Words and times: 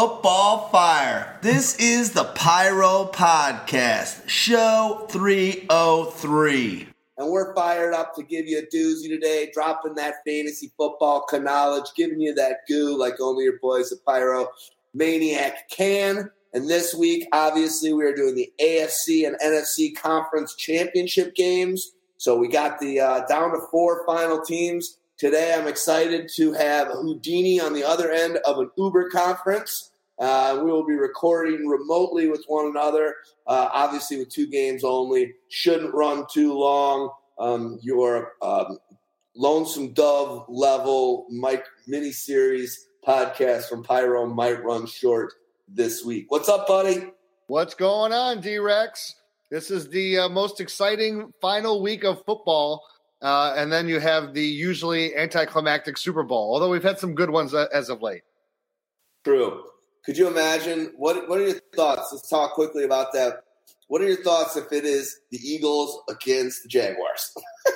football 0.00 0.70
fire. 0.70 1.38
This 1.42 1.76
is 1.76 2.12
the 2.12 2.24
Pyro 2.24 3.10
Podcast, 3.12 4.26
show 4.26 5.06
303. 5.10 6.88
And 7.18 7.30
we're 7.30 7.54
fired 7.54 7.92
up 7.92 8.14
to 8.14 8.22
give 8.22 8.46
you 8.46 8.60
a 8.60 8.74
doozy 8.74 9.10
today, 9.10 9.50
dropping 9.52 9.96
that 9.96 10.14
fantasy 10.26 10.72
football 10.78 11.26
knowledge, 11.30 11.90
giving 11.94 12.18
you 12.18 12.32
that 12.32 12.60
goo 12.66 12.98
like 12.98 13.20
only 13.20 13.44
your 13.44 13.58
boys 13.58 13.92
at 13.92 14.02
Pyro 14.06 14.48
Maniac 14.94 15.68
can. 15.68 16.30
And 16.54 16.66
this 16.66 16.94
week, 16.94 17.28
obviously, 17.34 17.92
we 17.92 18.06
are 18.06 18.16
doing 18.16 18.36
the 18.36 18.50
AFC 18.58 19.26
and 19.26 19.36
NFC 19.38 19.94
conference 19.94 20.54
championship 20.54 21.34
games. 21.34 21.92
So 22.16 22.38
we 22.38 22.48
got 22.48 22.80
the 22.80 23.00
uh, 23.00 23.26
down 23.26 23.50
to 23.50 23.60
four 23.70 24.06
final 24.06 24.40
teams. 24.40 24.96
Today, 25.18 25.54
I'm 25.54 25.68
excited 25.68 26.30
to 26.36 26.54
have 26.54 26.88
Houdini 26.88 27.60
on 27.60 27.74
the 27.74 27.84
other 27.84 28.10
end 28.10 28.38
of 28.46 28.56
an 28.56 28.70
Uber 28.78 29.10
conference. 29.10 29.89
Uh, 30.20 30.60
we 30.62 30.70
will 30.70 30.86
be 30.86 30.94
recording 30.94 31.66
remotely 31.66 32.28
with 32.28 32.44
one 32.46 32.66
another, 32.66 33.14
uh, 33.46 33.70
obviously 33.72 34.18
with 34.18 34.28
two 34.28 34.46
games 34.46 34.84
only. 34.84 35.32
Shouldn't 35.48 35.94
run 35.94 36.26
too 36.30 36.52
long. 36.52 37.10
Um, 37.38 37.78
your 37.80 38.32
um, 38.42 38.78
Lonesome 39.34 39.94
Dove 39.94 40.44
level 40.48 41.26
Mike 41.30 41.64
mini 41.86 42.12
series 42.12 42.86
podcast 43.06 43.64
from 43.64 43.82
Pyro 43.82 44.26
might 44.26 44.62
run 44.62 44.86
short 44.86 45.32
this 45.66 46.04
week. 46.04 46.26
What's 46.28 46.50
up, 46.50 46.66
buddy? 46.68 47.06
What's 47.46 47.74
going 47.74 48.12
on, 48.12 48.42
D 48.42 48.58
Rex? 48.58 49.14
This 49.50 49.70
is 49.70 49.88
the 49.88 50.18
uh, 50.18 50.28
most 50.28 50.60
exciting 50.60 51.32
final 51.40 51.82
week 51.82 52.04
of 52.04 52.22
football. 52.26 52.84
Uh, 53.22 53.54
and 53.56 53.70
then 53.72 53.88
you 53.88 54.00
have 54.00 54.34
the 54.34 54.44
usually 54.44 55.14
anticlimactic 55.16 55.96
Super 55.98 56.22
Bowl, 56.22 56.54
although 56.54 56.70
we've 56.70 56.82
had 56.82 56.98
some 56.98 57.14
good 57.14 57.30
ones 57.30 57.52
uh, 57.52 57.66
as 57.72 57.88
of 57.88 58.02
late. 58.02 58.22
True. 59.24 59.64
Could 60.04 60.16
you 60.16 60.28
imagine? 60.28 60.92
What 60.96 61.28
What 61.28 61.40
are 61.40 61.46
your 61.46 61.60
thoughts? 61.74 62.10
Let's 62.12 62.28
talk 62.28 62.54
quickly 62.54 62.84
about 62.84 63.12
that. 63.12 63.44
What 63.88 64.00
are 64.00 64.06
your 64.06 64.22
thoughts 64.22 64.56
if 64.56 64.72
it 64.72 64.84
is 64.84 65.20
the 65.30 65.38
Eagles 65.38 66.02
against 66.08 66.62
the 66.62 66.68
Jaguars? 66.68 67.34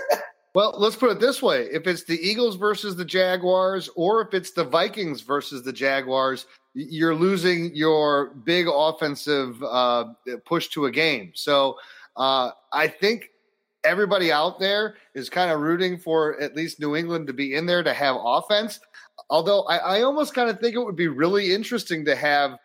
well, 0.55 0.75
let's 0.79 0.97
put 0.97 1.11
it 1.11 1.21
this 1.21 1.43
way: 1.43 1.69
if 1.73 1.87
it's 1.87 2.05
the 2.05 2.19
Eagles 2.19 2.57
versus 2.57 2.97
the 2.97 3.05
Jaguars, 3.05 3.91
or 3.97 4.23
if 4.23 4.33
it's 4.33 4.53
the 4.53 4.65
Vikings 4.65 5.21
versus 5.21 5.63
the 5.65 5.73
Jaguars, 5.73 6.47
you're 6.75 7.15
losing 7.15 7.75
your 7.75 8.31
big 8.45 8.67
offensive 8.73 9.63
uh, 9.63 10.07
push 10.45 10.69
to 10.69 10.87
a 10.87 10.91
game. 10.91 11.33
So 11.35 11.77
uh, 12.17 12.51
I 12.73 12.89
think 12.89 13.31
everybody 13.85 14.33
out 14.33 14.59
there 14.59 14.97
is 15.15 15.29
kind 15.29 15.51
of 15.51 15.61
rooting 15.61 15.99
for 15.99 16.41
at 16.41 16.57
least 16.57 16.81
New 16.81 16.97
England 16.97 17.27
to 17.27 17.33
be 17.33 17.55
in 17.55 17.67
there 17.67 17.83
to 17.83 17.93
have 17.93 18.17
offense. 18.19 18.81
Although 19.31 19.63
I, 19.63 19.77
I 19.77 20.03
almost 20.03 20.35
kind 20.35 20.51
of 20.51 20.61
think 20.61 20.75
it 20.75 20.85
would 20.85 20.97
be 20.97 21.09
really 21.09 21.53
interesting 21.55 22.05
to 22.05 22.17
have 22.17 22.59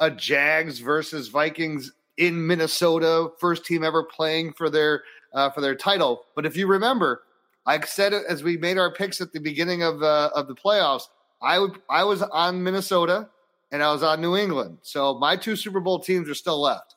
a 0.00 0.10
Jags 0.10 0.78
versus 0.78 1.28
Vikings 1.28 1.92
in 2.16 2.46
Minnesota, 2.46 3.28
first 3.38 3.64
team 3.64 3.84
ever 3.84 4.04
playing 4.04 4.52
for 4.52 4.70
their 4.70 5.02
uh, 5.32 5.50
for 5.50 5.60
their 5.60 5.74
title. 5.74 6.24
But 6.34 6.46
if 6.46 6.56
you 6.56 6.66
remember, 6.66 7.22
I 7.66 7.80
said 7.80 8.12
it 8.12 8.24
as 8.28 8.42
we 8.42 8.56
made 8.56 8.78
our 8.78 8.92
picks 8.92 9.20
at 9.20 9.32
the 9.32 9.40
beginning 9.40 9.82
of 9.82 10.02
uh, 10.02 10.30
of 10.34 10.48
the 10.48 10.54
playoffs. 10.54 11.04
I 11.42 11.58
would 11.58 11.80
I 11.88 12.04
was 12.04 12.22
on 12.22 12.62
Minnesota 12.62 13.28
and 13.72 13.82
I 13.82 13.92
was 13.92 14.02
on 14.02 14.20
New 14.20 14.36
England. 14.36 14.78
So 14.82 15.18
my 15.18 15.36
two 15.36 15.56
Super 15.56 15.80
Bowl 15.80 16.00
teams 16.00 16.28
are 16.28 16.34
still 16.34 16.60
left. 16.60 16.96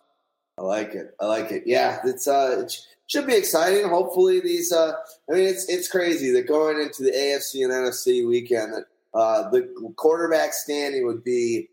I 0.58 0.62
like 0.62 0.94
it. 0.94 1.16
I 1.20 1.26
like 1.26 1.52
it. 1.52 1.64
Yeah, 1.66 2.00
it's 2.04 2.28
uh, 2.28 2.64
it 2.64 2.78
should 3.08 3.28
be 3.28 3.36
exciting. 3.36 3.88
Hopefully, 3.88 4.40
these. 4.40 4.72
Uh, 4.72 4.94
I 5.30 5.34
mean, 5.34 5.48
it's 5.48 5.68
it's 5.70 5.88
crazy 5.88 6.32
that 6.32 6.48
going 6.48 6.80
into 6.80 7.04
the 7.04 7.12
AFC 7.12 7.64
and 7.64 7.72
NFC 7.72 8.28
weekend 8.28 8.74
that 8.74 8.86
uh, 9.14 9.50
the 9.50 9.94
quarterback 9.96 10.54
standing 10.54 11.06
would 11.06 11.24
be 11.24 11.70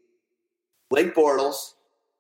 Blake 0.91 1.15
Bortles, 1.15 1.75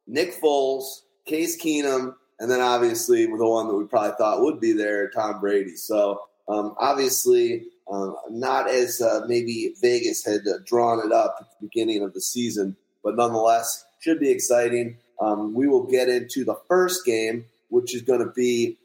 Nick 0.07 0.41
Foles, 0.41 0.85
Case 1.27 1.61
Keenum, 1.61 2.15
and 2.39 2.51
then 2.51 2.61
obviously 2.61 3.27
the 3.27 3.49
one 3.49 3.69
that 3.69 3.75
we 3.75 3.85
probably 3.85 4.17
thought 4.17 4.41
would 4.41 4.61
be 4.61 4.73
there, 4.73 5.11
Tom 5.11 5.41
Brady. 5.41 5.77
So 5.77 6.23
um, 6.49 6.75
obviously, 6.79 7.67
um, 7.91 8.17
not 8.31 8.69
as 8.69 9.01
uh, 9.01 9.21
maybe 9.27 9.75
Vegas 9.81 10.25
had 10.25 10.41
uh, 10.47 10.59
drawn 10.65 11.05
it 11.05 11.13
up 11.13 11.37
at 11.41 11.47
the 11.51 11.67
beginning 11.67 12.03
of 12.03 12.15
the 12.15 12.21
season, 12.21 12.77
but 13.05 13.17
nonetheless, 13.17 13.85
should 14.01 14.21
be 14.21 14.31
exciting. 14.31 14.97
Um, 15.21 15.55
we 15.55 15.69
will 15.69 15.85
get 15.85 16.09
into 16.09 16.45
the 16.45 16.57
first 16.69 17.05
game, 17.05 17.45
which 17.69 17.95
is 17.95 18.03
going 18.03 18.21
to 18.21 18.33
be 18.35 18.79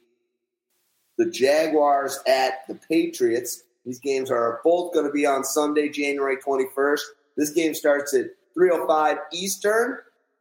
the 1.18 1.30
Jaguars 1.30 2.20
at 2.28 2.68
the 2.68 2.76
Patriots. 2.76 3.64
These 3.86 4.00
games 4.00 4.32
are 4.32 4.62
both 4.64 4.94
going 4.94 5.06
to 5.06 5.12
be 5.12 5.26
on 5.26 5.44
Sunday, 5.44 5.90
January 5.90 6.38
21st. 6.38 7.02
This 7.38 7.50
game 7.52 7.74
starts 7.74 8.14
at 8.14 8.28
3:05 8.58 9.18
Eastern. 9.32 9.98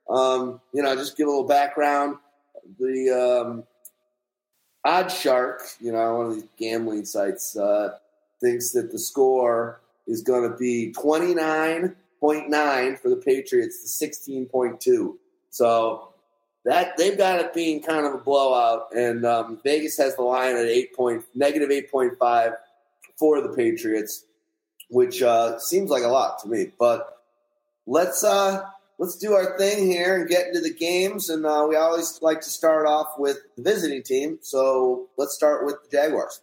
Um, 0.09 0.60
you 0.72 0.82
know, 0.82 0.94
just 0.94 1.16
give 1.16 1.27
a 1.27 1.31
little 1.31 1.47
background. 1.47 2.16
The 2.78 3.10
um, 3.10 3.65
OddsShark, 4.87 5.81
you 5.81 5.91
know, 5.93 6.16
one 6.16 6.27
of 6.27 6.34
these 6.34 6.44
gambling 6.59 7.04
sites, 7.04 7.56
uh, 7.56 7.97
thinks 8.41 8.71
that 8.72 8.93
the 8.93 8.99
score 8.99 9.81
is 10.06 10.22
going 10.22 10.50
to 10.50 10.56
be 10.56 10.94
29.9 10.97 12.99
for 12.99 13.09
the 13.09 13.16
Patriots 13.16 13.99
to 13.99 14.06
16.2. 14.06 15.15
So 15.50 16.15
that 16.65 16.97
they've 16.97 17.16
got 17.16 17.41
it 17.41 17.54
being 17.54 17.83
kind 17.83 18.06
of 18.06 18.15
a 18.15 18.19
blowout, 18.19 18.94
and 18.94 19.27
um, 19.27 19.60
Vegas 19.62 19.97
has 19.99 20.16
the 20.16 20.22
line 20.22 20.57
at 20.57 20.65
eight 20.65 20.95
point 20.95 21.24
negative 21.34 21.71
eight 21.71 21.91
point 21.91 22.18
five 22.18 22.53
for 23.19 23.41
the 23.41 23.51
Patriots, 23.51 24.25
which 24.91 25.22
uh, 25.22 25.59
seems 25.59 25.91
like 25.91 26.03
a 26.03 26.09
lot 26.09 26.39
to 26.41 26.49
me. 26.49 26.72
But 26.78 27.22
let's 27.87 28.25
uh, 28.25 28.65
let's 28.99 29.16
do 29.16 29.33
our 29.33 29.57
thing 29.59 29.87
here 29.87 30.16
and 30.16 30.28
get 30.28 30.49
into 30.49 30.61
the 30.61 30.72
games. 30.72 31.28
And 31.28 31.45
uh, 31.47 31.66
we 31.69 31.77
always 31.77 32.19
like 32.22 32.41
to 32.43 32.51
start 32.51 32.87
off 32.87 33.19
with 33.19 33.39
the 33.57 33.63
visiting 33.63 34.03
team, 34.03 34.39
so 34.43 35.09
let's 35.16 35.34
start 35.34 35.65
with 35.65 35.77
the 35.83 35.97
Jaguars. 35.97 36.41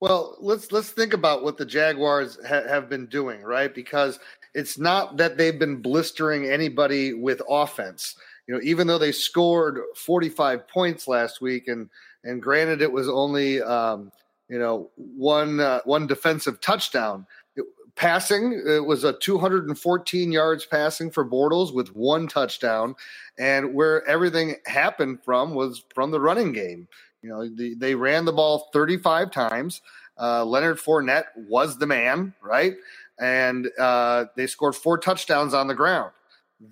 Well, 0.00 0.36
let's 0.40 0.70
let's 0.70 0.90
think 0.90 1.12
about 1.12 1.42
what 1.42 1.56
the 1.56 1.66
Jaguars 1.66 2.38
ha- 2.46 2.68
have 2.68 2.88
been 2.88 3.06
doing, 3.06 3.42
right? 3.42 3.74
Because 3.74 4.20
it's 4.54 4.78
not 4.78 5.16
that 5.16 5.36
they've 5.36 5.58
been 5.58 5.82
blistering 5.82 6.46
anybody 6.46 7.14
with 7.14 7.42
offense 7.48 8.14
you 8.48 8.54
know, 8.54 8.60
even 8.64 8.86
though 8.86 8.98
they 8.98 9.12
scored 9.12 9.80
45 9.94 10.66
points 10.66 11.06
last 11.06 11.40
week, 11.40 11.68
and 11.68 11.90
and 12.24 12.42
granted 12.42 12.82
it 12.82 12.90
was 12.90 13.08
only 13.08 13.62
um, 13.62 14.10
you 14.48 14.58
know 14.58 14.90
one 14.96 15.60
uh, 15.60 15.80
one 15.84 16.06
defensive 16.06 16.60
touchdown. 16.60 17.26
It, 17.56 17.64
passing 17.94 18.62
it 18.66 18.84
was 18.84 19.04
a 19.04 19.12
214 19.12 20.32
yards 20.32 20.64
passing 20.64 21.10
for 21.10 21.28
Bortles 21.28 21.74
with 21.74 21.94
one 21.94 22.28
touchdown, 22.28 22.94
and 23.38 23.74
where 23.74 24.06
everything 24.06 24.56
happened 24.66 25.22
from 25.24 25.54
was 25.54 25.84
from 25.94 26.10
the 26.10 26.20
running 26.20 26.52
game. 26.52 26.88
You 27.22 27.30
know, 27.30 27.48
the, 27.48 27.74
they 27.74 27.94
ran 27.94 28.24
the 28.24 28.32
ball 28.32 28.68
35 28.72 29.30
times. 29.30 29.82
Uh, 30.20 30.44
Leonard 30.44 30.78
Fournette 30.78 31.26
was 31.36 31.78
the 31.78 31.86
man, 31.86 32.34
right? 32.42 32.74
And 33.20 33.68
uh, 33.78 34.26
they 34.36 34.46
scored 34.46 34.76
four 34.76 34.98
touchdowns 34.98 35.54
on 35.54 35.66
the 35.66 35.74
ground. 35.74 36.12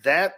That 0.04 0.34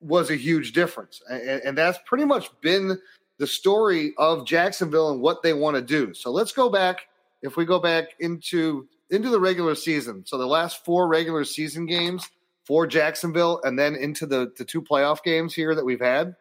was 0.00 0.30
a 0.30 0.36
huge 0.36 0.72
difference. 0.72 1.22
And, 1.28 1.62
and, 1.64 1.78
that's 1.78 1.98
pretty 2.04 2.24
much 2.24 2.50
been 2.60 2.98
the 3.42 3.46
story 3.48 4.14
of 4.18 4.46
Jacksonville 4.46 5.10
and 5.10 5.20
what 5.20 5.42
they 5.42 5.52
want 5.52 5.74
to 5.74 5.82
do. 5.82 6.14
So 6.14 6.30
let's 6.30 6.52
go 6.52 6.70
back. 6.70 7.08
If 7.42 7.56
we 7.56 7.64
go 7.64 7.80
back 7.80 8.10
into 8.20 8.86
into 9.10 9.30
the 9.30 9.40
regular 9.40 9.74
season, 9.74 10.22
so 10.24 10.38
the 10.38 10.46
last 10.46 10.84
four 10.84 11.08
regular 11.08 11.44
season 11.44 11.84
games 11.84 12.30
for 12.64 12.86
Jacksonville, 12.86 13.60
and 13.64 13.76
then 13.76 13.96
into 13.96 14.26
the 14.26 14.52
the 14.56 14.64
two 14.64 14.80
playoff 14.80 15.24
games 15.24 15.54
here 15.54 15.74
that 15.74 15.84
we've 15.84 16.00
had, 16.00 16.36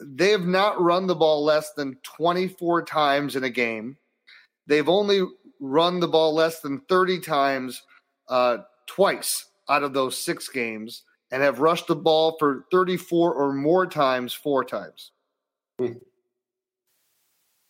they 0.00 0.30
have 0.30 0.44
not 0.44 0.80
run 0.80 1.06
the 1.06 1.14
ball 1.14 1.44
less 1.44 1.72
than 1.74 1.96
24 2.02 2.82
times 2.82 3.36
in 3.36 3.44
a 3.44 3.50
game. 3.50 3.96
They've 4.66 4.88
only 4.88 5.22
run 5.60 6.00
the 6.00 6.08
ball 6.08 6.34
less 6.34 6.58
than 6.62 6.80
30 6.88 7.20
times 7.20 7.80
uh, 8.26 8.58
twice 8.88 9.46
out 9.68 9.84
of 9.84 9.92
those 9.92 10.18
six 10.18 10.48
games 10.48 11.04
and 11.30 11.44
have 11.44 11.60
rushed 11.60 11.86
the 11.86 11.94
ball 11.94 12.34
for 12.40 12.66
34 12.72 13.34
or 13.34 13.52
more 13.52 13.86
times 13.86 14.32
four 14.32 14.64
times. 14.64 15.12
Hmm. 15.78 15.92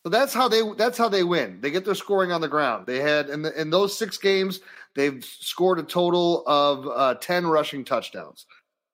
So 0.04 0.10
that's 0.10 0.32
how 0.32 0.48
they 0.48 0.62
that's 0.76 0.96
how 0.96 1.08
they 1.08 1.24
win. 1.24 1.60
They 1.60 1.70
get 1.70 1.84
their 1.84 1.94
scoring 1.94 2.32
on 2.32 2.40
the 2.40 2.48
ground. 2.48 2.86
They 2.86 3.00
had 3.00 3.28
in 3.28 3.42
the, 3.42 3.60
in 3.60 3.70
those 3.70 3.96
six 3.96 4.16
games 4.16 4.60
they've 4.94 5.24
scored 5.24 5.78
a 5.78 5.82
total 5.82 6.44
of 6.46 6.86
uh, 6.88 7.14
10 7.14 7.46
rushing 7.46 7.84
touchdowns. 7.84 8.46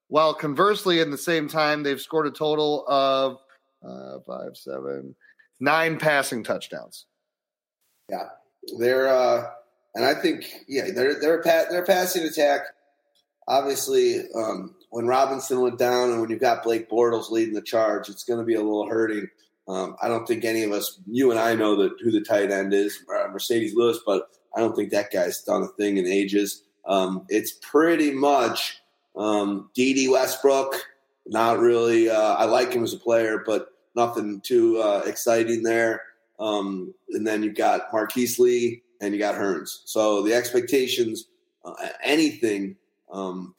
While 0.08 0.34
conversely, 0.34 1.00
in 1.00 1.10
the 1.10 1.18
same 1.18 1.48
time, 1.48 1.82
they've 1.82 2.00
scored 2.00 2.26
a 2.26 2.30
total 2.30 2.84
of 2.86 3.38
uh, 3.82 4.18
five, 4.26 4.56
seven, 4.56 5.14
nine 5.60 5.98
passing 5.98 6.44
touchdowns. 6.44 7.06
Yeah, 8.10 8.28
they're 8.78 9.08
uh, 9.08 9.50
and 9.94 10.04
I 10.04 10.14
think 10.14 10.46
yeah 10.68 10.90
they're 10.94 11.20
they're 11.20 11.40
a 11.40 11.66
they're 11.70 11.84
passing 11.84 12.24
attack 12.24 12.62
obviously, 13.46 14.22
um, 14.34 14.74
when 14.90 15.06
Robinson 15.06 15.60
went 15.60 15.78
down 15.78 16.10
and 16.10 16.20
when 16.20 16.30
you've 16.30 16.40
got 16.40 16.62
Blake 16.62 16.88
Bortles 16.88 17.30
leading 17.30 17.54
the 17.54 17.62
charge, 17.62 18.08
it's 18.08 18.24
going 18.24 18.38
to 18.38 18.44
be 18.44 18.54
a 18.54 18.62
little 18.62 18.88
hurting. 18.88 19.28
Um, 19.66 19.96
I 20.02 20.08
don't 20.08 20.26
think 20.26 20.44
any 20.44 20.62
of 20.62 20.72
us, 20.72 21.00
you 21.06 21.31
and 21.31 21.40
I, 21.40 21.55
know 21.55 21.76
that 21.76 21.93
who 22.02 22.11
the 22.11 22.20
tight 22.20 22.50
end 22.50 22.75
is, 22.75 23.02
Marcedes 23.08 23.75
Lewis, 23.75 23.99
but 24.05 24.28
I 24.55 24.61
don't 24.61 24.76
think 24.76 24.90
that 24.90 25.11
guy's 25.12 25.43
done 25.43 25.62
a 25.62 25.69
thing 25.69 25.96
in 25.96 26.06
ages. 26.06 26.62
Um, 26.87 27.25
it's 27.28 27.52
pretty 27.62 28.11
much 28.11 28.81
Um, 29.16 29.70
Dede 29.75 30.11
Westbrook, 30.11 30.75
not 31.26 31.58
really. 31.61 32.11
Uh, 32.11 32.34
I 32.34 32.46
like 32.46 32.72
him 32.72 32.82
as 32.82 32.93
a 32.93 32.99
player, 32.99 33.43
but 33.46 33.69
nothing 33.94 34.40
too 34.40 34.81
uh, 34.81 35.02
exciting 35.06 35.62
there. 35.62 36.02
Um, 36.40 36.93
and 37.11 37.26
then 37.26 37.43
you've 37.43 37.55
got 37.55 37.93
Marquise 37.93 38.38
Lee 38.38 38.82
and 39.00 39.14
you 39.14 39.20
got 39.20 39.37
Hurns. 39.37 39.82
So 39.84 40.22
the 40.22 40.34
expectations, 40.34 41.28
uh, 41.64 41.75
anything, 42.02 42.76
um, 43.12 43.55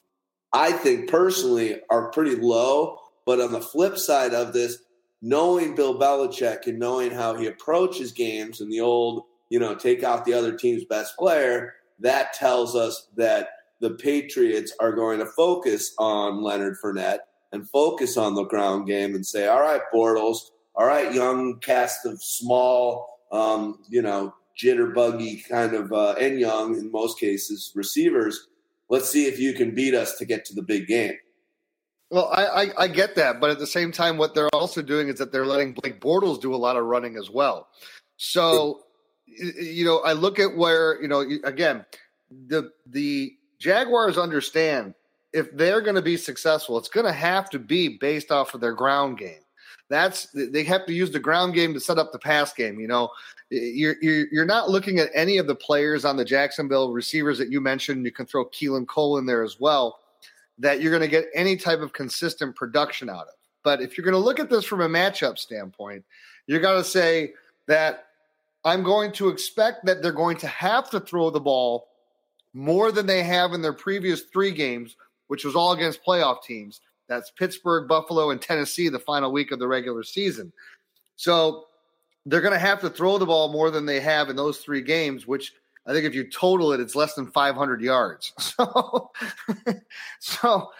I 0.52 0.72
think 0.72 1.08
personally, 1.10 1.80
are 1.88 2.10
pretty 2.10 2.36
low. 2.36 2.98
But 3.24 3.40
on 3.40 3.52
the 3.52 3.60
flip 3.60 3.96
side 3.98 4.34
of 4.34 4.52
this, 4.52 4.78
knowing 5.22 5.74
Bill 5.74 5.98
Belichick 5.98 6.66
and 6.66 6.78
knowing 6.78 7.10
how 7.10 7.34
he 7.34 7.46
approaches 7.46 8.12
games 8.12 8.60
and 8.60 8.70
the 8.70 8.80
old, 8.80 9.24
you 9.48 9.58
know, 9.58 9.74
take 9.74 10.02
out 10.02 10.24
the 10.24 10.34
other 10.34 10.56
team's 10.56 10.84
best 10.84 11.16
player, 11.16 11.74
that 12.00 12.32
tells 12.34 12.76
us 12.76 13.08
that 13.16 13.48
the 13.80 13.90
Patriots 13.90 14.72
are 14.80 14.92
going 14.92 15.18
to 15.18 15.26
focus 15.26 15.94
on 15.98 16.42
Leonard 16.42 16.76
Fournette 16.82 17.20
and 17.52 17.68
focus 17.68 18.16
on 18.16 18.34
the 18.34 18.44
ground 18.44 18.86
game 18.86 19.14
and 19.14 19.26
say, 19.26 19.46
all 19.46 19.60
right, 19.60 19.82
Bortles, 19.92 20.38
all 20.74 20.86
right, 20.86 21.14
young 21.14 21.58
cast 21.60 22.04
of 22.06 22.22
small, 22.22 23.20
um, 23.32 23.78
you 23.88 24.02
know, 24.02 24.34
jitterbuggy 24.60 25.46
kind 25.48 25.74
of, 25.74 25.92
uh, 25.92 26.14
and 26.18 26.40
young 26.40 26.76
in 26.76 26.90
most 26.90 27.18
cases, 27.18 27.72
receivers. 27.74 28.48
Let's 28.88 29.10
see 29.10 29.26
if 29.26 29.38
you 29.38 29.52
can 29.52 29.74
beat 29.74 29.94
us 29.94 30.16
to 30.18 30.24
get 30.24 30.44
to 30.46 30.54
the 30.54 30.62
big 30.62 30.86
game. 30.86 31.14
Well, 32.10 32.30
I, 32.32 32.46
I, 32.46 32.70
I, 32.84 32.88
get 32.88 33.16
that, 33.16 33.40
but 33.40 33.50
at 33.50 33.58
the 33.58 33.66
same 33.66 33.90
time, 33.90 34.16
what 34.16 34.32
they're 34.32 34.48
also 34.54 34.80
doing 34.80 35.08
is 35.08 35.18
that 35.18 35.32
they're 35.32 35.46
letting 35.46 35.72
Blake 35.72 36.00
Bortles 36.00 36.40
do 36.40 36.54
a 36.54 36.56
lot 36.56 36.76
of 36.76 36.84
running 36.84 37.16
as 37.16 37.30
well. 37.30 37.68
So, 38.16 38.84
you 39.26 39.84
know, 39.84 39.98
I 39.98 40.12
look 40.12 40.38
at 40.38 40.56
where 40.56 41.02
you 41.02 41.08
know 41.08 41.20
again, 41.44 41.84
the 42.30 42.70
the 42.86 43.34
Jaguars 43.58 44.18
understand 44.18 44.94
if 45.32 45.54
they're 45.56 45.80
going 45.80 45.96
to 45.96 46.02
be 46.02 46.16
successful, 46.16 46.78
it's 46.78 46.88
going 46.88 47.06
to 47.06 47.12
have 47.12 47.50
to 47.50 47.58
be 47.58 47.98
based 47.98 48.30
off 48.30 48.54
of 48.54 48.60
their 48.60 48.72
ground 48.72 49.18
game. 49.18 49.40
That's 49.88 50.28
they 50.32 50.62
have 50.62 50.86
to 50.86 50.92
use 50.92 51.10
the 51.10 51.18
ground 51.18 51.54
game 51.54 51.74
to 51.74 51.80
set 51.80 51.98
up 51.98 52.12
the 52.12 52.18
pass 52.20 52.52
game. 52.52 52.78
You 52.78 52.86
know, 52.86 53.10
you're 53.50 53.96
you're, 54.00 54.26
you're 54.30 54.46
not 54.46 54.70
looking 54.70 55.00
at 55.00 55.10
any 55.12 55.38
of 55.38 55.48
the 55.48 55.56
players 55.56 56.04
on 56.04 56.16
the 56.16 56.24
Jacksonville 56.24 56.92
receivers 56.92 57.36
that 57.38 57.50
you 57.50 57.60
mentioned. 57.60 58.04
You 58.04 58.12
can 58.12 58.26
throw 58.26 58.44
Keelan 58.44 58.86
Cole 58.86 59.18
in 59.18 59.26
there 59.26 59.42
as 59.42 59.58
well 59.58 59.98
that 60.58 60.80
you're 60.80 60.90
going 60.90 61.02
to 61.02 61.08
get 61.08 61.26
any 61.34 61.56
type 61.56 61.80
of 61.80 61.92
consistent 61.92 62.56
production 62.56 63.08
out 63.08 63.22
of. 63.22 63.34
But 63.62 63.80
if 63.80 63.96
you're 63.96 64.04
going 64.04 64.12
to 64.12 64.18
look 64.18 64.40
at 64.40 64.48
this 64.48 64.64
from 64.64 64.80
a 64.80 64.88
matchup 64.88 65.38
standpoint, 65.38 66.04
you're 66.46 66.60
going 66.60 66.82
to 66.82 66.88
say 66.88 67.32
that 67.66 68.06
I'm 68.64 68.82
going 68.82 69.12
to 69.12 69.28
expect 69.28 69.86
that 69.86 70.02
they're 70.02 70.12
going 70.12 70.36
to 70.38 70.46
have 70.46 70.90
to 70.90 71.00
throw 71.00 71.30
the 71.30 71.40
ball 71.40 71.88
more 72.54 72.90
than 72.92 73.06
they 73.06 73.22
have 73.22 73.52
in 73.52 73.62
their 73.62 73.72
previous 73.72 74.22
three 74.22 74.52
games, 74.52 74.96
which 75.26 75.44
was 75.44 75.56
all 75.56 75.72
against 75.72 76.04
playoff 76.04 76.42
teams. 76.42 76.80
That's 77.08 77.30
Pittsburgh, 77.30 77.86
Buffalo, 77.88 78.30
and 78.30 78.40
Tennessee 78.40 78.88
the 78.88 78.98
final 78.98 79.32
week 79.32 79.52
of 79.52 79.58
the 79.58 79.68
regular 79.68 80.02
season. 80.02 80.52
So 81.16 81.66
they're 82.24 82.40
going 82.40 82.52
to 82.52 82.58
have 82.58 82.80
to 82.80 82.90
throw 82.90 83.18
the 83.18 83.26
ball 83.26 83.52
more 83.52 83.70
than 83.70 83.86
they 83.86 84.00
have 84.00 84.30
in 84.30 84.36
those 84.36 84.58
three 84.58 84.82
games, 84.82 85.26
which– 85.26 85.52
I 85.86 85.92
think 85.92 86.04
if 86.04 86.14
you 86.14 86.28
total 86.28 86.72
it, 86.72 86.80
it's 86.80 86.94
less 86.94 87.14
than 87.14 87.30
500 87.30 87.80
yards. 87.80 88.32
So, 88.56 89.10
so 90.20 90.70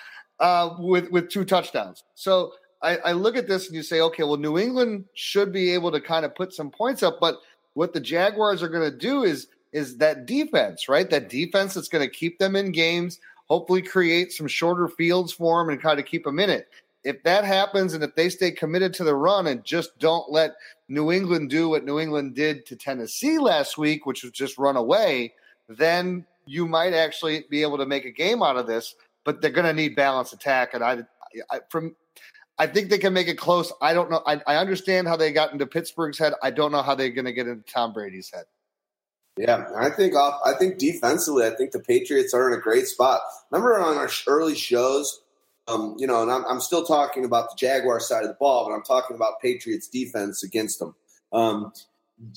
uh, 0.41 0.76
with 0.79 1.11
with 1.11 1.31
two 1.31 1.44
touchdowns. 1.44 2.05
So 2.14 2.53
I, 2.82 2.97
I 2.99 3.12
look 3.12 3.37
at 3.37 3.49
this 3.49 3.67
and 3.67 3.75
you 3.75 3.82
say, 3.82 4.00
okay, 4.00 4.23
well, 4.23 4.37
New 4.37 4.58
England 4.58 5.05
should 5.14 5.53
be 5.53 5.73
able 5.73 5.91
to 5.93 6.00
kind 6.00 6.25
of 6.25 6.35
put 6.35 6.53
some 6.53 6.70
points 6.70 7.03
up, 7.03 7.19
but 7.20 7.38
what 7.75 7.93
the 7.93 8.00
Jaguars 8.00 8.62
are 8.62 8.69
going 8.69 8.91
to 8.91 8.97
do 8.97 9.25
is 9.25 9.49
is 9.73 9.99
that 9.99 10.26
defense, 10.26 10.88
right? 10.88 11.11
That 11.11 11.29
defense 11.29 11.75
that's 11.75 11.88
going 11.88 12.06
to 12.06 12.11
keep 12.11 12.38
them 12.38 12.56
in 12.56 12.73
games, 12.73 13.20
hopefully 13.47 13.82
create 13.82 14.32
some 14.32 14.47
shorter 14.47 14.88
fields 14.88 15.32
for 15.32 15.61
them 15.61 15.70
and 15.70 15.81
kind 15.81 16.00
of 16.00 16.06
keep 16.06 16.25
them 16.25 16.38
in 16.38 16.50
it 16.50 16.69
if 17.06 17.23
that 17.23 17.44
happens 17.44 17.94
and 17.94 18.03
if 18.03 18.17
they 18.17 18.29
stay 18.29 18.50
committed 18.50 18.93
to 18.93 19.05
the 19.05 19.14
run 19.14 19.47
and 19.47 19.62
just 19.64 19.97
don't 20.00 20.29
let 20.29 20.56
New 20.88 21.12
England 21.12 21.50
do 21.50 21.69
what 21.69 21.85
New 21.85 22.00
England 22.00 22.35
did 22.35 22.67
to 22.67 22.75
Tennessee 22.75 23.38
last 23.38 23.78
week, 23.78 24.07
which 24.07 24.25
was 24.25 24.33
just 24.33 24.59
run 24.59 24.76
away, 24.76 25.33
then 25.69 26.26
you 26.47 26.66
might 26.66 26.95
actually 26.95 27.45
be 27.49 27.62
able 27.62 27.78
to 27.78 27.87
make 27.87 28.04
a 28.04 28.11
game 28.11 28.42
out 28.42 28.57
of 28.57 28.66
this. 28.66 28.97
But 29.23 29.40
they're 29.40 29.52
going 29.52 29.66
to 29.66 29.73
need 29.73 29.95
balanced 29.95 30.33
attack, 30.33 30.75
and 30.75 30.83
I, 30.83 31.04
I, 31.50 31.61
from 31.69 31.95
I 32.59 32.66
think 32.66 32.90
they 32.90 32.99
can 32.99 33.12
make 33.12 33.28
it 33.28 33.38
close. 33.38 33.73
I 33.80 33.95
don't 33.95 34.11
know. 34.11 34.23
I, 34.26 34.40
I 34.47 34.57
understand 34.57 35.07
how 35.07 35.16
they 35.16 35.33
got 35.33 35.52
into 35.52 35.66
Pittsburgh's 35.66 36.19
head. 36.19 36.33
I 36.42 36.50
don't 36.50 36.73
know 36.73 36.83
how 36.83 36.97
they're 36.97 37.11
going 37.11 37.25
to 37.25 37.33
get 37.33 37.47
into 37.47 37.64
Tom 37.73 37.92
Brady's 37.92 38.30
head. 38.33 38.45
Yeah, 39.37 39.69
I 39.76 39.90
think 39.90 40.14
off. 40.14 40.40
I 40.45 40.54
think 40.54 40.78
defensively, 40.78 41.45
I 41.45 41.50
think 41.50 41.71
the 41.71 41.80
Patriots 41.80 42.35
are 42.35 42.52
in 42.52 42.59
a 42.59 42.61
great 42.61 42.87
spot. 42.87 43.21
Remember 43.50 43.78
on 43.78 43.97
our 43.97 44.11
early 44.26 44.54
shows 44.54 45.21
um, 45.68 45.96
you 45.99 46.06
know, 46.06 46.23
and 46.23 46.30
I'm, 46.30 46.44
I'm, 46.46 46.61
still 46.61 46.85
talking 46.85 47.25
about 47.25 47.50
the 47.50 47.56
Jaguar 47.56 47.99
side 48.00 48.23
of 48.23 48.28
the 48.28 48.37
ball, 48.38 48.66
but 48.68 48.75
I'm 48.75 48.82
talking 48.82 49.16
about 49.16 49.40
Patriots 49.40 49.88
defense 49.88 50.42
against 50.42 50.78
them. 50.78 50.94
Um, 51.32 51.73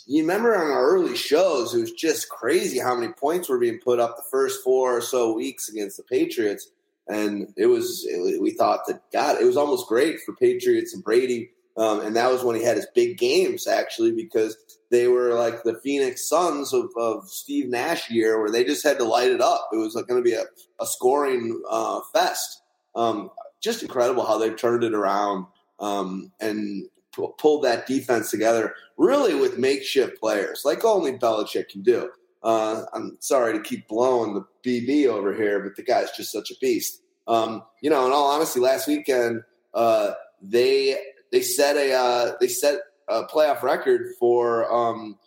you 0.07 0.23
remember 0.23 0.55
on 0.55 0.71
our 0.71 0.89
early 0.89 1.15
shows, 1.15 1.73
it 1.73 1.79
was 1.79 1.91
just 1.91 2.29
crazy 2.29 2.79
how 2.79 2.95
many 2.95 3.13
points 3.13 3.47
were 3.47 3.59
being 3.59 3.79
put 3.79 3.99
up 3.99 4.17
the 4.17 4.23
first 4.29 4.63
four 4.63 4.97
or 4.97 5.01
so 5.01 5.33
weeks 5.33 5.69
against 5.69 5.97
the 5.97 6.03
Patriots. 6.03 6.69
And 7.07 7.53
it 7.55 7.67
was, 7.67 8.05
it, 8.07 8.41
we 8.41 8.51
thought 8.51 8.85
that, 8.87 9.01
God, 9.11 9.41
it 9.41 9.45
was 9.45 9.57
almost 9.57 9.87
great 9.87 10.19
for 10.21 10.35
Patriots 10.35 10.93
and 10.93 11.03
Brady. 11.03 11.51
Um, 11.77 12.01
and 12.01 12.15
that 12.15 12.29
was 12.29 12.43
when 12.43 12.57
he 12.57 12.63
had 12.63 12.75
his 12.75 12.87
big 12.93 13.17
games, 13.17 13.67
actually, 13.67 14.11
because 14.11 14.57
they 14.91 15.07
were 15.07 15.33
like 15.33 15.63
the 15.63 15.79
Phoenix 15.81 16.27
Suns 16.27 16.73
of, 16.73 16.89
of 16.97 17.29
Steve 17.29 17.69
Nash 17.69 18.09
year, 18.09 18.39
where 18.39 18.51
they 18.51 18.65
just 18.65 18.83
had 18.83 18.97
to 18.97 19.05
light 19.05 19.31
it 19.31 19.39
up. 19.39 19.69
It 19.71 19.77
was 19.77 19.95
like 19.95 20.07
going 20.07 20.21
to 20.21 20.29
be 20.29 20.35
a, 20.35 20.43
a 20.81 20.85
scoring 20.85 21.61
uh, 21.69 22.01
fest. 22.13 22.58
Um, 22.95 23.29
just 23.61 23.81
incredible 23.81 24.25
how 24.25 24.37
they've 24.37 24.55
turned 24.55 24.83
it 24.83 24.93
around 24.93 25.45
um, 25.79 26.31
and 26.39 26.85
p- 27.15 27.27
pulled 27.37 27.63
that 27.63 27.87
defense 27.87 28.31
together, 28.31 28.73
really 28.97 29.35
with 29.35 29.57
makeshift 29.57 30.19
players, 30.19 30.61
like 30.65 30.83
only 30.85 31.17
Belichick 31.17 31.69
can 31.69 31.81
do. 31.81 32.09
Uh, 32.41 32.83
I'm 32.93 33.17
sorry 33.19 33.53
to 33.53 33.61
keep 33.61 33.87
blowing 33.87 34.33
the 34.33 34.45
BB 34.65 35.07
over 35.07 35.33
here, 35.33 35.59
but 35.59 35.75
the 35.75 35.83
guy's 35.83 36.11
just 36.11 36.31
such 36.31 36.51
a 36.51 36.55
beast. 36.61 37.01
Um, 37.27 37.63
you 37.81 37.89
know, 37.89 38.05
in 38.05 38.13
all 38.13 38.31
honesty, 38.31 38.59
last 38.59 38.87
weekend 38.87 39.41
uh, 39.73 40.11
they 40.41 40.97
they 41.31 41.41
set 41.41 41.75
a 41.75 41.93
uh, 41.93 42.33
they 42.39 42.47
set 42.47 42.79
a 43.07 43.23
playoff 43.23 43.61
record 43.61 44.13
for 44.19 44.71
um, 44.73 45.17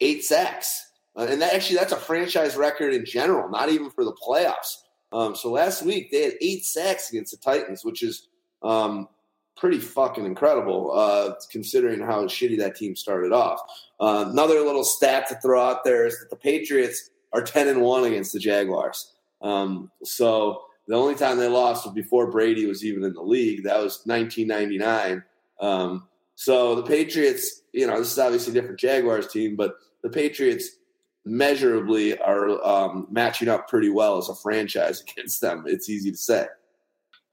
eight 0.00 0.24
sacks, 0.24 0.90
uh, 1.16 1.26
and 1.28 1.40
that 1.40 1.54
actually 1.54 1.76
that's 1.76 1.92
a 1.92 1.96
franchise 1.96 2.56
record 2.56 2.92
in 2.92 3.04
general, 3.04 3.48
not 3.48 3.68
even 3.68 3.90
for 3.90 4.04
the 4.04 4.12
playoffs. 4.12 4.76
Um, 5.12 5.34
so 5.34 5.50
last 5.50 5.82
week 5.82 6.10
they 6.10 6.22
had 6.22 6.34
eight 6.40 6.64
sacks 6.64 7.10
against 7.10 7.32
the 7.32 7.38
Titans, 7.38 7.84
which 7.84 8.02
is 8.02 8.28
um, 8.62 9.08
pretty 9.56 9.78
fucking 9.78 10.24
incredible 10.24 10.92
uh, 10.92 11.34
considering 11.50 12.00
how 12.00 12.24
shitty 12.24 12.58
that 12.58 12.76
team 12.76 12.94
started 12.94 13.32
off. 13.32 13.60
Uh, 14.00 14.26
another 14.28 14.60
little 14.60 14.84
stat 14.84 15.28
to 15.28 15.34
throw 15.36 15.60
out 15.60 15.84
there 15.84 16.06
is 16.06 16.18
that 16.20 16.30
the 16.30 16.36
Patriots 16.36 17.10
are 17.32 17.42
ten 17.42 17.68
and 17.68 17.80
one 17.80 18.04
against 18.04 18.32
the 18.32 18.38
Jaguars. 18.38 19.12
Um, 19.40 19.90
so 20.02 20.62
the 20.88 20.96
only 20.96 21.14
time 21.14 21.36
they 21.36 21.48
lost 21.48 21.84
was 21.84 21.94
before 21.94 22.30
Brady 22.30 22.66
was 22.66 22.84
even 22.84 23.04
in 23.04 23.12
the 23.12 23.22
league. 23.22 23.64
That 23.64 23.82
was 23.82 24.00
1999. 24.06 25.22
Um, 25.60 26.08
so 26.34 26.74
the 26.74 26.82
Patriots, 26.82 27.62
you 27.72 27.86
know, 27.86 27.98
this 27.98 28.12
is 28.12 28.18
obviously 28.18 28.52
a 28.52 28.54
different 28.54 28.80
Jaguars 28.80 29.28
team, 29.28 29.54
but 29.54 29.76
the 30.02 30.08
Patriots 30.08 30.77
measurably 31.24 32.18
are 32.18 32.64
um, 32.66 33.06
matching 33.10 33.48
up 33.48 33.68
pretty 33.68 33.90
well 33.90 34.18
as 34.18 34.28
a 34.28 34.34
franchise 34.34 35.00
against 35.08 35.40
them. 35.40 35.64
It's 35.66 35.88
easy 35.88 36.10
to 36.10 36.16
say. 36.16 36.46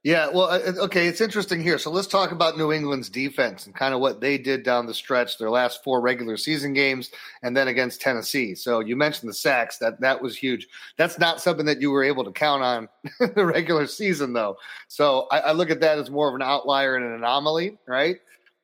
Yeah, 0.05 0.29
well, 0.31 0.51
okay, 0.51 1.07
it's 1.07 1.19
interesting 1.19 1.63
here. 1.63 1.79
So 1.79 1.89
let's 1.89 2.05
talk 2.05 2.31
about 2.31 2.59
New 2.59 2.71
England's 2.71 3.09
defense 3.09 3.65
and 3.65 3.73
kind 3.73 3.91
of 3.91 3.99
what 3.99 4.21
they 4.21 4.37
did 4.37 4.61
down 4.61 4.85
the 4.85 4.93
stretch, 4.93 5.39
their 5.39 5.49
last 5.49 5.83
four 5.83 5.99
regular 5.99 6.37
season 6.37 6.73
games, 6.73 7.09
and 7.41 7.57
then 7.57 7.69
against 7.69 8.01
Tennessee. 8.01 8.53
So 8.53 8.81
you 8.81 8.95
mentioned 8.95 9.27
the 9.27 9.33
sacks; 9.33 9.79
that 9.79 9.99
that 10.01 10.21
was 10.21 10.37
huge. 10.37 10.67
That's 10.97 11.17
not 11.17 11.41
something 11.41 11.65
that 11.65 11.81
you 11.81 11.89
were 11.89 12.03
able 12.03 12.23
to 12.23 12.31
count 12.31 12.61
on 12.61 12.87
the 13.33 13.43
regular 13.43 13.87
season, 13.87 14.33
though. 14.33 14.57
So 14.89 15.25
I, 15.31 15.39
I 15.39 15.51
look 15.53 15.71
at 15.71 15.79
that 15.79 15.97
as 15.97 16.11
more 16.11 16.29
of 16.29 16.35
an 16.35 16.43
outlier 16.43 16.95
and 16.95 17.03
an 17.03 17.13
anomaly, 17.13 17.79
right? 17.87 18.17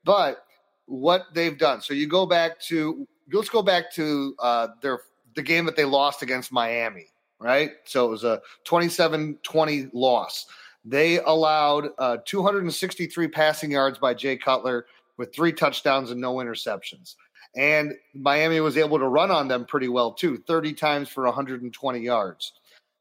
But 0.06 0.46
what 0.86 1.24
they've 1.34 1.58
done. 1.58 1.82
So 1.82 1.96
you 1.96 2.08
go 2.08 2.28
back 2.28 2.60
to 2.68 3.08
let's 3.34 3.50
go 3.50 3.64
back 3.64 3.92
to 3.94 4.36
uh, 4.40 4.68
their 4.84 5.00
the 5.36 5.42
game 5.42 5.66
that 5.66 5.76
they 5.76 5.86
lost 5.86 6.22
against 6.22 6.52
Miami, 6.52 7.08
right? 7.40 7.72
So 7.86 8.06
it 8.06 8.10
was 8.10 8.24
a 8.24 8.42
27 8.66 9.40
20 9.44 9.90
loss. 9.94 10.46
They 10.84 11.20
allowed 11.20 11.90
uh, 12.00 12.18
263 12.26 13.28
passing 13.28 13.72
yards 13.72 14.00
by 14.00 14.14
Jay 14.14 14.36
Cutler 14.38 14.88
with 15.18 15.34
three 15.34 15.54
touchdowns 15.54 16.12
and 16.12 16.20
no 16.20 16.36
interceptions. 16.36 17.16
And 17.56 17.94
Miami 18.16 18.60
was 18.62 18.78
able 18.78 18.98
to 18.98 19.08
run 19.08 19.30
on 19.30 19.48
them 19.48 19.66
pretty 19.66 19.90
well 19.90 20.14
too 20.14 20.38
30 20.48 20.74
times 20.74 21.10
for 21.10 21.26
120 21.26 22.00
yards. 22.00 22.54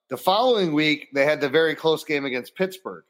The 0.09 0.17
following 0.17 0.75
week, 0.75 1.09
they 1.15 1.25
had 1.25 1.41
the 1.41 1.49
very 1.49 1.75
close 1.75 2.03
game 2.05 2.25
against 2.25 2.57
Pittsburgh. 2.57 3.05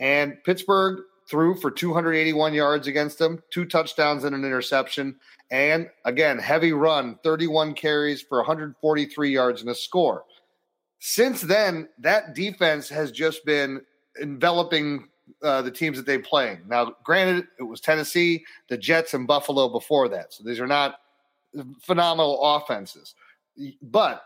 And 0.00 0.36
Pittsburgh 0.44 1.00
threw 1.32 1.54
for 1.54 1.70
281 1.70 2.52
yards 2.52 2.86
against 2.86 3.18
them, 3.18 3.42
two 3.50 3.64
touchdowns 3.64 4.24
and 4.24 4.34
an 4.34 4.44
interception. 4.44 5.16
And 5.50 5.88
again, 6.04 6.38
heavy 6.38 6.74
run, 6.74 7.18
31 7.24 7.72
carries 7.72 8.20
for 8.20 8.38
143 8.38 9.30
yards 9.30 9.62
and 9.62 9.70
a 9.70 9.74
score. 9.74 10.24
Since 10.98 11.40
then, 11.40 11.88
that 11.98 12.34
defense 12.34 12.86
has 12.90 13.10
just 13.10 13.46
been 13.46 13.80
enveloping 14.20 15.08
uh, 15.42 15.62
the 15.62 15.70
teams 15.70 15.96
that 15.96 16.04
they 16.04 16.18
playing. 16.18 16.60
Now, 16.68 16.96
granted, 17.02 17.46
it 17.58 17.62
was 17.62 17.80
Tennessee, 17.80 18.44
the 18.68 18.76
Jets, 18.76 19.14
and 19.14 19.26
Buffalo 19.26 19.70
before 19.70 20.10
that, 20.10 20.34
so 20.34 20.44
these 20.44 20.60
are 20.60 20.66
not 20.66 20.96
phenomenal 21.80 22.38
offenses. 22.42 23.14
But 23.80 24.22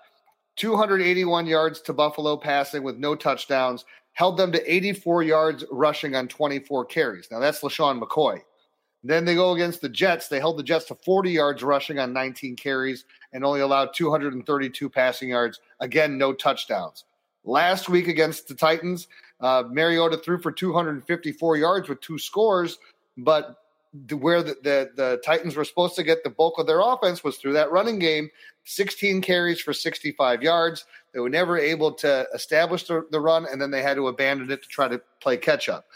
281 0.56 1.46
yards 1.46 1.80
to 1.82 1.92
Buffalo 1.92 2.36
passing 2.36 2.82
with 2.82 2.96
no 2.96 3.14
touchdowns, 3.14 3.84
held 4.16 4.38
them 4.38 4.50
to 4.50 4.74
84 4.74 5.24
yards 5.24 5.64
rushing 5.70 6.16
on 6.16 6.26
24 6.26 6.86
carries. 6.86 7.28
Now 7.30 7.38
that's 7.38 7.60
LeSean 7.60 8.00
McCoy. 8.00 8.40
Then 9.04 9.26
they 9.26 9.34
go 9.34 9.52
against 9.52 9.82
the 9.82 9.90
Jets. 9.90 10.28
They 10.28 10.40
held 10.40 10.56
the 10.56 10.62
Jets 10.62 10.86
to 10.86 10.94
40 10.94 11.30
yards 11.30 11.62
rushing 11.62 11.98
on 11.98 12.14
19 12.14 12.56
carries 12.56 13.04
and 13.34 13.44
only 13.44 13.60
allowed 13.60 13.90
232 13.94 14.88
passing 14.88 15.28
yards. 15.28 15.60
Again, 15.80 16.16
no 16.16 16.32
touchdowns. 16.32 17.04
Last 17.44 17.90
week 17.90 18.08
against 18.08 18.48
the 18.48 18.54
Titans, 18.54 19.06
uh, 19.40 19.64
Mariota 19.70 20.16
threw 20.16 20.38
for 20.38 20.50
254 20.50 21.58
yards 21.58 21.88
with 21.90 22.00
two 22.00 22.18
scores, 22.18 22.78
but 23.18 23.56
where 24.18 24.42
the, 24.42 24.56
the, 24.62 24.90
the 24.96 25.20
Titans 25.24 25.56
were 25.56 25.64
supposed 25.64 25.94
to 25.96 26.02
get 26.02 26.24
the 26.24 26.30
bulk 26.30 26.58
of 26.58 26.66
their 26.66 26.80
offense 26.80 27.22
was 27.22 27.36
through 27.36 27.52
that 27.52 27.70
running 27.70 27.98
game. 27.98 28.30
16 28.64 29.20
carries 29.20 29.60
for 29.60 29.74
65 29.74 30.42
yards. 30.42 30.86
They 31.16 31.20
were 31.20 31.30
never 31.30 31.56
able 31.56 31.92
to 31.94 32.28
establish 32.34 32.82
the, 32.84 33.06
the 33.10 33.18
run, 33.18 33.46
and 33.50 33.58
then 33.58 33.70
they 33.70 33.80
had 33.80 33.94
to 33.94 34.08
abandon 34.08 34.50
it 34.50 34.62
to 34.62 34.68
try 34.68 34.86
to 34.86 35.00
play 35.22 35.38
catch 35.38 35.70
up. 35.70 35.86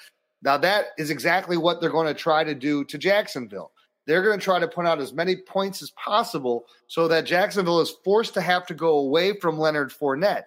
Now, 0.41 0.57
that 0.57 0.87
is 0.97 1.11
exactly 1.11 1.59
what 1.59 1.79
they're 1.79 1.91
going 1.91 2.07
to 2.07 2.15
try 2.15 2.43
to 2.43 2.55
do 2.55 2.85
to 2.85 2.97
Jacksonville. 2.97 3.71
They're 4.07 4.23
going 4.23 4.39
to 4.39 4.43
try 4.43 4.59
to 4.59 4.67
put 4.67 4.87
out 4.87 4.99
as 4.99 5.13
many 5.13 5.37
points 5.37 5.83
as 5.83 5.91
possible 5.91 6.65
so 6.87 7.07
that 7.09 7.27
Jacksonville 7.27 7.83
is 7.83 7.95
forced 8.03 8.33
to 8.33 8.41
have 8.41 8.67
to 8.69 8.75
go 8.75 8.97
away 8.97 9.39
from 9.39 9.59
Leonard 9.59 9.91
Fournette. 9.91 10.45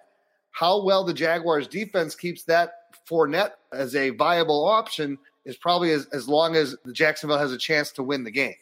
How 0.50 0.82
well 0.82 1.04
the 1.04 1.14
Jaguars 1.14 1.68
defense 1.68 2.16
keeps 2.16 2.42
that 2.42 2.72
Fournette 3.08 3.52
as 3.72 3.94
a 3.94 4.10
viable 4.10 4.66
option 4.66 5.18
is 5.44 5.56
probably 5.56 5.92
as, 5.92 6.06
as 6.06 6.26
long 6.26 6.56
as 6.56 6.74
Jacksonville 6.90 7.38
has 7.38 7.52
a 7.52 7.58
chance 7.58 7.92
to 7.92 8.02
win 8.02 8.24
the 8.24 8.30
game. 8.32 8.56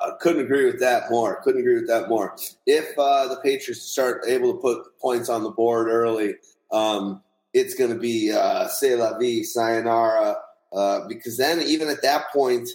I 0.00 0.10
couldn't 0.20 0.44
agree 0.44 0.66
with 0.66 0.80
that 0.80 1.10
more. 1.10 1.40
Couldn't 1.42 1.60
agree 1.60 1.76
with 1.76 1.88
that 1.88 2.08
more. 2.08 2.36
If 2.66 2.98
uh, 2.98 3.28
the 3.28 3.40
Patriots 3.42 3.82
start 3.82 4.24
able 4.26 4.52
to 4.52 4.58
put 4.60 4.98
points 5.00 5.28
on 5.28 5.42
the 5.42 5.50
board 5.50 5.88
early, 5.88 6.34
um, 6.72 7.22
it's 7.52 7.74
going 7.74 7.92
to 7.92 7.98
be 7.98 8.32
uh, 8.32 8.68
"C'est 8.68 8.96
la 8.96 9.18
vie, 9.18 9.42
sayonara." 9.42 10.36
Uh, 10.72 11.08
because 11.08 11.36
then, 11.36 11.60
even 11.62 11.88
at 11.88 12.02
that 12.02 12.30
point, 12.32 12.68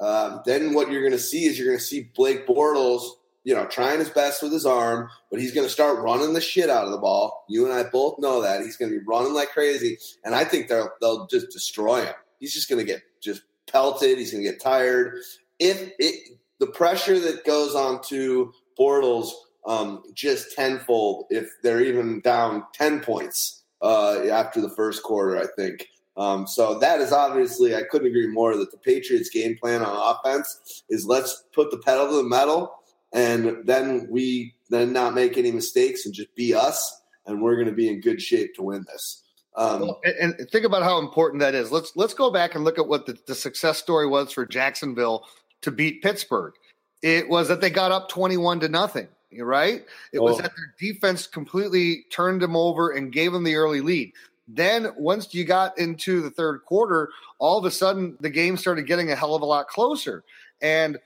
um, 0.00 0.42
then 0.46 0.74
what 0.74 0.90
you're 0.90 1.02
going 1.02 1.12
to 1.12 1.18
see 1.18 1.44
is 1.44 1.58
you're 1.58 1.68
going 1.68 1.78
to 1.78 1.84
see 1.84 2.10
Blake 2.14 2.46
Bortles, 2.46 3.02
you 3.44 3.54
know, 3.54 3.66
trying 3.66 3.98
his 3.98 4.10
best 4.10 4.42
with 4.42 4.52
his 4.52 4.66
arm, 4.66 5.08
but 5.30 5.40
he's 5.40 5.52
going 5.52 5.66
to 5.66 5.72
start 5.72 6.02
running 6.02 6.32
the 6.32 6.40
shit 6.40 6.70
out 6.70 6.84
of 6.84 6.92
the 6.92 6.98
ball. 6.98 7.44
You 7.48 7.64
and 7.64 7.74
I 7.74 7.84
both 7.90 8.18
know 8.18 8.40
that 8.42 8.62
he's 8.62 8.76
going 8.76 8.90
to 8.90 8.98
be 8.98 9.04
running 9.06 9.34
like 9.34 9.50
crazy, 9.50 9.98
and 10.24 10.34
I 10.34 10.44
think 10.44 10.68
they'll 10.68 10.90
they'll 11.00 11.26
just 11.26 11.50
destroy 11.50 12.04
him. 12.04 12.14
He's 12.40 12.54
just 12.54 12.68
going 12.68 12.84
to 12.84 12.90
get 12.90 13.02
just 13.20 13.42
pelted. 13.70 14.18
He's 14.18 14.32
going 14.32 14.44
to 14.44 14.50
get 14.50 14.60
tired. 14.60 15.18
If 15.58 15.92
it, 15.98 16.38
the 16.58 16.66
pressure 16.66 17.18
that 17.18 17.44
goes 17.44 17.74
on 17.74 18.00
to 18.08 18.52
Bortles 18.78 19.30
um, 19.66 20.02
just 20.14 20.54
tenfold 20.54 21.26
if 21.30 21.48
they're 21.62 21.82
even 21.82 22.20
down 22.20 22.64
ten 22.72 23.00
points 23.00 23.64
uh, 23.82 24.22
after 24.30 24.60
the 24.60 24.70
first 24.70 25.02
quarter, 25.02 25.36
I 25.38 25.46
think. 25.56 25.88
Um, 26.16 26.46
so 26.46 26.78
that 26.78 27.00
is 27.00 27.12
obviously, 27.12 27.76
I 27.76 27.82
couldn't 27.82 28.08
agree 28.08 28.28
more 28.28 28.56
that 28.56 28.70
the 28.70 28.78
Patriots' 28.78 29.28
game 29.28 29.56
plan 29.58 29.82
on 29.82 30.16
offense 30.16 30.82
is 30.88 31.04
let's 31.04 31.44
put 31.52 31.70
the 31.70 31.78
pedal 31.78 32.08
to 32.08 32.16
the 32.16 32.22
metal, 32.22 32.72
and 33.12 33.66
then 33.66 34.06
we 34.10 34.54
then 34.70 34.92
not 34.92 35.14
make 35.14 35.36
any 35.36 35.52
mistakes 35.52 36.06
and 36.06 36.14
just 36.14 36.34
be 36.34 36.54
us, 36.54 37.02
and 37.26 37.42
we're 37.42 37.56
going 37.56 37.66
to 37.66 37.72
be 37.72 37.88
in 37.88 38.00
good 38.00 38.22
shape 38.22 38.54
to 38.54 38.62
win 38.62 38.84
this. 38.90 39.22
Um, 39.56 39.92
and, 40.04 40.34
and, 40.38 40.50
think 40.50 40.66
about 40.66 40.82
how 40.82 40.98
important 40.98 41.40
that 41.40 41.54
is. 41.54 41.72
Let's 41.72 41.92
let's 41.96 42.12
go 42.12 42.30
back 42.30 42.54
and 42.54 42.62
look 42.62 42.78
at 42.78 42.86
what 42.86 43.06
the, 43.06 43.16
the 43.26 43.34
success 43.34 43.78
story 43.78 44.06
was 44.06 44.30
for 44.30 44.44
Jacksonville 44.44 45.26
to 45.62 45.70
beat 45.70 46.02
Pittsburgh. 46.02 46.54
It 47.02 47.28
was 47.28 47.48
that 47.48 47.60
they 47.60 47.70
got 47.70 47.92
up 47.92 48.08
twenty-one 48.08 48.60
to 48.60 48.68
nothing. 48.68 49.08
Right? 49.38 49.84
It 50.12 50.18
oh. 50.18 50.22
was 50.22 50.38
that 50.38 50.52
their 50.56 50.74
defense 50.78 51.26
completely 51.26 52.06
turned 52.10 52.40
them 52.40 52.56
over 52.56 52.90
and 52.90 53.12
gave 53.12 53.32
them 53.32 53.44
the 53.44 53.56
early 53.56 53.80
lead. 53.80 54.12
Then 54.48 54.92
once 54.96 55.34
you 55.34 55.44
got 55.44 55.76
into 55.78 56.22
the 56.22 56.30
third 56.30 56.64
quarter, 56.64 57.10
all 57.38 57.58
of 57.58 57.64
a 57.64 57.70
sudden 57.70 58.16
the 58.20 58.30
game 58.30 58.56
started 58.56 58.86
getting 58.86 59.10
a 59.10 59.16
hell 59.16 59.34
of 59.34 59.42
a 59.42 59.46
lot 59.46 59.68
closer, 59.68 60.24
and 60.62 60.98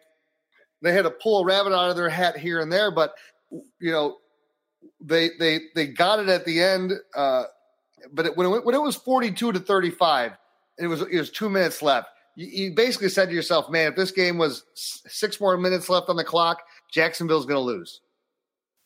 they 0.83 0.93
had 0.93 1.03
to 1.03 1.11
pull 1.11 1.41
a 1.41 1.45
rabbit 1.45 1.73
out 1.73 1.91
of 1.91 1.97
their 1.97 2.11
hat 2.11 2.37
here 2.37 2.61
and 2.61 2.71
there. 2.71 2.91
But 2.91 3.15
you 3.51 3.91
know, 3.91 4.19
they 5.01 5.31
they 5.39 5.61
they 5.75 5.87
got 5.87 6.21
it 6.21 6.29
at 6.29 6.45
the 6.45 6.63
end. 6.63 6.93
Uh, 7.15 7.45
but 8.13 8.27
it, 8.27 8.37
when, 8.37 8.47
it, 8.47 8.65
when 8.65 8.75
it 8.75 8.81
was 8.81 8.97
42 8.97 9.53
to 9.53 9.59
35, 9.59 10.33
it 10.79 10.87
was 10.87 11.03
it 11.03 11.19
was 11.19 11.31
two 11.31 11.49
minutes 11.49 11.83
left, 11.83 12.09
you, 12.37 12.47
you 12.47 12.75
basically 12.75 13.09
said 13.09 13.29
to 13.29 13.35
yourself, 13.35 13.71
"Man, 13.71 13.89
if 13.89 13.97
this 13.97 14.11
game 14.11 14.39
was 14.39 14.65
six 14.75 15.41
more 15.41 15.57
minutes 15.57 15.89
left 15.89 16.09
on 16.09 16.17
the 16.17 16.25
clock, 16.25 16.63
Jacksonville's 16.93 17.47
going 17.47 17.57
to 17.57 17.61
lose." 17.61 18.01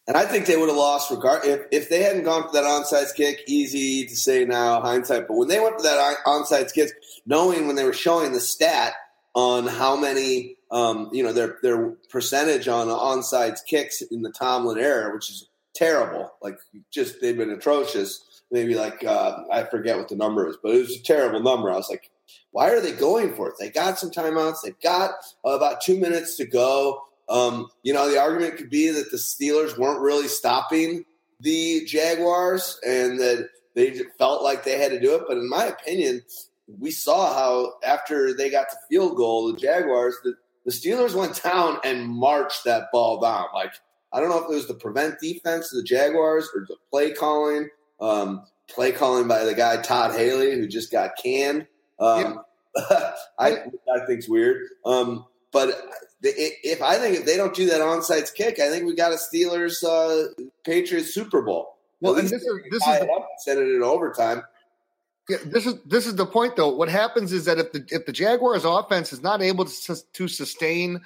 And 0.07 0.17
I 0.17 0.27
think 0.27 0.45
they 0.47 0.57
would 0.57 0.69
have 0.69 0.77
lost 0.77 1.11
regard 1.11 1.47
if, 1.47 1.63
if 1.73 1.89
they 1.89 2.03
hadn't 2.03 2.25
gone 2.25 2.43
for 2.43 2.53
that 2.53 2.65
onside 2.65 3.15
kick. 3.15 3.41
Easy 3.47 4.05
to 4.07 4.15
say 4.15 4.45
now, 4.45 4.81
hindsight. 4.83 5.29
But 5.29 5.37
when 5.37 5.49
they 5.49 5.61
went 5.61 5.77
for 5.77 5.83
that 5.83 6.19
onside 6.27 6.73
kick, 6.75 6.91
knowing 7.25 7.67
when 7.67 7.77
they 7.77 7.85
were 7.85 7.95
showing 7.95 8.33
the 8.33 8.41
stat 8.41 8.93
on 9.35 9.67
how 9.67 9.97
many, 9.97 10.57
um, 10.71 11.09
you 11.13 11.23
know, 11.23 11.33
their 11.33 11.59
their 11.63 11.91
percentage 12.11 12.69
on 12.69 12.89
onside 12.89 13.59
kicks 13.67 14.03
in 14.03 14.23
the 14.23 14.31
Tomlin 14.31 14.79
era, 14.79 15.15
which 15.15 15.31
is 15.31 15.49
terrible. 15.75 16.35
Like 16.43 16.59
just 16.91 17.21
they've 17.21 17.37
been 17.37 17.51
atrocious 17.51 18.35
maybe 18.55 18.75
like 18.77 19.05
uh, 19.05 19.43
I 19.51 19.65
forget 19.65 19.99
what 19.99 20.09
the 20.09 20.17
number 20.17 20.49
is, 20.49 20.57
but 20.63 20.75
it 20.75 20.81
was 20.81 20.97
a 20.97 21.03
terrible 21.03 21.41
number. 21.41 21.71
I 21.71 21.77
was 21.77 21.91
like, 21.91 22.11
why 22.51 22.71
are 22.71 22.81
they 22.81 22.93
going 22.93 23.35
for 23.35 23.49
it? 23.49 23.55
They 23.59 23.71
got 23.71 23.99
some 23.99 24.11
timeouts. 24.11 24.59
They've 24.63 24.81
got 24.81 25.11
uh, 25.45 25.51
about 25.51 25.81
two 25.81 25.99
minutes 25.99 26.37
to 26.37 26.47
go. 26.47 27.03
Um, 27.29 27.69
you 27.83 27.93
know, 27.93 28.11
the 28.11 28.21
argument 28.21 28.57
could 28.57 28.71
be 28.71 28.91
that 28.91 29.11
the 29.11 29.17
Steelers 29.17 29.79
weren't 29.79 30.01
really 30.01 30.29
stopping 30.29 31.05
the 31.41 31.85
Jaguars 31.87 32.79
and 32.87 33.19
that 33.19 33.49
they 33.75 34.01
felt 34.19 34.43
like 34.43 34.65
they 34.65 34.79
had 34.79 34.93
to 34.93 35.01
do 35.01 35.15
it. 35.15 35.23
But 35.27 35.39
in 35.39 35.49
my 35.49 35.65
opinion, 35.65 36.23
we 36.67 36.91
saw 36.91 37.35
how 37.35 37.75
after 37.85 38.35
they 38.35 38.51
got 38.51 38.71
the 38.71 38.79
field 38.89 39.17
goal, 39.17 39.53
the 39.53 39.59
Jaguars, 39.59 40.17
the, 40.23 40.35
the 40.65 40.71
Steelers 40.71 41.15
went 41.15 41.43
down 41.43 41.79
and 41.85 42.09
marched 42.09 42.65
that 42.65 42.89
ball 42.93 43.21
down. 43.21 43.47
Like, 43.55 43.73
I 44.13 44.21
don't 44.21 44.31
know 44.31 44.45
if 44.45 44.51
it 44.51 44.55
was 44.55 44.69
the 44.69 44.75
prevent 44.75 45.19
defense 45.21 45.73
of 45.73 45.79
the 45.79 45.85
Jaguars 45.85 46.49
or 46.55 46.65
the 46.69 46.77
play 46.91 47.13
calling 47.13 47.69
um, 48.01 48.45
play 48.69 48.93
calling 48.93 49.29
by 49.29 49.45
the 49.45 49.55
guy 49.55 49.81
Todd 49.81 50.13
Haley, 50.17 50.53
who 50.53 50.67
just 50.67 50.91
got 50.91 51.17
canned. 51.23 51.67
Um, 51.99 52.41
I 53.39 53.65
I 53.95 54.07
think's 54.07 54.29
weird. 54.29 54.63
Um, 54.85 55.27
but 55.53 55.81
if 56.23 56.83
I 56.83 56.97
think 56.99 57.19
if 57.19 57.25
they 57.25 57.37
don't 57.37 57.55
do 57.55 57.67
that 57.67 57.81
onside 57.81 58.33
kick, 58.35 58.59
I 58.59 58.69
think 58.71 58.87
we 58.87 58.95
got 58.95 59.13
a 59.13 59.17
Steelers 59.17 59.85
uh, 59.85 60.33
Patriots 60.65 61.15
Super 61.15 61.43
Bowl. 61.43 61.79
Well, 62.01 62.17
and 62.17 62.29
this 62.29 62.43
is 62.43 62.45
this 62.71 62.87
is 62.87 62.99
the, 62.99 63.23
send 63.39 63.61
it 63.61 63.75
in 63.75 63.83
overtime. 63.83 64.43
Yeah, 65.29 65.39
this 65.47 65.65
is 65.65 65.77
this 65.87 66.07
is 66.07 66.17
the 66.17 66.27
point 66.27 66.57
though. 66.57 66.75
What 66.75 66.89
happens 66.89 67.33
is 67.33 67.45
that 67.47 67.59
if 67.59 67.73
the 67.73 67.87
if 67.89 68.05
the 68.05 68.13
Jaguars 68.13 68.65
offense 68.65 69.13
is 69.13 69.23
not 69.23 69.41
able 69.41 69.65
to 69.65 69.97
to 70.13 70.29
sustain 70.29 71.01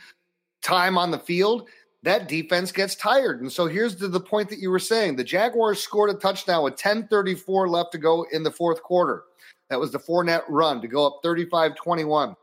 time 0.63 0.99
on 0.99 1.11
the 1.11 1.19
field, 1.19 1.69
that 2.03 2.29
defense 2.29 2.73
gets 2.73 2.95
tired. 2.95 3.41
And 3.41 3.53
so 3.53 3.67
here's 3.67 3.97
the, 3.97 4.09
the 4.09 4.21
point 4.21 4.49
that 4.51 4.59
you 4.59 4.71
were 4.71 4.79
saying. 4.79 5.17
The 5.17 5.25
Jaguars 5.25 5.81
scored 5.81 6.11
a 6.11 6.15
touchdown 6.15 6.65
with 6.65 6.77
10:34 6.77 7.69
left 7.69 7.93
to 7.93 7.99
go 7.99 8.27
in 8.33 8.43
the 8.43 8.51
fourth 8.51 8.83
quarter. 8.83 9.25
That 9.71 9.79
was 9.79 9.93
the 9.93 9.99
Fournette 9.99 10.45
run 10.49 10.81
to 10.81 10.89
go 10.89 11.07
up 11.07 11.21
35-21. 11.25 12.35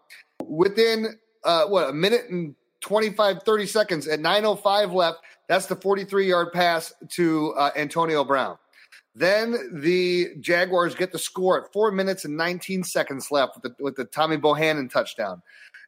Within 0.46 1.20
uh, 1.44 1.66
what 1.66 1.90
a 1.90 1.94
minute 1.94 2.30
and 2.30 2.56
25 2.82 3.44
30 3.44 3.66
seconds 3.66 4.08
at 4.08 4.20
905 4.20 4.92
left, 4.92 5.20
that's 5.48 5.66
the 5.66 5.76
43-yard 5.76 6.54
pass 6.54 6.94
to 7.10 7.54
uh, 7.54 7.72
Antonio 7.76 8.24
Brown. 8.24 8.58
Then 9.16 9.82
the 9.82 10.36
Jaguars 10.42 10.94
get 10.94 11.12
the 11.12 11.20
score 11.20 11.64
at 11.64 11.72
4 11.72 11.92
minutes 11.92 12.26
and 12.26 12.36
19 12.36 12.84
seconds 12.84 13.32
left 13.32 13.56
with 13.56 13.64
the, 13.64 13.84
with 13.84 13.96
the 13.96 14.06
Tommy 14.06 14.38
Bohanon 14.38 14.90
touchdown. 14.90 15.42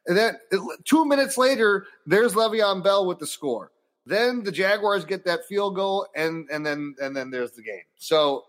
And 0.06 0.16
then 0.16 0.38
two 0.84 1.04
minutes 1.04 1.36
later, 1.36 1.86
there's 2.06 2.32
Le'Veon 2.32 2.82
Bell 2.82 3.06
with 3.06 3.18
the 3.18 3.26
score. 3.26 3.70
Then 4.06 4.42
the 4.42 4.50
Jaguars 4.50 5.04
get 5.04 5.26
that 5.26 5.44
field 5.44 5.74
goal, 5.74 6.06
and 6.16 6.48
and 6.50 6.64
then 6.64 6.94
and 6.98 7.14
then 7.14 7.30
there's 7.30 7.52
the 7.52 7.62
game. 7.62 7.82
So 7.98 8.44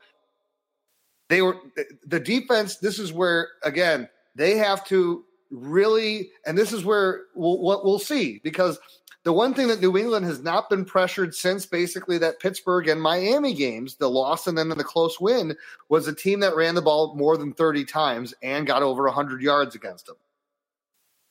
they 1.30 1.42
were 1.42 1.58
the 2.06 2.20
defense. 2.20 2.78
This 2.78 3.00
is 3.00 3.14
where 3.14 3.50
again 3.64 4.10
they 4.36 4.58
have 4.58 4.86
to 4.86 5.24
really, 5.50 6.30
and 6.46 6.58
this 6.58 6.74
is 6.74 6.86
where 6.86 7.24
we'll, 7.34 7.60
what 7.60 7.84
we'll 7.84 8.00
see 8.00 8.40
because 8.44 8.80
the 9.24 9.34
one 9.34 9.54
thing 9.54 9.68
that 9.68 9.82
New 9.82 9.98
England 9.98 10.26
has 10.26 10.42
not 10.42 10.70
been 10.70 10.86
pressured 10.86 11.36
since 11.36 11.66
basically 11.66 12.18
that 12.20 12.40
Pittsburgh 12.40 12.88
and 12.88 13.02
Miami 13.02 13.54
games, 13.54 13.96
the 13.96 14.10
loss 14.10 14.48
and 14.48 14.58
then 14.58 14.70
the 14.70 14.84
close 14.84 15.20
win, 15.20 15.56
was 15.90 16.08
a 16.08 16.16
team 16.16 16.40
that 16.40 16.56
ran 16.56 16.76
the 16.76 16.82
ball 16.82 17.16
more 17.16 17.38
than 17.38 17.54
30 17.54 17.86
times 17.86 18.34
and 18.42 18.66
got 18.66 18.82
over 18.82 19.04
100 19.04 19.42
yards 19.42 19.76
against 19.76 20.06
them. 20.06 20.16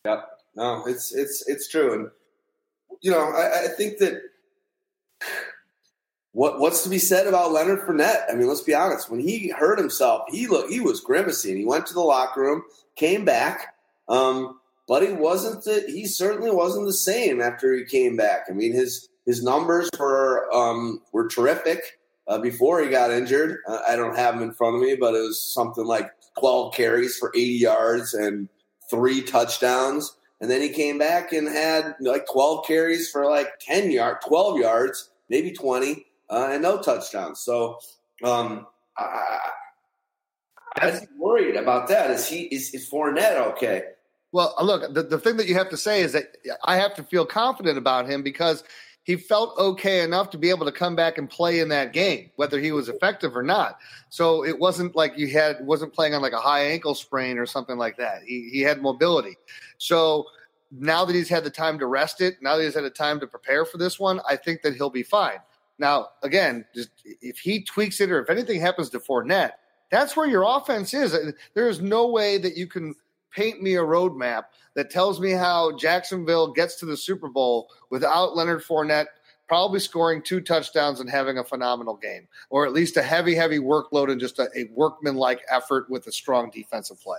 Yep. 0.05 0.29
No, 0.55 0.85
it's 0.87 1.15
it's 1.15 1.49
it's 1.49 1.69
true, 1.69 1.93
and 1.93 2.11
you 3.01 3.13
know 3.13 3.31
I, 3.31 3.67
I 3.67 3.69
think 3.69 3.99
that 3.99 4.21
what 6.39 6.61
what's 6.61 6.85
to 6.85 6.89
be 6.89 7.01
said 7.01 7.27
about 7.27 7.51
Leonard 7.51 7.81
Fournette? 7.81 8.23
I 8.31 8.37
mean, 8.37 8.47
let's 8.47 8.61
be 8.61 8.73
honest. 8.73 9.11
When 9.11 9.19
he 9.19 9.49
hurt 9.49 9.77
himself, 9.77 10.23
he 10.29 10.47
looked 10.47 10.71
he 10.71 10.79
was 10.79 11.01
grimacing. 11.01 11.57
He 11.57 11.65
went 11.65 11.85
to 11.87 11.95
the 11.95 12.01
locker 12.01 12.43
room, 12.43 12.63
came 12.95 13.25
back, 13.25 13.75
um, 14.09 14.61
but 14.87 15.03
he 15.03 15.13
wasn't. 15.13 15.65
The, 15.65 15.83
he 15.89 16.07
certainly 16.07 16.53
wasn't 16.53 16.87
the 16.87 16.93
same 16.93 17.41
after 17.41 17.75
he 17.75 17.85
came 17.85 18.17
back. 18.17 18.43
I 18.49 18.53
mean, 18.53 18.73
his 18.73 19.09
his 19.27 19.43
numbers 19.43 19.91
were 19.99 20.49
um, 20.55 21.03
were 21.11 21.27
terrific 21.27 21.99
uh, 22.29 22.39
before 22.39 22.85
he 22.85 22.89
got 22.89 23.11
injured. 23.11 23.59
Uh, 23.67 23.81
I 23.89 23.97
don't 23.97 24.17
have 24.17 24.35
them 24.35 24.45
in 24.45 24.55
front 24.55 24.77
of 24.77 24.83
me, 24.83 24.95
but 24.95 25.17
it 25.17 25.23
was 25.23 25.43
something 25.43 25.87
like 25.87 26.09
12 26.39 26.73
carries 26.73 27.17
for 27.17 27.33
80 27.35 27.43
yards 27.47 28.15
and 28.15 28.49
three 28.89 29.23
touchdowns. 29.23 30.17
And 30.41 30.49
then 30.49 30.63
he 30.63 30.69
came 30.69 30.99
back 30.99 31.33
and 31.33 31.49
had 31.49 31.97
like 31.99 32.27
12 32.31 32.65
carries 32.65 33.11
for 33.11 33.29
like 33.29 33.59
10 33.59 33.91
yard, 33.91 34.19
12 34.25 34.61
yards, 34.61 35.11
maybe 35.29 35.51
20, 35.51 36.05
uh, 36.31 36.51
and 36.53 36.63
no 36.63 36.81
touchdowns. 36.81 37.41
So 37.41 37.79
um, 38.25 38.67
I, 38.97 39.39
I'm 40.77 41.01
worried 41.19 41.57
about 41.57 41.89
that. 41.89 42.11
Is 42.11 42.29
he 42.29 42.43
is, 42.43 42.75
is 42.75 42.89
Fournette 42.89 43.37
okay? 43.53 43.83
Well, 44.33 44.55
look, 44.61 44.93
the, 44.93 45.03
the 45.03 45.19
thing 45.19 45.39
that 45.39 45.47
you 45.47 45.55
have 45.55 45.71
to 45.71 45.77
say 45.77 46.03
is 46.03 46.13
that 46.13 46.37
I 46.65 46.77
have 46.77 46.95
to 46.97 47.03
feel 47.03 47.25
confident 47.25 47.79
about 47.79 48.09
him 48.09 48.23
because 48.23 48.63
he 49.09 49.17
felt 49.17 49.57
okay 49.59 50.03
enough 50.03 50.29
to 50.31 50.39
be 50.39 50.51
able 50.51 50.67
to 50.67 50.73
come 50.73 50.95
back 50.95 51.17
and 51.17 51.31
play 51.31 51.61
in 51.61 51.71
that 51.71 51.95
game, 51.95 52.31
whether 52.37 52.61
he 52.61 52.73
was 52.73 52.91
effective 52.91 53.35
or 53.35 53.43
not. 53.43 53.79
So 54.11 54.45
it 54.45 54.59
wasn't 54.59 54.95
like 54.95 55.17
you 55.17 55.29
had 55.29 55.65
wasn't 55.65 55.95
playing 55.95 56.15
on 56.15 56.21
like 56.21 56.35
a 56.35 56.41
high 56.41 56.65
ankle 56.65 56.95
sprain 56.95 57.39
or 57.39 57.47
something 57.47 57.79
like 57.79 57.97
that. 57.97 58.23
He 58.27 58.51
he 58.53 58.61
had 58.61 58.83
mobility. 58.83 59.39
So 59.79 60.27
now 60.71 61.07
that 61.07 61.15
he's 61.15 61.31
had 61.31 61.43
the 61.43 61.51
time 61.51 61.79
to 61.79 61.87
rest 61.87 62.21
it, 62.21 62.37
now 62.43 62.59
that 62.59 62.65
he's 62.65 62.75
had 62.75 62.85
the 62.85 62.91
time 62.91 63.19
to 63.21 63.27
prepare 63.27 63.65
for 63.65 63.79
this 63.79 63.99
one, 63.99 64.21
I 64.29 64.37
think 64.37 64.61
that 64.61 64.75
he'll 64.75 64.91
be 64.91 65.03
fine. 65.03 65.39
Now, 65.79 66.09
again, 66.23 66.65
just 66.75 66.91
if 67.05 67.39
he 67.39 67.63
tweaks 67.63 68.01
it 68.01 68.11
or 68.11 68.21
if 68.21 68.31
anything 68.31 68.61
happens 68.61 68.91
to 68.91 69.01
Fournette, 69.01 69.53
that's 69.91 70.17
where 70.17 70.27
your 70.27 70.45
offense 70.47 70.93
is. 70.93 71.17
There 71.55 71.69
is 71.69 71.81
no 71.81 72.09
way 72.09 72.39
that 72.39 72.57
you 72.57 72.67
can 72.67 72.95
paint 73.31 73.63
me 73.63 73.77
a 73.77 73.83
roadmap 73.83 74.45
that 74.75 74.91
tells 74.91 75.21
me 75.21 75.31
how 75.31 75.77
Jacksonville 75.77 76.53
gets 76.53 76.77
to 76.77 76.87
the 76.87 76.97
Super 76.97 77.29
Bowl 77.29 77.69
without 77.91 78.37
Leonard 78.37 78.63
Fournette 78.63 79.07
probably 79.49 79.81
scoring 79.81 80.23
two 80.23 80.41
touchdowns 80.41 81.01
and 81.01 81.09
having 81.09 81.39
a 81.39 81.45
phenomenal 81.45 81.97
game, 81.97 82.29
or 82.51 82.67
at 82.67 82.73
least 82.73 82.97
a 82.99 83.03
heavy, 83.03 83.35
heavy 83.35 83.59
workload 83.59 84.13
and 84.13 84.21
just 84.21 84.39
a, 84.39 84.49
a 84.55 84.69
workman-like 84.75 85.41
effort 85.51 85.89
with 85.89 86.07
a 86.07 86.13
strong 86.13 86.51
defensive 86.51 87.01
play. 87.01 87.19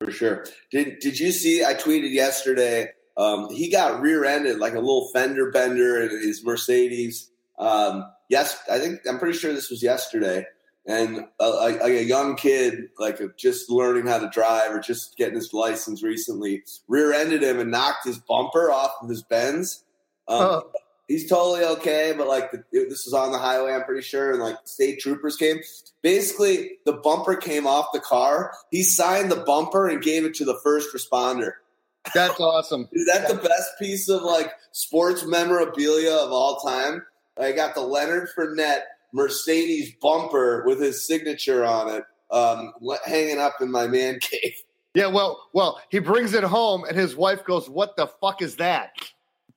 For 0.00 0.12
sure. 0.12 0.46
Did 0.70 1.00
Did 1.00 1.18
you 1.18 1.32
see? 1.32 1.64
I 1.64 1.74
tweeted 1.74 2.12
yesterday. 2.12 2.90
Um, 3.16 3.50
he 3.50 3.70
got 3.70 4.00
rear-ended 4.00 4.58
like 4.58 4.74
a 4.74 4.78
little 4.78 5.08
fender 5.08 5.50
bender 5.50 6.02
in 6.02 6.10
his 6.10 6.44
Mercedes. 6.44 7.30
Um, 7.58 8.04
yes, 8.28 8.58
I 8.70 8.78
think 8.78 9.00
I'm 9.08 9.18
pretty 9.18 9.38
sure 9.38 9.52
this 9.52 9.70
was 9.70 9.82
yesterday 9.82 10.46
and 10.86 11.26
a, 11.40 11.48
like 11.48 11.80
a 11.82 12.04
young 12.04 12.36
kid, 12.36 12.90
like 12.98 13.18
just 13.36 13.70
learning 13.70 14.06
how 14.06 14.18
to 14.18 14.28
drive 14.28 14.72
or 14.72 14.80
just 14.80 15.16
getting 15.16 15.34
his 15.34 15.52
license 15.52 16.02
recently, 16.02 16.62
rear-ended 16.86 17.42
him 17.42 17.58
and 17.58 17.70
knocked 17.70 18.04
his 18.06 18.18
bumper 18.18 18.70
off 18.70 18.92
of 19.02 19.08
his 19.08 19.22
Benz. 19.22 19.84
Um, 20.28 20.40
oh. 20.40 20.70
He's 21.08 21.28
totally 21.28 21.64
okay, 21.64 22.14
but 22.16 22.26
like 22.26 22.50
the, 22.50 22.64
this 22.72 23.04
was 23.04 23.14
on 23.14 23.30
the 23.30 23.38
highway, 23.38 23.72
I'm 23.72 23.84
pretty 23.84 24.02
sure, 24.02 24.32
and 24.32 24.42
like 24.42 24.56
state 24.64 24.98
troopers 24.98 25.36
came. 25.36 25.60
Basically, 26.02 26.78
the 26.84 26.94
bumper 26.94 27.36
came 27.36 27.64
off 27.64 27.92
the 27.92 28.00
car. 28.00 28.52
He 28.72 28.82
signed 28.82 29.30
the 29.30 29.36
bumper 29.36 29.86
and 29.86 30.02
gave 30.02 30.24
it 30.24 30.34
to 30.36 30.44
the 30.44 30.58
first 30.64 30.92
responder. 30.92 31.52
That's 32.12 32.40
awesome. 32.40 32.88
Is 32.92 33.06
that 33.06 33.28
the 33.28 33.36
best 33.36 33.78
piece 33.78 34.08
of 34.08 34.22
like 34.22 34.50
sports 34.72 35.24
memorabilia 35.24 36.12
of 36.12 36.32
all 36.32 36.56
time? 36.56 37.02
I 37.38 37.52
got 37.52 37.74
the 37.74 37.80
Leonard 37.80 38.28
Fournette 38.36 38.82
Mercedes 39.12 39.92
bumper 40.00 40.64
with 40.66 40.80
his 40.80 41.06
signature 41.06 41.64
on 41.64 41.88
it 41.88 42.04
um, 42.30 42.72
hanging 43.04 43.38
up 43.38 43.54
in 43.60 43.70
my 43.70 43.86
man 43.86 44.18
cave. 44.20 44.54
Yeah, 44.94 45.08
well, 45.08 45.38
well, 45.52 45.78
he 45.90 45.98
brings 45.98 46.32
it 46.32 46.42
home, 46.42 46.84
and 46.84 46.96
his 46.96 47.14
wife 47.14 47.44
goes, 47.44 47.68
"What 47.68 47.98
the 47.98 48.06
fuck 48.06 48.40
is 48.40 48.56
that?" 48.56 48.92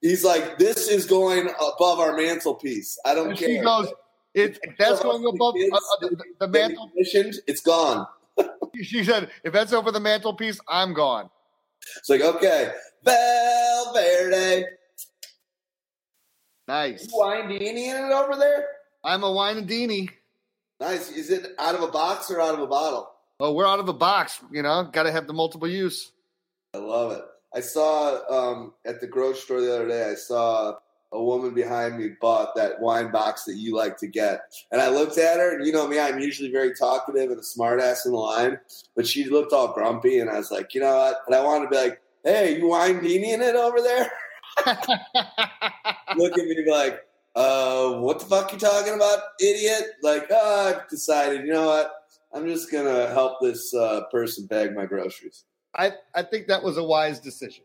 He's 0.02 0.26
like, 0.26 0.58
"This 0.58 0.89
is 0.89 1.06
going 1.06 1.48
above 1.48 1.98
our 2.00 2.13
mantelpiece. 2.18 3.00
I 3.06 3.15
don't 3.15 3.30
and 3.30 3.39
care." 3.39 3.48
She 3.48 3.60
goes, 3.60 3.88
"It 4.34 4.60
that's 4.78 5.00
going 5.00 5.26
above 5.26 5.56
uh, 5.56 5.78
uh, 5.78 5.80
the, 6.02 6.24
the 6.39 6.48
mantle. 6.50 6.92
It's 6.94 7.62
gone." 7.62 8.06
she 8.84 9.06
said, 9.06 9.30
"If 9.46 9.54
that's 9.54 9.72
over 9.72 9.94
the 9.94 10.02
mantelpiece, 10.02 10.60
I'm 10.68 10.94
gone." 10.94 11.30
It's 11.98 12.10
like, 12.10 12.20
okay, 12.20 12.74
Valverde. 13.06 14.65
Nice. 16.70 17.08
You 17.12 17.18
winding 17.18 17.62
in 17.64 17.96
it 17.96 18.12
over 18.12 18.36
there? 18.36 18.68
I'm 19.04 19.24
a 19.24 19.32
wine 19.32 19.66
Winadini. 19.66 20.08
Nice. 20.80 21.10
Is 21.12 21.32
it 21.32 21.56
out 21.58 21.74
of 21.74 21.82
a 21.82 21.88
box 21.88 22.30
or 22.30 22.40
out 22.40 22.54
of 22.54 22.60
a 22.60 22.68
bottle? 22.68 23.10
Oh, 23.40 23.54
we're 23.54 23.66
out 23.66 23.80
of 23.80 23.90
a 23.90 23.94
box. 23.94 24.40
You 24.52 24.62
know, 24.62 24.84
got 24.84 25.04
to 25.04 25.12
have 25.12 25.26
the 25.26 25.34
multiple 25.34 25.68
use. 25.68 26.12
I 26.76 26.78
love 26.78 27.14
it. 27.14 27.24
I 27.56 27.62
saw 27.62 28.20
um, 28.30 28.74
at 28.86 29.02
the 29.02 29.08
grocery 29.08 29.42
store 29.42 29.62
the 29.62 29.74
other 29.74 29.88
day. 29.88 30.12
I 30.12 30.14
saw 30.14 30.76
a 31.12 31.24
woman 31.24 31.56
behind 31.56 31.98
me 31.98 32.12
bought 32.22 32.56
that 32.56 32.80
wine 32.80 33.12
box 33.12 33.46
that 33.46 33.56
you 33.56 33.76
like 33.76 33.98
to 33.98 34.08
get, 34.08 34.42
and 34.72 34.80
I 34.80 34.90
looked 34.90 35.18
at 35.18 35.38
her. 35.38 35.58
And 35.58 35.66
you 35.66 35.74
know 35.74 35.88
me, 35.88 36.00
I'm 36.00 36.20
usually 36.20 36.52
very 36.52 36.76
talkative 36.76 37.32
and 37.32 37.40
a 37.40 37.42
smartass 37.42 38.06
in 38.06 38.12
the 38.12 38.18
line, 38.20 38.60
but 38.96 39.08
she 39.08 39.26
looked 39.26 39.54
all 39.54 39.74
grumpy, 39.74 40.20
and 40.20 40.30
I 40.30 40.38
was 40.38 40.52
like, 40.52 40.76
you 40.76 40.82
know 40.82 40.96
what? 40.96 41.22
And 41.26 41.36
I 41.36 41.44
wanted 41.44 41.66
to 41.66 41.72
be 41.72 41.78
like, 41.78 42.02
hey, 42.24 42.60
you 42.60 42.68
wine 42.68 43.04
in 43.04 43.42
it 43.42 43.56
over 43.56 43.82
there? 43.82 44.12
Look 46.18 46.38
at 46.38 46.46
me 46.46 46.66
like, 46.70 47.02
uh, 47.36 47.94
what 47.94 48.20
the 48.20 48.26
fuck 48.26 48.52
you 48.52 48.60
talking 48.60 48.94
about, 48.94 49.20
idiot? 49.40 49.94
Like, 50.02 50.28
oh, 50.30 50.76
I've 50.76 50.90
decided, 50.90 51.46
you 51.46 51.54
know 51.54 51.68
what? 51.68 51.94
I'm 52.34 52.48
just 52.48 52.72
gonna 52.72 53.08
help 53.08 53.40
this 53.42 53.74
uh, 53.74 54.02
person 54.12 54.46
bag 54.46 54.76
my 54.76 54.86
groceries. 54.86 55.46
I 55.76 55.94
I 56.14 56.24
think 56.24 56.48
that 56.48 56.64
was 56.64 56.78
a 56.78 56.84
wise 56.84 57.20
decision. 57.20 57.64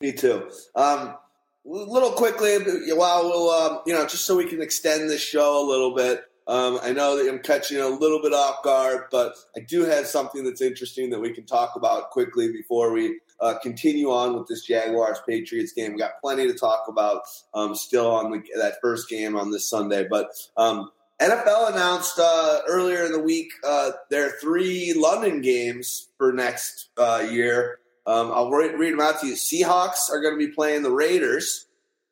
Me 0.00 0.12
too. 0.12 0.50
Um, 0.74 1.16
little 1.64 2.12
quickly, 2.12 2.56
while 2.94 3.24
we'll, 3.24 3.50
um, 3.50 3.80
you 3.86 3.92
know, 3.92 4.06
just 4.06 4.24
so 4.24 4.36
we 4.36 4.46
can 4.46 4.62
extend 4.62 5.10
this 5.10 5.20
show 5.20 5.62
a 5.62 5.66
little 5.68 5.94
bit. 5.94 6.24
Um, 6.50 6.80
I 6.82 6.92
know 6.92 7.16
that 7.16 7.32
I'm 7.32 7.38
catching 7.38 7.78
a 7.78 7.86
little 7.86 8.20
bit 8.20 8.32
off 8.32 8.64
guard, 8.64 9.04
but 9.12 9.36
I 9.56 9.60
do 9.60 9.84
have 9.84 10.08
something 10.08 10.42
that's 10.42 10.60
interesting 10.60 11.08
that 11.10 11.20
we 11.20 11.32
can 11.32 11.46
talk 11.46 11.76
about 11.76 12.10
quickly 12.10 12.50
before 12.50 12.90
we 12.90 13.20
uh, 13.38 13.54
continue 13.62 14.10
on 14.10 14.36
with 14.36 14.48
this 14.48 14.64
Jaguars 14.64 15.20
Patriots 15.24 15.72
game. 15.72 15.92
We 15.92 15.98
got 15.98 16.20
plenty 16.20 16.48
to 16.48 16.54
talk 16.54 16.86
about 16.88 17.22
um, 17.54 17.76
still 17.76 18.10
on 18.10 18.32
the, 18.32 18.42
that 18.56 18.78
first 18.82 19.08
game 19.08 19.36
on 19.36 19.50
this 19.50 19.70
Sunday, 19.70 20.06
but. 20.10 20.30
Um, 20.56 20.90
NFL 21.20 21.72
announced 21.72 22.18
uh, 22.18 22.60
earlier 22.66 23.04
in 23.04 23.12
the 23.12 23.20
week 23.20 23.52
uh, 23.62 23.90
their 24.08 24.30
three 24.40 24.94
London 24.96 25.42
games 25.42 26.08
for 26.16 26.32
next 26.32 26.88
uh, 26.96 27.22
year. 27.30 27.80
Um, 28.06 28.32
I'll 28.32 28.50
read, 28.50 28.78
read, 28.78 28.94
them 28.94 29.00
out 29.00 29.20
to 29.20 29.26
you. 29.26 29.34
Seahawks 29.34 30.10
are 30.10 30.22
going 30.22 30.32
to 30.32 30.38
be 30.38 30.50
playing 30.50 30.82
the 30.82 30.90
Raiders. 30.90 31.66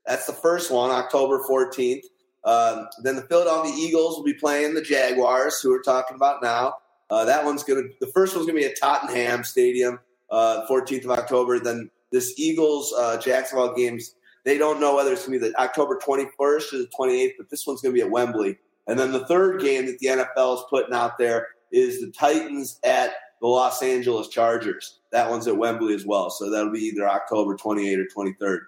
That's 0.06 0.26
the 0.26 0.34
first 0.34 0.70
one, 0.70 0.90
October 0.90 1.42
14th. 1.48 2.02
Um, 2.44 2.88
then 3.02 3.16
the 3.16 3.22
Philadelphia 3.22 3.72
Eagles 3.76 4.16
will 4.16 4.24
be 4.24 4.34
playing 4.34 4.74
the 4.74 4.82
Jaguars, 4.82 5.60
who 5.60 5.70
we're 5.70 5.82
talking 5.82 6.16
about 6.16 6.42
now. 6.42 6.74
Uh, 7.10 7.24
that 7.24 7.44
one's 7.44 7.62
going 7.62 7.82
to, 7.82 7.94
the 8.00 8.12
first 8.12 8.34
one's 8.34 8.46
going 8.46 8.56
to 8.56 8.62
be 8.62 8.70
at 8.70 8.78
Tottenham 8.80 9.44
Stadium 9.44 9.98
uh, 10.30 10.66
14th 10.68 11.04
of 11.04 11.10
October. 11.10 11.58
Then 11.58 11.90
this 12.12 12.34
Eagles 12.38 12.94
uh, 12.98 13.18
Jacksonville 13.18 13.74
games, 13.74 14.14
they 14.44 14.58
don't 14.58 14.80
know 14.80 14.94
whether 14.94 15.12
it's 15.12 15.26
going 15.26 15.38
to 15.38 15.46
be 15.46 15.50
the 15.50 15.60
October 15.60 15.98
21st 15.98 16.72
or 16.72 16.78
the 16.78 16.90
28th, 16.98 17.32
but 17.38 17.50
this 17.50 17.66
one's 17.66 17.80
going 17.80 17.94
to 17.94 17.98
be 17.98 18.04
at 18.04 18.10
Wembley. 18.10 18.58
And 18.86 18.98
then 18.98 19.12
the 19.12 19.26
third 19.26 19.60
game 19.60 19.86
that 19.86 19.98
the 19.98 20.06
NFL 20.06 20.56
is 20.56 20.64
putting 20.70 20.94
out 20.94 21.18
there 21.18 21.48
is 21.72 22.00
the 22.00 22.10
Titans 22.10 22.80
at 22.84 23.12
the 23.40 23.46
Los 23.46 23.82
Angeles 23.82 24.28
Chargers. 24.28 25.00
That 25.12 25.28
one's 25.30 25.46
at 25.46 25.56
Wembley 25.56 25.94
as 25.94 26.06
well. 26.06 26.30
So 26.30 26.50
that'll 26.50 26.72
be 26.72 26.80
either 26.80 27.08
October 27.08 27.56
28th 27.56 28.06
or 28.16 28.24
23rd. 28.24 28.58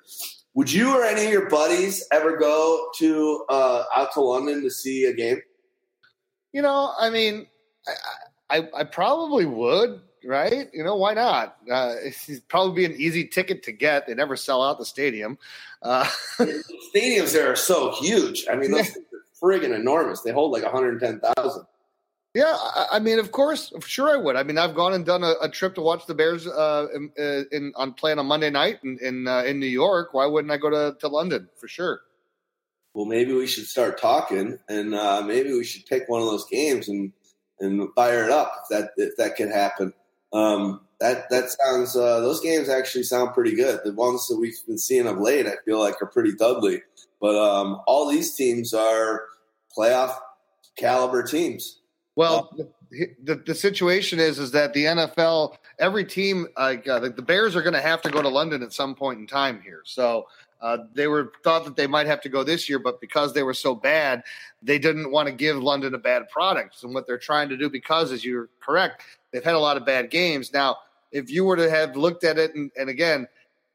Would 0.54 0.72
you 0.72 0.90
or 0.96 1.04
any 1.04 1.26
of 1.26 1.32
your 1.32 1.48
buddies 1.48 2.06
ever 2.12 2.36
go 2.36 2.90
to 2.96 3.44
uh, 3.48 3.84
out 3.94 4.12
to 4.14 4.20
London 4.20 4.62
to 4.62 4.70
see 4.70 5.04
a 5.04 5.12
game? 5.12 5.40
You 6.52 6.62
know, 6.62 6.92
I 6.98 7.10
mean, 7.10 7.46
I, 8.50 8.58
I, 8.58 8.68
I 8.78 8.84
probably 8.84 9.46
would 9.46 10.00
right? 10.24 10.68
You 10.72 10.84
know, 10.84 10.96
why 10.96 11.14
not? 11.14 11.56
Uh, 11.70 11.94
it's 12.02 12.40
probably 12.48 12.74
be 12.74 12.94
an 12.94 13.00
easy 13.00 13.26
ticket 13.26 13.62
to 13.64 13.72
get. 13.72 14.06
They 14.06 14.14
never 14.14 14.36
sell 14.36 14.62
out 14.62 14.78
the 14.78 14.84
stadium. 14.84 15.38
Uh, 15.82 16.04
Stadiums 16.94 17.32
there 17.32 17.50
are 17.50 17.56
so 17.56 17.92
huge. 17.92 18.44
I 18.50 18.56
mean, 18.56 18.70
those 18.70 18.88
yeah. 18.96 19.18
are 19.18 19.24
friggin' 19.42 19.74
enormous. 19.74 20.20
They 20.20 20.32
hold 20.32 20.52
like 20.52 20.62
110,000. 20.62 21.64
Yeah, 22.32 22.56
I, 22.92 23.00
mean, 23.00 23.18
of 23.18 23.32
course, 23.32 23.72
sure 23.84 24.08
I 24.08 24.16
would. 24.16 24.36
I 24.36 24.44
mean, 24.44 24.56
I've 24.56 24.76
gone 24.76 24.92
and 24.92 25.04
done 25.04 25.24
a, 25.24 25.34
a 25.42 25.48
trip 25.48 25.74
to 25.74 25.80
watch 25.80 26.06
the 26.06 26.14
Bears 26.14 26.46
uh, 26.46 26.86
in, 26.94 27.10
uh, 27.18 27.42
in, 27.50 27.72
on 27.74 27.92
playing 27.92 28.20
on 28.20 28.26
Monday 28.26 28.50
night 28.50 28.78
in 28.84 28.98
in, 29.02 29.26
uh, 29.26 29.42
in 29.42 29.58
New 29.58 29.66
York. 29.66 30.14
Why 30.14 30.26
wouldn't 30.26 30.52
I 30.52 30.56
go 30.56 30.70
to, 30.70 30.96
to 31.00 31.08
London 31.08 31.48
for 31.56 31.66
sure? 31.66 32.02
Well, 32.94 33.06
maybe 33.06 33.32
we 33.32 33.48
should 33.48 33.66
start 33.66 34.00
talking, 34.00 34.58
and 34.68 34.94
uh, 34.94 35.22
maybe 35.26 35.52
we 35.52 35.64
should 35.64 35.86
pick 35.86 36.08
one 36.08 36.20
of 36.20 36.28
those 36.28 36.46
games 36.48 36.88
and 36.88 37.12
and 37.58 37.88
fire 37.94 38.24
it 38.24 38.30
up 38.30 38.52
if 38.62 38.68
that 38.78 38.90
if 38.96 39.16
that 39.16 39.36
could 39.36 39.50
happen. 39.50 39.92
Um, 40.32 40.82
that 41.00 41.30
that 41.30 41.50
sounds. 41.50 41.96
Uh, 41.96 42.20
those 42.20 42.40
games 42.40 42.68
actually 42.68 43.04
sound 43.04 43.34
pretty 43.34 43.56
good. 43.56 43.80
The 43.84 43.92
ones 43.92 44.28
that 44.28 44.38
we've 44.38 44.56
been 44.68 44.78
seeing 44.78 45.08
of 45.08 45.18
late, 45.18 45.46
I 45.46 45.54
feel 45.64 45.80
like 45.80 46.00
are 46.00 46.06
pretty 46.06 46.32
dudley. 46.36 46.82
But 47.20 47.36
um, 47.36 47.80
all 47.88 48.08
these 48.08 48.36
teams 48.36 48.72
are 48.72 49.24
playoff 49.76 50.16
caliber 50.76 51.24
teams. 51.24 51.79
Well, 52.16 52.50
the, 52.90 53.36
the 53.46 53.54
situation 53.54 54.18
is 54.18 54.38
is 54.38 54.50
that 54.50 54.72
the 54.72 54.84
NFL, 54.84 55.56
every 55.78 56.04
team, 56.04 56.48
like 56.58 56.86
uh, 56.88 56.98
the, 56.98 57.10
the 57.10 57.22
Bears, 57.22 57.54
are 57.54 57.62
going 57.62 57.74
to 57.74 57.80
have 57.80 58.02
to 58.02 58.10
go 58.10 58.20
to 58.20 58.28
London 58.28 58.62
at 58.62 58.72
some 58.72 58.94
point 58.94 59.20
in 59.20 59.26
time 59.26 59.60
here. 59.62 59.82
So 59.84 60.26
uh, 60.60 60.78
they 60.92 61.06
were 61.06 61.32
thought 61.42 61.64
that 61.64 61.76
they 61.76 61.86
might 61.86 62.06
have 62.06 62.20
to 62.22 62.28
go 62.28 62.44
this 62.44 62.68
year, 62.68 62.78
but 62.78 63.00
because 63.00 63.32
they 63.32 63.42
were 63.42 63.54
so 63.54 63.74
bad, 63.74 64.22
they 64.62 64.78
didn't 64.78 65.10
want 65.10 65.26
to 65.26 65.32
give 65.32 65.56
London 65.56 65.94
a 65.94 65.98
bad 65.98 66.28
product. 66.28 66.82
And 66.82 66.92
what 66.92 67.06
they're 67.06 67.18
trying 67.18 67.48
to 67.48 67.56
do, 67.56 67.70
because 67.70 68.12
as 68.12 68.24
you're 68.24 68.48
correct, 68.60 69.02
they've 69.30 69.44
had 69.44 69.54
a 69.54 69.58
lot 69.58 69.76
of 69.76 69.86
bad 69.86 70.10
games. 70.10 70.52
Now, 70.52 70.76
if 71.12 71.30
you 71.30 71.44
were 71.44 71.56
to 71.56 71.70
have 71.70 71.96
looked 71.96 72.24
at 72.24 72.38
it, 72.38 72.54
and, 72.54 72.70
and 72.76 72.90
again, 72.90 73.26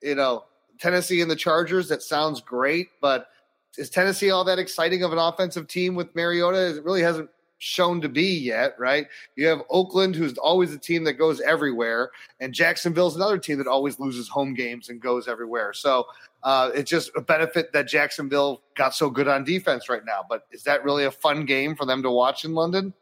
you 0.01 0.15
know, 0.15 0.45
Tennessee 0.79 1.21
and 1.21 1.31
the 1.31 1.35
Chargers, 1.35 1.87
that 1.87 2.03
sounds 2.03 2.41
great, 2.41 2.89
but 3.01 3.29
is 3.77 3.89
Tennessee 3.89 4.29
all 4.29 4.43
that 4.43 4.59
exciting 4.59 5.03
of 5.03 5.11
an 5.11 5.17
offensive 5.17 5.67
team 5.67 5.95
with 5.95 6.13
Mariota? 6.15 6.77
It 6.77 6.83
really 6.83 7.01
hasn't 7.01 7.29
shown 7.57 8.01
to 8.01 8.09
be 8.09 8.37
yet, 8.37 8.75
right? 8.77 9.07
You 9.35 9.47
have 9.47 9.61
Oakland, 9.69 10.15
who's 10.15 10.37
always 10.37 10.73
a 10.73 10.77
team 10.77 11.03
that 11.05 11.13
goes 11.13 11.41
everywhere, 11.41 12.11
and 12.39 12.53
Jacksonville's 12.53 13.15
another 13.15 13.37
team 13.37 13.57
that 13.57 13.67
always 13.67 13.99
loses 13.99 14.27
home 14.27 14.53
games 14.53 14.89
and 14.89 15.01
goes 15.01 15.27
everywhere. 15.27 15.73
So 15.73 16.05
uh, 16.43 16.71
it's 16.75 16.89
just 16.89 17.11
a 17.15 17.21
benefit 17.21 17.73
that 17.73 17.87
Jacksonville 17.87 18.61
got 18.75 18.93
so 18.93 19.09
good 19.09 19.27
on 19.27 19.43
defense 19.43 19.89
right 19.89 20.05
now. 20.05 20.25
But 20.27 20.45
is 20.51 20.63
that 20.63 20.83
really 20.83 21.05
a 21.05 21.11
fun 21.11 21.45
game 21.45 21.75
for 21.75 21.85
them 21.85 22.03
to 22.03 22.11
watch 22.11 22.45
in 22.45 22.53
London? 22.53 22.93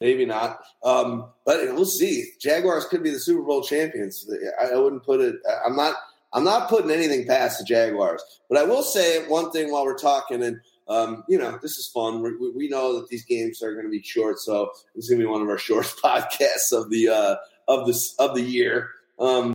Maybe 0.00 0.26
not, 0.26 0.58
um, 0.82 1.30
but 1.46 1.60
we'll 1.74 1.84
see. 1.84 2.24
Jaguars 2.40 2.86
could 2.86 3.04
be 3.04 3.10
the 3.10 3.20
Super 3.20 3.42
Bowl 3.42 3.62
champions. 3.62 4.28
I, 4.60 4.70
I 4.70 4.76
wouldn't 4.76 5.04
put 5.04 5.20
it. 5.20 5.36
I'm 5.64 5.76
not. 5.76 5.94
I'm 6.34 6.44
not 6.44 6.70
putting 6.70 6.90
anything 6.90 7.26
past 7.26 7.58
the 7.58 7.64
Jaguars, 7.64 8.24
but 8.48 8.58
I 8.58 8.64
will 8.64 8.82
say 8.82 9.28
one 9.28 9.50
thing 9.50 9.70
while 9.70 9.84
we're 9.84 9.98
talking, 9.98 10.42
and 10.42 10.60
um, 10.88 11.24
you 11.28 11.38
know, 11.38 11.58
this 11.62 11.78
is 11.78 11.88
fun. 11.88 12.22
We, 12.22 12.50
we, 12.50 12.68
know 12.68 12.98
that 12.98 13.08
these 13.08 13.24
games 13.24 13.62
are 13.62 13.72
going 13.72 13.86
to 13.86 13.90
be 13.90 14.02
short, 14.02 14.38
so 14.38 14.72
it's 14.94 15.08
going 15.08 15.20
to 15.20 15.26
be 15.26 15.30
one 15.30 15.42
of 15.42 15.48
our 15.48 15.58
short 15.68 15.86
podcasts 16.02 16.72
of 16.72 16.90
the 16.90 17.08
uh, 17.08 17.36
of 17.68 17.86
this 17.86 18.14
of 18.18 18.34
the 18.34 18.42
year. 18.42 18.90
Um, 19.18 19.54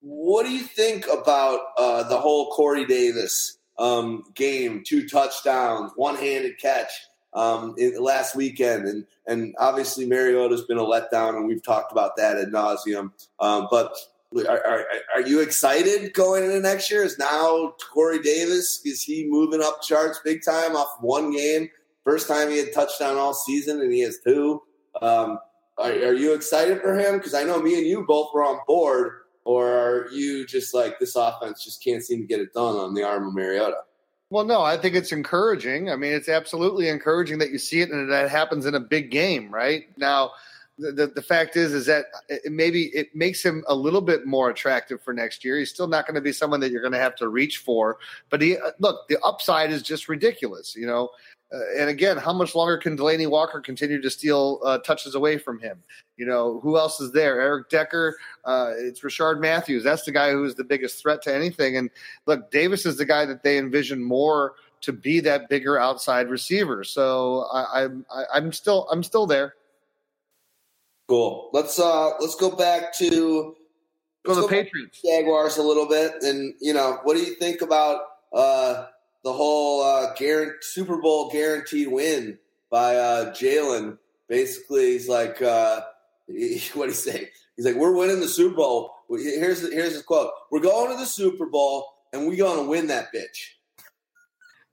what 0.00 0.44
do 0.44 0.50
you 0.50 0.62
think 0.62 1.06
about 1.06 1.60
uh, 1.78 2.08
the 2.08 2.18
whole 2.18 2.50
Corey 2.50 2.84
Davis 2.84 3.58
um, 3.78 4.24
game? 4.34 4.82
Two 4.86 5.08
touchdowns, 5.08 5.92
one 5.96 6.16
handed 6.16 6.58
catch 6.58 6.90
um, 7.34 7.74
in, 7.78 8.02
last 8.02 8.34
weekend, 8.34 8.86
and 8.86 9.06
and 9.26 9.54
obviously 9.58 10.06
Mariota's 10.06 10.64
been 10.64 10.78
a 10.78 10.82
letdown, 10.82 11.36
and 11.36 11.46
we've 11.46 11.62
talked 11.62 11.92
about 11.92 12.16
that 12.16 12.38
ad 12.38 12.48
nauseum. 12.48 13.12
Um, 13.38 13.68
but 13.70 13.94
are, 14.36 14.66
are, 14.66 14.86
are, 15.14 15.20
you 15.20 15.40
excited 15.40 16.12
going 16.14 16.44
into 16.44 16.60
next 16.60 16.90
year? 16.90 17.02
Is 17.02 17.18
now 17.18 17.74
Corey 17.92 18.20
Davis 18.20 18.80
is 18.84 19.02
he 19.02 19.26
moving 19.28 19.62
up 19.62 19.82
charts 19.82 20.20
big 20.24 20.44
time 20.44 20.76
off 20.76 20.88
one 21.00 21.32
game? 21.32 21.68
First 22.04 22.28
time 22.28 22.50
he 22.50 22.58
had 22.58 22.72
touchdown 22.72 23.16
all 23.16 23.34
season, 23.34 23.80
and 23.80 23.92
he 23.92 24.00
has 24.00 24.18
two. 24.24 24.62
Um, 25.00 25.38
are, 25.78 25.90
are, 25.90 26.14
you 26.14 26.34
excited 26.34 26.80
for 26.80 26.98
him? 26.98 27.18
Because 27.18 27.34
I 27.34 27.44
know 27.44 27.60
me 27.60 27.78
and 27.78 27.86
you 27.86 28.04
both 28.06 28.30
were 28.34 28.44
on 28.44 28.60
board. 28.66 29.18
Or 29.44 29.66
are 29.66 30.10
you 30.10 30.46
just 30.46 30.72
like 30.72 30.98
this 30.98 31.16
offense 31.16 31.64
just 31.64 31.82
can't 31.82 32.02
seem 32.02 32.20
to 32.20 32.26
get 32.26 32.40
it 32.40 32.52
done 32.52 32.76
on 32.76 32.94
the 32.94 33.02
arm 33.02 33.26
of 33.26 33.34
Mariota? 33.34 33.78
Well, 34.30 34.44
no, 34.44 34.62
I 34.62 34.78
think 34.78 34.94
it's 34.94 35.12
encouraging. 35.12 35.90
I 35.90 35.96
mean, 35.96 36.12
it's 36.12 36.28
absolutely 36.28 36.88
encouraging 36.88 37.38
that 37.38 37.50
you 37.50 37.58
see 37.58 37.80
it 37.80 37.90
and 37.90 38.10
that 38.10 38.30
happens 38.30 38.66
in 38.66 38.74
a 38.74 38.80
big 38.80 39.10
game, 39.10 39.52
right? 39.52 39.86
Now, 39.98 40.30
the, 40.78 41.12
the 41.14 41.22
fact 41.22 41.56
is 41.56 41.72
is 41.72 41.86
that 41.86 42.06
it 42.28 42.50
maybe 42.50 42.84
it 42.94 43.14
makes 43.14 43.42
him 43.42 43.64
a 43.68 43.74
little 43.74 44.00
bit 44.00 44.26
more 44.26 44.50
attractive 44.50 45.02
for 45.02 45.12
next 45.12 45.44
year. 45.44 45.58
He's 45.58 45.70
still 45.70 45.86
not 45.86 46.06
going 46.06 46.14
to 46.14 46.20
be 46.20 46.32
someone 46.32 46.60
that 46.60 46.70
you're 46.70 46.80
going 46.80 46.92
to 46.92 46.98
have 46.98 47.16
to 47.16 47.28
reach 47.28 47.58
for, 47.58 47.98
but 48.30 48.40
he 48.40 48.56
uh, 48.56 48.70
look 48.78 49.06
the 49.08 49.18
upside 49.22 49.70
is 49.70 49.82
just 49.82 50.08
ridiculous, 50.08 50.74
you 50.74 50.86
know. 50.86 51.10
Uh, 51.52 51.58
and 51.78 51.90
again, 51.90 52.16
how 52.16 52.32
much 52.32 52.54
longer 52.54 52.78
can 52.78 52.96
Delanie 52.96 53.28
Walker 53.28 53.60
continue 53.60 54.00
to 54.00 54.08
steal 54.08 54.60
uh, 54.64 54.78
touches 54.78 55.14
away 55.14 55.36
from 55.36 55.58
him? 55.58 55.82
You 56.16 56.24
know, 56.24 56.60
who 56.60 56.78
else 56.78 56.98
is 57.00 57.12
there? 57.12 57.40
Eric 57.40 57.68
Decker. 57.68 58.16
Uh, 58.44 58.72
it's 58.76 59.02
Rishard 59.02 59.40
Matthews. 59.40 59.84
That's 59.84 60.04
the 60.04 60.12
guy 60.12 60.30
who 60.30 60.44
is 60.44 60.54
the 60.54 60.64
biggest 60.64 61.02
threat 61.02 61.20
to 61.22 61.34
anything. 61.34 61.76
And 61.76 61.90
look, 62.24 62.50
Davis 62.50 62.86
is 62.86 62.96
the 62.96 63.04
guy 63.04 63.26
that 63.26 63.42
they 63.42 63.58
envision 63.58 64.02
more 64.02 64.54
to 64.80 64.92
be 64.92 65.20
that 65.20 65.48
bigger 65.48 65.78
outside 65.78 66.28
receiver. 66.28 66.84
So 66.84 67.46
I, 67.52 67.84
I'm 67.84 68.06
I'm 68.32 68.52
still 68.52 68.88
I'm 68.90 69.02
still 69.02 69.26
there. 69.26 69.54
Cool. 71.08 71.50
Let's 71.52 71.78
uh 71.78 72.10
let's 72.20 72.36
go 72.36 72.50
back 72.50 72.96
to 72.98 73.54
go 74.24 74.34
to 74.34 74.40
the 74.42 74.48
Patriots 74.48 75.00
Jaguars 75.02 75.56
a 75.56 75.62
little 75.62 75.88
bit, 75.88 76.22
and 76.22 76.54
you 76.60 76.72
know 76.72 77.00
what 77.02 77.16
do 77.16 77.22
you 77.22 77.34
think 77.34 77.60
about 77.60 78.02
uh 78.32 78.86
the 79.24 79.32
whole 79.32 79.82
uh 79.82 80.14
Super 80.60 80.98
Bowl 80.98 81.30
guaranteed 81.30 81.88
win 81.88 82.38
by 82.70 82.96
uh 82.96 83.34
Jalen? 83.34 83.98
Basically, 84.28 84.92
he's 84.92 85.08
like, 85.08 85.42
uh 85.42 85.80
what 86.26 86.86
do 86.86 86.86
you 86.86 86.90
say? 86.92 87.30
He's 87.56 87.66
like, 87.66 87.76
we're 87.76 87.96
winning 87.96 88.20
the 88.20 88.28
Super 88.28 88.56
Bowl. 88.56 88.94
Here's 89.10 89.60
here's 89.72 89.92
his 89.92 90.02
quote: 90.02 90.30
"We're 90.50 90.60
going 90.60 90.90
to 90.90 90.96
the 90.96 91.06
Super 91.06 91.46
Bowl, 91.46 91.86
and 92.12 92.26
we're 92.26 92.36
going 92.36 92.64
to 92.64 92.70
win 92.70 92.86
that 92.86 93.08
bitch." 93.14 93.50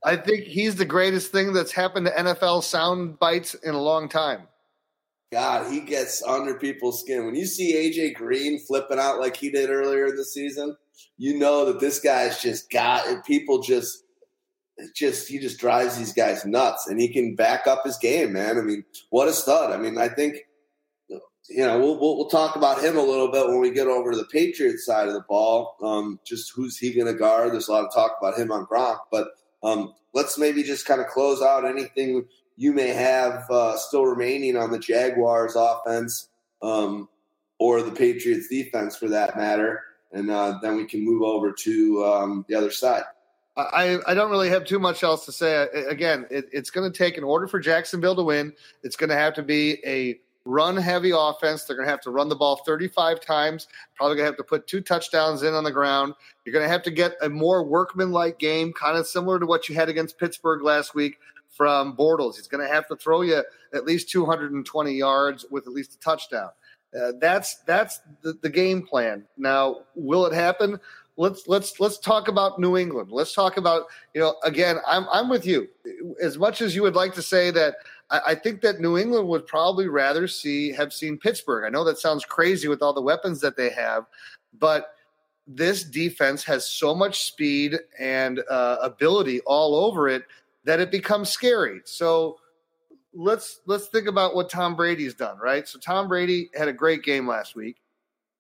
I 0.04 0.16
think 0.16 0.46
he's 0.46 0.78
the 0.78 0.86
greatest 0.86 1.32
thing 1.32 1.52
that's 1.52 1.74
happened 1.74 2.06
to 2.06 2.14
NFL 2.14 2.64
sound 2.64 3.20
bites 3.20 3.54
in 3.54 3.76
a 3.76 3.82
long 3.82 4.08
time. 4.08 4.48
God, 5.32 5.72
he 5.72 5.82
gets 5.82 6.24
under 6.24 6.56
people's 6.56 7.02
skin. 7.02 7.26
When 7.26 7.36
you 7.36 7.46
see 7.46 7.74
AJ 7.74 8.16
Green 8.16 8.60
flipping 8.60 8.98
out 8.98 9.20
like 9.20 9.38
he 9.38 9.52
did 9.52 9.70
earlier 9.70 10.08
in 10.08 10.16
the 10.16 10.26
season, 10.26 10.76
you 11.18 11.38
know 11.38 11.66
that 11.66 11.80
this 11.80 12.00
guy's 12.00 12.42
just 12.42 12.72
got 12.72 13.06
it. 13.08 13.24
People 13.26 13.62
just, 13.62 14.04
just 14.96 15.28
he 15.28 15.38
just 15.38 15.60
drives 15.60 15.98
these 15.98 16.14
guys 16.14 16.46
nuts, 16.46 16.88
and 16.88 17.00
he 17.00 17.14
can 17.14 17.36
back 17.36 17.68
up 17.68 17.84
his 17.86 17.98
game, 17.98 18.34
man. 18.34 18.58
I 18.58 18.62
mean, 18.62 18.84
what 19.12 19.28
a 19.28 19.34
stud! 19.34 19.72
I 19.72 19.78
mean, 19.78 20.00
I 20.00 20.08
think 20.08 20.38
you 21.10 21.66
know 21.66 21.78
we'll 21.78 22.00
we'll, 22.00 22.18
we'll 22.18 22.30
talk 22.30 22.56
about 22.56 22.84
him 22.84 22.98
a 22.98 23.04
little 23.04 23.32
bit 23.32 23.48
when 23.48 23.60
we 23.60 23.70
get 23.70 23.88
over 23.88 24.12
to 24.12 24.18
the 24.18 24.26
Patriots 24.32 24.86
side 24.86 25.08
of 25.08 25.14
the 25.14 25.26
ball. 25.30 25.76
Um, 25.84 26.20
just 26.26 26.54
who's 26.56 26.78
he 26.78 26.92
going 26.92 27.12
to 27.12 27.14
guard? 27.14 27.54
There's 27.54 27.68
a 27.68 27.72
lot 27.72 27.86
of 27.86 27.94
talk 27.94 28.16
about 28.20 28.40
him 28.40 28.52
on 28.52 28.66
Gronk, 28.66 28.98
but 29.12 29.28
um, 29.62 29.94
let's 30.14 30.40
maybe 30.40 30.64
just 30.64 30.88
kind 30.88 31.02
of 31.02 31.08
close 31.08 31.42
out 31.42 31.66
anything 31.66 32.26
you 32.60 32.74
may 32.74 32.90
have 32.90 33.50
uh, 33.50 33.78
still 33.78 34.06
remaining 34.06 34.58
on 34.58 34.70
the 34.70 34.78
Jaguars 34.78 35.56
offense 35.56 36.28
um, 36.62 37.08
or 37.58 37.82
the 37.82 37.92
Patriots 37.92 38.50
defense 38.50 38.98
for 38.98 39.08
that 39.08 39.38
matter. 39.38 39.82
And 40.12 40.30
uh, 40.30 40.60
then 40.62 40.76
we 40.76 40.84
can 40.86 41.06
move 41.06 41.22
over 41.22 41.54
to 41.54 42.04
um, 42.04 42.46
the 42.50 42.56
other 42.56 42.70
side. 42.70 43.04
I, 43.56 44.00
I 44.06 44.14
don't 44.14 44.30
really 44.30 44.50
have 44.50 44.66
too 44.66 44.78
much 44.78 45.04
else 45.04 45.26
to 45.26 45.32
say. 45.32 45.68
Again, 45.90 46.26
it, 46.30 46.50
it's 46.52 46.70
going 46.70 46.92
to 46.92 46.96
take, 46.96 47.18
in 47.18 47.24
order 47.24 47.48
for 47.48 47.62
Jacksonville 47.62 48.16
to 48.18 48.24
win, 48.24 48.52
it's 48.84 48.98
going 48.98 49.10
to 49.10 49.16
have 49.16 49.34
to 49.36 49.44
be 49.44 49.78
a 49.86 50.20
run 50.44 50.76
heavy 50.76 51.12
offense. 51.16 51.64
They're 51.64 51.78
going 51.78 51.88
to 51.88 51.92
have 51.92 52.02
to 52.02 52.12
run 52.12 52.28
the 52.28 52.36
ball 52.36 52.58
35 52.66 53.22
times, 53.22 53.70
probably 53.96 54.18
going 54.18 54.26
to 54.26 54.32
have 54.32 54.38
to 54.38 54.44
put 54.44 54.68
two 54.68 54.82
touchdowns 54.82 55.44
in 55.44 55.54
on 55.54 55.64
the 55.64 55.72
ground. 55.72 56.14
You're 56.44 56.54
going 56.54 56.66
to 56.66 56.72
have 56.72 56.84
to 56.84 56.92
get 56.92 57.16
a 57.22 57.30
more 57.30 57.64
workman 57.64 58.12
like 58.12 58.38
game, 58.38 58.74
kind 58.74 58.98
of 58.98 59.08
similar 59.08 59.40
to 59.40 59.46
what 59.46 59.70
you 59.70 59.76
had 59.76 59.88
against 59.88 60.18
Pittsburgh 60.18 60.62
last 60.62 60.94
week, 60.94 61.20
from 61.60 61.94
Bortles. 61.94 62.38
He's 62.38 62.48
going 62.48 62.66
to 62.66 62.74
have 62.74 62.88
to 62.88 62.96
throw 62.96 63.20
you 63.20 63.44
at 63.74 63.84
least 63.84 64.10
220 64.10 64.94
yards 64.94 65.46
with 65.52 65.68
at 65.68 65.74
least 65.74 65.94
a 65.94 66.00
touchdown. 66.00 66.52
Uh, 66.98 67.12
that's 67.20 67.56
that's 67.68 68.00
the, 68.22 68.32
the, 68.42 68.50
game 68.50 68.82
plan. 68.82 69.26
Now, 69.38 69.82
will 69.94 70.26
it 70.26 70.34
happen? 70.34 70.80
Let's 71.18 71.50
let's 71.50 71.78
let's 71.82 72.00
talk 72.00 72.30
about 72.30 72.60
New 72.60 72.78
England. 72.78 73.12
Let's 73.12 73.34
talk 73.34 73.58
about 73.58 73.88
you 74.14 74.22
know 74.22 74.38
again. 74.44 74.78
I'm 74.88 75.06
I'm 75.12 75.30
with 75.30 75.46
you. 75.46 75.68
As 76.24 76.38
much 76.38 76.62
as 76.62 76.74
you 76.74 76.82
would 76.82 76.96
like 76.96 77.14
to 77.16 77.22
say 77.22 77.52
that, 77.52 77.76
I, 78.10 78.36
think 78.36 78.62
that 78.62 78.80
New 78.80 78.98
England 78.98 79.28
would 79.28 79.46
probably 79.46 79.88
rather 79.88 80.28
see 80.28 80.72
have 80.72 80.94
seen 80.94 81.18
Pittsburgh. 81.18 81.66
I 81.66 81.70
know 81.70 81.84
that 81.84 82.00
sounds 82.00 82.24
crazy 82.24 82.70
with 82.70 82.82
all 82.82 82.94
the 82.94 83.02
weapons 83.02 83.42
that 83.42 83.58
they 83.58 83.70
have, 83.72 84.06
but 84.58 84.96
this 85.46 85.84
defense 85.84 86.44
has 86.46 86.66
so 86.66 86.96
much 86.96 87.26
speed 87.26 87.78
and 88.00 88.42
uh, 88.50 88.78
ability 88.82 89.42
all 89.42 89.76
over 89.76 90.08
it 90.08 90.24
that 90.66 90.80
it 90.80 90.92
becomes 90.92 91.30
scary. 91.30 91.82
So 91.86 92.38
let's 93.14 93.62
let's 93.66 93.88
think 93.88 94.08
about 94.08 94.36
what 94.36 94.50
Tom 94.50 94.76
Brady's 94.76 95.14
done, 95.14 95.38
right? 95.38 95.68
So 95.68 95.80
Tom 95.80 96.08
Brady 96.08 96.50
had 96.56 96.68
a 96.68 96.74
great 96.74 97.04
game 97.04 97.28
last 97.28 97.56
week. 97.56 97.78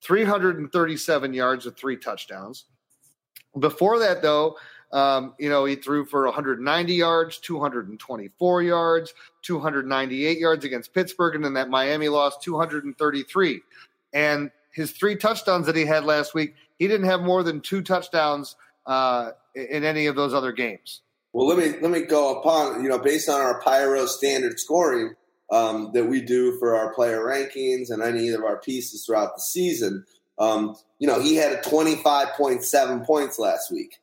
337 0.02 1.34
yards 1.34 1.66
with 1.66 1.78
three 1.78 1.98
touchdowns. 1.98 2.66
Before 3.60 4.00
that, 4.00 4.22
though, 4.22 4.56
um, 4.92 5.34
you 5.38 5.50
know, 5.50 5.66
he 5.66 5.76
threw 5.76 6.06
for 6.06 6.26
190 6.26 6.94
yards, 6.94 7.38
224 7.40 8.64
yards, 8.64 9.14
298 9.44 10.38
yards 10.38 10.66
against 10.66 10.94
Pittsburgh, 10.94 11.36
and 11.36 11.44
then 11.44 11.54
that 11.54 11.70
Miami 11.70 12.10
loss, 12.10 12.38
233. 12.40 13.62
And 14.14 14.52
his 14.72 14.92
three 14.92 15.16
touchdowns 15.16 15.66
that 15.66 15.76
he 15.76 15.86
had 15.86 16.06
last 16.06 16.34
week, 16.34 16.56
he 16.78 16.88
didn't 16.88 17.08
have 17.08 17.22
more 17.22 17.44
than 17.44 17.60
two 17.62 17.82
touchdowns 17.82 18.56
uh, 18.86 19.32
in 19.56 19.84
any 19.84 20.08
of 20.08 20.16
those 20.16 20.34
other 20.34 20.52
games. 20.52 21.02
Well, 21.34 21.48
let 21.48 21.58
me 21.58 21.80
let 21.82 21.92
me 21.92 22.02
go 22.02 22.40
upon 22.40 22.84
you 22.84 22.90
know 22.90 23.00
based 23.00 23.30
on 23.30 23.40
our 23.42 23.62
pyro 23.62 24.06
standard 24.06 24.60
scoring. 24.60 25.16
um, 25.52 25.92
that 25.94 26.06
we 26.06 26.22
do 26.22 26.58
for 26.60 26.76
our 26.76 26.94
player 26.94 27.22
rankings 27.22 27.90
and 27.90 28.04
any 28.04 28.30
of 28.30 28.44
our 28.44 28.58
pieces 28.58 29.06
throughout 29.06 29.36
the 29.36 29.42
season. 29.42 30.06
Um, 30.38 30.76
you 31.00 31.08
know, 31.08 31.20
he 31.20 31.36
had 31.36 31.52
a 31.52 31.62
25.7 31.62 33.06
points 33.06 33.40
last 33.40 33.72
week. 33.72 33.98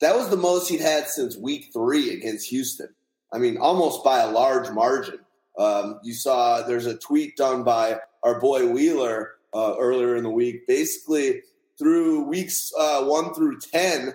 That 0.00 0.14
was 0.16 0.28
the 0.28 0.36
most 0.36 0.68
he'd 0.68 0.80
had 0.80 1.08
since 1.08 1.36
week 1.36 1.70
three 1.72 2.12
against 2.12 2.48
Houston. 2.50 2.88
I 3.32 3.38
mean, 3.38 3.56
almost 3.56 4.04
by 4.04 4.20
a 4.20 4.30
large 4.30 4.70
margin. 4.70 5.20
Um, 5.58 6.00
you 6.02 6.12
saw 6.14 6.62
there's 6.62 6.86
a 6.86 6.98
tweet 6.98 7.36
done 7.36 7.64
by 7.64 8.00
our 8.22 8.38
boy 8.40 8.68
Wheeler 8.70 9.32
uh, 9.54 9.76
earlier 9.78 10.16
in 10.16 10.24
the 10.24 10.30
week. 10.30 10.66
Basically, 10.66 11.42
through 11.78 12.24
weeks 12.24 12.72
uh, 12.78 13.04
one 13.04 13.32
through 13.34 13.58
10, 13.60 14.14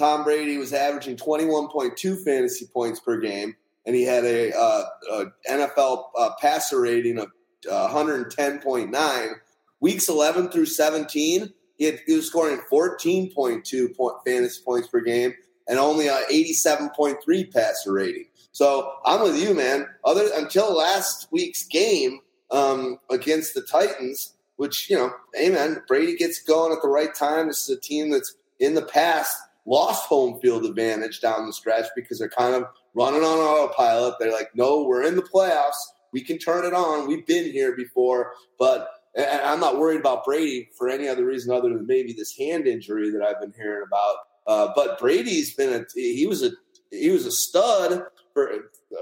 Tom 0.00 0.24
Brady 0.24 0.56
was 0.56 0.72
averaging 0.72 1.16
21.2 1.16 2.24
fantasy 2.24 2.66
points 2.72 3.00
per 3.00 3.20
game, 3.20 3.54
and 3.84 3.94
he 3.94 4.02
had 4.02 4.24
a, 4.24 4.50
uh, 4.58 4.84
a 5.12 5.24
NFL 5.50 6.04
uh, 6.18 6.30
passer 6.40 6.80
rating 6.80 7.18
of 7.18 7.28
110.9. 7.66 8.94
Uh, 8.94 9.34
weeks 9.80 10.08
11 10.08 10.48
through 10.48 10.64
17, 10.64 11.52
he, 11.76 11.84
had, 11.84 12.00
he 12.06 12.14
was 12.14 12.26
scoring 12.26 12.62
14.2 12.72 13.94
point, 13.94 14.14
fantasy 14.26 14.62
points 14.64 14.88
per 14.88 15.00
game 15.00 15.34
and 15.68 15.78
only 15.78 16.08
a 16.08 16.16
87.3 16.30 17.52
passer 17.52 17.92
rating. 17.92 18.24
So 18.52 18.94
I'm 19.04 19.20
with 19.22 19.38
you, 19.38 19.52
man. 19.52 19.86
Other 20.06 20.30
until 20.34 20.74
last 20.74 21.28
week's 21.30 21.66
game 21.66 22.20
um, 22.50 22.98
against 23.10 23.52
the 23.52 23.60
Titans, 23.60 24.32
which 24.56 24.88
you 24.88 24.96
know, 24.96 25.12
amen. 25.38 25.82
Brady 25.86 26.16
gets 26.16 26.42
going 26.42 26.72
at 26.72 26.80
the 26.80 26.88
right 26.88 27.14
time. 27.14 27.48
This 27.48 27.68
is 27.68 27.76
a 27.76 27.80
team 27.80 28.10
that's 28.10 28.34
in 28.58 28.74
the 28.74 28.82
past 28.86 29.36
lost 29.66 30.06
home 30.06 30.40
field 30.40 30.64
advantage 30.64 31.20
down 31.20 31.46
the 31.46 31.52
stretch 31.52 31.86
because 31.94 32.18
they're 32.18 32.28
kind 32.28 32.54
of 32.54 32.64
running 32.94 33.22
on 33.22 33.38
autopilot. 33.38 34.14
They're 34.18 34.32
like, 34.32 34.50
no, 34.54 34.84
we're 34.84 35.04
in 35.04 35.16
the 35.16 35.22
playoffs. 35.22 35.80
We 36.12 36.22
can 36.22 36.38
turn 36.38 36.64
it 36.64 36.74
on. 36.74 37.06
We've 37.06 37.26
been 37.26 37.50
here 37.50 37.76
before. 37.76 38.32
But 38.58 38.88
and 39.14 39.42
I'm 39.42 39.60
not 39.60 39.78
worried 39.78 40.00
about 40.00 40.24
Brady 40.24 40.70
for 40.76 40.88
any 40.88 41.08
other 41.08 41.24
reason 41.24 41.52
other 41.52 41.68
than 41.68 41.86
maybe 41.86 42.12
this 42.12 42.36
hand 42.36 42.66
injury 42.66 43.10
that 43.10 43.22
I've 43.22 43.40
been 43.40 43.54
hearing 43.56 43.84
about. 43.86 44.16
Uh, 44.46 44.72
but 44.74 44.98
Brady's 44.98 45.54
been 45.54 45.72
a 45.72 45.84
he 45.94 46.26
was 46.26 46.42
a 46.42 46.50
he 46.90 47.10
was 47.10 47.26
a 47.26 47.30
stud 47.30 48.04
for 48.32 48.50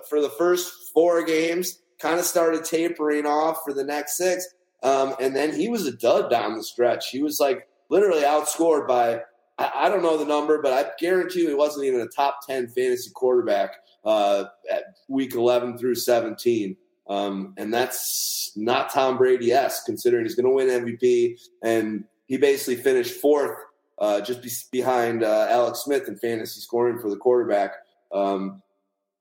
for 0.08 0.20
the 0.20 0.30
first 0.30 0.72
four 0.92 1.24
games. 1.24 1.78
Kind 1.98 2.20
of 2.20 2.26
started 2.26 2.64
tapering 2.64 3.26
off 3.26 3.60
for 3.64 3.72
the 3.72 3.84
next 3.84 4.16
six, 4.16 4.46
um, 4.82 5.16
and 5.20 5.34
then 5.34 5.52
he 5.52 5.68
was 5.68 5.86
a 5.86 5.92
dud 5.92 6.30
down 6.30 6.56
the 6.56 6.62
stretch. 6.62 7.10
He 7.10 7.22
was 7.22 7.40
like 7.40 7.68
literally 7.88 8.22
outscored 8.22 8.86
by 8.86 9.22
I, 9.58 9.70
I, 9.74 9.88
don't 9.88 10.02
know 10.02 10.16
the 10.16 10.24
number, 10.24 10.62
but 10.62 10.72
I 10.72 10.90
guarantee 10.98 11.40
you 11.40 11.48
he 11.48 11.54
wasn't 11.54 11.86
even 11.86 12.00
a 12.00 12.06
top 12.06 12.46
10 12.46 12.68
fantasy 12.68 13.10
quarterback 13.12 13.76
uh, 14.04 14.44
at 14.70 14.84
week 15.08 15.34
11 15.34 15.78
through 15.78 15.96
17. 15.96 16.76
Um, 17.08 17.54
and 17.56 17.72
that's 17.72 18.52
not 18.54 18.92
Tom 18.92 19.16
Brady 19.16 19.52
esque, 19.52 19.86
considering 19.86 20.24
he's 20.24 20.34
going 20.34 20.46
to 20.46 20.52
win 20.52 20.68
MVP. 20.68 21.40
And 21.62 22.04
he 22.26 22.36
basically 22.36 22.76
finished 22.76 23.14
fourth, 23.20 23.56
uh, 23.98 24.20
just 24.20 24.42
be, 24.42 24.50
behind 24.70 25.24
uh, 25.24 25.48
Alex 25.50 25.80
Smith 25.80 26.06
in 26.08 26.16
fantasy 26.16 26.60
scoring 26.60 26.98
for 26.98 27.10
the 27.10 27.16
quarterback. 27.16 27.72
Um, 28.12 28.62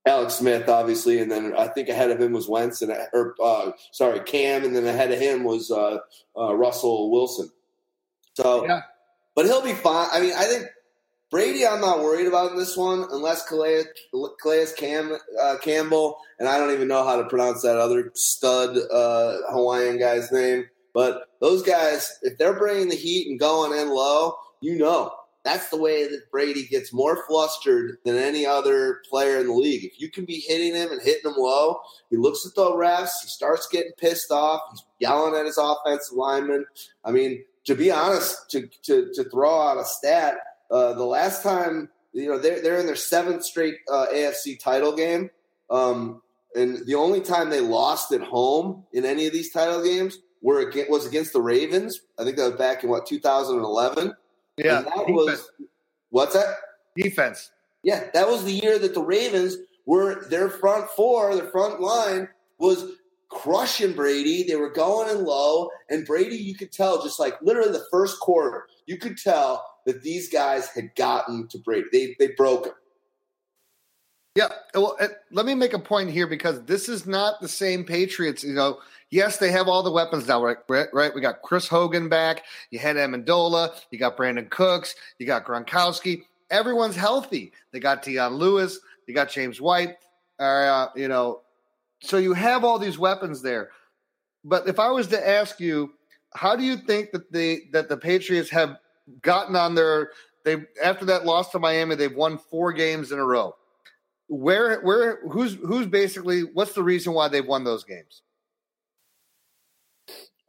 Alex 0.05 0.35
Smith, 0.35 0.69
obviously, 0.69 1.19
and 1.19 1.29
then 1.29 1.53
I 1.57 1.67
think 1.67 1.89
ahead 1.89 2.11
of 2.11 2.21
him 2.21 2.31
was 2.31 2.47
Wentz, 2.47 2.81
and 2.81 2.95
or 3.11 3.35
uh, 3.43 3.71
sorry, 3.91 4.21
Cam, 4.21 4.63
and 4.63 4.73
then 4.73 4.85
ahead 4.85 5.11
of 5.11 5.19
him 5.19 5.43
was 5.43 5.69
uh, 5.69 5.97
uh, 6.37 6.55
Russell 6.55 7.11
Wilson. 7.11 7.51
So 8.33 8.65
yeah 8.65 8.83
but 9.37 9.45
he'll 9.45 9.61
be 9.61 9.73
fine. 9.73 10.07
I 10.11 10.19
mean, 10.19 10.33
I 10.35 10.45
think 10.45 10.65
Brady, 11.29 11.63
I'm 11.65 11.79
not 11.79 11.99
worried 11.99 12.25
about 12.25 12.51
in 12.51 12.57
this 12.57 12.75
one 12.75 13.05
unless 13.11 13.47
Calais, 13.47 13.83
Calais 14.41 14.65
Cam, 14.75 15.15
uh, 15.39 15.57
Campbell, 15.61 16.17
and 16.39 16.49
I 16.49 16.57
don't 16.57 16.73
even 16.73 16.87
know 16.87 17.05
how 17.05 17.21
to 17.21 17.29
pronounce 17.29 17.61
that 17.61 17.77
other 17.77 18.09
stud 18.15 18.75
uh, 18.91 19.37
Hawaiian 19.51 19.99
guy's 19.99 20.31
name. 20.31 20.65
But 20.91 21.29
those 21.39 21.61
guys, 21.61 22.17
if 22.23 22.39
they're 22.39 22.57
bringing 22.57 22.89
the 22.89 22.95
heat 22.95 23.29
and 23.29 23.39
going 23.39 23.79
in 23.79 23.89
low, 23.89 24.33
you 24.59 24.75
know 24.75 25.13
that's 25.43 25.69
the 25.69 25.77
way 25.77 26.07
that 26.07 26.31
Brady 26.31 26.65
gets 26.65 26.91
more 26.91 27.23
flustered 27.27 27.99
than 28.05 28.17
any 28.17 28.43
other 28.43 29.01
player 29.07 29.39
in 29.39 29.47
the 29.47 29.53
league. 29.53 29.85
If 29.85 30.01
you 30.01 30.09
can 30.09 30.25
be 30.25 30.43
hitting 30.47 30.73
him 30.73 30.91
and 30.91 31.01
hitting 31.01 31.31
him 31.31 31.37
low, 31.37 31.79
he 32.09 32.17
looks 32.17 32.43
at 32.45 32.55
the 32.55 32.71
refs, 32.71 33.21
he 33.21 33.29
starts 33.29 33.67
getting 33.67 33.91
pissed 33.99 34.31
off, 34.31 34.61
he's 34.71 34.83
yelling 34.99 35.39
at 35.39 35.45
his 35.45 35.59
offensive 35.59 36.17
lineman. 36.17 36.65
I 37.05 37.11
mean, 37.11 37.43
to 37.67 37.75
be 37.75 37.91
honest, 37.91 38.49
to 38.49 38.67
to, 38.83 39.11
to 39.13 39.23
throw 39.25 39.61
out 39.61 39.77
a 39.77 39.85
stat, 39.85 40.37
uh, 40.71 40.93
the 40.93 41.03
last 41.03 41.43
time 41.43 41.89
you 42.13 42.27
know 42.27 42.39
they're 42.39 42.61
they're 42.61 42.79
in 42.79 42.85
their 42.85 42.95
seventh 42.95 43.43
straight 43.43 43.75
uh, 43.91 44.07
AFC 44.11 44.59
title 44.59 44.95
game, 44.95 45.29
um, 45.69 46.21
and 46.55 46.85
the 46.87 46.95
only 46.95 47.21
time 47.21 47.49
they 47.49 47.59
lost 47.59 48.11
at 48.13 48.21
home 48.21 48.83
in 48.93 49.05
any 49.05 49.27
of 49.27 49.33
these 49.33 49.51
title 49.51 49.83
games 49.83 50.17
were 50.41 50.71
was 50.89 51.05
against 51.05 51.33
the 51.33 51.41
Ravens. 51.41 52.01
I 52.17 52.23
think 52.23 52.37
that 52.37 52.49
was 52.49 52.57
back 52.57 52.83
in 52.83 52.89
what 52.89 53.05
2011. 53.05 54.13
Yeah, 54.57 54.77
and 54.77 54.87
that 54.87 54.93
defense. 54.95 55.09
was 55.09 55.51
what's 56.09 56.33
that 56.33 56.55
defense. 56.95 57.51
Yeah, 57.83 58.05
that 58.13 58.27
was 58.27 58.45
the 58.45 58.53
year 58.53 58.79
that 58.79 58.93
the 58.93 59.03
Ravens 59.03 59.57
were 59.85 60.25
their 60.29 60.49
front 60.49 60.89
four, 60.95 61.35
their 61.35 61.49
front 61.49 61.81
line 61.81 62.29
was 62.59 62.93
crushing 63.29 63.93
Brady. 63.93 64.43
They 64.43 64.55
were 64.55 64.71
going 64.71 65.09
in 65.09 65.25
low, 65.25 65.69
and 65.89 66.05
Brady, 66.05 66.35
you 66.35 66.55
could 66.55 66.71
tell, 66.71 67.03
just 67.03 67.19
like 67.19 67.35
literally 67.41 67.71
the 67.71 67.85
first 67.91 68.19
quarter, 68.19 68.67
you 68.85 68.97
could 68.97 69.17
tell 69.17 69.65
that 69.85 70.03
these 70.03 70.29
guys 70.29 70.69
had 70.69 70.95
gotten 70.95 71.47
to 71.49 71.57
Brady. 71.59 71.87
They 71.91 72.15
they 72.19 72.33
broke 72.33 72.67
him. 72.67 72.73
Yeah, 74.35 74.49
well, 74.75 74.95
let 75.31 75.47
me 75.47 75.55
make 75.55 75.73
a 75.73 75.79
point 75.79 76.11
here 76.11 76.27
because 76.27 76.63
this 76.65 76.89
is 76.89 77.07
not 77.07 77.41
the 77.41 77.47
same 77.47 77.83
Patriots. 77.83 78.43
You 78.43 78.53
know, 78.53 78.77
yes, 79.09 79.37
they 79.37 79.51
have 79.51 79.67
all 79.67 79.81
the 79.81 79.91
weapons 79.91 80.27
now, 80.27 80.43
right? 80.43 80.57
Right? 80.69 81.15
We 81.15 81.21
got 81.21 81.41
Chris 81.41 81.67
Hogan 81.67 82.07
back. 82.07 82.43
You 82.69 82.77
had 82.77 82.97
Amendola. 82.97 83.71
You 83.89 83.97
got 83.97 84.15
Brandin 84.15 84.47
Cooks. 84.51 84.93
You 85.17 85.25
got 85.25 85.43
Gronkowski. 85.43 86.21
Everyone's 86.51 86.95
healthy. 86.95 87.51
They 87.71 87.79
got 87.79 88.03
Dion 88.03 88.35
Lewis. 88.35 88.79
They 89.07 89.13
got 89.13 89.31
James 89.31 89.59
White. 89.59 89.95
Uh, 90.37 90.89
you 90.95 91.07
know, 91.07 91.41
so 92.01 92.17
you 92.17 92.33
have 92.33 92.63
all 92.63 92.79
these 92.79 92.97
weapons 92.97 93.41
there. 93.41 93.69
But 94.43 94.67
if 94.67 94.79
I 94.79 94.89
was 94.89 95.07
to 95.07 95.27
ask 95.27 95.59
you, 95.59 95.91
how 96.33 96.55
do 96.55 96.63
you 96.63 96.77
think 96.77 97.11
that 97.11 97.31
the 97.31 97.61
that 97.71 97.89
the 97.89 97.97
Patriots 97.97 98.49
have 98.49 98.77
gotten 99.21 99.55
on 99.55 99.75
their 99.75 100.11
they 100.45 100.57
after 100.83 101.05
that 101.05 101.25
loss 101.25 101.51
to 101.51 101.59
Miami, 101.59 101.95
they've 101.95 102.15
won 102.15 102.37
four 102.37 102.71
games 102.71 103.11
in 103.11 103.19
a 103.19 103.25
row. 103.25 103.55
Where 104.27 104.81
where 104.81 105.19
who's 105.29 105.55
who's 105.55 105.87
basically 105.87 106.41
what's 106.41 106.73
the 106.73 106.83
reason 106.83 107.13
why 107.13 107.27
they've 107.27 107.45
won 107.45 107.63
those 107.63 107.83
games? 107.83 108.21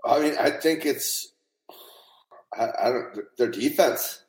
I 0.05 0.21
mean, 0.21 0.35
I 0.39 0.51
think 0.51 0.87
it's 0.87 1.33
I, 2.57 2.69
I 2.81 2.91
don't 2.91 3.19
their 3.37 3.51
defense. 3.51 4.23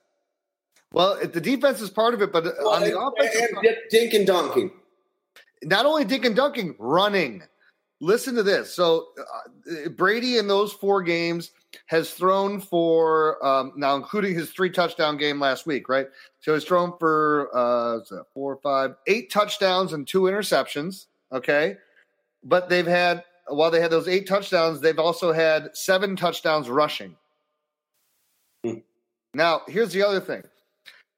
Well, 0.91 1.19
the 1.23 1.41
defense 1.41 1.81
is 1.81 1.91
part 1.91 2.15
of 2.15 2.21
it, 2.23 2.31
but 2.31 2.45
well, 2.45 2.69
on 2.69 2.81
the 2.81 2.99
offense, 2.99 3.35
and, 3.35 3.65
and 3.65 3.77
dink 3.91 4.13
and 4.13 4.25
dunking 4.25 4.71
not 5.63 5.85
only 5.85 6.05
Dick 6.05 6.25
and 6.25 6.35
Dunking, 6.35 6.75
running. 6.79 7.43
Listen 8.01 8.33
to 8.35 8.43
this. 8.43 8.73
So 8.73 9.07
uh, 9.19 9.89
Brady 9.89 10.37
in 10.37 10.47
those 10.47 10.71
four 10.71 11.01
games 11.01 11.51
has 11.87 12.11
thrown 12.13 12.61
for 12.61 13.45
um, 13.45 13.73
now, 13.75 13.95
including 13.95 14.35
his 14.35 14.51
three 14.51 14.69
touchdown 14.69 15.17
game 15.17 15.39
last 15.39 15.65
week, 15.65 15.89
right? 15.89 16.07
So 16.39 16.53
he's 16.53 16.63
thrown 16.63 16.93
for 16.97 17.49
uh, 17.53 17.99
four, 18.33 18.57
five, 18.63 18.95
eight 19.07 19.29
touchdowns 19.29 19.93
and 19.93 20.07
two 20.07 20.21
interceptions. 20.21 21.07
Okay, 21.31 21.75
but 22.43 22.69
they've 22.69 22.87
had 22.87 23.23
while 23.47 23.69
they 23.69 23.81
had 23.81 23.91
those 23.91 24.07
eight 24.07 24.27
touchdowns, 24.27 24.79
they've 24.79 24.97
also 24.97 25.33
had 25.33 25.75
seven 25.75 26.15
touchdowns 26.15 26.69
rushing. 26.69 27.15
Hmm. 28.65 28.79
Now, 29.33 29.61
here's 29.67 29.91
the 29.91 30.03
other 30.03 30.21
thing, 30.21 30.43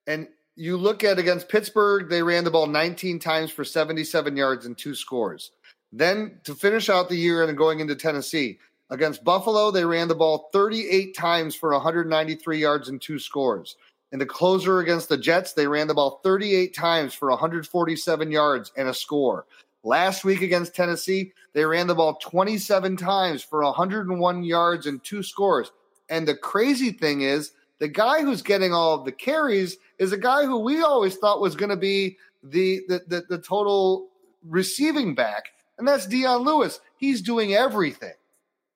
and 0.08 0.28
you 0.56 0.78
look 0.78 1.04
at 1.04 1.20
against 1.20 1.50
Pittsburgh, 1.50 2.10
they 2.10 2.24
ran 2.24 2.44
the 2.44 2.52
ball 2.52 2.68
19 2.68 3.20
times 3.20 3.52
for 3.52 3.64
77 3.64 4.36
yards 4.36 4.66
and 4.66 4.78
two 4.78 4.96
scores. 4.96 5.52
Then 5.92 6.40
to 6.44 6.56
finish 6.56 6.90
out 6.90 7.10
the 7.10 7.16
year 7.16 7.44
and 7.44 7.58
going 7.58 7.80
into 7.80 7.96
Tennessee, 7.96 8.60
against 8.90 9.24
Buffalo, 9.24 9.72
they 9.72 9.86
ran 9.86 10.08
the 10.08 10.16
ball 10.16 10.50
38 10.54 11.16
times 11.16 11.56
for 11.56 11.72
193 11.72 12.58
yards 12.58 12.90
and 12.90 13.02
two 13.02 13.20
scores. 13.20 13.78
In 14.12 14.20
the 14.20 14.26
closer 14.26 14.80
against 14.80 15.08
the 15.08 15.18
Jets, 15.18 15.54
they 15.54 15.68
ran 15.68 15.88
the 15.88 15.94
ball 15.94 16.20
38 16.24 16.76
times 16.76 17.14
for 17.14 17.30
147 17.30 18.32
yards 18.32 18.72
and 18.76 18.90
a 18.90 18.94
score. 18.94 19.46
Last 19.84 20.26
week 20.26 20.42
against 20.42 20.76
Tennessee, 20.76 21.32
they 21.54 21.66
ran 21.66 21.88
the 21.88 21.96
ball 21.96 22.16
27 22.16 22.98
times 22.98 23.42
for 23.42 23.64
101 23.64 24.44
yards 24.44 24.86
and 24.86 25.04
two 25.04 25.24
scores. 25.24 25.72
And 26.10 26.28
the 26.28 26.36
crazy 26.36 26.92
thing 26.92 27.22
is, 27.22 27.54
the 27.80 27.88
guy 27.88 28.22
who's 28.22 28.44
getting 28.44 28.74
all 28.74 28.94
of 28.94 29.06
the 29.06 29.12
carries 29.12 29.78
is 30.02 30.12
a 30.12 30.18
guy 30.18 30.46
who 30.46 30.58
we 30.58 30.82
always 30.82 31.16
thought 31.16 31.40
was 31.40 31.56
going 31.56 31.70
to 31.70 31.78
be 31.78 32.18
the, 32.44 32.82
the, 32.88 33.02
the 33.08 33.24
the 33.30 33.38
total 33.38 34.10
receiving 34.48 35.14
back, 35.14 35.46
and 35.78 35.88
that's 35.88 36.08
Dion 36.08 36.42
Lewis. 36.42 36.82
He's 36.98 37.22
doing 37.22 37.54
everything. 37.54 38.14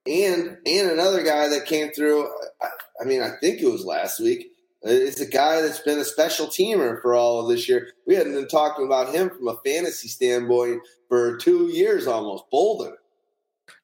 And 0.06 0.58
and 0.66 0.92
another 0.92 1.24
guy 1.24 1.50
that 1.50 1.66
came 1.66 1.92
through. 1.92 2.30
I, 2.62 2.68
I 3.02 3.06
mean, 3.06 3.24
I 3.24 3.32
think 3.42 3.60
it 3.60 3.68
was 3.68 3.84
last 3.84 4.20
week. 4.20 4.52
Is 4.84 5.20
a 5.20 5.26
guy 5.26 5.62
that's 5.62 5.80
been 5.80 5.98
a 5.98 6.06
special 6.06 6.46
teamer 6.46 7.02
for 7.02 7.16
all 7.16 7.40
of 7.40 7.48
this 7.48 7.68
year. 7.68 7.88
We 8.06 8.14
hadn't 8.14 8.36
been 8.36 8.48
talking 8.48 8.86
about 8.86 9.12
him 9.12 9.32
from 9.32 9.48
a 9.48 9.58
fantasy 9.66 10.08
standpoint 10.08 10.82
for 11.10 11.38
two 11.38 11.70
years 11.70 12.06
almost. 12.06 12.44
Bolden. 12.52 12.96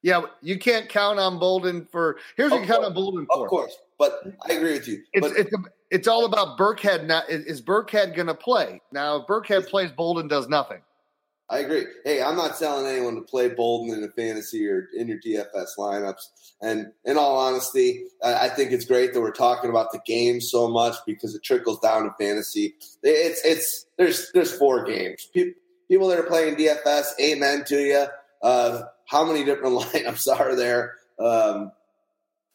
Yeah, 0.02 0.22
you 0.42 0.60
can't 0.60 0.88
count 0.88 1.18
on 1.18 1.40
Bolden 1.40 1.88
for. 1.90 2.18
Here's 2.36 2.52
what 2.52 2.60
you 2.60 2.66
count 2.68 2.84
on 2.84 2.94
Bolden 2.94 3.26
for. 3.26 3.42
Of 3.42 3.50
course, 3.50 3.76
but 3.98 4.22
I 4.48 4.52
agree 4.52 4.74
with 4.74 4.86
you. 4.86 5.02
It's 5.12 5.26
but, 5.26 5.36
it's, 5.36 5.50
it's 5.92 6.08
all 6.08 6.24
about 6.24 6.58
Burkhead. 6.58 7.06
Not 7.06 7.28
is, 7.28 7.44
is 7.44 7.62
Burkhead 7.62 8.16
going 8.16 8.26
to 8.26 8.34
play 8.34 8.80
now? 8.92 9.16
If 9.16 9.26
Burkhead 9.26 9.68
plays, 9.68 9.92
Bolden 9.92 10.26
does 10.26 10.48
nothing. 10.48 10.80
I 11.50 11.58
agree. 11.58 11.84
Hey, 12.04 12.22
I'm 12.22 12.36
not 12.36 12.58
telling 12.58 12.86
anyone 12.86 13.14
to 13.16 13.20
play 13.20 13.50
Bolden 13.50 13.94
in 13.94 14.02
a 14.02 14.08
fantasy 14.08 14.66
or 14.66 14.88
in 14.96 15.06
your 15.06 15.18
DFS 15.18 15.76
lineups. 15.78 16.22
And 16.62 16.86
in 17.04 17.18
all 17.18 17.36
honesty, 17.36 18.04
I 18.24 18.48
think 18.48 18.72
it's 18.72 18.86
great 18.86 19.12
that 19.12 19.20
we're 19.20 19.32
talking 19.32 19.68
about 19.68 19.92
the 19.92 20.00
game 20.06 20.40
so 20.40 20.66
much 20.68 20.94
because 21.06 21.34
it 21.34 21.42
trickles 21.42 21.78
down 21.80 22.04
to 22.04 22.14
fantasy. 22.18 22.74
It's 23.02 23.44
it's 23.44 23.86
there's 23.98 24.30
there's 24.32 24.56
four 24.56 24.84
games. 24.84 25.28
People 25.34 26.08
that 26.08 26.18
are 26.18 26.22
playing 26.22 26.56
DFS, 26.56 27.08
amen 27.20 27.64
to 27.66 27.76
you. 27.76 28.06
Uh, 28.40 28.82
how 29.06 29.24
many 29.24 29.44
different 29.44 29.78
lineups 29.78 30.26
are 30.28 30.56
there? 30.56 30.94
Um, 31.18 31.72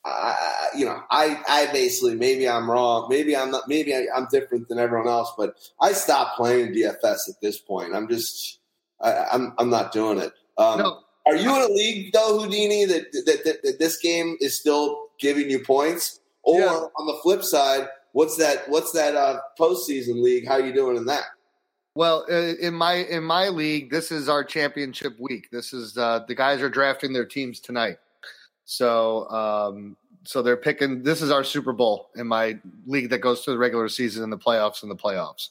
I, 0.07 0.67
you 0.75 0.85
know, 0.85 1.01
I, 1.09 1.41
I 1.47 1.71
basically 1.71 2.15
maybe 2.15 2.47
I'm 2.47 2.69
wrong, 2.69 3.07
maybe 3.09 3.35
I'm 3.35 3.51
not, 3.51 3.67
maybe 3.67 3.95
I, 3.95 4.05
am 4.15 4.27
different 4.31 4.67
than 4.69 4.79
everyone 4.79 5.07
else, 5.07 5.31
but 5.37 5.55
I 5.81 5.91
stopped 5.91 6.37
playing 6.37 6.73
DFS 6.73 7.29
at 7.29 7.41
this 7.41 7.57
point. 7.57 7.95
I'm 7.95 8.07
just, 8.07 8.59
I, 9.01 9.11
am 9.11 9.27
I'm, 9.31 9.53
I'm 9.59 9.69
not 9.69 9.91
doing 9.91 10.19
it. 10.19 10.31
Um, 10.57 10.79
no. 10.79 10.99
Are 11.25 11.35
you 11.35 11.53
in 11.55 11.61
a 11.61 11.73
league 11.73 12.13
though, 12.13 12.39
Houdini, 12.39 12.85
that, 12.85 13.11
that, 13.11 13.41
that, 13.43 13.63
that 13.63 13.79
this 13.79 13.97
game 13.97 14.37
is 14.39 14.57
still 14.57 15.07
giving 15.19 15.49
you 15.49 15.59
points? 15.59 16.21
Or 16.43 16.61
yeah. 16.61 16.67
on 16.69 17.07
the 17.07 17.19
flip 17.21 17.43
side, 17.43 17.89
what's 18.13 18.37
that? 18.37 18.69
What's 18.69 18.93
that 18.93 19.15
uh, 19.15 19.39
postseason 19.59 20.23
league? 20.23 20.47
How 20.47 20.53
are 20.53 20.65
you 20.65 20.73
doing 20.73 20.95
in 20.95 21.05
that? 21.07 21.25
Well, 21.93 22.25
uh, 22.31 22.53
in 22.61 22.73
my 22.73 22.93
in 22.93 23.23
my 23.23 23.49
league, 23.49 23.89
this 23.89 24.11
is 24.11 24.29
our 24.29 24.45
championship 24.45 25.19
week. 25.19 25.49
This 25.51 25.73
is 25.73 25.97
uh, 25.97 26.23
the 26.25 26.35
guys 26.35 26.61
are 26.61 26.69
drafting 26.69 27.11
their 27.11 27.25
teams 27.25 27.59
tonight. 27.59 27.97
So 28.67 29.29
um, 29.29 29.95
so 30.25 30.41
they're 30.41 30.57
picking. 30.57 31.01
This 31.01 31.21
is 31.21 31.31
our 31.31 31.43
Super 31.43 31.71
Bowl 31.71 32.09
in 32.17 32.27
my 32.27 32.59
league 32.85 33.09
that 33.11 33.19
goes 33.19 33.45
to 33.45 33.51
the 33.51 33.57
regular 33.57 33.87
season 33.87 34.23
and 34.23 34.31
the 34.31 34.37
playoffs 34.37 34.83
and 34.83 34.91
the 34.91 34.95
playoffs. 34.95 35.49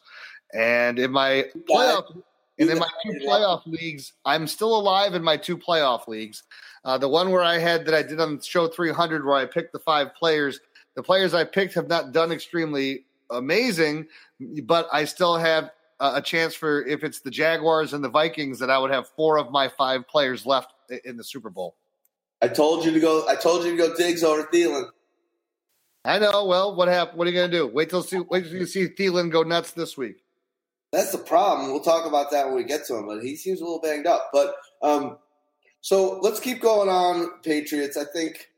And 0.52 0.98
in 0.98 1.10
my 1.10 1.46
playoff 1.68 2.14
and 2.58 2.70
in 2.70 2.78
my 2.78 2.88
two 3.02 3.26
playoff 3.26 3.66
leagues, 3.66 4.12
I'm 4.26 4.46
still 4.46 4.76
alive 4.76 5.14
in 5.14 5.24
my 5.24 5.38
two 5.38 5.56
playoff 5.56 6.06
leagues. 6.06 6.42
Uh, 6.84 6.98
the 6.98 7.08
one 7.08 7.30
where 7.30 7.42
I 7.42 7.56
had 7.56 7.86
that 7.86 7.94
I 7.94 8.02
did 8.02 8.20
on 8.20 8.38
show 8.40 8.68
300, 8.68 9.24
where 9.24 9.34
I 9.34 9.46
picked 9.46 9.72
the 9.72 9.78
five 9.78 10.14
players. 10.14 10.60
The 10.94 11.02
players 11.02 11.32
I 11.32 11.44
picked 11.44 11.72
have 11.72 11.88
not 11.88 12.12
done 12.12 12.30
extremely 12.30 13.06
amazing, 13.30 14.08
but 14.64 14.88
I 14.92 15.06
still 15.06 15.38
have 15.38 15.70
a 16.00 16.20
chance 16.20 16.54
for 16.54 16.84
if 16.84 17.02
it's 17.02 17.20
the 17.20 17.30
Jaguars 17.30 17.94
and 17.94 18.04
the 18.04 18.10
Vikings 18.10 18.58
that 18.58 18.68
I 18.68 18.76
would 18.76 18.90
have 18.90 19.08
four 19.08 19.38
of 19.38 19.50
my 19.50 19.68
five 19.68 20.06
players 20.06 20.44
left 20.44 20.74
in 21.06 21.16
the 21.16 21.24
Super 21.24 21.48
Bowl. 21.48 21.76
I 22.42 22.48
told 22.48 22.84
you 22.84 22.92
to 22.92 23.00
go. 23.00 23.26
I 23.28 23.34
told 23.36 23.64
you 23.64 23.72
to 23.72 23.76
go 23.76 23.96
Diggs 23.96 24.22
over 24.22 24.44
Thielen. 24.44 24.88
I 26.04 26.18
know. 26.18 26.44
Well, 26.44 26.76
what 26.76 26.88
happened? 26.88 27.18
What 27.18 27.26
are 27.26 27.30
you 27.30 27.36
going 27.36 27.50
to 27.50 27.56
do? 27.56 27.66
Wait 27.66 27.90
till 27.90 28.02
see. 28.02 28.18
Wait 28.18 28.44
till 28.44 28.54
you 28.54 28.66
see 28.66 28.88
Thielen 28.88 29.30
go 29.30 29.42
nuts 29.42 29.72
this 29.72 29.96
week. 29.96 30.22
That's 30.92 31.12
the 31.12 31.18
problem. 31.18 31.72
We'll 31.72 31.80
talk 31.80 32.06
about 32.06 32.30
that 32.30 32.46
when 32.46 32.56
we 32.56 32.64
get 32.64 32.86
to 32.86 32.96
him. 32.96 33.06
But 33.06 33.22
he 33.22 33.36
seems 33.36 33.60
a 33.60 33.64
little 33.64 33.80
banged 33.80 34.06
up. 34.06 34.30
But 34.32 34.54
um, 34.82 35.18
so 35.80 36.20
let's 36.20 36.40
keep 36.40 36.60
going 36.60 36.88
on 36.88 37.40
Patriots. 37.42 37.96
I 37.96 38.04
think. 38.04 38.50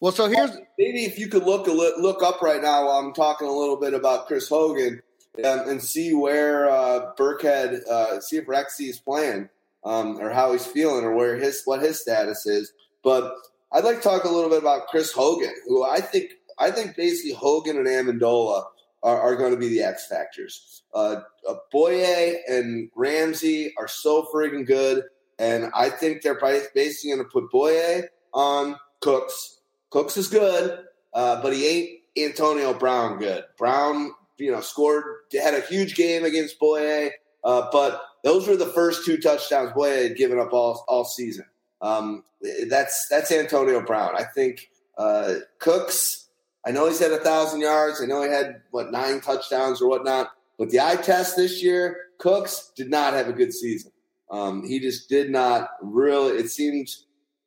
Well, 0.00 0.12
so 0.12 0.28
here's 0.28 0.50
maybe 0.78 1.04
if 1.04 1.18
you 1.18 1.28
could 1.28 1.44
look 1.44 1.66
a 1.66 1.72
li- 1.72 1.94
look 1.98 2.22
up 2.22 2.42
right 2.42 2.60
now 2.60 2.86
while 2.86 2.98
I'm 2.98 3.14
talking 3.14 3.48
a 3.48 3.52
little 3.52 3.76
bit 3.76 3.94
about 3.94 4.26
Chris 4.26 4.48
Hogan 4.48 5.00
um, 5.44 5.68
and 5.68 5.82
see 5.82 6.14
where 6.14 6.68
uh, 6.68 7.12
Burkhead, 7.18 7.86
uh, 7.86 8.20
see 8.20 8.36
if 8.36 8.46
Rexy 8.46 8.88
is 8.88 8.98
playing 8.98 9.48
um, 9.84 10.18
or 10.20 10.30
how 10.30 10.52
he's 10.52 10.66
feeling 10.66 11.04
or 11.04 11.14
where 11.14 11.36
his 11.36 11.62
what 11.64 11.80
his 11.80 12.00
status 12.00 12.46
is. 12.46 12.72
But 13.04 13.36
I'd 13.70 13.84
like 13.84 13.98
to 13.98 14.02
talk 14.02 14.24
a 14.24 14.28
little 14.28 14.50
bit 14.50 14.60
about 14.60 14.88
Chris 14.88 15.12
Hogan, 15.12 15.54
who 15.68 15.84
I 15.84 16.00
think 16.00 16.32
I 16.58 16.70
think 16.70 16.96
basically 16.96 17.32
Hogan 17.32 17.76
and 17.76 17.86
Amendola 17.86 18.64
are, 19.02 19.20
are 19.20 19.36
going 19.36 19.52
to 19.52 19.58
be 19.58 19.68
the 19.68 19.82
X 19.82 20.06
factors. 20.08 20.82
Uh, 20.94 21.20
uh, 21.48 21.54
Bouye 21.72 22.36
and 22.48 22.90
Ramsey 22.94 23.74
are 23.78 23.88
so 23.88 24.26
friggin' 24.32 24.66
good, 24.66 25.04
and 25.38 25.70
I 25.74 25.90
think 25.90 26.22
they're 26.22 26.40
basically 26.40 27.10
going 27.10 27.18
to 27.18 27.30
put 27.30 27.52
Bouye 27.52 28.04
on 28.32 28.76
Cooks. 29.00 29.60
Cooks 29.90 30.16
is 30.16 30.28
good, 30.28 30.84
uh, 31.12 31.42
but 31.42 31.52
he 31.52 31.66
ain't 31.66 32.30
Antonio 32.30 32.72
Brown 32.72 33.18
good. 33.18 33.44
Brown, 33.58 34.12
you 34.38 34.50
know, 34.50 34.60
scored 34.60 35.04
had 35.32 35.54
a 35.54 35.60
huge 35.60 35.94
game 35.94 36.24
against 36.24 36.58
Bouye, 36.58 37.10
uh, 37.44 37.68
but 37.70 38.00
those 38.22 38.48
were 38.48 38.56
the 38.56 38.66
first 38.66 39.04
two 39.04 39.18
touchdowns 39.18 39.72
Bouye 39.72 40.08
had 40.08 40.16
given 40.16 40.38
up 40.38 40.52
all 40.52 40.84
all 40.88 41.04
season. 41.04 41.44
Um, 41.84 42.24
that's 42.68 43.06
that's 43.10 43.30
Antonio 43.30 43.82
Brown. 43.82 44.16
I 44.16 44.24
think 44.24 44.70
uh, 44.96 45.34
Cooks. 45.58 46.28
I 46.66 46.70
know 46.70 46.88
he's 46.88 46.98
had 46.98 47.12
a 47.12 47.18
thousand 47.18 47.60
yards. 47.60 48.00
I 48.00 48.06
know 48.06 48.22
he 48.22 48.30
had 48.30 48.62
what 48.70 48.90
nine 48.90 49.20
touchdowns 49.20 49.82
or 49.82 49.88
whatnot. 49.88 50.30
But 50.58 50.70
the 50.70 50.80
eye 50.80 50.96
test 50.96 51.36
this 51.36 51.62
year, 51.62 52.06
Cooks 52.18 52.72
did 52.74 52.88
not 52.88 53.12
have 53.12 53.28
a 53.28 53.32
good 53.32 53.52
season. 53.52 53.92
Um, 54.30 54.66
he 54.66 54.80
just 54.80 55.10
did 55.10 55.30
not 55.30 55.70
really. 55.82 56.38
It 56.38 56.50
seemed 56.50 56.88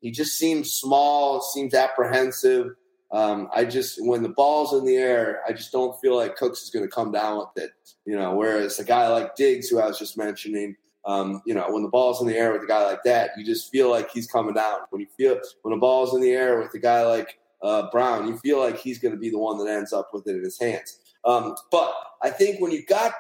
he 0.02 0.12
just 0.12 0.38
seemed 0.38 0.68
small. 0.68 1.42
Seems 1.42 1.74
apprehensive. 1.74 2.76
Um, 3.12 3.50
I 3.56 3.66
just 3.66 3.98
when 4.06 4.22
the 4.22 4.30
ball's 4.30 4.74
in 4.74 4.86
the 4.86 4.98
air, 4.98 5.42
I 5.48 5.54
just 5.54 5.72
don't 5.72 6.00
feel 6.00 6.16
like 6.16 6.36
Cooks 6.36 6.62
is 6.62 6.70
going 6.70 6.86
to 6.86 6.94
come 6.94 7.12
down 7.12 7.40
with 7.40 7.64
it. 7.64 7.72
You 8.06 8.16
know, 8.16 8.36
whereas 8.36 8.78
a 8.78 8.84
guy 8.84 9.08
like 9.08 9.36
Diggs, 9.36 9.70
who 9.70 9.80
I 9.80 9.88
was 9.88 9.98
just 9.98 10.16
mentioning, 10.16 10.76
um, 11.08 11.42
you 11.46 11.54
know, 11.54 11.66
when 11.72 11.84
the 11.84 11.90
ball's 11.90 12.22
in 12.22 12.28
the 12.28 12.36
air 12.36 12.52
with 12.52 12.62
a 12.62 12.68
guy 12.68 12.84
like 12.84 13.02
that, 13.06 13.32
you 13.38 13.46
just 13.46 13.72
feel 13.72 13.90
like 13.90 14.12
he's 14.12 14.28
coming 14.28 14.54
down. 14.54 14.80
When 14.90 15.00
you 15.00 15.08
feel 15.18 15.40
when 15.62 15.74
the 15.74 15.80
ball's 15.80 16.14
in 16.14 16.22
the 16.22 16.32
air 16.32 16.60
with 16.60 16.74
a 16.74 16.80
guy 16.80 17.06
like 17.06 17.40
uh, 17.64 17.90
Brown, 17.92 18.28
you 18.28 18.38
feel 18.38 18.60
like 18.60 18.78
he's 18.78 19.00
going 19.00 19.14
to 19.14 19.20
be 19.20 19.30
the 19.30 19.40
one 19.40 19.58
that 19.58 19.72
ends 19.72 19.94
up 19.94 20.10
with 20.14 20.28
it 20.28 20.36
in 20.36 20.44
his 20.44 20.60
hands. 20.60 21.00
Um, 21.24 21.56
but 21.72 21.94
I 22.22 22.30
think 22.30 22.60
when 22.60 22.72
you 22.72 22.86
got 22.86 23.14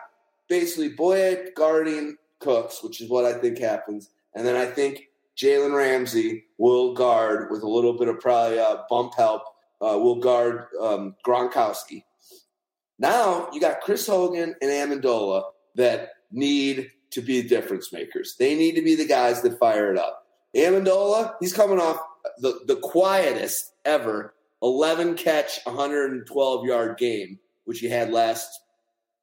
basically 0.49 0.89
Boyd 0.89 1.51
guarding 1.55 2.17
Cooks, 2.39 2.83
which 2.83 3.01
is 3.01 3.09
what 3.09 3.23
I 3.23 3.39
think 3.39 3.57
happens, 3.57 4.09
and 4.35 4.45
then 4.45 4.57
I 4.57 4.65
think 4.65 5.07
Jalen 5.37 5.73
Ramsey 5.73 6.43
will 6.57 6.93
guard 6.93 7.49
with 7.49 7.63
a 7.63 7.69
little 7.69 7.93
bit 7.93 8.09
of 8.09 8.19
probably 8.19 8.59
uh, 8.59 8.79
bump 8.89 9.13
help. 9.15 9.43
Uh, 9.79 9.95
will 9.97 10.15
guard 10.15 10.65
um, 10.81 11.15
Gronkowski. 11.25 12.03
Now 12.97 13.47
you 13.53 13.61
got 13.61 13.81
Chris 13.81 14.07
Hogan 14.07 14.55
and 14.59 14.71
Amendola 14.71 15.43
that 15.75 16.13
need 16.31 16.89
to 17.17 17.21
be 17.21 17.41
difference 17.41 17.91
makers. 17.91 18.35
They 18.37 18.55
need 18.55 18.75
to 18.75 18.83
be 18.83 18.95
the 18.95 19.07
guys 19.07 19.41
that 19.41 19.57
fire 19.59 19.91
it 19.91 19.97
up. 19.97 20.23
Amendola, 20.55 21.33
he's 21.39 21.51
coming 21.51 21.79
off 21.79 21.99
the, 22.39 22.59
the 22.67 22.75
quietest 22.75 23.73
ever 23.83 24.35
11 24.61 25.15
catch, 25.15 25.59
112 25.65 26.65
yard 26.65 26.97
game, 26.97 27.39
which 27.65 27.79
he 27.79 27.89
had 27.89 28.11
last 28.11 28.61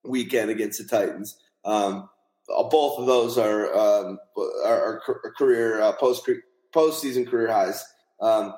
weekend 0.05 0.51
against 0.51 0.79
the 0.79 0.85
Titans. 0.85 1.39
Um, 1.65 2.09
both 2.47 2.99
of 2.99 3.07
those 3.07 3.39
are 3.39 3.75
um, 3.75 4.19
are, 4.37 5.01
are, 5.07 5.33
career 5.39 5.81
uh, 5.81 5.93
post 5.93 6.29
postseason 6.75 7.27
career 7.27 7.51
highs. 7.51 7.85
Um, 8.21 8.55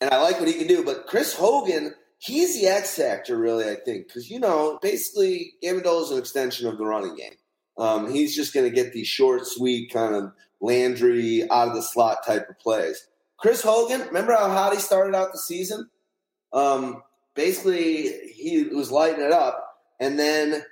and 0.00 0.10
I 0.10 0.22
like 0.22 0.38
what 0.38 0.48
he 0.48 0.54
can 0.54 0.68
do, 0.68 0.84
but 0.84 1.06
Chris 1.06 1.34
Hogan, 1.34 1.94
he's 2.18 2.60
the 2.60 2.68
X 2.68 2.96
factor, 2.96 3.36
really. 3.36 3.64
I 3.64 3.76
think 3.76 4.06
because 4.06 4.30
you 4.30 4.38
know, 4.38 4.78
basically, 4.82 5.54
Amendola 5.64 6.02
is 6.02 6.10
an 6.12 6.18
extension 6.18 6.68
of 6.68 6.78
the 6.78 6.84
running 6.84 7.16
game. 7.16 7.34
Um, 7.78 8.10
he's 8.10 8.34
just 8.34 8.54
going 8.54 8.68
to 8.68 8.74
get 8.74 8.92
these 8.92 9.08
short, 9.08 9.46
sweet 9.46 9.92
kind 9.92 10.14
of 10.14 10.32
Landry 10.60 11.48
out 11.50 11.68
of 11.68 11.74
the 11.74 11.82
slot 11.82 12.26
type 12.26 12.48
of 12.48 12.58
plays. 12.58 13.06
Chris 13.38 13.62
Hogan, 13.62 14.00
remember 14.06 14.32
how 14.32 14.48
hot 14.48 14.72
he 14.72 14.80
started 14.80 15.14
out 15.14 15.32
the 15.32 15.38
season? 15.38 15.90
Um, 16.52 17.02
basically, 17.34 18.08
he 18.34 18.64
was 18.64 18.90
lighting 18.90 19.22
it 19.22 19.32
up, 19.32 19.62
and 20.00 20.18
then 20.18 20.62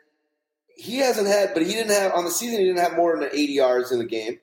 he 0.75 0.97
hasn't 0.97 1.29
had, 1.29 1.53
but 1.53 1.63
he 1.63 1.73
didn't 1.73 1.93
have 1.93 2.13
on 2.15 2.25
the 2.25 2.31
season. 2.31 2.59
He 2.59 2.65
didn't 2.65 2.83
have 2.83 2.97
more 2.97 3.19
than 3.19 3.29
80 3.31 3.53
yards 3.53 3.93
in 3.93 3.99
the 3.99 4.07
game. 4.07 4.39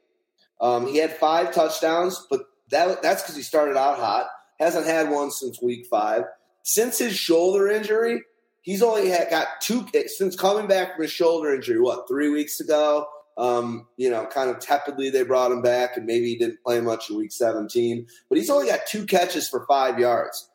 Um, 0.59 0.85
he 0.85 0.97
had 0.97 1.17
five 1.17 1.53
touchdowns, 1.53 2.25
but 2.29 2.41
that 2.69 3.01
that's 3.01 3.23
because 3.23 3.35
he 3.35 3.41
started 3.41 3.75
out 3.75 3.97
hot. 3.97 4.27
Hasn't 4.59 4.85
had 4.85 5.09
one 5.09 5.31
since 5.31 5.61
week 5.61 5.87
five. 5.89 6.23
Since 6.63 6.99
his 6.99 7.15
shoulder 7.15 7.67
injury, 7.67 8.21
he's 8.61 8.81
only 8.81 9.09
had, 9.09 9.29
got 9.29 9.47
two 9.59 9.85
since 10.07 10.35
coming 10.35 10.67
back 10.67 10.95
from 10.95 11.03
his 11.03 11.11
shoulder 11.11 11.53
injury. 11.53 11.79
What 11.79 12.07
three 12.07 12.29
weeks 12.29 12.59
ago? 12.59 13.07
Um, 13.37 13.87
you 13.97 14.09
know, 14.09 14.25
kind 14.25 14.49
of 14.49 14.59
tepidly 14.59 15.09
they 15.09 15.23
brought 15.23 15.51
him 15.51 15.61
back, 15.61 15.97
and 15.97 16.05
maybe 16.05 16.27
he 16.27 16.37
didn't 16.37 16.63
play 16.63 16.79
much 16.81 17.09
in 17.09 17.17
week 17.17 17.31
17. 17.31 18.05
But 18.29 18.37
he's 18.37 18.49
only 18.49 18.67
got 18.67 18.85
two 18.87 19.05
catches 19.05 19.49
for 19.49 19.65
five 19.67 19.99
yards. 19.99 20.49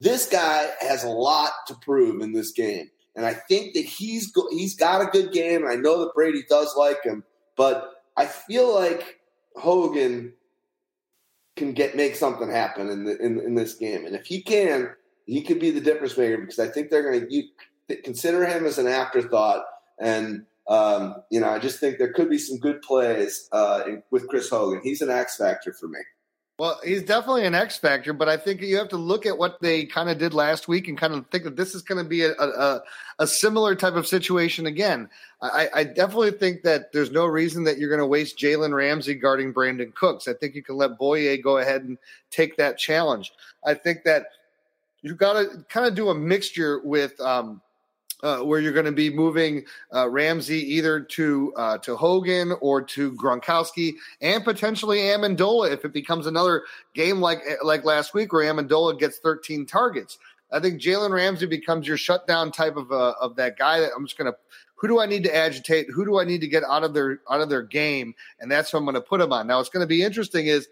This 0.00 0.28
guy 0.28 0.68
has 0.80 1.04
a 1.04 1.08
lot 1.08 1.52
to 1.68 1.74
prove 1.82 2.20
in 2.20 2.32
this 2.32 2.52
game, 2.52 2.90
and 3.14 3.24
I 3.24 3.34
think 3.34 3.74
that 3.74 3.84
he's 3.84 4.30
go- 4.30 4.50
he's 4.50 4.76
got 4.76 5.02
a 5.02 5.10
good 5.10 5.32
game. 5.32 5.62
And 5.62 5.70
I 5.70 5.76
know 5.76 6.00
that 6.00 6.14
Brady 6.14 6.42
does 6.48 6.74
like 6.76 7.02
him, 7.02 7.24
but 7.56 7.90
I 8.16 8.26
feel 8.26 8.74
like 8.74 9.20
Hogan 9.56 10.34
can 11.56 11.72
get 11.72 11.96
make 11.96 12.16
something 12.16 12.50
happen 12.50 12.90
in 12.90 13.04
the, 13.04 13.16
in, 13.18 13.40
in 13.40 13.54
this 13.54 13.74
game, 13.74 14.04
and 14.04 14.14
if 14.14 14.26
he 14.26 14.42
can, 14.42 14.90
he 15.26 15.42
could 15.42 15.60
be 15.60 15.70
the 15.70 15.80
difference 15.80 16.16
maker 16.16 16.38
because 16.38 16.58
I 16.58 16.68
think 16.68 16.90
they're 16.90 17.02
going 17.02 17.28
to 17.88 17.96
consider 18.02 18.46
him 18.46 18.64
as 18.64 18.78
an 18.78 18.86
afterthought. 18.86 19.64
And 20.00 20.46
um, 20.68 21.16
you 21.30 21.40
know, 21.40 21.48
I 21.48 21.58
just 21.58 21.78
think 21.78 21.98
there 21.98 22.12
could 22.12 22.28
be 22.28 22.38
some 22.38 22.58
good 22.58 22.82
plays 22.82 23.48
uh, 23.52 23.82
in, 23.86 24.02
with 24.10 24.28
Chris 24.28 24.48
Hogan. 24.48 24.80
He's 24.82 25.02
an 25.02 25.10
X 25.10 25.36
factor 25.36 25.72
for 25.72 25.88
me. 25.88 26.00
Well, 26.58 26.80
he's 26.82 27.02
definitely 27.02 27.44
an 27.44 27.54
X 27.54 27.76
factor, 27.76 28.14
but 28.14 28.30
I 28.30 28.38
think 28.38 28.62
you 28.62 28.78
have 28.78 28.88
to 28.88 28.96
look 28.96 29.26
at 29.26 29.36
what 29.36 29.60
they 29.60 29.84
kind 29.84 30.08
of 30.08 30.16
did 30.16 30.32
last 30.32 30.68
week 30.68 30.88
and 30.88 30.96
kind 30.96 31.12
of 31.12 31.26
think 31.26 31.44
that 31.44 31.54
this 31.54 31.74
is 31.74 31.82
going 31.82 32.02
to 32.02 32.08
be 32.08 32.22
a, 32.22 32.32
a, 32.32 32.80
a 33.18 33.26
similar 33.26 33.74
type 33.74 33.92
of 33.92 34.06
situation 34.06 34.64
again. 34.64 35.10
I, 35.42 35.68
I, 35.74 35.84
definitely 35.84 36.30
think 36.30 36.62
that 36.62 36.92
there's 36.92 37.10
no 37.10 37.26
reason 37.26 37.64
that 37.64 37.76
you're 37.76 37.90
going 37.90 38.00
to 38.00 38.06
waste 38.06 38.38
Jalen 38.38 38.74
Ramsey 38.74 39.16
guarding 39.16 39.52
Brandin 39.52 39.94
Cooks. 39.94 40.28
I 40.28 40.32
think 40.32 40.54
you 40.54 40.62
can 40.62 40.76
let 40.76 40.98
Bouye 40.98 41.42
go 41.42 41.58
ahead 41.58 41.82
and 41.82 41.98
take 42.30 42.56
that 42.56 42.78
challenge. 42.78 43.32
I 43.66 43.74
think 43.74 44.04
that 44.04 44.28
you've 45.02 45.18
got 45.18 45.34
to 45.34 45.64
kind 45.68 45.86
of 45.86 45.94
do 45.94 46.10
a 46.10 46.14
mixture 46.14 46.80
with 46.84 47.18
um, 47.20 47.60
uh, 48.22 48.38
where 48.38 48.60
you're 48.60 48.72
going 48.72 48.86
to 48.86 48.92
be 48.92 49.10
moving 49.10 49.64
uh, 49.94 50.08
Ramsey 50.08 50.58
either 50.74 51.00
to 51.00 51.52
uh, 51.56 51.78
to 51.78 51.96
Hogan 51.96 52.52
or 52.60 52.82
to 52.82 53.12
Gronkowski 53.12 53.94
and 54.20 54.42
potentially 54.42 54.98
Amendola 54.98 55.72
if 55.72 55.84
it 55.84 55.92
becomes 55.92 56.26
another 56.26 56.64
game 56.94 57.20
like 57.20 57.40
like 57.62 57.84
last 57.84 58.14
week 58.14 58.32
where 58.32 58.52
Amendola 58.52 58.98
gets 58.98 59.18
13 59.18 59.66
targets. 59.66 60.18
I 60.52 60.60
think 60.60 60.80
Jalen 60.80 61.10
Ramsey 61.10 61.46
becomes 61.46 61.86
your 61.88 61.96
shutdown 61.96 62.52
type 62.52 62.76
of 62.76 62.90
of 62.90 63.36
that 63.36 63.58
guy 63.58 63.80
that 63.80 63.90
I'm 63.96 64.06
just 64.06 64.16
going 64.16 64.32
to 64.32 64.38
who 64.76 64.88
do 64.88 65.00
I 65.00 65.06
need 65.06 65.24
to 65.24 65.34
agitate? 65.34 65.86
Who 65.90 66.04
do 66.04 66.20
I 66.20 66.24
need 66.24 66.42
to 66.42 66.48
get 66.48 66.62
out 66.62 66.84
of 66.84 66.94
their 66.94 67.20
out 67.30 67.40
of 67.40 67.48
their 67.48 67.62
game? 67.62 68.14
And 68.40 68.50
that's 68.50 68.70
who 68.70 68.78
I'm 68.78 68.84
going 68.84 68.94
to 68.94 69.00
put 69.00 69.20
him 69.20 69.32
on. 69.32 69.46
Now, 69.46 69.56
what's 69.56 69.70
going 69.70 69.82
to 69.82 69.88
be 69.88 70.02
interesting 70.02 70.46
is 70.46 70.68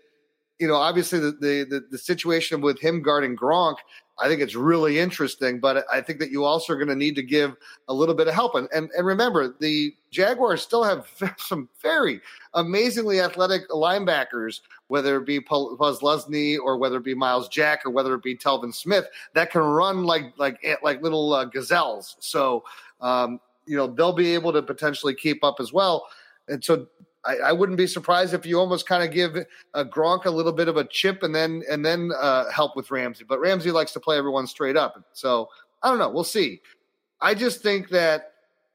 you 0.58 0.68
know, 0.68 0.76
obviously 0.76 1.18
the, 1.18 1.32
the, 1.32 1.66
the 1.68 1.84
the 1.90 1.98
situation 1.98 2.60
with 2.60 2.78
him 2.80 3.02
guarding 3.02 3.36
Gronk, 3.36 3.76
I 4.20 4.28
think 4.28 4.40
it's 4.40 4.54
really 4.54 5.00
interesting. 5.00 5.58
But 5.58 5.84
I 5.92 6.00
think 6.00 6.20
that 6.20 6.30
you 6.30 6.44
also 6.44 6.72
are 6.72 6.76
going 6.76 6.88
to 6.88 6.94
need 6.94 7.16
to 7.16 7.22
give 7.22 7.56
a 7.88 7.94
little 7.94 8.14
bit 8.14 8.28
of 8.28 8.34
help. 8.34 8.54
And 8.54 8.68
and, 8.72 8.88
and 8.96 9.06
remember, 9.06 9.54
the 9.58 9.94
Jaguars 10.10 10.62
still 10.62 10.84
have 10.84 11.08
some 11.38 11.68
very 11.82 12.20
amazingly 12.54 13.20
athletic 13.20 13.68
linebackers, 13.68 14.60
whether 14.86 15.16
it 15.16 15.26
be 15.26 15.40
Posluszny 15.40 16.56
or 16.62 16.78
whether 16.78 16.98
it 16.98 17.04
be 17.04 17.14
Myles 17.14 17.48
Jack 17.48 17.84
or 17.84 17.90
whether 17.90 18.14
it 18.14 18.22
be 18.22 18.36
Telvin 18.36 18.72
Smith, 18.72 19.06
that 19.34 19.50
can 19.50 19.62
run 19.62 20.04
like 20.04 20.32
like 20.38 20.64
like 20.82 21.02
little 21.02 21.32
uh, 21.32 21.46
gazelles. 21.46 22.16
So 22.20 22.62
um, 23.00 23.40
you 23.66 23.76
know 23.76 23.88
they'll 23.88 24.12
be 24.12 24.34
able 24.34 24.52
to 24.52 24.62
potentially 24.62 25.14
keep 25.14 25.42
up 25.42 25.56
as 25.58 25.72
well. 25.72 26.06
And 26.46 26.62
so 26.62 26.86
I, 27.26 27.36
I, 27.36 27.52
wouldn't 27.52 27.78
be 27.78 27.86
surprised 27.86 28.34
if 28.34 28.44
you 28.44 28.58
almost 28.58 28.86
kind 28.86 29.02
of 29.02 29.10
give 29.10 29.36
uh, 29.74 29.84
Gronk 29.84 30.24
a 30.24 30.30
little 30.30 30.52
bit 30.52 30.68
of 30.68 30.76
a 30.76 30.84
chip 30.84 31.22
and 31.22 31.34
then 31.34 31.62
and 31.70 31.84
then 31.84 32.10
uh, 32.18 32.50
help 32.50 32.76
with 32.76 32.90
Ramsey. 32.90 33.24
But 33.24 33.40
Ramsey 33.40 33.70
likes 33.70 33.92
to 33.92 34.00
play 34.00 34.16
everyone 34.18 34.46
straight 34.46 34.76
up, 34.76 35.02
so 35.12 35.48
I 35.82 35.88
don't 35.88 35.98
know. 35.98 36.10
We'll 36.10 36.24
see. 36.24 36.60
I 37.20 37.34
just 37.34 37.62
think 37.62 37.88
that 37.90 38.32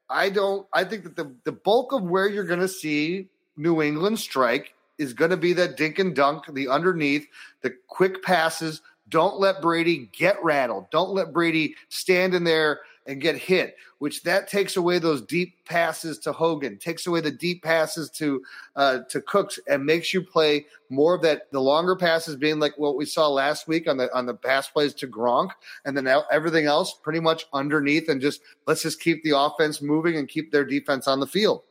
I 0.10 0.30
don't. 0.30 0.68
I 0.74 0.84
think 0.84 1.04
that 1.04 1.16
the 1.16 1.34
the 1.44 1.52
bulk 1.52 1.92
of 1.94 2.04
where 2.04 2.28
you're 2.28 2.44
going 2.44 2.60
to 2.60 2.68
see 2.68 3.28
New 3.58 3.82
England 3.82 4.20
strike 4.20 4.74
is 4.98 5.14
going 5.14 5.32
to 5.32 5.38
be 5.38 5.54
that 5.54 5.78
dink 5.78 6.00
and 6.00 6.16
dunk, 6.16 6.44
the 6.54 6.68
underneath, 6.68 7.28
the 7.62 7.74
quick 7.88 8.22
passes. 8.24 8.82
Don't 9.08 9.40
let 9.40 9.62
Brady 9.62 10.10
get 10.12 10.38
rattled. 10.44 10.90
Don't 10.92 11.12
let 11.12 11.34
Brady 11.34 11.76
stand 11.90 12.36
in 12.36 12.44
there 12.44 12.82
and 13.10 13.20
get 13.20 13.36
hit, 13.36 13.76
which 13.98 14.22
that 14.24 14.48
takes 14.48 14.78
away 14.78 15.00
those 15.00 15.24
deep 15.24 15.66
passes 15.66 16.20
to 16.20 16.32
Hogan, 16.32 16.78
takes 16.78 17.08
away 17.08 17.22
the 17.22 17.32
deep 17.32 17.64
passes 17.64 18.10
to 18.12 18.44
uh, 18.76 19.00
to 19.10 19.20
Cooks, 19.22 19.60
and 19.68 19.84
makes 19.84 20.14
you 20.14 20.22
play 20.22 20.68
more 20.90 21.16
of 21.16 21.22
that. 21.24 21.52
The 21.52 21.60
longer 21.60 21.96
passes 21.96 22.36
being 22.36 22.60
like 22.60 22.78
what 22.78 22.96
we 22.96 23.06
saw 23.06 23.28
last 23.28 23.68
week 23.68 23.90
on 23.90 23.98
the 23.98 24.16
on 24.16 24.28
the 24.28 24.36
pass 24.36 24.70
plays 24.70 24.94
to 24.96 25.08
Gronk, 25.08 25.50
and 25.86 25.98
then 25.98 26.08
everything 26.32 26.68
else 26.68 26.94
pretty 26.94 27.20
much 27.20 27.46
underneath, 27.52 28.08
and 28.08 28.22
just 28.22 28.42
let's 28.68 28.84
just 28.84 29.02
keep 29.02 29.24
the 29.24 29.38
offense 29.38 29.82
moving 29.82 30.16
and 30.16 30.28
keep 30.28 30.52
their 30.52 30.66
defense 30.66 31.08
on 31.08 31.20
the 31.20 31.28
field. 31.28 31.64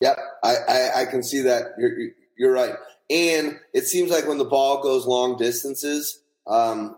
Yep, 0.00 0.18
I, 0.42 0.56
I, 0.68 1.00
I 1.02 1.04
can 1.06 1.22
see 1.22 1.40
that. 1.40 1.74
You're, 1.78 2.10
you're 2.36 2.52
right. 2.52 2.74
And 3.10 3.58
it 3.72 3.84
seems 3.84 4.10
like 4.10 4.26
when 4.26 4.38
the 4.38 4.44
ball 4.44 4.82
goes 4.82 5.06
long 5.06 5.36
distances 5.36 6.20
um, 6.46 6.96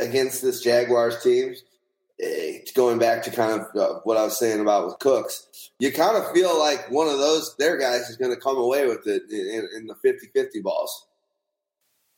against 0.00 0.42
this 0.42 0.60
Jaguars 0.60 1.22
team, 1.22 1.54
Going 2.74 2.98
back 2.98 3.22
to 3.24 3.30
kind 3.30 3.60
of 3.60 3.76
uh, 3.76 4.00
what 4.04 4.16
I 4.16 4.22
was 4.22 4.38
saying 4.38 4.60
about 4.60 4.86
with 4.86 4.98
Cooks, 5.00 5.70
you 5.78 5.92
kind 5.92 6.16
of 6.16 6.30
feel 6.32 6.58
like 6.58 6.90
one 6.90 7.08
of 7.08 7.18
those 7.18 7.54
their 7.56 7.76
guys 7.76 8.08
is 8.08 8.16
going 8.16 8.34
to 8.34 8.40
come 8.40 8.56
away 8.56 8.86
with 8.86 9.06
it 9.06 9.22
in, 9.30 9.68
in 9.76 9.86
the 9.86 9.94
50-50 9.94 10.62
balls. 10.62 11.06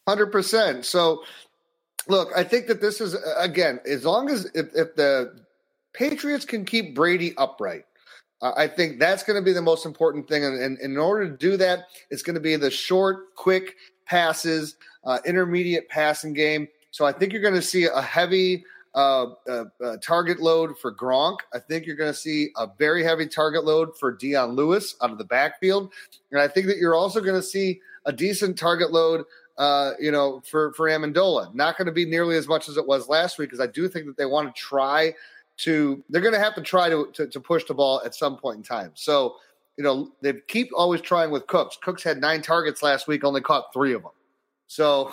100%. 0.08 0.84
So 0.84 1.22
look, 2.08 2.30
I 2.36 2.44
think 2.44 2.66
that 2.68 2.80
this 2.80 3.00
is 3.00 3.16
again, 3.36 3.80
as 3.86 4.04
long 4.04 4.30
as 4.30 4.46
if, 4.54 4.66
if 4.74 4.94
the 4.94 5.44
Patriots 5.92 6.44
can 6.44 6.64
keep 6.64 6.94
Brady 6.94 7.36
upright, 7.36 7.84
uh, 8.40 8.52
I 8.56 8.68
think 8.68 8.98
that's 8.98 9.22
going 9.22 9.38
to 9.38 9.44
be 9.44 9.52
the 9.52 9.62
most 9.62 9.84
important 9.84 10.28
thing. 10.28 10.44
And, 10.44 10.60
and, 10.60 10.78
in 10.78 10.96
order 10.96 11.28
to 11.28 11.36
do 11.36 11.56
that, 11.56 11.86
it's 12.10 12.22
going 12.22 12.34
to 12.34 12.40
be 12.40 12.56
the 12.56 12.70
short, 12.70 13.34
quick 13.34 13.74
passes, 14.06 14.76
uh, 15.04 15.18
intermediate 15.26 15.88
passing 15.88 16.32
game. 16.32 16.68
So 16.90 17.04
I 17.04 17.12
think 17.12 17.32
you're 17.32 17.42
going 17.42 17.54
to 17.54 17.62
see 17.62 17.84
a 17.84 18.00
heavy 18.00 18.64
uh, 18.98 19.34
uh, 19.48 19.64
uh, 19.84 19.96
target 19.98 20.40
load 20.40 20.76
for 20.76 20.92
Gronk. 20.92 21.36
I 21.54 21.60
think 21.60 21.86
you're 21.86 21.94
going 21.94 22.10
to 22.10 22.18
see 22.18 22.50
a 22.56 22.66
very 22.78 23.04
heavy 23.04 23.28
target 23.28 23.64
load 23.64 23.96
for 23.96 24.10
Dion 24.10 24.56
Lewis 24.56 24.96
out 25.00 25.12
of 25.12 25.18
the 25.18 25.24
backfield, 25.24 25.92
and 26.32 26.40
I 26.40 26.48
think 26.48 26.66
that 26.66 26.78
you're 26.78 26.96
also 26.96 27.20
going 27.20 27.40
to 27.40 27.46
see 27.46 27.80
a 28.06 28.12
decent 28.12 28.58
target 28.58 28.90
load. 28.90 29.24
Uh, 29.56 29.92
you 30.00 30.10
know, 30.10 30.42
for 30.50 30.72
for 30.72 30.88
Amendola, 30.88 31.54
not 31.54 31.78
going 31.78 31.86
to 31.86 31.92
be 31.92 32.06
nearly 32.06 32.36
as 32.36 32.48
much 32.48 32.68
as 32.68 32.76
it 32.76 32.84
was 32.88 33.08
last 33.08 33.38
week 33.38 33.50
because 33.50 33.64
I 33.64 33.70
do 33.70 33.86
think 33.86 34.06
that 34.06 34.16
they 34.16 34.26
want 34.26 34.52
to 34.52 34.60
try 34.60 35.14
to. 35.58 36.02
They're 36.10 36.20
going 36.20 36.34
to 36.34 36.40
have 36.40 36.56
to 36.56 36.62
try 36.62 36.88
to, 36.88 37.08
to 37.14 37.28
to 37.28 37.40
push 37.40 37.66
the 37.66 37.74
ball 37.74 38.02
at 38.04 38.16
some 38.16 38.36
point 38.36 38.56
in 38.56 38.62
time. 38.64 38.90
So, 38.94 39.36
you 39.76 39.84
know, 39.84 40.10
they 40.22 40.34
keep 40.48 40.70
always 40.74 41.02
trying 41.02 41.30
with 41.30 41.46
Cooks. 41.46 41.78
Cooks 41.80 42.02
had 42.02 42.20
nine 42.20 42.42
targets 42.42 42.82
last 42.82 43.06
week, 43.06 43.22
only 43.22 43.42
caught 43.42 43.72
three 43.72 43.94
of 43.94 44.02
them. 44.02 44.12
So, 44.66 45.12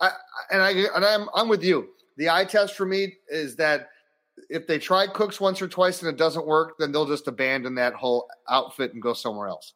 I 0.00 0.10
and 0.50 0.60
I 0.60 0.70
and 0.94 1.02
I'm 1.02 1.28
I'm 1.34 1.48
with 1.48 1.64
you 1.64 1.88
the 2.16 2.30
eye 2.30 2.44
test 2.44 2.74
for 2.74 2.86
me 2.86 3.14
is 3.28 3.56
that 3.56 3.88
if 4.50 4.66
they 4.66 4.78
try 4.78 5.06
Cooks 5.06 5.40
once 5.40 5.62
or 5.62 5.68
twice 5.68 6.02
and 6.02 6.10
it 6.10 6.16
doesn't 6.16 6.46
work, 6.46 6.76
then 6.78 6.92
they'll 6.92 7.06
just 7.06 7.28
abandon 7.28 7.76
that 7.76 7.94
whole 7.94 8.28
outfit 8.48 8.92
and 8.92 9.02
go 9.02 9.12
somewhere 9.12 9.48
else. 9.48 9.72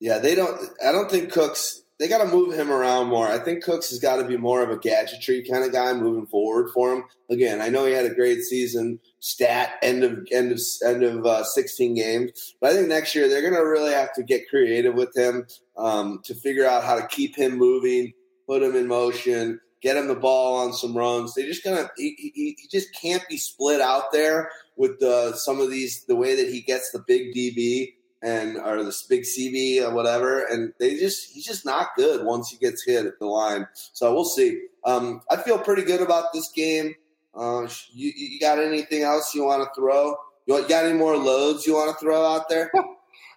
Yeah, 0.00 0.18
they 0.18 0.34
don't. 0.34 0.60
I 0.84 0.92
don't 0.92 1.10
think 1.10 1.32
Cooks. 1.32 1.82
They 1.98 2.06
got 2.06 2.22
to 2.22 2.30
move 2.30 2.54
him 2.54 2.70
around 2.70 3.08
more. 3.08 3.26
I 3.26 3.40
think 3.40 3.64
Cooks 3.64 3.90
has 3.90 3.98
got 3.98 4.16
to 4.16 4.24
be 4.24 4.36
more 4.36 4.62
of 4.62 4.70
a 4.70 4.78
gadgetry 4.78 5.44
kind 5.44 5.64
of 5.64 5.72
guy 5.72 5.92
moving 5.92 6.26
forward 6.26 6.70
for 6.72 6.94
him. 6.94 7.02
Again, 7.28 7.60
I 7.60 7.70
know 7.70 7.84
he 7.84 7.92
had 7.92 8.06
a 8.06 8.14
great 8.14 8.42
season, 8.42 9.00
stat 9.18 9.72
end 9.82 10.04
of 10.04 10.24
end 10.30 10.52
of 10.52 10.60
end 10.86 11.02
of 11.02 11.26
uh, 11.26 11.42
sixteen 11.42 11.96
games, 11.96 12.54
but 12.60 12.70
I 12.70 12.74
think 12.74 12.88
next 12.88 13.16
year 13.16 13.28
they're 13.28 13.42
going 13.42 13.54
to 13.54 13.68
really 13.68 13.92
have 13.92 14.12
to 14.14 14.22
get 14.22 14.48
creative 14.48 14.94
with 14.94 15.16
him 15.16 15.48
um, 15.76 16.20
to 16.26 16.34
figure 16.36 16.64
out 16.64 16.84
how 16.84 16.94
to 16.94 17.06
keep 17.08 17.34
him 17.34 17.58
moving, 17.58 18.12
put 18.46 18.62
him 18.62 18.76
in 18.76 18.86
motion, 18.86 19.58
get 19.80 19.96
him 19.96 20.08
the 20.08 20.14
ball 20.14 20.56
on 20.56 20.72
some 20.72 20.96
runs. 20.96 21.34
They 21.34 21.44
just 21.44 21.64
gonna 21.64 21.90
he, 21.96 22.14
he, 22.18 22.56
he 22.58 22.68
just 22.68 22.94
can't 22.94 23.26
be 23.28 23.36
split 23.36 23.80
out 23.80 24.12
there 24.12 24.50
with 24.76 25.00
the 25.00 25.34
some 25.34 25.60
of 25.60 25.70
these 25.70 26.04
the 26.04 26.16
way 26.16 26.36
that 26.36 26.48
he 26.52 26.60
gets 26.60 26.90
the 26.90 27.02
big 27.06 27.34
DB 27.34 27.94
and 28.22 28.56
or 28.56 28.82
this 28.82 29.04
big 29.04 29.22
CB 29.22 29.82
or 29.82 29.94
whatever, 29.94 30.44
and 30.44 30.72
they 30.78 30.96
just 30.96 31.30
he's 31.32 31.44
just 31.44 31.64
not 31.64 31.88
good 31.96 32.24
once 32.24 32.50
he 32.50 32.56
gets 32.56 32.84
hit 32.84 33.06
at 33.06 33.18
the 33.18 33.26
line. 33.26 33.66
So 33.92 34.12
we'll 34.12 34.24
see. 34.24 34.62
Um, 34.84 35.22
I 35.30 35.36
feel 35.36 35.58
pretty 35.58 35.82
good 35.82 36.00
about 36.00 36.32
this 36.32 36.50
game. 36.50 36.94
Uh, 37.34 37.68
you, 37.92 38.12
you 38.16 38.40
got 38.40 38.58
anything 38.58 39.02
else 39.02 39.34
you 39.34 39.44
want 39.44 39.62
to 39.62 39.80
throw? 39.80 40.16
You 40.46 40.66
got 40.66 40.86
any 40.86 40.98
more 40.98 41.16
loads 41.16 41.66
you 41.66 41.74
want 41.74 41.96
to 41.96 42.04
throw 42.04 42.24
out 42.24 42.48
there? 42.48 42.72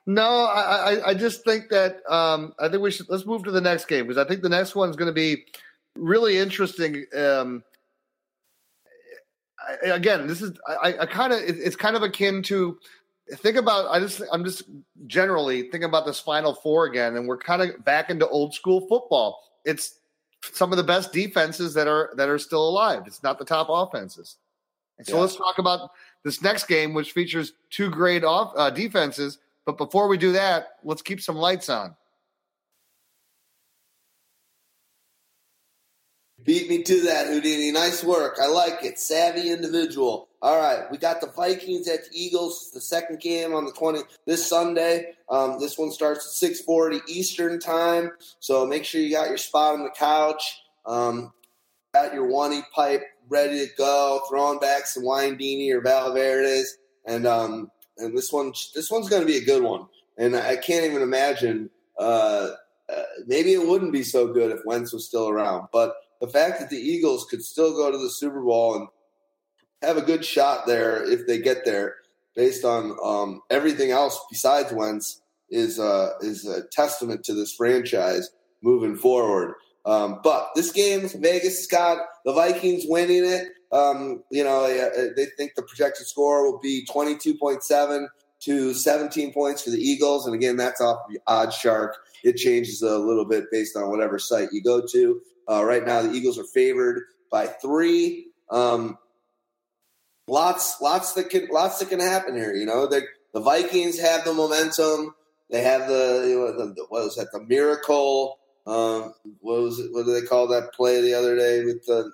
No, 0.07 0.45
I, 0.45 0.93
I, 0.93 1.09
I 1.09 1.13
just 1.13 1.43
think 1.43 1.69
that 1.69 1.97
um, 2.09 2.53
I 2.59 2.69
think 2.69 2.81
we 2.81 2.89
should 2.89 3.07
let's 3.07 3.25
move 3.25 3.43
to 3.43 3.51
the 3.51 3.61
next 3.61 3.85
game 3.85 4.07
because 4.07 4.17
I 4.17 4.27
think 4.27 4.41
the 4.41 4.49
next 4.49 4.75
one 4.75 4.89
is 4.89 4.95
going 4.95 5.07
to 5.09 5.13
be 5.13 5.45
really 5.95 6.37
interesting. 6.37 7.05
Um, 7.15 7.63
I, 9.67 9.89
again, 9.89 10.27
this 10.27 10.41
is 10.41 10.57
I, 10.67 10.95
I 10.99 11.05
kind 11.05 11.33
of 11.33 11.39
it's 11.41 11.75
kind 11.75 11.95
of 11.95 12.03
akin 12.03 12.41
to 12.43 12.77
think 13.35 13.57
about. 13.57 13.89
I 13.89 13.99
just 13.99 14.21
I'm 14.31 14.43
just 14.43 14.63
generally 15.07 15.63
thinking 15.63 15.85
about 15.85 16.05
this 16.05 16.19
Final 16.19 16.53
Four 16.53 16.85
again, 16.85 17.15
and 17.15 17.27
we're 17.27 17.37
kind 17.37 17.61
of 17.61 17.83
back 17.85 18.09
into 18.09 18.27
old 18.27 18.53
school 18.53 18.87
football. 18.87 19.41
It's 19.65 19.99
some 20.53 20.71
of 20.71 20.77
the 20.77 20.83
best 20.83 21.13
defenses 21.13 21.73
that 21.75 21.87
are 21.87 22.11
that 22.15 22.29
are 22.29 22.39
still 22.39 22.67
alive. 22.67 23.03
It's 23.05 23.23
not 23.23 23.37
the 23.37 23.45
top 23.45 23.67
offenses. 23.69 24.37
And 24.97 25.07
so 25.07 25.15
yeah. 25.15 25.21
let's 25.21 25.35
talk 25.35 25.57
about 25.57 25.91
this 26.23 26.41
next 26.41 26.65
game, 26.65 26.93
which 26.93 27.11
features 27.11 27.53
two 27.69 27.89
great 27.89 28.23
off 28.23 28.53
uh, 28.55 28.69
defenses. 28.69 29.39
But 29.65 29.77
before 29.77 30.07
we 30.07 30.17
do 30.17 30.31
that, 30.33 30.77
let's 30.83 31.01
keep 31.01 31.21
some 31.21 31.35
lights 31.35 31.69
on. 31.69 31.95
Beat 36.43 36.69
me 36.69 36.81
to 36.83 37.01
that, 37.01 37.27
Houdini. 37.27 37.71
Nice 37.71 38.03
work. 38.03 38.37
I 38.41 38.47
like 38.47 38.83
it. 38.83 38.97
Savvy 38.97 39.51
individual. 39.51 40.27
All 40.41 40.57
right, 40.57 40.89
we 40.89 40.97
got 40.97 41.21
the 41.21 41.27
Vikings 41.27 41.87
at 41.87 42.05
the 42.05 42.09
Eagles. 42.13 42.71
The 42.73 42.81
second 42.81 43.19
game 43.19 43.53
on 43.53 43.65
the 43.65 43.71
twenty 43.71 43.99
this 44.25 44.47
Sunday. 44.47 45.13
Um, 45.29 45.59
this 45.59 45.77
one 45.77 45.91
starts 45.91 46.25
at 46.25 46.31
six 46.31 46.61
forty 46.61 46.99
Eastern 47.07 47.59
time. 47.59 48.11
So 48.39 48.65
make 48.65 48.85
sure 48.85 49.01
you 49.01 49.11
got 49.11 49.29
your 49.29 49.37
spot 49.37 49.75
on 49.75 49.83
the 49.83 49.91
couch. 49.91 50.61
Um, 50.85 51.31
got 51.93 52.13
your 52.13 52.25
one 52.25 52.63
pipe 52.73 53.03
ready 53.29 53.67
to 53.67 53.71
go. 53.77 54.21
Throwing 54.27 54.57
back 54.57 54.87
some 54.87 55.03
wine 55.03 55.37
Windini 55.37 55.71
or 55.71 55.81
Valverde's, 55.81 56.75
and 57.05 57.27
um, 57.27 57.69
and 57.99 58.17
this 58.17 58.31
one 58.31 58.51
this 58.73 58.89
one's 58.89 59.09
going 59.09 59.21
to 59.21 59.27
be 59.27 59.37
a 59.37 59.45
good 59.45 59.61
one. 59.61 59.85
And 60.17 60.35
I 60.35 60.55
can't 60.55 60.85
even 60.85 61.03
imagine. 61.03 61.69
Uh, 61.99 62.51
uh, 62.91 63.03
maybe 63.27 63.53
it 63.53 63.67
wouldn't 63.67 63.93
be 63.93 64.03
so 64.03 64.33
good 64.33 64.51
if 64.51 64.65
Wentz 64.65 64.91
was 64.91 65.05
still 65.05 65.29
around. 65.29 65.67
But 65.71 65.93
the 66.21 66.27
fact 66.27 66.59
that 66.59 66.69
the 66.69 66.77
Eagles 66.77 67.25
could 67.25 67.43
still 67.43 67.75
go 67.75 67.91
to 67.91 67.97
the 67.97 68.09
Super 68.09 68.41
Bowl 68.41 68.75
and 68.75 68.87
have 69.81 69.97
a 69.97 70.01
good 70.01 70.23
shot 70.23 70.67
there 70.67 71.03
if 71.11 71.27
they 71.27 71.39
get 71.39 71.65
there, 71.65 71.95
based 72.35 72.63
on 72.63 72.95
um, 73.03 73.41
everything 73.49 73.91
else 73.91 74.19
besides 74.29 74.71
Wentz, 74.71 75.21
is 75.49 75.79
uh, 75.79 76.11
is 76.21 76.47
a 76.47 76.63
testament 76.67 77.25
to 77.25 77.33
this 77.33 77.53
franchise 77.53 78.29
moving 78.61 78.95
forward. 78.95 79.55
Um, 79.85 80.19
but 80.23 80.49
this 80.55 80.71
game, 80.71 81.09
Vegas 81.09 81.65
got 81.65 81.97
the 82.23 82.33
Vikings 82.33 82.85
winning 82.87 83.25
it. 83.25 83.47
Um, 83.71 84.23
you 84.29 84.43
know, 84.43 84.67
they 84.67 85.25
think 85.37 85.55
the 85.55 85.63
projected 85.63 86.05
score 86.05 86.49
will 86.49 86.59
be 86.59 86.85
22.7 86.89 88.07
to 88.41 88.73
17 88.73 89.33
points 89.33 89.63
for 89.63 89.69
the 89.71 89.79
Eagles. 89.79 90.25
And 90.25 90.35
again, 90.35 90.57
that's 90.57 90.81
off 90.81 90.99
the 91.09 91.19
OddsShark. 91.27 91.93
It 92.23 92.37
changes 92.37 92.81
a 92.81 92.97
little 92.97 93.25
bit 93.25 93.45
based 93.51 93.75
on 93.75 93.89
whatever 93.89 94.19
site 94.19 94.49
you 94.51 94.61
go 94.61 94.81
to. 94.91 95.21
Uh, 95.49 95.63
right 95.63 95.85
now, 95.85 96.01
the 96.01 96.11
Eagles 96.11 96.39
are 96.39 96.45
favored 96.45 97.03
by 97.31 97.47
three. 97.47 98.27
Um, 98.49 98.97
lots, 100.27 100.79
lots 100.81 101.13
that 101.13 101.29
can, 101.29 101.47
lots 101.51 101.79
that 101.79 101.89
can 101.89 101.99
happen 101.99 102.35
here. 102.35 102.53
You 102.53 102.65
know, 102.65 102.87
the, 102.87 103.03
the 103.33 103.39
Vikings 103.39 103.99
have 103.99 104.25
the 104.25 104.33
momentum. 104.33 105.15
They 105.49 105.61
have 105.63 105.87
the, 105.87 106.25
you 106.27 106.35
know, 106.39 106.57
the, 106.57 106.73
the 106.73 106.85
what 106.89 107.03
was 107.03 107.15
that? 107.17 107.31
The 107.31 107.41
miracle. 107.41 108.39
Um, 108.65 109.13
what 109.39 109.61
was 109.61 109.79
it? 109.79 109.91
What 109.91 110.05
do 110.05 110.13
they 110.13 110.25
call 110.25 110.47
that 110.47 110.73
play 110.73 111.01
the 111.01 111.13
other 111.13 111.35
day 111.35 111.65
with 111.65 111.85
the? 111.85 112.11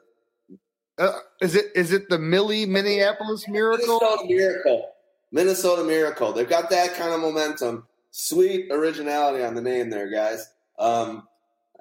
Uh, 0.97 1.19
is 1.41 1.55
it 1.55 1.65
is 1.75 1.91
it 1.91 2.09
the 2.09 2.17
Millie 2.17 2.65
Minneapolis 2.65 3.47
Miracle? 3.47 3.99
Minnesota 3.99 4.27
Miracle. 4.27 4.89
Minnesota 5.31 5.83
Miracle. 5.83 6.33
They've 6.33 6.49
got 6.49 6.69
that 6.69 6.95
kind 6.95 7.13
of 7.13 7.19
momentum. 7.19 7.85
Sweet 8.11 8.71
originality 8.71 9.43
on 9.43 9.53
the 9.53 9.61
name 9.61 9.89
there, 9.89 10.09
guys. 10.09 10.49
Um, 10.79 11.27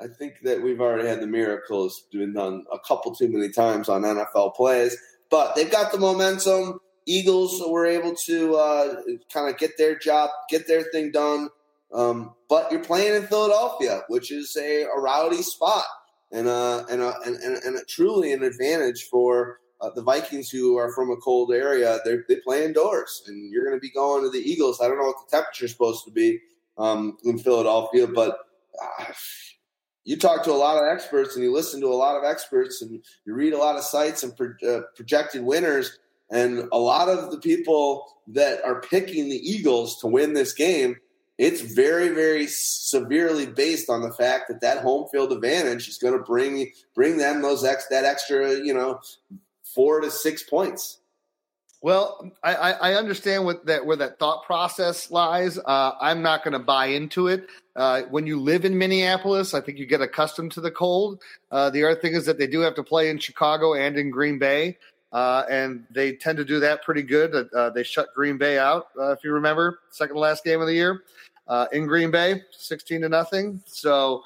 I 0.00 0.06
think 0.08 0.40
that 0.42 0.62
we've 0.62 0.80
already 0.80 1.08
had 1.08 1.20
the 1.20 1.26
miracles 1.26 2.04
been 2.12 2.34
done 2.34 2.64
a 2.72 2.78
couple 2.78 3.14
too 3.14 3.28
many 3.28 3.50
times 3.50 3.88
on 3.88 4.02
NFL 4.02 4.54
plays, 4.54 4.96
but 5.30 5.54
they've 5.54 5.70
got 5.70 5.92
the 5.92 5.98
momentum. 5.98 6.80
Eagles 7.06 7.62
were 7.66 7.86
able 7.86 8.14
to 8.26 8.56
uh, 8.56 8.94
kind 9.32 9.48
of 9.48 9.58
get 9.58 9.78
their 9.78 9.96
job, 9.96 10.30
get 10.50 10.66
their 10.66 10.82
thing 10.82 11.12
done. 11.12 11.48
Um, 11.92 12.34
but 12.48 12.70
you're 12.70 12.84
playing 12.84 13.14
in 13.14 13.26
Philadelphia, 13.26 14.02
which 14.08 14.32
is 14.32 14.56
a, 14.56 14.82
a 14.82 15.00
rowdy 15.00 15.42
spot 15.42 15.84
and, 16.32 16.48
uh, 16.48 16.84
and, 16.90 17.00
and, 17.00 17.36
and, 17.36 17.56
and 17.64 17.88
truly 17.88 18.32
an 18.32 18.42
advantage 18.42 19.04
for 19.04 19.60
uh, 19.80 19.90
the 19.90 20.02
Vikings, 20.02 20.50
who 20.50 20.76
are 20.76 20.92
from 20.92 21.10
a 21.10 21.16
cold 21.16 21.52
area, 21.52 21.98
they 22.04 22.36
play 22.36 22.64
indoors, 22.64 23.22
and 23.26 23.50
you're 23.52 23.64
going 23.64 23.76
to 23.76 23.80
be 23.80 23.90
going 23.90 24.22
to 24.22 24.30
the 24.30 24.38
Eagles. 24.38 24.80
I 24.80 24.88
don't 24.88 24.98
know 24.98 25.04
what 25.04 25.16
the 25.28 25.36
temperature 25.36 25.66
is 25.66 25.72
supposed 25.72 26.04
to 26.06 26.10
be 26.10 26.40
um, 26.78 27.18
in 27.24 27.38
Philadelphia, 27.38 28.06
but 28.06 28.38
uh, 28.82 29.12
you 30.06 30.16
talk 30.16 30.44
to 30.44 30.52
a 30.52 30.54
lot 30.54 30.78
of 30.78 30.88
experts 30.88 31.34
and 31.34 31.44
you 31.44 31.52
listen 31.52 31.80
to 31.80 31.88
a 31.88 31.94
lot 31.94 32.16
of 32.16 32.24
experts 32.24 32.80
and 32.80 33.02
you 33.24 33.34
read 33.34 33.52
a 33.52 33.58
lot 33.58 33.76
of 33.76 33.82
sites 33.82 34.22
and 34.22 34.34
pro- 34.36 34.54
uh, 34.66 34.82
projected 34.94 35.42
winners. 35.42 35.98
And 36.30 36.68
a 36.72 36.78
lot 36.78 37.08
of 37.08 37.32
the 37.32 37.38
people 37.38 38.06
that 38.28 38.64
are 38.64 38.80
picking 38.80 39.28
the 39.28 39.36
Eagles 39.36 40.00
to 40.00 40.06
win 40.06 40.32
this 40.32 40.52
game, 40.52 40.96
it's 41.38 41.60
very, 41.60 42.10
very 42.10 42.46
severely 42.46 43.46
based 43.46 43.90
on 43.90 44.00
the 44.00 44.12
fact 44.12 44.48
that 44.48 44.60
that 44.60 44.82
home 44.82 45.08
field 45.10 45.32
advantage 45.32 45.88
is 45.88 45.98
going 45.98 46.14
to 46.16 46.22
bring 46.22 46.70
bring 46.94 47.18
them 47.18 47.42
those 47.42 47.64
ex 47.64 47.86
that 47.90 48.04
extra, 48.04 48.54
you 48.54 48.72
know, 48.72 49.00
four 49.62 50.00
to 50.00 50.10
six 50.10 50.44
points. 50.44 51.00
Well, 51.86 52.32
I, 52.42 52.72
I 52.72 52.94
understand 52.94 53.44
what 53.44 53.64
that 53.66 53.86
where 53.86 53.94
that 53.94 54.18
thought 54.18 54.42
process 54.42 55.08
lies. 55.12 55.56
Uh, 55.56 55.92
I'm 56.00 56.20
not 56.20 56.42
going 56.42 56.50
to 56.50 56.58
buy 56.58 56.86
into 56.86 57.28
it. 57.28 57.46
Uh, 57.76 58.02
when 58.10 58.26
you 58.26 58.40
live 58.40 58.64
in 58.64 58.76
Minneapolis, 58.76 59.54
I 59.54 59.60
think 59.60 59.78
you 59.78 59.86
get 59.86 60.00
accustomed 60.00 60.50
to 60.54 60.60
the 60.60 60.72
cold. 60.72 61.22
Uh, 61.52 61.70
the 61.70 61.84
other 61.84 61.94
thing 61.94 62.14
is 62.14 62.26
that 62.26 62.38
they 62.38 62.48
do 62.48 62.58
have 62.58 62.74
to 62.74 62.82
play 62.82 63.08
in 63.08 63.20
Chicago 63.20 63.74
and 63.74 63.96
in 63.96 64.10
Green 64.10 64.36
Bay, 64.36 64.76
uh, 65.12 65.44
and 65.48 65.84
they 65.92 66.14
tend 66.14 66.38
to 66.38 66.44
do 66.44 66.58
that 66.58 66.82
pretty 66.82 67.04
good. 67.04 67.48
Uh, 67.54 67.70
they 67.70 67.84
shut 67.84 68.12
Green 68.16 68.36
Bay 68.36 68.58
out, 68.58 68.88
uh, 68.98 69.12
if 69.12 69.22
you 69.22 69.30
remember, 69.30 69.78
second 69.90 70.16
to 70.16 70.20
last 70.20 70.42
game 70.42 70.60
of 70.60 70.66
the 70.66 70.74
year 70.74 71.04
in 71.70 71.86
Green 71.86 72.10
Bay, 72.10 72.42
sixteen 72.50 73.00
to 73.02 73.08
nothing. 73.08 73.62
So 73.64 74.24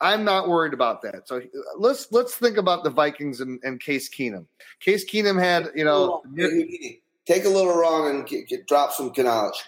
I'm 0.00 0.24
not 0.24 0.48
worried 0.48 0.74
about 0.74 1.00
that. 1.02 1.26
So 1.26 1.40
let's 1.78 2.12
let's 2.12 2.34
think 2.34 2.58
about 2.58 2.84
the 2.84 2.90
Vikings 2.90 3.40
and, 3.40 3.58
and 3.62 3.80
Case 3.80 4.08
Keenum. 4.08 4.44
Case 4.80 5.04
Keenum 5.10 5.40
had 5.40 5.70
you 5.74 5.84
know 5.84 6.22
take 7.26 7.44
a 7.44 7.48
little 7.48 7.76
wrong 7.76 8.10
and 8.10 8.26
get, 8.26 8.48
get, 8.48 8.66
drop 8.66 8.92
some 8.92 9.12
knowledge. 9.16 9.62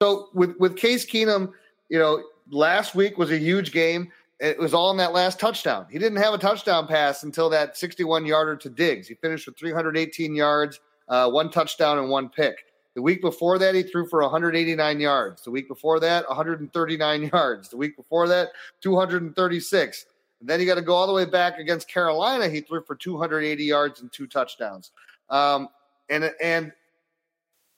So 0.00 0.28
with 0.32 0.54
with 0.58 0.76
Case 0.76 1.04
Keenum, 1.04 1.52
you 1.88 1.98
know, 1.98 2.22
last 2.50 2.94
week 2.94 3.18
was 3.18 3.30
a 3.30 3.38
huge 3.38 3.72
game. 3.72 4.10
It 4.40 4.58
was 4.58 4.72
all 4.72 4.90
in 4.92 4.96
that 4.98 5.12
last 5.12 5.40
touchdown. 5.40 5.86
He 5.90 5.98
didn't 5.98 6.18
have 6.18 6.32
a 6.32 6.38
touchdown 6.38 6.86
pass 6.86 7.24
until 7.24 7.50
that 7.50 7.76
61 7.76 8.24
yarder 8.24 8.56
to 8.56 8.70
Diggs. 8.70 9.08
He 9.08 9.14
finished 9.14 9.46
with 9.46 9.58
318 9.58 10.34
yards, 10.34 10.78
uh, 11.08 11.28
one 11.28 11.50
touchdown, 11.50 11.98
and 11.98 12.08
one 12.08 12.28
pick. 12.28 12.67
The 12.98 13.02
week 13.02 13.22
before 13.22 13.60
that, 13.60 13.76
he 13.76 13.84
threw 13.84 14.08
for 14.08 14.22
189 14.22 14.98
yards. 14.98 15.42
The 15.42 15.52
week 15.52 15.68
before 15.68 16.00
that, 16.00 16.26
139 16.26 17.22
yards. 17.32 17.68
The 17.68 17.76
week 17.76 17.96
before 17.96 18.26
that, 18.26 18.48
236. 18.80 20.06
And 20.40 20.48
then 20.48 20.58
you 20.58 20.66
got 20.66 20.74
to 20.74 20.82
go 20.82 20.94
all 20.94 21.06
the 21.06 21.12
way 21.12 21.24
back 21.24 21.60
against 21.60 21.86
Carolina. 21.86 22.48
He 22.48 22.60
threw 22.60 22.82
for 22.82 22.96
280 22.96 23.62
yards 23.62 24.00
and 24.00 24.12
two 24.12 24.26
touchdowns. 24.26 24.90
Um, 25.30 25.68
and 26.10 26.32
and 26.42 26.72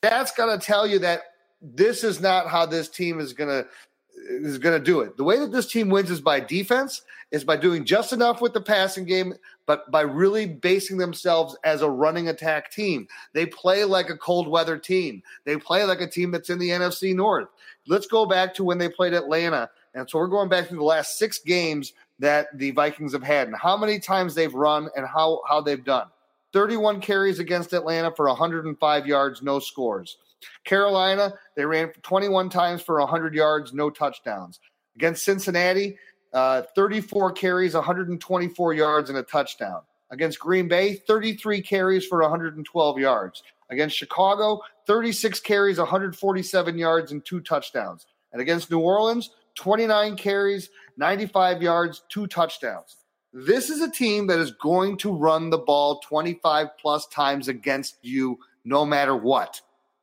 that's 0.01 0.33
going 0.33 0.59
to 0.59 0.67
tell 0.67 0.87
you 0.87 0.99
that 1.01 1.25
this 1.61 2.03
is 2.03 2.23
not 2.23 2.49
how 2.49 2.65
this 2.65 2.89
team 2.89 3.21
is 3.21 3.35
going 3.35 3.51
to 3.51 3.69
is 4.15 4.59
going 4.59 4.79
to 4.79 4.85
do 4.85 5.01
it. 5.01 5.17
The 5.17 5.25
way 5.25 5.39
that 5.39 5.53
this 5.53 5.67
team 5.67 5.89
wins 5.89 6.11
is 6.11 6.21
by 6.21 6.41
defense, 6.41 7.03
is 7.31 7.45
by 7.45 7.57
doing 7.57 7.85
just 7.85 8.13
enough 8.13 8.41
with 8.41 8.53
the 8.53 8.61
passing 8.61 9.05
game, 9.05 9.35
but 9.67 9.91
by 9.91 10.01
really 10.01 10.47
basing 10.47 10.99
themselves 10.99 11.57
as 11.65 11.83
a 11.83 11.91
running 11.91 12.29
attack 12.29 12.71
team. 12.73 13.07
They 13.33 13.47
play 13.47 13.85
like 13.85 14.11
a 14.11 14.17
cold 14.17 14.49
weather 14.49 14.77
team. 14.77 15.23
They 15.45 15.57
play 15.57 15.85
like 15.85 16.01
a 16.01 16.07
team 16.09 16.31
that's 16.31 16.51
in 16.51 16.59
the 16.59 16.71
NFC 16.71 17.15
North. 17.15 17.49
Let's 17.87 18.07
go 18.07 18.27
back 18.27 18.55
to 18.55 18.65
when 18.65 18.79
they 18.79 18.89
played 18.89 19.15
Atlanta. 19.15 19.71
And 19.95 20.09
so 20.09 20.19
we're 20.19 20.27
going 20.29 20.49
back 20.49 20.69
to 20.69 20.75
the 20.75 20.83
last 20.83 21.19
six 21.19 21.39
games 21.39 21.93
that 22.19 22.47
the 22.59 22.71
Vikings 22.73 23.13
have 23.13 23.23
had 23.23 23.49
and 23.49 23.57
how 23.57 23.77
many 23.77 23.99
times 23.99 24.35
they've 24.35 24.55
run 24.55 24.89
and 24.97 25.07
how, 25.07 25.41
how 25.49 25.61
they've 25.61 25.85
done. 25.85 26.09
31 26.53 27.01
carries 27.01 27.39
against 27.39 27.73
Atlanta 27.73 28.13
for 28.15 28.27
105 28.27 29.07
yards, 29.07 29.43
no 29.43 29.59
scores. 29.59 30.19
Carolina, 30.65 31.35
they 31.57 31.65
ran 31.65 31.93
21 32.03 32.51
times 32.51 32.83
for 32.83 32.99
100 32.99 33.35
yards, 33.35 33.73
no 33.73 33.91
touchdowns. 33.91 34.61
Against 34.97 35.25
Cincinnati, 35.25 35.97
uh, 36.33 36.63
34 36.75 37.33
carries, 37.33 37.75
124 37.75 38.75
yards, 38.75 39.11
and 39.11 39.19
a 39.19 39.23
touchdown. 39.23 39.83
Against 40.11 40.41
Green 40.41 40.69
Bay, 40.69 40.97
33 41.07 41.63
carries 41.63 42.07
for 42.07 42.21
112 42.21 42.99
yards. 42.99 43.43
Against 43.71 43.97
Chicago, 43.97 44.61
36 44.87 45.41
carries, 45.41 45.79
147 45.79 46.77
yards, 46.79 47.13
and 47.13 47.25
two 47.25 47.41
touchdowns. 47.41 48.07
And 48.33 48.43
against 48.43 48.71
New 48.71 48.81
Orleans, 48.81 49.31
29 49.57 50.17
carries, 50.17 50.71
95 50.97 51.63
yards, 51.63 52.03
two 52.09 52.27
touchdowns. 52.27 52.97
This 53.33 53.71
is 53.71 53.81
a 53.81 53.91
team 53.91 54.27
that 54.27 54.41
is 54.41 54.51
going 54.51 54.97
to 54.99 55.13
run 55.13 55.51
the 55.51 55.59
ball 55.59 56.01
25 56.01 56.77
plus 56.81 57.07
times 57.07 57.47
against 57.47 57.99
you 58.03 58.39
no 58.65 58.85
matter 58.85 59.15
what. 59.15 59.61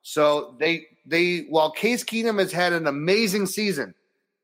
So 0.09 0.55
they 0.57 0.87
they 1.05 1.39
while 1.49 1.69
Case 1.69 2.01
Keenum 2.01 2.39
has 2.39 2.53
had 2.53 2.71
an 2.71 2.87
amazing 2.87 3.45
season, 3.45 3.93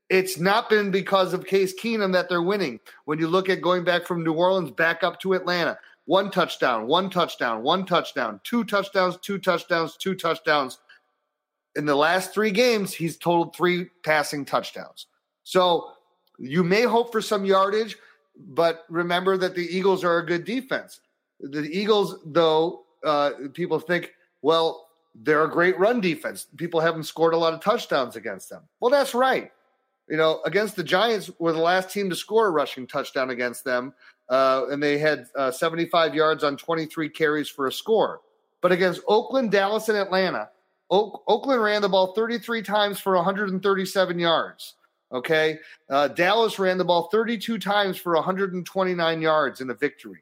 it's 0.10 0.38
not 0.38 0.70
been 0.70 0.92
because 0.92 1.34
of 1.34 1.46
Case 1.46 1.74
Keenum 1.74 2.12
that 2.12 2.28
they're 2.28 2.42
winning. 2.42 2.82
When 3.06 3.18
you 3.18 3.30
look 3.30 3.48
at 3.48 3.62
going 3.62 3.86
back 3.86 4.06
from 4.06 4.26
New 4.26 4.34
Orleans 4.34 4.72
back 4.72 5.04
up 5.04 5.22
to 5.22 5.32
Atlanta, 5.32 5.80
one 6.04 6.32
touchdown, 6.32 6.88
one 6.88 7.10
touchdown, 7.10 7.64
one 7.64 7.86
touchdown, 7.86 8.42
two 8.44 8.66
touchdowns, 8.66 9.16
two 9.22 9.38
touchdowns, 9.38 9.96
two 9.96 10.16
touchdowns. 10.16 10.80
In 11.78 11.86
the 11.86 11.96
last 11.96 12.34
three 12.34 12.52
games, 12.52 12.94
he's 12.94 13.16
totaled 13.16 13.56
three 13.56 13.86
passing 14.04 14.44
touchdowns. 14.44 15.08
So 15.44 15.94
you 16.40 16.66
may 16.66 16.82
hope 16.82 17.14
for 17.14 17.22
some 17.22 17.46
yardage, 17.46 17.96
but 18.36 18.84
remember 18.90 19.38
that 19.38 19.56
the 19.56 19.66
Eagles 19.66 20.04
are 20.04 20.18
a 20.18 20.26
good 20.26 20.44
defense. 20.44 21.00
The 21.40 21.62
Eagles, 21.62 22.18
though, 22.26 22.84
uh, 23.06 23.32
people 23.54 23.80
think, 23.80 24.12
well, 24.42 24.90
they're 25.16 25.44
a 25.44 25.50
great 25.50 25.78
run 25.80 26.02
defense. 26.02 26.48
People 26.58 26.80
haven't 26.80 27.04
scored 27.04 27.34
a 27.34 27.38
lot 27.38 27.54
of 27.54 27.62
touchdowns 27.62 28.16
against 28.16 28.50
them. 28.50 28.64
Well, 28.80 28.92
that's 28.92 29.14
right. 29.14 29.52
You 30.10 30.18
know, 30.18 30.42
against 30.46 30.76
the 30.76 30.84
Giants, 30.84 31.32
were 31.40 31.54
the 31.54 31.60
last 31.60 31.90
team 31.90 32.10
to 32.10 32.16
score 32.16 32.48
a 32.48 32.52
rushing 32.52 32.88
touchdown 32.88 33.30
against 33.30 33.64
them, 33.64 33.94
uh, 34.30 34.66
and 34.70 34.82
they 34.82 34.98
had 34.98 35.28
uh, 35.38 35.52
75 35.52 36.14
yards 36.14 36.44
on 36.44 36.58
23 36.58 37.10
carries 37.10 37.48
for 37.48 37.68
a 37.68 37.72
score. 37.72 38.22
But 38.62 38.72
against 38.72 39.02
Oakland, 39.08 39.52
Dallas, 39.52 39.90
and 39.90 39.98
Atlanta, 39.98 40.50
Oak, 40.90 41.24
Oakland 41.28 41.62
ran 41.62 41.82
the 41.82 41.90
ball 41.90 42.14
33 42.14 42.62
times 42.62 43.00
for 43.00 43.16
137 43.16 44.20
yards. 44.20 44.76
Okay. 45.12 45.60
Uh, 45.90 46.08
Dallas 46.08 46.60
ran 46.60 46.78
the 46.78 46.86
ball 46.86 47.10
32 47.12 47.60
times 47.60 47.98
for 47.98 48.16
129 48.16 49.22
yards 49.22 49.62
in 49.62 49.70
a 49.70 49.74
victory. 49.74 50.22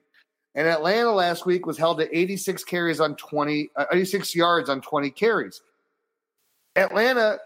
And 0.56 0.68
Atlanta 0.68 1.12
last 1.12 1.46
week 1.46 1.66
was 1.66 1.78
held 1.78 2.00
to 2.00 2.18
86 2.18 2.64
carries 2.66 3.00
on 3.00 3.16
20, 3.16 3.70
uh, 3.76 3.86
86 3.92 4.36
yards 4.36 4.70
on 4.70 4.82
20 4.82 5.10
carries. 5.12 5.62
Atlanta 6.76 7.40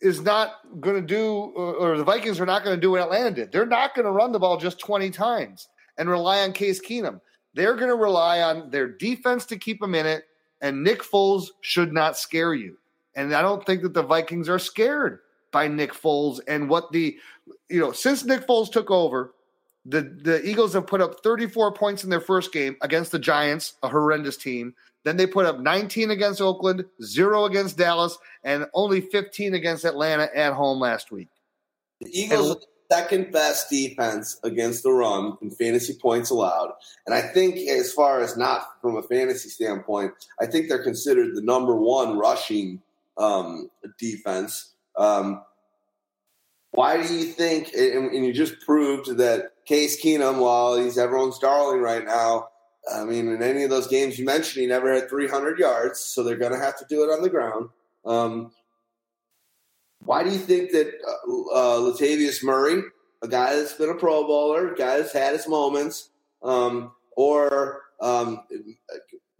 is 0.00 0.20
not 0.20 0.56
going 0.80 0.96
to 0.96 1.06
do, 1.06 1.52
or, 1.56 1.74
or 1.74 1.98
the 1.98 2.04
Vikings 2.04 2.40
are 2.40 2.46
not 2.46 2.64
going 2.64 2.76
to 2.76 2.80
do 2.80 2.92
what 2.92 3.00
Atlanta 3.00 3.30
did. 3.30 3.52
They're 3.52 3.66
not 3.66 3.94
going 3.94 4.04
to 4.04 4.12
run 4.12 4.32
the 4.32 4.38
ball 4.38 4.56
just 4.56 4.78
20 4.78 5.10
times 5.10 5.68
and 5.96 6.08
rely 6.08 6.40
on 6.40 6.52
Case 6.52 6.80
Keenum. 6.80 7.20
They're 7.54 7.74
going 7.74 7.88
to 7.88 7.96
rely 7.96 8.42
on 8.42 8.70
their 8.70 8.88
defense 8.88 9.44
to 9.46 9.56
keep 9.56 9.80
them 9.80 9.94
in 9.94 10.06
it, 10.06 10.24
and 10.60 10.84
Nick 10.84 11.02
Foles 11.02 11.48
should 11.60 11.92
not 11.92 12.16
scare 12.16 12.54
you. 12.54 12.76
And 13.14 13.34
I 13.34 13.42
don't 13.42 13.64
think 13.66 13.82
that 13.82 13.94
the 13.94 14.02
Vikings 14.02 14.48
are 14.48 14.60
scared 14.60 15.20
by 15.50 15.66
Nick 15.66 15.92
Foles 15.92 16.40
and 16.46 16.68
what 16.68 16.92
the, 16.92 17.16
you 17.68 17.80
know, 17.80 17.90
since 17.90 18.24
Nick 18.24 18.46
Foles 18.46 18.70
took 18.70 18.90
over, 18.90 19.34
the, 19.84 20.02
the 20.02 20.46
Eagles 20.46 20.74
have 20.74 20.86
put 20.86 21.00
up 21.00 21.22
34 21.22 21.72
points 21.72 22.04
in 22.04 22.10
their 22.10 22.20
first 22.20 22.52
game 22.52 22.76
against 22.82 23.12
the 23.12 23.18
Giants, 23.18 23.74
a 23.82 23.88
horrendous 23.88 24.36
team. 24.36 24.74
Then 25.04 25.16
they 25.16 25.26
put 25.26 25.46
up 25.46 25.60
19 25.60 26.10
against 26.10 26.40
Oakland, 26.40 26.84
zero 27.02 27.44
against 27.44 27.78
Dallas, 27.78 28.18
and 28.44 28.66
only 28.74 29.00
15 29.00 29.54
against 29.54 29.84
Atlanta 29.84 30.28
at 30.34 30.52
home 30.52 30.80
last 30.80 31.10
week. 31.10 31.28
The 32.00 32.10
Eagles 32.12 32.50
and, 32.50 32.64
second 32.90 33.32
best 33.32 33.70
defense 33.70 34.38
against 34.42 34.82
the 34.82 34.92
run 34.92 35.36
in 35.40 35.50
fantasy 35.50 35.94
points 35.94 36.30
allowed. 36.30 36.72
And 37.06 37.14
I 37.14 37.22
think, 37.22 37.56
as 37.68 37.92
far 37.92 38.20
as 38.20 38.36
not 38.36 38.80
from 38.82 38.96
a 38.96 39.02
fantasy 39.02 39.48
standpoint, 39.48 40.12
I 40.40 40.46
think 40.46 40.68
they're 40.68 40.82
considered 40.82 41.34
the 41.34 41.42
number 41.42 41.76
one 41.76 42.18
rushing 42.18 42.82
um, 43.16 43.70
defense. 43.98 44.74
Um, 44.96 45.42
why 46.72 47.02
do 47.06 47.14
you 47.14 47.24
think, 47.24 47.72
and, 47.72 48.10
and, 48.12 48.24
you 48.24 48.32
just 48.32 48.60
proved 48.60 49.16
that 49.16 49.52
Case 49.68 50.02
Keenum, 50.02 50.38
while 50.38 50.78
he's 50.78 50.96
everyone's 50.96 51.38
darling 51.38 51.82
right 51.82 52.02
now, 52.02 52.48
I 52.90 53.04
mean, 53.04 53.28
in 53.28 53.42
any 53.42 53.64
of 53.64 53.70
those 53.70 53.86
games 53.86 54.18
you 54.18 54.24
mentioned, 54.24 54.62
he 54.62 54.66
never 54.66 54.94
had 54.94 55.10
300 55.10 55.58
yards, 55.58 56.00
so 56.00 56.22
they're 56.22 56.36
going 56.36 56.52
to 56.52 56.58
have 56.58 56.78
to 56.78 56.86
do 56.88 57.04
it 57.04 57.12
on 57.12 57.20
the 57.20 57.28
ground. 57.28 57.68
Um, 58.06 58.50
why 59.98 60.24
do 60.24 60.30
you 60.30 60.38
think 60.38 60.70
that 60.72 60.86
uh, 61.06 61.54
uh, 61.54 61.78
Latavius 61.80 62.42
Murray, 62.42 62.82
a 63.20 63.28
guy 63.28 63.56
that's 63.56 63.74
been 63.74 63.90
a 63.90 63.94
Pro 63.94 64.26
Bowler, 64.26 64.72
a 64.72 64.76
guy 64.76 64.96
that's 64.96 65.12
had 65.12 65.34
his 65.34 65.46
moments, 65.46 66.08
um, 66.42 66.92
or 67.14 67.82
um, 68.00 68.44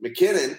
McKinnon, 0.05 0.59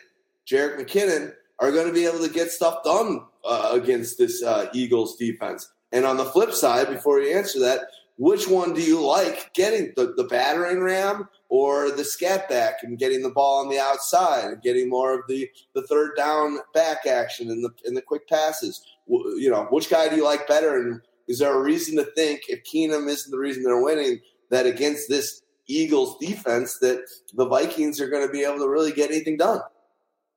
Jerick 0.49 0.79
McKinnon, 0.79 1.31
are 1.59 1.71
going 1.71 1.85
to 1.85 1.93
be 1.93 2.07
able 2.07 2.25
to 2.25 2.33
get 2.33 2.49
stuff 2.49 2.83
done 2.83 3.21
uh, 3.45 3.69
against 3.73 4.17
this 4.17 4.41
uh, 4.41 4.67
Eagles 4.73 5.15
defense? 5.15 5.69
And 5.91 6.05
on 6.05 6.17
the 6.17 6.25
flip 6.25 6.53
side, 6.53 6.89
before 6.89 7.19
you 7.19 7.37
answer 7.37 7.59
that, 7.59 7.81
which 8.19 8.49
one 8.49 8.73
do 8.73 8.81
you 8.81 9.01
like 9.01 9.53
getting 9.53 9.93
the, 9.95 10.13
the 10.17 10.25
battering 10.25 10.81
ram 10.81 11.29
or 11.47 11.89
the 11.89 12.03
scat 12.03 12.49
back 12.49 12.83
and 12.83 12.99
getting 12.99 13.23
the 13.23 13.29
ball 13.29 13.61
on 13.61 13.69
the 13.69 13.79
outside 13.79 14.43
and 14.43 14.61
getting 14.61 14.89
more 14.89 15.17
of 15.17 15.21
the, 15.29 15.49
the 15.73 15.83
third 15.83 16.17
down 16.17 16.59
back 16.73 17.05
action 17.05 17.49
and 17.49 17.63
the 17.63 17.69
and 17.85 17.95
the 17.95 18.01
quick 18.01 18.27
passes? 18.27 18.85
You 19.07 19.49
know, 19.49 19.67
which 19.71 19.89
guy 19.89 20.09
do 20.09 20.17
you 20.17 20.25
like 20.25 20.49
better? 20.49 20.77
And 20.77 20.99
is 21.29 21.39
there 21.39 21.55
a 21.55 21.63
reason 21.63 21.95
to 21.95 22.03
think 22.11 22.41
if 22.49 22.61
Keenum 22.65 23.07
isn't 23.07 23.31
the 23.31 23.39
reason 23.39 23.63
they're 23.63 23.81
winning 23.81 24.19
that 24.49 24.65
against 24.65 25.07
this 25.07 25.41
Eagles 25.67 26.17
defense 26.19 26.77
that 26.79 27.05
the 27.35 27.47
Vikings 27.47 28.01
are 28.01 28.09
going 28.09 28.27
to 28.27 28.33
be 28.33 28.43
able 28.43 28.59
to 28.59 28.67
really 28.67 28.91
get 28.91 29.11
anything 29.11 29.37
done? 29.37 29.61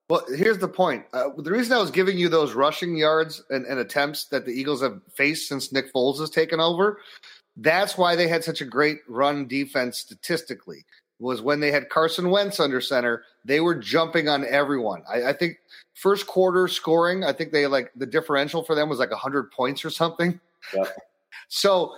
Well, 0.08 0.24
here's 0.36 0.58
the 0.58 0.68
point. 0.68 1.04
Uh, 1.12 1.30
the 1.36 1.50
reason 1.50 1.72
I 1.72 1.80
was 1.80 1.90
giving 1.90 2.18
you 2.18 2.28
those 2.28 2.52
rushing 2.52 2.96
yards 2.96 3.42
and, 3.50 3.64
and, 3.64 3.78
attempts 3.78 4.26
that 4.26 4.44
the 4.44 4.52
Eagles 4.52 4.82
have 4.82 5.00
faced 5.14 5.48
since 5.48 5.72
Nick 5.72 5.92
Foles 5.92 6.20
has 6.20 6.28
taken 6.28 6.60
over 6.60 6.98
that's 7.56 7.98
why 7.98 8.16
they 8.16 8.28
had 8.28 8.44
such 8.44 8.60
a 8.60 8.64
great 8.64 8.98
run 9.08 9.46
defense 9.46 9.98
statistically. 9.98 10.84
Was 11.18 11.40
when 11.40 11.60
they 11.60 11.70
had 11.70 11.88
Carson 11.88 12.30
Wentz 12.30 12.58
under 12.58 12.80
center, 12.80 13.22
they 13.44 13.60
were 13.60 13.76
jumping 13.76 14.28
on 14.28 14.44
everyone. 14.44 15.04
I, 15.08 15.28
I 15.28 15.32
think 15.32 15.58
first 15.94 16.26
quarter 16.26 16.66
scoring, 16.66 17.22
I 17.22 17.32
think 17.32 17.52
they 17.52 17.68
like 17.68 17.92
the 17.94 18.06
differential 18.06 18.64
for 18.64 18.74
them 18.74 18.88
was 18.88 18.98
like 18.98 19.12
hundred 19.12 19.52
points 19.52 19.84
or 19.84 19.90
something. 19.90 20.40
Yep. 20.74 20.96
so 21.48 21.94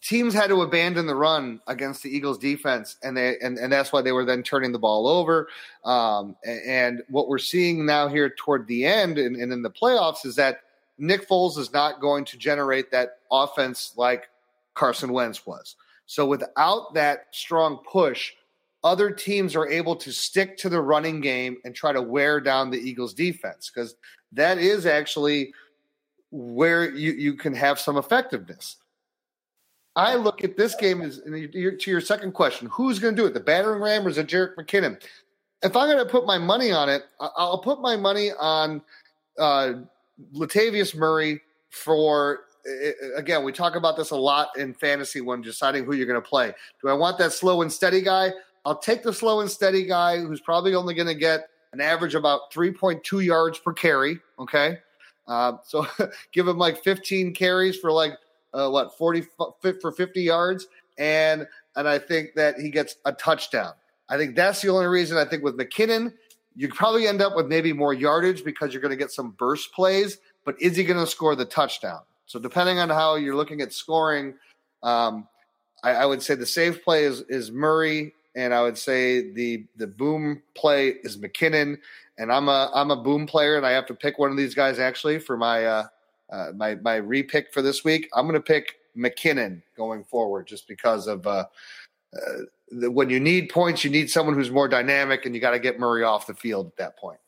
teams 0.00 0.34
had 0.34 0.48
to 0.48 0.62
abandon 0.62 1.06
the 1.06 1.14
run 1.14 1.60
against 1.68 2.02
the 2.02 2.10
Eagles 2.10 2.38
defense, 2.38 2.96
and 3.02 3.16
they 3.16 3.36
and, 3.40 3.58
and 3.58 3.72
that's 3.72 3.92
why 3.92 4.02
they 4.02 4.10
were 4.10 4.24
then 4.24 4.42
turning 4.42 4.72
the 4.72 4.78
ball 4.78 5.06
over. 5.06 5.48
Um, 5.84 6.34
and, 6.44 6.60
and, 6.66 7.02
what 7.08 7.28
we're 7.28 7.38
seeing 7.38 7.86
now 7.86 8.08
here 8.08 8.34
toward 8.36 8.66
the 8.66 8.86
end 8.86 9.18
and, 9.18 9.36
and 9.36 9.52
in 9.52 9.62
the 9.62 9.70
playoffs 9.70 10.26
is 10.26 10.34
that 10.36 10.62
Nick 10.98 11.28
Foles 11.28 11.58
is 11.58 11.72
not 11.72 12.00
going 12.00 12.24
to 12.24 12.38
generate 12.38 12.90
that 12.90 13.18
offense 13.30 13.92
like 13.96 14.28
Carson 14.74 15.12
Wentz 15.12 15.46
was. 15.46 15.76
So 16.06 16.26
without 16.26 16.94
that 16.94 17.26
strong 17.32 17.78
push, 17.90 18.32
other 18.82 19.10
teams 19.10 19.56
are 19.56 19.66
able 19.66 19.96
to 19.96 20.12
stick 20.12 20.58
to 20.58 20.68
the 20.68 20.80
running 20.80 21.20
game 21.20 21.56
and 21.64 21.74
try 21.74 21.92
to 21.92 22.02
wear 22.02 22.40
down 22.40 22.70
the 22.70 22.78
Eagles 22.78 23.14
defense 23.14 23.70
because 23.74 23.96
that 24.32 24.58
is 24.58 24.84
actually 24.84 25.52
where 26.30 26.90
you, 26.90 27.12
you 27.12 27.34
can 27.34 27.54
have 27.54 27.78
some 27.78 27.96
effectiveness. 27.96 28.76
I 29.96 30.16
look 30.16 30.42
at 30.42 30.56
this 30.56 30.74
game 30.74 31.00
as 31.00 31.18
to 31.20 31.78
your 31.86 32.00
second 32.00 32.32
question: 32.32 32.68
Who's 32.70 32.98
going 32.98 33.14
to 33.16 33.22
do 33.22 33.26
it? 33.26 33.32
The 33.32 33.40
battering 33.40 33.80
ram 33.80 34.06
or 34.06 34.10
is 34.10 34.18
it 34.18 34.26
Jerick 34.26 34.56
McKinnon? 34.56 35.00
If 35.62 35.76
I'm 35.76 35.88
going 35.88 36.04
to 36.04 36.10
put 36.10 36.26
my 36.26 36.36
money 36.36 36.72
on 36.72 36.88
it, 36.88 37.04
I'll 37.20 37.62
put 37.62 37.80
my 37.80 37.96
money 37.96 38.32
on 38.38 38.82
uh, 39.38 39.74
Latavius 40.34 40.94
Murray 40.94 41.40
for 41.70 42.40
again, 43.16 43.44
we 43.44 43.52
talk 43.52 43.76
about 43.76 43.96
this 43.96 44.10
a 44.10 44.16
lot 44.16 44.56
in 44.56 44.74
fantasy 44.74 45.20
when 45.20 45.40
deciding 45.40 45.84
who 45.84 45.94
you're 45.94 46.06
going 46.06 46.20
to 46.20 46.28
play. 46.28 46.52
Do 46.82 46.88
I 46.88 46.94
want 46.94 47.18
that 47.18 47.32
slow 47.32 47.62
and 47.62 47.72
steady 47.72 48.00
guy? 48.00 48.30
I'll 48.64 48.78
take 48.78 49.02
the 49.02 49.12
slow 49.12 49.40
and 49.40 49.50
steady 49.50 49.84
guy 49.84 50.18
who's 50.18 50.40
probably 50.40 50.74
only 50.74 50.94
going 50.94 51.08
to 51.08 51.14
get 51.14 51.48
an 51.72 51.80
average 51.80 52.14
about 52.14 52.52
3.2 52.52 53.24
yards 53.24 53.58
per 53.58 53.72
carry. 53.72 54.18
Okay. 54.38 54.78
Uh, 55.26 55.54
so 55.64 55.86
give 56.32 56.48
him 56.48 56.58
like 56.58 56.82
15 56.82 57.34
carries 57.34 57.76
for 57.76 57.92
like, 57.92 58.12
uh, 58.52 58.68
what, 58.68 58.96
40 58.96 59.24
for 59.80 59.92
50 59.92 60.22
yards. 60.22 60.66
And, 60.96 61.46
and 61.76 61.88
I 61.88 61.98
think 61.98 62.34
that 62.36 62.58
he 62.58 62.70
gets 62.70 62.96
a 63.04 63.12
touchdown. 63.12 63.72
I 64.08 64.16
think 64.16 64.36
that's 64.36 64.62
the 64.62 64.68
only 64.68 64.86
reason 64.86 65.16
I 65.16 65.24
think 65.24 65.42
with 65.42 65.58
McKinnon, 65.58 66.12
you 66.54 66.68
probably 66.68 67.08
end 67.08 67.20
up 67.20 67.34
with 67.34 67.46
maybe 67.46 67.72
more 67.72 67.92
yardage 67.92 68.44
because 68.44 68.72
you're 68.72 68.82
going 68.82 68.90
to 68.90 68.96
get 68.96 69.10
some 69.10 69.32
burst 69.32 69.72
plays, 69.72 70.18
but 70.44 70.60
is 70.60 70.76
he 70.76 70.84
going 70.84 71.00
to 71.00 71.06
score 71.06 71.34
the 71.34 71.44
touchdown? 71.44 72.00
So 72.26 72.38
depending 72.38 72.78
on 72.78 72.88
how 72.88 73.16
you're 73.16 73.36
looking 73.36 73.60
at 73.60 73.72
scoring, 73.72 74.34
um, 74.82 75.28
I, 75.82 75.92
I, 75.92 76.06
would 76.06 76.22
say 76.22 76.34
the 76.34 76.46
safe 76.46 76.82
play 76.82 77.04
is 77.04 77.22
is 77.28 77.50
Murray, 77.50 78.14
and 78.34 78.54
I 78.54 78.62
would 78.62 78.78
say 78.78 79.32
the 79.32 79.64
the 79.76 79.86
boom 79.86 80.42
play 80.54 80.96
is 81.02 81.16
McKinnon. 81.16 81.78
And 82.18 82.32
I'm 82.32 82.48
a 82.48 82.70
I'm 82.74 82.90
a 82.90 82.96
boom 82.96 83.26
player, 83.26 83.56
and 83.56 83.66
I 83.66 83.72
have 83.72 83.86
to 83.86 83.94
pick 83.94 84.18
one 84.18 84.30
of 84.30 84.36
these 84.36 84.54
guys 84.54 84.78
actually 84.78 85.18
for 85.18 85.36
my 85.36 85.64
uh, 85.64 85.86
uh, 86.30 86.52
my 86.54 86.76
my 86.76 87.00
repick 87.00 87.52
for 87.52 87.62
this 87.62 87.84
week. 87.84 88.08
I'm 88.14 88.26
going 88.26 88.34
to 88.34 88.40
pick 88.40 88.76
McKinnon 88.96 89.62
going 89.76 90.04
forward, 90.04 90.46
just 90.46 90.68
because 90.68 91.06
of 91.06 91.26
uh, 91.26 91.46
uh, 92.14 92.90
when 92.90 93.10
you 93.10 93.20
need 93.20 93.50
points, 93.50 93.84
you 93.84 93.90
need 93.90 94.10
someone 94.10 94.34
who's 94.34 94.50
more 94.50 94.68
dynamic, 94.68 95.26
and 95.26 95.34
you 95.34 95.40
got 95.40 95.52
to 95.52 95.58
get 95.58 95.78
Murray 95.78 96.04
off 96.04 96.26
the 96.26 96.34
field 96.34 96.66
at 96.68 96.76
that 96.76 96.96
point. 96.96 97.18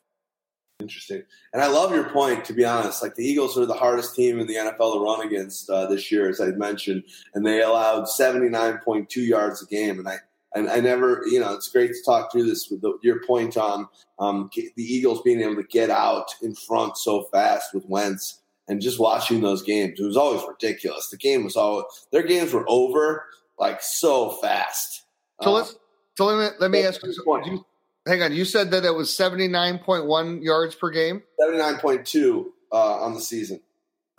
Interesting. 0.79 1.23
And 1.53 1.61
I 1.63 1.67
love 1.67 1.91
your 1.91 2.07
point, 2.11 2.45
to 2.45 2.53
be 2.53 2.63
honest. 2.63 3.01
Like 3.01 3.15
the 3.15 3.25
Eagles 3.25 3.57
are 3.57 3.65
the 3.65 3.73
hardest 3.73 4.15
team 4.15 4.39
in 4.39 4.45
the 4.45 4.55
NFL 4.55 4.93
to 4.93 5.03
run 5.03 5.25
against 5.25 5.67
uh, 5.71 5.87
this 5.87 6.11
year, 6.11 6.29
as 6.29 6.39
I 6.39 6.47
mentioned, 6.51 7.03
and 7.33 7.43
they 7.43 7.63
allowed 7.63 8.05
79.2 8.05 9.27
yards 9.27 9.63
a 9.63 9.65
game. 9.65 9.97
And 9.97 10.07
I, 10.07 10.17
and 10.53 10.69
I 10.69 10.79
never, 10.79 11.23
you 11.25 11.39
know, 11.39 11.55
it's 11.55 11.69
great 11.69 11.93
to 11.93 12.03
talk 12.05 12.31
through 12.31 12.43
this 12.43 12.69
with 12.69 12.81
the, 12.81 12.95
your 13.01 13.25
point 13.25 13.57
on 13.57 13.87
um, 14.19 14.51
the 14.55 14.71
Eagles 14.77 15.23
being 15.23 15.41
able 15.41 15.55
to 15.55 15.63
get 15.63 15.89
out 15.89 16.27
in 16.43 16.53
front 16.53 16.95
so 16.97 17.23
fast 17.31 17.73
with 17.73 17.83
Wentz 17.87 18.41
and 18.67 18.79
just 18.79 18.99
watching 18.99 19.41
those 19.41 19.63
games. 19.63 19.99
It 19.99 20.05
was 20.05 20.17
always 20.17 20.43
ridiculous. 20.47 21.09
The 21.09 21.17
game 21.17 21.43
was 21.43 21.55
always, 21.55 21.85
their 22.11 22.23
games 22.23 22.53
were 22.53 22.65
over 22.67 23.25
like 23.57 23.81
so 23.81 24.31
fast. 24.43 25.05
So 25.41 25.53
let's, 25.53 25.75
so 26.15 26.25
let 26.25 26.37
me, 26.37 26.57
let 26.59 26.69
me 26.69 26.83
ask 26.83 27.01
you, 27.03 27.65
hang 28.07 28.23
on. 28.23 28.33
You 28.33 28.45
said 28.45 28.71
that 28.71 28.85
it 28.85 28.93
was 28.93 29.15
seventy 29.15 29.47
nine 29.47 29.79
point 29.79 30.05
one 30.05 30.41
yards 30.41 30.75
per 30.75 30.89
game. 30.89 31.23
Seventy 31.39 31.59
nine 31.59 31.77
point 31.77 32.05
two 32.05 32.53
uh, 32.71 33.01
on 33.01 33.13
the 33.13 33.21
season. 33.21 33.61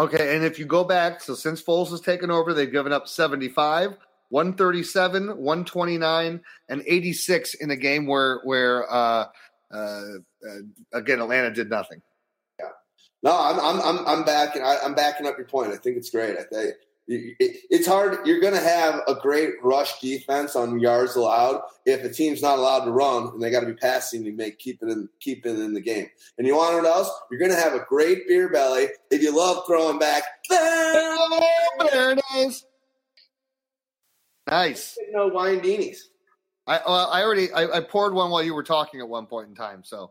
Okay, 0.01 0.37
and 0.37 0.45
if 0.45 0.59
you 0.59 0.65
go 0.65 0.85
back, 0.85 1.21
so 1.21 1.35
since 1.35 1.61
Foles 1.63 1.91
has 1.91 2.01
taken 2.01 2.31
over, 2.31 2.55
they've 2.55 2.71
given 2.71 2.93
up 2.93 3.09
seventy 3.09 3.49
five. 3.49 3.97
137, 4.31 5.39
129, 5.39 6.41
and 6.69 6.83
86 6.87 7.55
in 7.55 7.71
a 7.71 7.77
game 7.77 8.07
where 8.07 8.41
where 8.45 8.91
uh, 8.93 9.25
uh, 9.73 9.77
uh, 9.79 10.03
again 10.93 11.21
Atlanta 11.21 11.51
did 11.51 11.71
nothing. 11.71 12.03
Yeah, 12.61 12.67
no, 13.23 13.33
I'm 13.33 13.59
I'm 13.59 13.81
I'm, 13.81 14.07
I'm 14.07 14.25
backing 14.25 14.63
I, 14.63 14.77
am 14.85 14.95
backing 14.95 15.27
up 15.27 15.39
your 15.39 15.47
point. 15.47 15.73
I 15.73 15.77
think 15.77 15.97
it's 15.97 16.11
great. 16.11 16.37
I 16.37 16.43
think 16.43 16.75
it's 17.09 17.87
hard. 17.87 18.27
You're 18.27 18.41
going 18.41 18.55
to 18.55 18.61
have 18.61 19.01
a 19.09 19.15
great 19.15 19.55
rush 19.63 19.99
defense 20.01 20.55
on 20.55 20.79
yards 20.79 21.17
allowed 21.17 21.63
if 21.87 22.05
a 22.05 22.11
team's 22.11 22.43
not 22.43 22.59
allowed 22.59 22.85
to 22.85 22.91
run 22.91 23.29
and 23.29 23.43
they 23.43 23.51
got 23.51 23.61
to 23.61 23.67
be 23.67 23.75
passing 23.75 24.25
to 24.25 24.33
make 24.33 24.59
keep 24.59 24.83
it 24.83 24.91
in 24.91 25.09
keep 25.19 25.47
it 25.47 25.59
in 25.59 25.73
the 25.73 25.81
game. 25.81 26.09
And 26.37 26.47
you 26.47 26.57
want 26.57 26.75
what 26.75 26.85
else? 26.85 27.11
You're 27.31 27.41
going 27.41 27.51
to 27.51 27.57
have 27.57 27.73
a 27.73 27.85
great 27.89 28.29
beer 28.29 28.51
belly 28.51 28.89
if 29.11 29.23
you 29.23 29.37
love 29.37 29.65
throwing 29.67 29.99
back. 29.99 30.25
There 31.93 32.13
it 32.13 32.21
is. 32.37 32.67
Nice. 34.51 34.99
No 35.13 35.29
wine 35.29 35.61
beanies. 35.61 35.99
I 36.67 36.81
well, 36.87 37.09
I 37.11 37.23
already 37.23 37.53
I, 37.53 37.79
I, 37.79 37.81
poured 37.81 38.13
one 38.13 38.31
while 38.31 38.43
you 38.43 38.53
were 38.53 38.65
talking 38.65 39.01
at 39.01 39.09
one 39.09 39.27
point 39.27 39.49
in 39.49 39.55
time. 39.55 39.85
So 39.85 40.11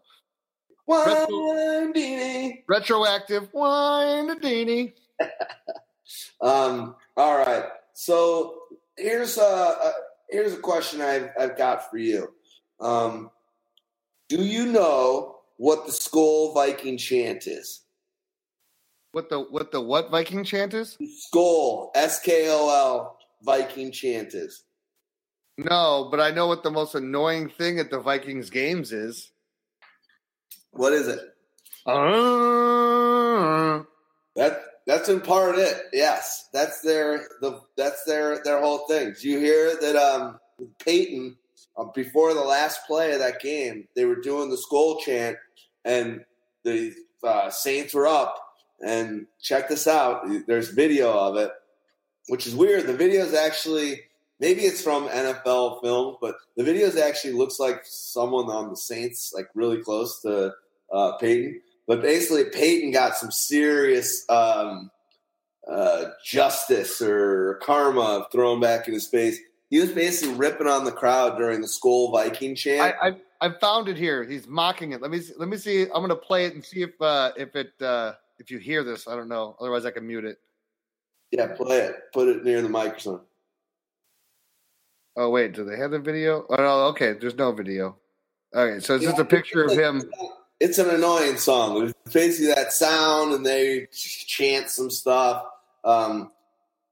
wine 0.87 1.91
Retro, 1.93 2.53
retroactive 2.67 3.49
wine 3.53 4.39
beanie. 4.39 4.93
um, 6.41 6.95
all 7.15 7.37
right. 7.37 7.65
So 7.93 8.59
here's 8.95 9.37
a, 9.37 9.41
a, 9.41 9.93
here's 10.29 10.53
a 10.53 10.57
question 10.57 11.01
I've 11.01 11.31
I've 11.39 11.57
got 11.57 11.89
for 11.89 11.97
you. 11.97 12.33
Um, 12.79 13.31
do 14.29 14.43
you 14.43 14.67
know 14.67 15.37
what 15.57 15.85
the 15.85 15.91
Skol 15.91 16.53
Viking 16.53 16.97
chant 16.97 17.47
is? 17.47 17.81
What 19.11 19.29
the 19.29 19.39
what 19.39 19.71
the 19.71 19.81
what 19.81 20.11
Viking 20.11 20.43
chant 20.43 20.73
is? 20.73 20.97
Skol 21.01 21.89
S 21.95 22.19
K 22.19 22.47
O 22.49 22.69
L 22.69 23.17
Viking 23.43 23.91
chant 23.91 24.33
is. 24.33 24.63
No, 25.57 26.07
but 26.11 26.19
I 26.19 26.29
know 26.29 26.45
what 26.47 26.61
the 26.61 26.69
most 26.69 26.93
annoying 26.93 27.49
thing 27.49 27.79
at 27.79 27.89
the 27.89 27.99
Vikings 27.99 28.51
games 28.51 28.91
is. 28.91 29.31
What 30.71 30.93
is 30.93 31.07
it? 31.07 31.19
Uh, 31.87 33.83
That 34.35 34.61
that's 34.87 35.09
in 35.09 35.21
part 35.21 35.59
it. 35.59 35.83
Yes, 35.93 36.49
that's 36.51 36.81
their 36.81 37.27
the 37.41 37.61
that's 37.75 38.03
their 38.05 38.41
their 38.43 38.59
whole 38.59 38.87
thing. 38.87 39.13
Do 39.21 39.29
you 39.29 39.39
hear 39.39 39.75
that? 39.79 39.95
Um, 39.95 40.39
Payton 40.79 41.37
uh, 41.77 41.85
before 41.93 42.33
the 42.33 42.41
last 42.41 42.81
play 42.87 43.13
of 43.13 43.19
that 43.19 43.41
game, 43.41 43.87
they 43.95 44.05
were 44.05 44.15
doing 44.15 44.49
the 44.49 44.57
Skol 44.57 44.99
chant, 44.99 45.37
and 45.85 46.23
the 46.63 46.93
uh, 47.23 47.49
Saints 47.49 47.93
were 47.93 48.07
up. 48.07 48.43
And 48.85 49.25
check 49.41 49.69
this 49.69 49.87
out. 49.87 50.21
There's 50.45 50.69
video 50.69 51.11
of 51.11 51.35
it, 51.35 51.51
which 52.27 52.45
is 52.45 52.55
weird. 52.55 52.85
The 52.85 52.95
video 52.95 53.25
is 53.25 53.33
actually 53.33 54.01
maybe 54.39 54.61
it's 54.61 54.83
from 54.83 55.07
NFL 55.07 55.81
film, 55.81 56.17
but 56.21 56.35
the 56.55 56.63
video 56.63 56.87
actually 57.01 57.33
looks 57.33 57.59
like 57.59 57.81
someone 57.85 58.45
on 58.45 58.69
the 58.69 58.77
Saints, 58.77 59.33
like 59.35 59.47
really 59.55 59.81
close 59.81 60.21
to 60.21 60.53
uh, 60.93 61.17
Payton. 61.17 61.61
But 61.87 62.01
basically, 62.01 62.45
Payton 62.45 62.91
got 62.91 63.15
some 63.15 63.31
serious 63.31 64.25
um, 64.29 64.91
uh, 65.67 66.05
justice 66.23 67.01
or 67.01 67.59
karma 67.63 68.27
thrown 68.31 68.59
back 68.59 68.87
in 68.87 68.93
his 68.93 69.07
face. 69.07 69.39
He 69.69 69.79
was 69.79 69.91
basically 69.91 70.35
ripping 70.35 70.67
on 70.67 70.83
the 70.83 70.91
crowd 70.91 71.37
during 71.37 71.61
the 71.61 71.67
Skol 71.67 72.11
Viking 72.11 72.55
chant. 72.55 72.95
I, 73.01 73.09
I 73.09 73.15
I 73.39 73.49
found 73.59 73.87
it 73.87 73.97
here. 73.97 74.23
He's 74.23 74.47
mocking 74.47 74.93
it. 74.93 75.01
Let 75.01 75.11
me 75.11 75.19
see, 75.19 75.33
let 75.37 75.47
me 75.47 75.57
see. 75.57 75.83
I'm 75.83 75.89
going 76.05 76.09
to 76.09 76.15
play 76.15 76.45
it 76.45 76.55
and 76.55 76.63
see 76.63 76.81
if 76.81 76.99
uh, 77.01 77.31
if 77.37 77.55
it 77.55 77.73
uh, 77.81 78.13
if 78.39 78.49
you 78.49 78.57
hear 78.57 78.83
this. 78.83 79.07
I 79.07 79.15
don't 79.15 79.29
know. 79.29 79.55
Otherwise, 79.59 79.85
I 79.85 79.91
can 79.91 80.07
mute 80.07 80.25
it. 80.25 80.39
yeah, 81.31 81.53
play 81.55 81.79
it. 81.79 81.95
Put 82.13 82.27
it 82.27 82.43
near 82.43 82.61
the 82.61 82.69
microphone. 82.69 83.21
Oh 85.15 85.29
wait, 85.29 85.53
do 85.53 85.63
they 85.63 85.77
have 85.77 85.91
the 85.91 85.99
video? 85.99 86.45
Oh 86.49 86.55
no, 86.55 86.79
okay. 86.87 87.13
There's 87.13 87.35
no 87.35 87.51
video. 87.51 87.95
Okay, 88.55 88.79
so 88.79 88.95
it's 88.95 89.03
just 89.03 89.19
a 89.19 89.25
picture 89.25 89.63
of 89.63 89.71
him. 89.71 90.01
It's 90.59 90.79
an 90.79 90.89
annoying 90.89 91.37
song. 91.37 91.93
It's 92.05 92.13
basically 92.13 92.53
that 92.53 92.73
sound, 92.73 93.33
and 93.33 93.45
they 93.45 93.87
chant 93.91 94.69
some 94.69 94.89
stuff. 94.89 95.45
Um, 95.83 96.31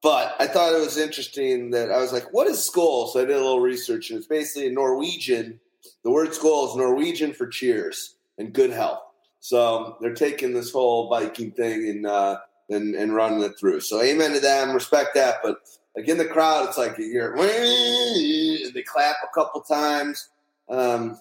but 0.04 0.36
I 0.40 0.46
thought 0.46 0.74
it 0.74 0.82
was 0.82 0.98
interesting 0.98 1.72
that 1.72 1.92
I 1.92 1.98
was 1.98 2.14
like, 2.14 2.32
"What 2.32 2.48
is 2.48 2.58
skol?" 2.58 3.12
So 3.12 3.22
I 3.22 3.26
did 3.26 3.36
a 3.36 3.40
little 3.40 3.62
research, 3.62 4.10
and 4.10 4.20
it's 4.20 4.28
basically 4.28 4.68
a 4.68 4.72
Norwegian. 4.72 5.60
The 6.04 6.12
word 6.12 6.30
skol 6.30 6.70
is 6.70 6.76
Norwegian 6.76 7.34
for 7.34 7.48
cheers 7.48 8.16
and 8.38 8.54
good 8.54 8.70
health. 8.70 9.02
So 9.40 9.98
they're 10.02 10.14
taking 10.14 10.54
this 10.54 10.72
whole 10.72 11.10
Viking 11.10 11.52
thing 11.52 11.90
and 11.90 12.06
uh, 12.06 12.38
and 12.70 12.96
and 12.96 13.16
running 13.16 13.42
it 13.42 13.58
through. 13.60 13.82
So 13.82 14.02
amen 14.02 14.34
to 14.34 14.40
them, 14.40 14.74
respect 14.74 15.16
that. 15.16 15.38
But 15.44 15.58
like 15.96 16.08
in 16.08 16.18
the 16.18 16.26
crowd, 16.26 16.68
it's 16.68 16.78
like 16.78 16.98
you 16.98 17.12
hear 17.12 17.36
they 18.72 18.84
clap 18.84 19.18
a 19.24 19.34
couple 19.34 19.62
times. 19.62 20.30
Um, 20.70 21.20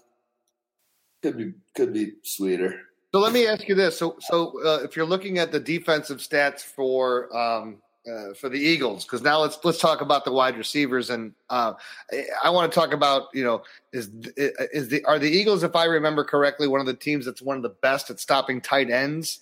could 1.24 1.38
be 1.38 1.52
could 1.74 1.92
be 1.94 2.12
sweeter. 2.22 2.78
So 3.12 3.20
let 3.20 3.32
me 3.32 3.46
ask 3.46 3.66
you 3.66 3.74
this: 3.74 3.98
so 3.98 4.16
so 4.20 4.52
uh, 4.62 4.84
if 4.84 4.94
you're 4.94 5.06
looking 5.06 5.38
at 5.38 5.52
the 5.52 5.58
defensive 5.58 6.18
stats 6.18 6.60
for 6.60 7.34
um, 7.34 7.78
uh, 8.06 8.34
for 8.34 8.50
the 8.50 8.58
Eagles, 8.58 9.04
because 9.04 9.22
now 9.22 9.40
let's 9.40 9.58
let's 9.64 9.78
talk 9.78 10.02
about 10.02 10.26
the 10.26 10.32
wide 10.32 10.58
receivers, 10.58 11.08
and 11.08 11.32
uh, 11.48 11.72
I, 12.12 12.24
I 12.44 12.50
want 12.50 12.70
to 12.70 12.78
talk 12.78 12.92
about 12.92 13.28
you 13.32 13.42
know 13.42 13.62
is 13.94 14.10
is 14.36 14.88
the 14.88 15.02
are 15.06 15.18
the 15.18 15.30
Eagles, 15.30 15.62
if 15.62 15.74
I 15.74 15.86
remember 15.86 16.24
correctly, 16.24 16.68
one 16.68 16.80
of 16.80 16.86
the 16.86 16.94
teams 16.94 17.24
that's 17.24 17.40
one 17.40 17.56
of 17.56 17.62
the 17.62 17.74
best 17.80 18.10
at 18.10 18.20
stopping 18.20 18.60
tight 18.60 18.90
ends. 18.90 19.40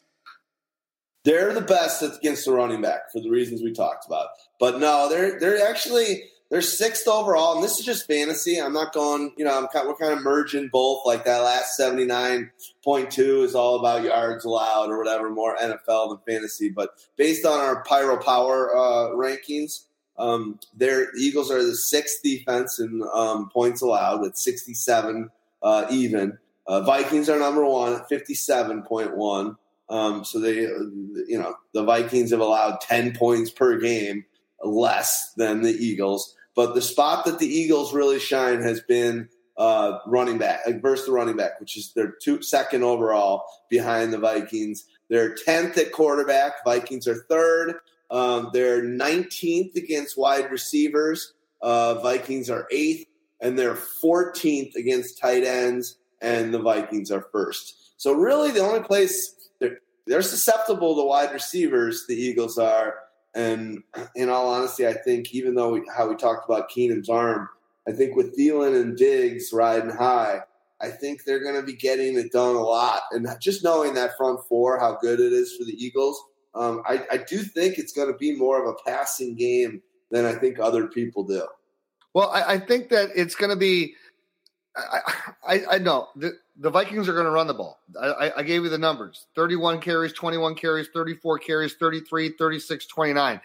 They're 1.25 1.53
the 1.53 1.61
best 1.61 2.03
against 2.03 2.45
the 2.45 2.53
running 2.53 2.83
back 2.83 3.13
for 3.13 3.21
the 3.21 3.31
reasons 3.31 3.63
we 3.63 3.73
talked 3.73 4.07
about. 4.07 4.29
But 4.61 4.79
no, 4.79 5.09
they're 5.09 5.41
they're 5.41 5.69
actually 5.69 6.25
they're 6.53 6.61
sixth 6.61 7.09
overall, 7.09 7.55
and 7.55 7.65
this 7.65 7.81
is 7.81 7.87
just 7.87 8.07
fantasy. 8.07 8.59
I'm 8.59 8.75
not 8.75 8.93
going, 8.93 9.33
you 9.39 9.45
know, 9.47 9.57
I'm 9.57 9.69
kind, 9.69 9.89
we're 9.89 9.97
kind 9.97 10.13
of 10.13 10.23
merging 10.23 10.69
both. 10.69 11.01
Like 11.07 11.25
that 11.25 11.39
last 11.39 11.81
79.2 11.81 13.43
is 13.43 13.55
all 13.55 13.81
about 13.81 14.05
yards 14.05 14.45
allowed 14.45 14.91
or 14.91 14.99
whatever, 14.99 15.31
more 15.31 15.57
NFL 15.57 16.11
than 16.11 16.35
fantasy. 16.35 16.69
But 16.69 16.91
based 17.17 17.47
on 17.47 17.59
our 17.59 17.83
Pyro 17.85 18.19
Power 18.19 18.77
uh, 18.77 19.17
rankings, 19.17 19.87
um, 20.19 20.61
their 20.77 21.07
the 21.15 21.23
Eagles 21.23 21.51
are 21.51 21.63
the 21.63 21.75
sixth 21.75 22.23
defense 22.23 22.79
in 22.79 23.03
um, 23.15 23.49
points 23.49 23.81
allowed 23.81 24.23
at 24.27 24.37
67 24.37 25.31
uh, 25.63 25.87
even. 25.91 26.37
Uh, 26.67 26.83
Vikings 26.83 27.31
are 27.31 27.39
number 27.39 27.65
one 27.65 27.95
at 27.95 28.11
57.1. 28.11 29.57
Um, 29.89 30.23
so 30.23 30.39
they, 30.39 30.57
you 30.57 31.39
know, 31.39 31.55
the 31.73 31.83
Vikings 31.83 32.31
have 32.31 32.41
allowed 32.41 32.83
10 32.83 33.17
points 33.17 33.51
per 33.51 33.79
game 33.79 34.27
less 34.63 35.33
than 35.39 35.63
the 35.63 35.73
Eagles. 35.73 36.37
But 36.55 36.75
the 36.75 36.83
spot 36.83 37.25
that 37.25 37.39
the 37.39 37.47
Eagles 37.47 37.95
really 37.95 38.19
shine 38.19 38.63
has 38.63 38.81
been 38.81 39.29
uh, 39.57 39.99
running 40.07 40.39
back, 40.39 40.61
versus 40.81 41.07
the 41.07 41.13
running 41.13 41.37
back, 41.37 41.61
which 41.61 41.77
is 41.77 41.93
their 41.95 42.15
two 42.23 42.43
second 42.43 42.83
overall 42.83 43.45
behind 43.71 44.13
the 44.13 44.19
Vikings. 44.19 44.87
They're 45.09 45.35
tenth 45.35 45.77
at 45.79 45.93
quarterback. 45.93 46.65
Vikings 46.65 47.07
are 47.07 47.25
third. 47.29 47.77
Um, 48.11 48.51
they're 48.53 48.83
nineteenth 48.83 49.77
against 49.77 50.19
wide 50.19 50.51
receivers. 50.51 51.35
Uh, 51.61 52.01
Vikings 52.01 52.51
are 52.51 52.67
eighth, 52.71 53.07
and 53.41 53.59
they're 53.59 53.77
fourteenth 53.77 54.75
against 54.77 55.19
tight 55.19 55.45
ends. 55.45 55.97
And 56.21 56.55
the 56.55 56.61
Vikings 56.61 57.11
are 57.11 57.27
first. 57.33 57.95
So 57.97 58.13
really, 58.13 58.53
the 58.53 58.61
only 58.61 58.81
place 58.81 59.35
they're, 59.59 59.79
they're 60.07 60.23
susceptible 60.23 60.95
to 60.97 61.05
wide 61.05 61.33
receivers, 61.33 62.07
the 62.07 62.15
Eagles 62.15 62.59
are. 62.59 62.95
And 63.35 63.83
in 64.15 64.29
all 64.29 64.49
honesty, 64.49 64.87
I 64.87 64.93
think 64.93 65.35
even 65.35 65.55
though 65.55 65.73
we, 65.73 65.83
how 65.95 66.09
we 66.09 66.17
talked 66.17 66.45
about 66.45 66.71
Keenum's 66.71 67.09
arm, 67.09 67.49
I 67.89 67.93
think 67.93 68.15
with 68.15 68.37
Thielen 68.37 68.81
and 68.81 68.97
Diggs 68.97 69.53
riding 69.53 69.91
high, 69.91 70.41
I 70.81 70.89
think 70.89 71.25
they're 71.25 71.43
going 71.43 71.61
to 71.61 71.67
be 71.67 71.75
getting 71.75 72.19
it 72.19 72.33
done 72.33 72.57
a 72.57 72.63
lot. 72.63 73.03
And 73.13 73.27
just 73.41 73.65
knowing 73.65 73.95
that 73.95 74.17
front 74.17 74.41
four, 74.49 74.79
how 74.79 74.99
good 75.01 75.21
it 75.21 75.33
is 75.33 75.57
for 75.57 75.65
the 75.65 75.73
Eagles, 75.73 76.23
um, 76.55 76.83
I, 76.87 77.05
I 77.11 77.17
do 77.17 77.39
think 77.39 77.79
it's 77.79 77.93
going 77.93 78.13
to 78.13 78.19
be 78.19 78.37
more 78.37 78.63
of 78.63 78.69
a 78.69 78.91
passing 78.91 79.35
game 79.35 79.81
than 80.11 80.27
I 80.27 80.35
think 80.35 80.59
other 80.59 80.89
people 80.89 81.25
do. 81.25 81.47
Well, 82.15 82.31
I, 82.31 82.55
I 82.55 82.59
think 82.59 82.91
that 82.91 83.11
it's 83.15 83.35
going 83.35 83.51
to 83.51 83.57
be. 83.57 83.95
I, 84.77 85.01
I, 85.47 85.61
I 85.73 85.79
know 85.79 86.09
the, 86.17 86.33
the 86.57 86.71
Vikings 86.71 87.09
are 87.09 87.13
going 87.13 87.27
to 87.27 87.31
run 87.31 87.47
the 87.47 87.55
ball. 87.55 87.81
I, 88.01 88.33
I 88.39 88.43
gave 88.43 88.63
you 88.63 88.69
the 88.69 88.79
numbers 88.79 89.27
31 89.35 89.81
carries, 89.81 90.13
21 90.13 90.55
carries, 90.55 90.89
34 90.95 91.39
carries, 91.39 91.75
33, 91.75 92.31
36, 92.39 92.87
29. 92.87 93.41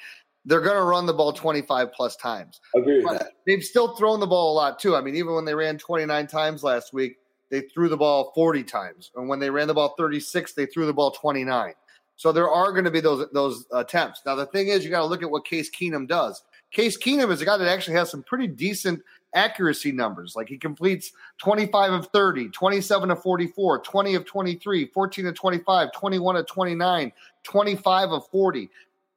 They're 0.45 0.61
going 0.61 0.77
to 0.77 0.83
run 0.83 1.05
the 1.05 1.13
ball 1.13 1.33
25 1.33 1.91
plus 1.91 2.15
times. 2.15 2.61
Agree 2.73 3.03
with 3.03 3.19
that. 3.19 3.33
they've 3.45 3.63
still 3.63 3.95
thrown 3.95 4.21
the 4.21 4.27
ball 4.27 4.53
a 4.53 4.55
lot 4.55 4.79
too. 4.79 4.95
I 4.95 5.01
mean, 5.01 5.15
even 5.15 5.33
when 5.33 5.43
they 5.43 5.53
ran 5.53 5.77
29 5.77 6.27
times 6.27 6.63
last 6.63 6.93
week, 6.93 7.17
they 7.49 7.61
threw 7.61 7.89
the 7.89 7.97
ball 7.97 8.31
40 8.33 8.63
times. 8.63 9.11
And 9.15 9.27
when 9.27 9.39
they 9.39 9.49
ran 9.49 9.67
the 9.67 9.73
ball 9.73 9.95
36, 9.97 10.53
they 10.53 10.65
threw 10.65 10.85
the 10.85 10.93
ball 10.93 11.11
29. 11.11 11.73
So 12.15 12.31
there 12.31 12.49
are 12.49 12.71
going 12.71 12.85
to 12.85 12.91
be 12.91 12.99
those 12.99 13.29
those 13.31 13.65
attempts. 13.71 14.21
Now 14.25 14.35
the 14.35 14.47
thing 14.47 14.69
is, 14.69 14.83
you 14.83 14.89
got 14.89 14.99
to 14.99 15.05
look 15.05 15.21
at 15.21 15.29
what 15.29 15.45
Case 15.45 15.69
Keenum 15.69 16.07
does. 16.07 16.43
Case 16.71 16.97
Keenum 16.97 17.31
is 17.31 17.41
a 17.41 17.45
guy 17.45 17.57
that 17.57 17.67
actually 17.67 17.95
has 17.95 18.09
some 18.09 18.23
pretty 18.23 18.47
decent 18.47 19.03
accuracy 19.33 19.91
numbers. 19.91 20.35
Like 20.35 20.49
he 20.49 20.57
completes 20.57 21.11
25 21.39 21.93
of 21.93 22.07
30, 22.07 22.49
27 22.49 23.11
of 23.11 23.21
44, 23.21 23.79
20 23.79 24.15
of 24.15 24.25
23, 24.25 24.85
14 24.87 25.27
of 25.27 25.35
25, 25.35 25.91
21 25.93 26.35
of 26.35 26.47
29, 26.47 27.11
25 27.43 28.09
of 28.11 28.27
40. 28.27 28.69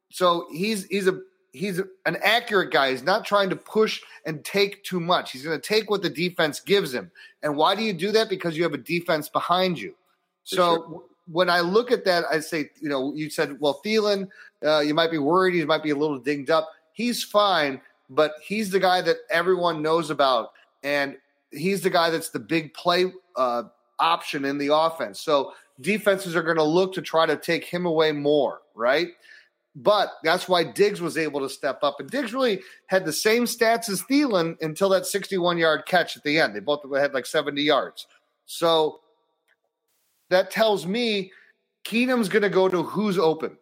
So 0.09 0.47
he's 0.51 0.85
he's 0.85 1.07
a 1.07 1.21
he's 1.53 1.79
an 2.05 2.17
accurate 2.23 2.71
guy. 2.71 2.91
He's 2.91 3.03
not 3.03 3.25
trying 3.25 3.49
to 3.49 3.55
push 3.55 4.01
and 4.25 4.43
take 4.43 4.83
too 4.83 4.99
much. 4.99 5.31
He's 5.31 5.43
going 5.43 5.59
to 5.59 5.67
take 5.67 5.89
what 5.89 6.01
the 6.01 6.09
defense 6.09 6.59
gives 6.59 6.93
him. 6.93 7.11
And 7.43 7.55
why 7.55 7.75
do 7.75 7.83
you 7.83 7.93
do 7.93 8.11
that? 8.11 8.29
Because 8.29 8.55
you 8.57 8.63
have 8.63 8.73
a 8.73 8.77
defense 8.77 9.29
behind 9.29 9.79
you. 9.79 9.95
For 10.49 10.55
so 10.55 10.75
sure. 10.75 11.03
when 11.27 11.49
I 11.49 11.59
look 11.59 11.91
at 11.91 12.05
that, 12.05 12.25
I 12.31 12.39
say, 12.39 12.69
you 12.81 12.89
know, 12.89 13.13
you 13.13 13.29
said, 13.29 13.59
well, 13.59 13.81
Thielen, 13.85 14.29
uh, 14.65 14.79
you 14.79 14.93
might 14.93 15.11
be 15.11 15.17
worried. 15.17 15.55
He 15.55 15.65
might 15.65 15.83
be 15.83 15.91
a 15.91 15.95
little 15.95 16.19
dinged 16.19 16.49
up. 16.49 16.69
He's 16.93 17.23
fine, 17.23 17.81
but 18.11 18.33
he's 18.43 18.69
the 18.69 18.79
guy 18.79 19.01
that 19.01 19.17
everyone 19.31 19.81
knows 19.81 20.09
about. 20.09 20.51
And 20.83 21.15
he's 21.51 21.81
the 21.81 21.89
guy 21.89 22.09
that's 22.09 22.29
the 22.29 22.39
big 22.39 22.73
play 22.73 23.11
uh, 23.35 23.63
option 23.99 24.45
in 24.45 24.57
the 24.57 24.75
offense. 24.75 25.21
So 25.21 25.53
defenses 25.79 26.35
are 26.35 26.43
going 26.43 26.57
to 26.57 26.63
look 26.63 26.93
to 26.93 27.01
try 27.01 27.25
to 27.25 27.37
take 27.37 27.63
him 27.63 27.85
away 27.85 28.11
more, 28.11 28.61
right? 28.75 29.07
But 29.73 30.09
that's 30.23 30.49
why 30.49 30.65
Diggs 30.65 30.99
was 30.99 31.17
able 31.17 31.39
to 31.39 31.49
step 31.49 31.79
up. 31.83 32.01
And 32.01 32.09
Diggs 32.09 32.33
really 32.33 32.59
had 32.87 33.05
the 33.05 33.13
same 33.13 33.45
stats 33.45 33.89
as 33.89 34.01
Thielen 34.01 34.61
until 34.61 34.89
that 34.89 35.05
61 35.05 35.57
yard 35.57 35.85
catch 35.85 36.17
at 36.17 36.23
the 36.23 36.37
end. 36.37 36.53
They 36.53 36.59
both 36.59 36.81
had 36.93 37.13
like 37.13 37.25
70 37.25 37.61
yards. 37.61 38.07
So 38.45 38.99
that 40.29 40.51
tells 40.51 40.85
me 40.85 41.31
Keenum's 41.85 42.27
going 42.27 42.43
to 42.43 42.49
go 42.49 42.67
to 42.67 42.83
who's 42.83 43.17
open. 43.17 43.57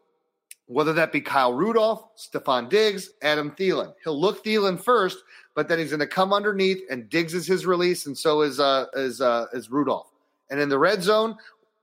Whether 0.70 0.94
that 0.94 1.12
be 1.12 1.20
Kyle 1.20 1.52
Rudolph, 1.52 2.16
Stefon 2.16 2.70
Diggs, 2.70 3.10
Adam 3.24 3.52
Thielen. 3.52 3.92
He'll 4.04 4.20
look 4.20 4.46
Thielen 4.46 4.80
first, 4.80 5.18
but 5.56 5.68
then 5.68 5.80
he's 5.80 5.90
going 5.90 6.00
to 6.00 6.08
come 6.08 6.32
underneath 6.32 6.84
and 6.92 7.10
Diggs 7.10 7.34
is 7.34 7.48
his 7.48 7.66
release, 7.66 8.06
and 8.06 8.16
so 8.16 8.42
is 8.42 8.60
uh, 8.60 8.86
is 8.94 9.20
uh, 9.20 9.48
is 9.52 9.72
Rudolph. 9.72 10.12
And 10.52 10.60
in 10.60 10.70
the 10.70 10.78
red 10.78 11.02
zone, 11.02 11.36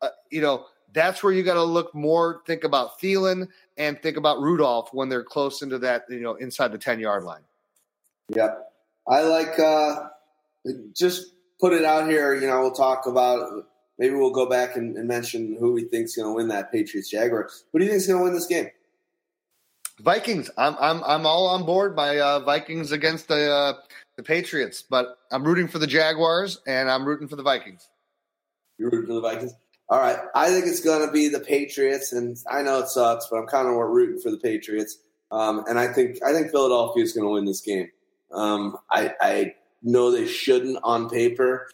uh, 0.02 0.08
you 0.30 0.40
know 0.40 0.66
that's 0.92 1.22
where 1.22 1.32
you 1.32 1.42
got 1.42 1.54
to 1.54 1.64
look 1.64 1.92
more. 1.96 2.42
Think 2.46 2.62
about 2.62 3.00
Thielen 3.00 3.48
and 3.76 4.00
think 4.00 4.16
about 4.16 4.40
Rudolph 4.40 4.88
when 4.92 5.08
they're 5.08 5.24
close 5.24 5.62
into 5.62 5.78
that, 5.80 6.04
you 6.08 6.20
know, 6.20 6.36
inside 6.36 6.70
the 6.70 6.78
ten 6.78 7.00
yard 7.00 7.24
line. 7.24 7.42
Yep, 8.28 8.72
I 9.08 9.22
like 9.22 9.58
uh, 9.58 10.10
just 10.94 11.32
put 11.60 11.72
it 11.72 11.84
out 11.84 12.08
here. 12.08 12.36
You 12.36 12.46
know, 12.46 12.60
we'll 12.60 12.70
talk 12.70 13.06
about 13.06 13.66
maybe 13.98 14.14
we'll 14.14 14.30
go 14.30 14.46
back 14.48 14.76
and, 14.76 14.96
and 14.96 15.08
mention 15.08 15.56
who 15.58 15.72
we 15.72 15.84
think's 15.86 16.14
going 16.14 16.28
to 16.28 16.34
win 16.34 16.46
that 16.48 16.70
Patriots 16.70 17.10
Jaguar. 17.10 17.50
Who 17.72 17.80
do 17.80 17.84
you 17.84 17.90
think's 17.90 18.06
going 18.06 18.20
to 18.20 18.24
win 18.24 18.32
this 18.32 18.46
game? 18.46 18.68
Vikings. 20.00 20.50
I'm 20.56 20.76
I'm 20.80 21.02
I'm 21.04 21.26
all 21.26 21.46
on 21.46 21.64
board 21.64 21.96
by 21.96 22.18
uh, 22.18 22.40
Vikings 22.40 22.92
against 22.92 23.28
the 23.28 23.50
uh, 23.50 23.72
the 24.16 24.22
Patriots, 24.22 24.82
but 24.82 25.18
I'm 25.30 25.44
rooting 25.44 25.68
for 25.68 25.78
the 25.78 25.86
Jaguars 25.86 26.60
and 26.66 26.90
I'm 26.90 27.06
rooting 27.06 27.28
for 27.28 27.36
the 27.36 27.42
Vikings. 27.42 27.88
You're 28.78 28.90
rooting 28.90 29.06
for 29.06 29.14
the 29.14 29.20
Vikings. 29.20 29.52
All 29.88 30.00
right, 30.00 30.18
I 30.34 30.48
think 30.48 30.66
it's 30.66 30.80
going 30.80 31.06
to 31.06 31.12
be 31.12 31.28
the 31.28 31.40
Patriots, 31.40 32.12
and 32.12 32.36
I 32.50 32.62
know 32.62 32.80
it 32.80 32.88
sucks, 32.88 33.28
but 33.30 33.36
I'm 33.36 33.46
kind 33.46 33.68
of 33.68 33.74
rooting 33.74 34.20
for 34.20 34.30
the 34.30 34.36
Patriots. 34.36 34.98
Um, 35.30 35.64
and 35.68 35.78
I 35.78 35.92
think 35.92 36.18
I 36.24 36.32
think 36.32 36.50
Philadelphia 36.50 37.02
is 37.02 37.12
going 37.12 37.26
to 37.26 37.32
win 37.32 37.44
this 37.44 37.60
game. 37.60 37.90
Um, 38.32 38.76
I, 38.90 39.12
I 39.20 39.54
know 39.82 40.10
they 40.10 40.26
shouldn't 40.26 40.78
on 40.82 41.08
paper, 41.08 41.68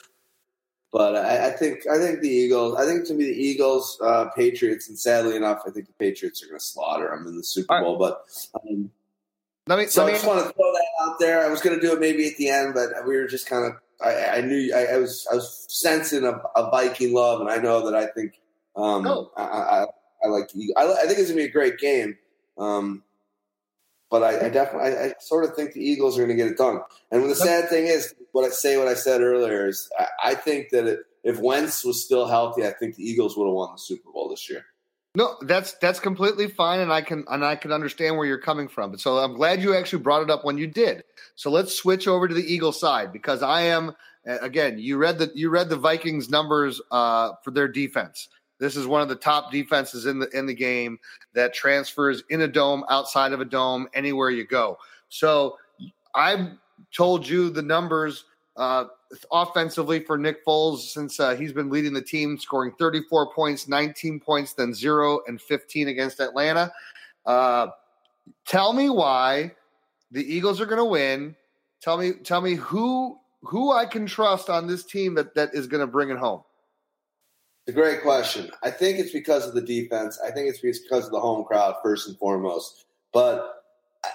but 0.92 1.16
I, 1.16 1.48
I, 1.48 1.50
think 1.50 1.86
I 1.90 1.98
think 1.98 2.20
the 2.20 2.28
Eagles. 2.28 2.76
I 2.76 2.84
think 2.84 3.00
it's 3.00 3.08
going 3.08 3.18
to 3.18 3.26
be 3.26 3.32
the 3.32 3.42
Eagles, 3.42 3.98
uh, 4.04 4.26
Patriots, 4.36 4.90
and 4.90 4.98
sadly 4.98 5.36
enough, 5.36 5.62
I 5.66 5.70
think 5.70 5.86
the 5.86 5.94
Patriots 5.94 6.42
are 6.42 6.48
going 6.48 6.58
to 6.58 6.64
slaughter 6.64 7.08
them 7.08 7.26
in 7.26 7.36
the 7.36 7.42
Super 7.42 7.80
Bowl. 7.80 7.98
Right. 7.98 8.12
But 8.52 8.60
um, 8.60 8.90
let 9.66 9.78
me. 9.78 9.86
So 9.86 10.04
let 10.04 10.10
I 10.10 10.16
just 10.16 10.26
want 10.26 10.40
to 10.40 10.52
throw 10.52 10.72
that 10.72 10.86
out 11.02 11.18
there. 11.18 11.46
I 11.46 11.48
was 11.48 11.62
going 11.62 11.80
to 11.80 11.84
do 11.84 11.94
it 11.94 12.00
maybe 12.00 12.28
at 12.28 12.36
the 12.36 12.50
end, 12.50 12.74
but 12.74 12.90
we 13.06 13.16
were 13.16 13.26
just 13.26 13.48
kind 13.48 13.64
of. 13.64 13.72
I, 14.04 14.38
I 14.38 14.40
knew 14.42 14.74
I, 14.74 14.94
I, 14.94 14.96
was 14.98 15.26
I 15.32 15.36
was 15.36 15.64
sensing 15.68 16.24
a, 16.24 16.42
a, 16.56 16.70
Viking 16.70 17.14
love, 17.14 17.40
and 17.40 17.48
I 17.48 17.56
know 17.56 17.88
that 17.88 17.94
I 17.94 18.06
think 18.08 18.40
um, 18.76 19.06
oh. 19.06 19.30
I, 19.36 19.42
I, 19.42 19.86
I 20.24 20.28
like 20.28 20.50
I, 20.76 20.92
I 20.92 21.06
think 21.06 21.18
it's 21.18 21.28
going 21.28 21.28
to 21.28 21.34
be 21.36 21.44
a 21.44 21.48
great 21.48 21.78
game. 21.78 22.18
Um, 22.58 23.02
but 24.12 24.22
I, 24.22 24.46
I 24.46 24.48
definitely, 24.50 24.90
I, 24.90 25.04
I, 25.06 25.12
sort 25.20 25.44
of 25.44 25.56
think 25.56 25.72
the 25.72 25.80
Eagles 25.80 26.18
are 26.18 26.26
going 26.26 26.36
to 26.36 26.40
get 26.44 26.52
it 26.52 26.58
done. 26.58 26.82
And 27.10 27.28
the 27.30 27.34
sad 27.34 27.70
thing 27.70 27.86
is, 27.86 28.14
what 28.32 28.44
I 28.44 28.50
say, 28.50 28.76
what 28.76 28.86
I 28.86 28.92
said 28.92 29.22
earlier 29.22 29.66
is, 29.66 29.88
I, 29.98 30.06
I 30.22 30.34
think 30.34 30.68
that 30.68 30.86
it, 30.86 31.00
if 31.24 31.40
Wentz 31.40 31.82
was 31.82 32.04
still 32.04 32.26
healthy, 32.26 32.66
I 32.66 32.72
think 32.72 32.96
the 32.96 33.02
Eagles 33.02 33.38
would 33.38 33.46
have 33.46 33.54
won 33.54 33.70
the 33.72 33.78
Super 33.78 34.12
Bowl 34.12 34.28
this 34.28 34.50
year. 34.50 34.66
No, 35.14 35.36
that's 35.42 35.74
that's 35.74 36.00
completely 36.00 36.48
fine, 36.48 36.80
and 36.80 36.90
I 36.90 37.02
can 37.02 37.24
and 37.28 37.44
I 37.44 37.54
can 37.54 37.70
understand 37.70 38.16
where 38.16 38.26
you're 38.26 38.38
coming 38.38 38.66
from. 38.66 38.96
So 38.96 39.18
I'm 39.18 39.34
glad 39.34 39.60
you 39.60 39.74
actually 39.76 40.02
brought 40.02 40.22
it 40.22 40.30
up 40.30 40.42
when 40.42 40.56
you 40.56 40.66
did. 40.66 41.04
So 41.34 41.50
let's 41.50 41.74
switch 41.74 42.08
over 42.08 42.28
to 42.28 42.34
the 42.34 42.40
Eagle 42.40 42.72
side 42.72 43.12
because 43.12 43.42
I 43.42 43.62
am 43.62 43.92
again. 44.24 44.78
You 44.78 44.96
read 44.96 45.18
the 45.18 45.30
you 45.34 45.50
read 45.50 45.68
the 45.68 45.76
Vikings 45.76 46.30
numbers 46.30 46.80
uh, 46.90 47.32
for 47.44 47.50
their 47.50 47.68
defense. 47.68 48.28
This 48.62 48.76
is 48.76 48.86
one 48.86 49.02
of 49.02 49.08
the 49.08 49.16
top 49.16 49.50
defenses 49.50 50.06
in 50.06 50.20
the 50.20 50.28
in 50.38 50.46
the 50.46 50.54
game 50.54 51.00
that 51.32 51.52
transfers 51.52 52.22
in 52.30 52.42
a 52.42 52.48
dome, 52.48 52.84
outside 52.88 53.32
of 53.32 53.40
a 53.40 53.44
dome, 53.44 53.88
anywhere 53.92 54.30
you 54.30 54.46
go. 54.46 54.78
So 55.08 55.58
I've 56.14 56.52
told 56.94 57.26
you 57.26 57.50
the 57.50 57.60
numbers 57.60 58.24
uh, 58.56 58.84
offensively 59.32 59.98
for 59.98 60.16
Nick 60.16 60.46
Foles 60.46 60.92
since 60.92 61.18
uh, 61.18 61.34
he's 61.34 61.52
been 61.52 61.70
leading 61.70 61.92
the 61.92 62.02
team, 62.02 62.38
scoring 62.38 62.70
34 62.78 63.32
points, 63.32 63.66
19 63.66 64.20
points, 64.20 64.52
then 64.52 64.72
zero 64.72 65.22
and 65.26 65.42
15 65.42 65.88
against 65.88 66.20
Atlanta. 66.20 66.70
Uh, 67.26 67.66
tell 68.46 68.72
me 68.72 68.90
why 68.90 69.50
the 70.12 70.22
Eagles 70.22 70.60
are 70.60 70.66
going 70.66 70.78
to 70.78 70.84
win. 70.84 71.34
Tell 71.80 71.98
me, 71.98 72.12
tell 72.12 72.40
me 72.40 72.54
who 72.54 73.18
who 73.42 73.72
I 73.72 73.86
can 73.86 74.06
trust 74.06 74.48
on 74.48 74.68
this 74.68 74.84
team 74.84 75.14
that 75.14 75.34
that 75.34 75.52
is 75.52 75.66
going 75.66 75.80
to 75.80 75.88
bring 75.88 76.10
it 76.10 76.16
home. 76.16 76.42
It's 77.64 77.76
a 77.76 77.80
great 77.80 78.02
question. 78.02 78.50
I 78.64 78.70
think 78.70 78.98
it's 78.98 79.12
because 79.12 79.46
of 79.46 79.54
the 79.54 79.60
defense. 79.62 80.18
I 80.24 80.32
think 80.32 80.48
it's 80.48 80.58
because 80.58 81.06
of 81.06 81.12
the 81.12 81.20
home 81.20 81.44
crowd, 81.44 81.76
first 81.80 82.08
and 82.08 82.18
foremost. 82.18 82.86
But 83.12 83.62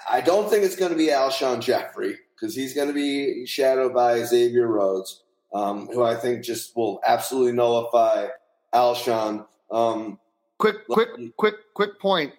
I 0.09 0.19
don't 0.19 0.49
think 0.49 0.65
it's 0.65 0.75
going 0.75 0.91
to 0.91 0.97
be 0.97 1.07
Alshon 1.07 1.61
Jeffery 1.61 2.17
because 2.35 2.53
he's 2.53 2.73
going 2.73 2.89
to 2.89 2.93
be 2.93 3.45
shadowed 3.45 3.93
by 3.93 4.21
Xavier 4.23 4.67
Rhodes, 4.67 5.23
um, 5.53 5.87
who 5.87 6.03
I 6.03 6.15
think 6.15 6.43
just 6.43 6.75
will 6.75 6.99
absolutely 7.05 7.53
nullify 7.53 8.27
Alshon. 8.73 9.45
Um, 9.71 10.19
quick, 10.57 10.85
quick, 10.89 11.09
quick, 11.37 11.55
quick 11.73 12.01
point. 12.01 12.33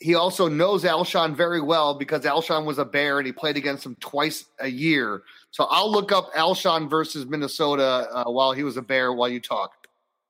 He 0.00 0.16
also 0.16 0.48
knows 0.48 0.82
Alshon 0.82 1.36
very 1.36 1.60
well 1.60 1.94
because 1.94 2.22
Alshon 2.22 2.64
was 2.64 2.78
a 2.78 2.84
Bear 2.84 3.18
and 3.18 3.26
he 3.26 3.32
played 3.32 3.56
against 3.56 3.86
him 3.86 3.96
twice 4.00 4.44
a 4.58 4.68
year. 4.68 5.22
So 5.52 5.68
I'll 5.70 5.90
look 5.90 6.10
up 6.10 6.32
Alshon 6.34 6.90
versus 6.90 7.26
Minnesota 7.26 8.08
uh, 8.12 8.24
while 8.24 8.52
he 8.52 8.64
was 8.64 8.76
a 8.76 8.82
Bear 8.82 9.12
while 9.12 9.28
you 9.28 9.40
talk. 9.40 9.72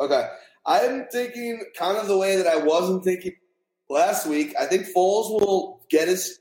Okay. 0.01 0.28
I'm 0.66 1.07
thinking 1.11 1.62
kind 1.76 1.96
of 1.96 2.07
the 2.07 2.18
way 2.18 2.36
that 2.36 2.46
I 2.46 2.57
wasn't 2.57 3.05
thinking 3.05 3.32
last 3.88 4.26
week. 4.26 4.55
I 4.61 4.66
think 4.66 4.86
Foles 4.86 5.30
will 5.30 5.80
get 5.90 6.09
his 6.09 6.40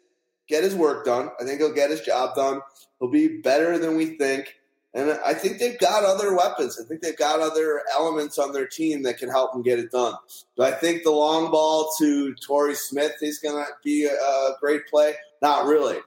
get 0.50 0.64
his 0.64 0.76
work 0.76 1.06
done. 1.06 1.30
I 1.40 1.44
think 1.44 1.60
he'll 1.60 1.74
get 1.74 1.90
his 1.90 2.02
job 2.02 2.36
done. 2.36 2.62
He'll 3.00 3.12
be 3.12 3.40
better 3.42 3.78
than 3.78 3.96
we 3.98 4.18
think. 4.18 4.56
And 4.94 5.12
I 5.26 5.34
think 5.34 5.60
they've 5.60 5.78
got 5.78 6.04
other 6.04 6.36
weapons. 6.36 6.80
I 6.82 6.88
think 6.88 7.02
they've 7.02 7.18
got 7.18 7.40
other 7.40 7.84
elements 7.94 8.40
on 8.40 8.52
their 8.52 8.66
team 8.66 9.04
that 9.04 9.18
can 9.18 9.30
help 9.30 9.54
them 9.54 9.62
get 9.62 9.78
it 9.78 9.92
done. 9.92 10.16
Do 10.56 10.64
I 10.64 10.72
think 10.72 11.04
the 11.04 11.12
long 11.12 11.52
ball 11.52 11.92
to 12.00 12.34
Torrey 12.36 12.74
Smith 12.74 13.18
is 13.22 13.38
going 13.40 13.64
to 13.64 13.72
be 13.84 14.06
a 14.06 14.52
great 14.60 14.88
play? 14.88 15.14
Not 15.42 15.66
really. 15.66 15.98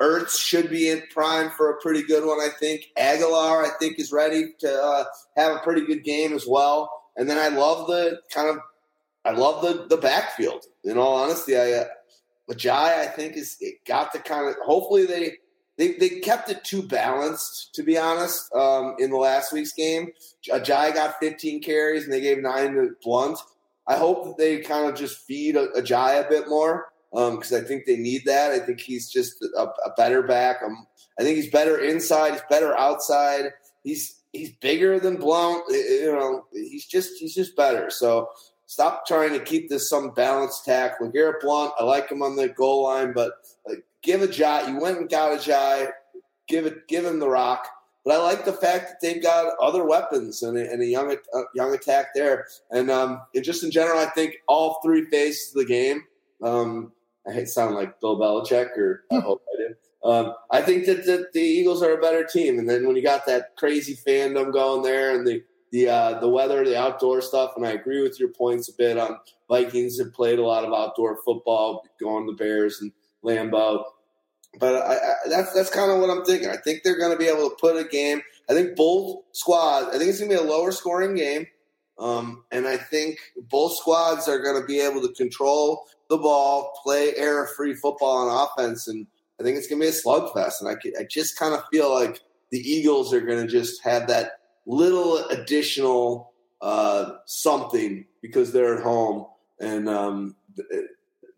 Ertz 0.00 0.38
should 0.38 0.70
be 0.70 0.90
in 0.90 1.02
prime 1.12 1.50
for 1.50 1.70
a 1.70 1.80
pretty 1.80 2.02
good 2.02 2.24
one, 2.24 2.38
I 2.38 2.48
think. 2.58 2.86
Agholor, 2.96 3.64
I 3.64 3.70
think, 3.80 3.98
is 3.98 4.12
ready 4.12 4.52
to 4.60 4.82
uh, 4.82 5.04
have 5.36 5.56
a 5.56 5.60
pretty 5.60 5.84
good 5.84 6.04
game 6.04 6.32
as 6.32 6.46
well. 6.46 6.90
And 7.16 7.28
then 7.28 7.38
I 7.38 7.48
love 7.48 7.88
the 7.88 8.20
kind 8.32 8.48
of, 8.48 8.58
I 9.24 9.32
love 9.32 9.62
the 9.62 9.86
the 9.88 10.00
backfield. 10.00 10.64
In 10.84 10.98
all 10.98 11.16
honesty, 11.16 11.56
I 11.56 11.72
uh, 11.72 11.84
I 12.48 13.06
think, 13.14 13.36
is 13.36 13.56
it 13.60 13.84
got 13.84 14.12
the 14.12 14.20
kind 14.20 14.48
of. 14.48 14.54
Hopefully, 14.64 15.04
they 15.04 15.38
they 15.76 15.94
they 15.94 16.20
kept 16.20 16.48
it 16.48 16.62
too 16.62 16.82
balanced. 16.82 17.74
To 17.74 17.82
be 17.82 17.98
honest, 17.98 18.54
um, 18.54 18.94
in 19.00 19.10
the 19.10 19.16
last 19.16 19.52
week's 19.52 19.72
game, 19.72 20.12
Ajayi 20.48 20.94
got 20.94 21.16
15 21.20 21.60
carries 21.60 22.04
and 22.04 22.12
they 22.12 22.20
gave 22.20 22.38
nine 22.38 22.74
to 22.74 22.90
Blount. 23.02 23.38
I 23.88 23.96
hope 23.96 24.24
that 24.24 24.38
they 24.38 24.60
kind 24.60 24.88
of 24.88 24.94
just 24.94 25.18
feed 25.26 25.56
Ajayi 25.56 26.24
a 26.24 26.28
bit 26.28 26.48
more 26.48 26.86
because 27.12 27.52
um, 27.52 27.60
I 27.60 27.64
think 27.64 27.86
they 27.86 27.96
need 27.96 28.22
that. 28.26 28.50
I 28.50 28.58
think 28.58 28.80
he's 28.80 29.10
just 29.10 29.42
a, 29.42 29.62
a 29.62 29.92
better 29.96 30.22
back. 30.22 30.58
Um, 30.64 30.86
I 31.18 31.22
think 31.22 31.36
he's 31.36 31.50
better 31.50 31.78
inside. 31.78 32.32
He's 32.32 32.42
better 32.50 32.76
outside. 32.76 33.52
He's 33.82 34.20
he's 34.32 34.52
bigger 34.52 35.00
than 35.00 35.16
Blount. 35.16 35.64
You 35.70 36.12
know, 36.12 36.46
he's 36.52 36.86
just 36.86 37.18
he's 37.18 37.34
just 37.34 37.56
better. 37.56 37.90
So 37.90 38.28
stop 38.66 39.06
trying 39.06 39.32
to 39.32 39.40
keep 39.40 39.68
this 39.68 39.88
some 39.88 40.10
balanced 40.10 40.64
tack. 40.64 41.00
LeGarrette 41.00 41.40
Blount, 41.40 41.72
I 41.78 41.84
like 41.84 42.10
him 42.10 42.22
on 42.22 42.36
the 42.36 42.48
goal 42.48 42.84
line, 42.84 43.12
but 43.12 43.32
like, 43.66 43.84
give 44.02 44.20
Ajayi. 44.20 44.68
You 44.68 44.80
went 44.80 44.98
and 44.98 45.10
got 45.10 45.38
Ajayi. 45.38 45.90
Give 46.46 46.66
it, 46.66 46.88
give 46.88 47.04
him 47.04 47.18
the 47.18 47.28
rock. 47.28 47.66
But 48.04 48.20
I 48.20 48.22
like 48.22 48.44
the 48.44 48.54
fact 48.54 48.88
that 48.88 49.00
they've 49.02 49.22
got 49.22 49.54
other 49.60 49.84
weapons 49.84 50.42
and 50.42 50.56
a, 50.56 50.70
and 50.70 50.80
a 50.80 50.86
young 50.86 51.14
uh, 51.34 51.42
young 51.54 51.74
attack 51.74 52.14
there. 52.14 52.46
And, 52.70 52.90
um, 52.90 53.20
and 53.34 53.44
just 53.44 53.64
in 53.64 53.70
general, 53.70 53.98
I 53.98 54.06
think 54.06 54.36
all 54.46 54.80
three 54.82 55.04
phases 55.10 55.54
of 55.54 55.60
the 55.60 55.66
game. 55.66 56.04
Um, 56.42 56.92
I 57.28 57.44
sound 57.44 57.74
like 57.74 58.00
Bill 58.00 58.18
Belichick, 58.18 58.76
or 58.76 59.04
I 59.12 59.20
hope 59.20 59.42
I 59.52 59.56
did. 59.56 59.76
Um, 60.04 60.34
I 60.50 60.62
think 60.62 60.86
that 60.86 61.04
the, 61.04 61.26
the, 61.32 61.40
Eagles 61.40 61.82
are 61.82 61.92
a 61.92 62.00
better 62.00 62.24
team, 62.24 62.58
and 62.58 62.68
then 62.68 62.86
when 62.86 62.96
you 62.96 63.02
got 63.02 63.26
that 63.26 63.56
crazy 63.56 63.96
fandom 63.96 64.52
going 64.52 64.82
there, 64.82 65.14
and 65.14 65.26
the 65.26 65.42
the 65.72 65.88
uh, 65.88 66.20
the 66.20 66.28
weather, 66.28 66.64
the 66.64 66.78
outdoor 66.78 67.20
stuff, 67.20 67.52
and 67.56 67.66
I 67.66 67.72
agree 67.72 68.02
with 68.02 68.18
your 68.18 68.30
points 68.30 68.68
a 68.68 68.72
bit 68.76 68.96
on 68.96 69.18
Vikings 69.48 69.98
have 69.98 70.12
played 70.14 70.38
a 70.38 70.46
lot 70.46 70.64
of 70.64 70.72
outdoor 70.72 71.18
football, 71.24 71.84
going 72.00 72.26
the 72.26 72.32
Bears 72.32 72.80
and 72.80 72.92
Lambeau. 73.24 73.84
But 74.58 74.76
I, 74.76 74.94
I, 74.94 75.14
that's 75.28 75.52
that's 75.52 75.70
kind 75.70 75.90
of 75.90 75.98
what 75.98 76.10
I'm 76.10 76.24
thinking. 76.24 76.48
I 76.48 76.56
think 76.56 76.82
they're 76.82 76.98
going 76.98 77.12
to 77.12 77.18
be 77.18 77.28
able 77.28 77.50
to 77.50 77.56
put 77.56 77.76
a 77.76 77.84
game. 77.88 78.22
I 78.48 78.54
think 78.54 78.76
both 78.76 79.24
squads. 79.32 79.88
I 79.88 79.98
think 79.98 80.10
it's 80.10 80.20
going 80.20 80.30
to 80.30 80.38
be 80.38 80.42
a 80.42 80.50
lower 80.50 80.72
scoring 80.72 81.14
game. 81.14 81.46
Um, 81.98 82.44
and 82.52 82.66
I 82.66 82.76
think 82.76 83.18
both 83.50 83.76
squads 83.76 84.28
are 84.28 84.40
going 84.42 84.60
to 84.60 84.66
be 84.66 84.80
able 84.80 85.02
to 85.02 85.12
control 85.14 85.86
the 86.08 86.16
ball, 86.16 86.72
play 86.82 87.12
error 87.16 87.48
free 87.56 87.74
football 87.74 88.28
on 88.28 88.48
offense. 88.48 88.88
And 88.88 89.06
I 89.40 89.42
think 89.42 89.58
it's 89.58 89.66
going 89.66 89.80
to 89.80 89.86
be 89.86 89.90
a 89.90 89.92
slugfest. 89.92 90.60
And 90.60 90.68
I, 90.68 91.00
I 91.00 91.04
just 91.04 91.38
kind 91.38 91.54
of 91.54 91.62
feel 91.72 91.92
like 91.92 92.20
the 92.50 92.58
Eagles 92.58 93.12
are 93.12 93.20
going 93.20 93.44
to 93.44 93.50
just 93.50 93.82
have 93.82 94.06
that 94.08 94.40
little 94.66 95.18
additional 95.28 96.32
uh, 96.60 97.12
something 97.26 98.04
because 98.22 98.52
they're 98.52 98.76
at 98.76 98.82
home. 98.82 99.26
And 99.60 99.88
um, 99.88 100.36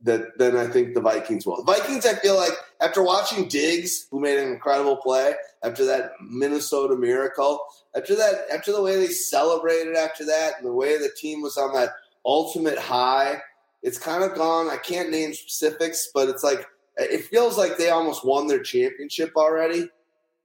that 0.02 0.38
then 0.38 0.56
I 0.56 0.66
think 0.66 0.94
the 0.94 1.00
Vikings 1.00 1.46
will. 1.46 1.56
The 1.64 1.72
Vikings, 1.72 2.06
I 2.06 2.14
feel 2.14 2.36
like 2.36 2.52
after 2.80 3.02
watching 3.02 3.48
Diggs, 3.48 4.06
who 4.10 4.20
made 4.20 4.38
an 4.38 4.48
incredible 4.48 4.96
play 4.96 5.34
after 5.62 5.84
that 5.84 6.12
Minnesota 6.22 6.96
miracle, 6.96 7.60
after 7.94 8.14
that, 8.16 8.46
after 8.52 8.72
the 8.72 8.82
way 8.82 8.96
they 8.96 9.08
celebrated 9.08 9.96
after 9.96 10.24
that, 10.24 10.54
and 10.58 10.66
the 10.66 10.72
way 10.72 10.96
the 10.96 11.10
team 11.16 11.42
was 11.42 11.56
on 11.56 11.74
that 11.74 11.90
ultimate 12.24 12.78
high, 12.78 13.40
it's 13.82 13.98
kind 13.98 14.24
of 14.24 14.34
gone. 14.34 14.68
I 14.68 14.76
can't 14.76 15.10
name 15.10 15.34
specifics, 15.34 16.08
but 16.14 16.28
it's 16.28 16.42
like 16.42 16.66
it 16.96 17.24
feels 17.24 17.56
like 17.56 17.76
they 17.76 17.90
almost 17.90 18.24
won 18.24 18.46
their 18.46 18.62
championship 18.62 19.32
already, 19.36 19.88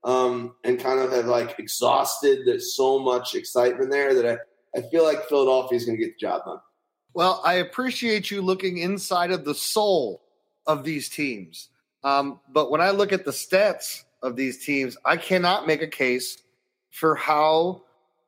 um, 0.04 0.54
and 0.64 0.78
kind 0.78 1.00
of 1.00 1.12
have 1.12 1.26
like 1.26 1.58
exhausted. 1.58 2.40
There's 2.46 2.76
so 2.76 2.98
much 2.98 3.34
excitement 3.34 3.90
there 3.90 4.14
that 4.14 4.26
I, 4.26 4.78
I 4.78 4.82
feel 4.90 5.04
like 5.04 5.28
Philadelphia 5.28 5.76
is 5.76 5.84
going 5.84 5.98
to 5.98 6.04
get 6.04 6.14
the 6.14 6.26
job 6.26 6.44
done. 6.44 6.60
Well, 7.14 7.40
I 7.44 7.54
appreciate 7.54 8.30
you 8.30 8.42
looking 8.42 8.76
inside 8.76 9.30
of 9.30 9.46
the 9.46 9.54
soul 9.54 10.22
of 10.66 10.84
these 10.84 11.08
teams. 11.08 11.70
Um, 12.06 12.38
but 12.52 12.70
when 12.70 12.80
I 12.80 12.90
look 12.90 13.12
at 13.12 13.24
the 13.24 13.32
stats 13.32 14.04
of 14.22 14.36
these 14.36 14.64
teams, 14.64 14.96
I 15.04 15.16
cannot 15.16 15.66
make 15.66 15.82
a 15.82 15.88
case 15.88 16.38
for 16.90 17.16
how 17.16 17.82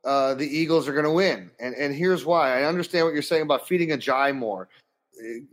uh, 0.05 0.35
the 0.35 0.47
Eagles 0.47 0.89
are 0.89 0.93
going 0.93 1.05
to 1.05 1.13
win. 1.13 1.53
And, 1.61 1.77
and 1.77 1.95
here's 1.95 2.25
why. 2.25 2.59
I 2.59 2.65
understand 2.65 3.07
what 3.07 3.15
you're 3.15 3.23
saying 3.23 3.43
about 3.43 3.69
feeding 3.69 3.91
Ajayi 3.91 4.35
more. 4.35 4.69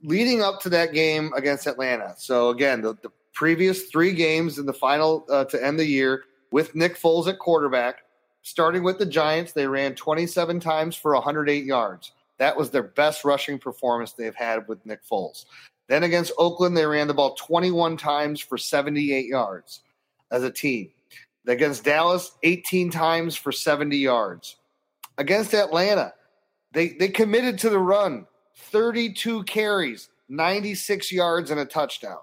Leading 0.03 0.41
up 0.41 0.59
to 0.61 0.69
that 0.69 0.91
game 0.91 1.34
against 1.38 1.67
Atlanta. 1.67 2.15
So, 2.17 2.49
again, 2.49 2.82
the, 2.82 2.95
the 3.03 3.11
previous 3.34 3.84
three 3.89 4.11
games 4.11 4.57
in 4.57 4.65
the 4.65 4.73
final 4.73 5.23
uh, 5.30 5.45
to 5.45 5.63
end 5.63 5.78
the 5.80 5.86
year 5.86 6.23
with 6.49 6.73
Nick 6.73 6.97
Foles 6.97 7.28
at 7.28 7.38
quarterback, 7.38 8.05
starting 8.41 8.82
with 8.82 8.97
the 8.97 9.05
Giants, 9.05 9.51
they 9.51 9.67
ran 9.67 9.93
27 9.93 10.59
times 10.59 10.95
for 10.95 11.13
108 11.13 11.63
yards. 11.63 12.11
That 12.39 12.57
was 12.57 12.71
their 12.71 12.84
best 12.84 13.23
rushing 13.23 13.59
performance 13.59 14.13
they've 14.13 14.36
had 14.36 14.67
with 14.67 14.84
Nick 14.84 15.05
Foles. 15.05 15.45
Then 15.88 16.03
against 16.03 16.31
Oakland, 16.38 16.75
they 16.75 16.86
ran 16.86 17.07
the 17.07 17.13
ball 17.13 17.36
21 17.36 17.97
times 17.97 18.39
for 18.39 18.57
78 18.57 19.27
yards 19.27 19.81
as 20.31 20.43
a 20.43 20.51
team. 20.51 20.89
Against 21.47 21.83
Dallas, 21.83 22.31
18 22.41 22.89
times 22.89 23.36
for 23.36 23.51
70 23.51 23.95
yards. 23.97 24.57
Against 25.17 25.53
Atlanta, 25.53 26.13
they, 26.71 26.89
they 26.89 27.09
committed 27.09 27.59
to 27.59 27.69
the 27.69 27.79
run 27.79 28.25
32 28.57 29.43
carries, 29.43 30.09
96 30.29 31.11
yards, 31.11 31.51
and 31.51 31.59
a 31.59 31.65
touchdown. 31.65 32.17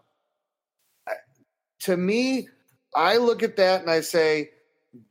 To 1.81 1.97
me, 1.97 2.49
I 2.95 3.17
look 3.17 3.43
at 3.43 3.57
that 3.57 3.81
and 3.81 3.91
I 3.91 4.01
say, 4.01 4.51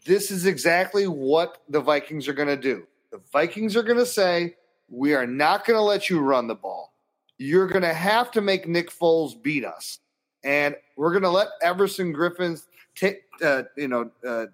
this 0.06 0.30
is 0.30 0.46
exactly 0.46 1.08
what 1.08 1.62
the 1.70 1.82
Vikings 1.82 2.28
are 2.28 2.34
going 2.34 2.48
to 2.48 2.58
do. 2.58 2.86
The 3.12 3.22
Vikings 3.32 3.76
are 3.76 3.84
going 3.84 3.98
to 3.98 4.06
say, 4.06 4.56
we 4.90 5.14
are 5.14 5.28
not 5.28 5.66
going 5.66 5.78
to 5.78 5.84
let 5.84 6.10
you 6.10 6.20
run 6.20 6.48
the 6.48 6.56
ball. 6.56 6.91
You're 7.42 7.66
going 7.66 7.82
to 7.82 7.94
have 7.94 8.30
to 8.34 8.42
make 8.42 8.68
Nick 8.68 8.92
Foles 8.92 9.42
beat 9.42 9.66
us. 9.66 9.98
And 10.44 10.76
we're 10.96 11.10
going 11.10 11.24
to 11.24 11.30
let 11.30 11.48
Everson 11.64 12.14
Griffen 12.14 12.62
take, 12.94 13.24
uh, 13.44 13.64
you 13.76 13.88
know, 13.88 14.12
uh, 14.28 14.46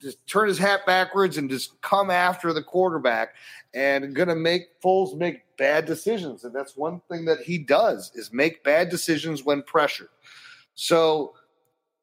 just 0.00 0.24
turn 0.28 0.46
his 0.46 0.56
hat 0.56 0.86
backwards 0.86 1.38
and 1.38 1.50
just 1.50 1.80
come 1.80 2.08
after 2.08 2.52
the 2.52 2.62
quarterback 2.62 3.34
and 3.74 4.14
going 4.14 4.28
to 4.28 4.36
make 4.36 4.80
Foles 4.80 5.16
make 5.16 5.42
bad 5.56 5.86
decisions. 5.86 6.44
And 6.44 6.54
that's 6.54 6.76
one 6.76 7.00
thing 7.10 7.24
that 7.24 7.40
he 7.40 7.58
does 7.58 8.12
is 8.14 8.32
make 8.32 8.62
bad 8.62 8.90
decisions 8.90 9.44
when 9.44 9.62
pressured. 9.64 10.10
So 10.76 11.34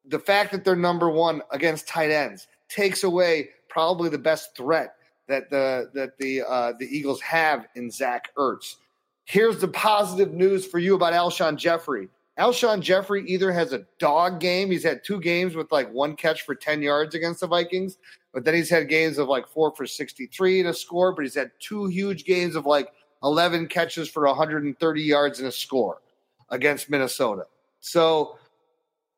the 0.04 0.18
fact 0.18 0.52
that 0.52 0.62
they're 0.62 0.76
number 0.76 1.08
one 1.08 1.40
against 1.52 1.88
tight 1.88 2.10
ends 2.10 2.48
takes 2.68 3.02
away 3.02 3.48
probably 3.70 4.10
the 4.10 4.18
best 4.18 4.54
threat 4.54 4.96
that 5.26 5.48
the 5.48 5.90
that 5.94 6.18
the 6.18 6.42
uh, 6.42 6.72
the 6.78 6.84
Eagles 6.84 7.22
have 7.22 7.66
in 7.76 7.90
Zach 7.90 8.28
Ertz. 8.36 8.76
Here's 9.24 9.58
the 9.58 9.68
positive 9.68 10.32
news 10.32 10.66
for 10.66 10.78
you 10.78 10.94
about 10.94 11.12
Alshon 11.12 11.56
Jeffery. 11.56 12.08
Alshon 12.38 12.80
Jeffery 12.80 13.24
either 13.26 13.52
has 13.52 13.72
a 13.72 13.86
dog 13.98 14.40
game. 14.40 14.70
He's 14.70 14.82
had 14.82 15.04
two 15.04 15.20
games 15.20 15.54
with 15.54 15.70
like 15.70 15.90
one 15.92 16.16
catch 16.16 16.42
for 16.42 16.54
10 16.54 16.82
yards 16.82 17.14
against 17.14 17.40
the 17.40 17.46
Vikings, 17.46 17.96
but 18.32 18.44
then 18.44 18.54
he's 18.54 18.68
had 18.68 18.88
games 18.88 19.18
of 19.18 19.28
like 19.28 19.46
four 19.46 19.74
for 19.74 19.86
63 19.86 20.64
to 20.64 20.74
score, 20.74 21.12
but 21.12 21.22
he's 21.22 21.34
had 21.34 21.52
two 21.60 21.86
huge 21.86 22.24
games 22.24 22.56
of 22.56 22.66
like 22.66 22.88
11 23.22 23.68
catches 23.68 24.08
for 24.08 24.26
130 24.26 25.02
yards 25.02 25.38
and 25.38 25.48
a 25.48 25.52
score 25.52 26.02
against 26.50 26.90
Minnesota. 26.90 27.46
So 27.80 28.36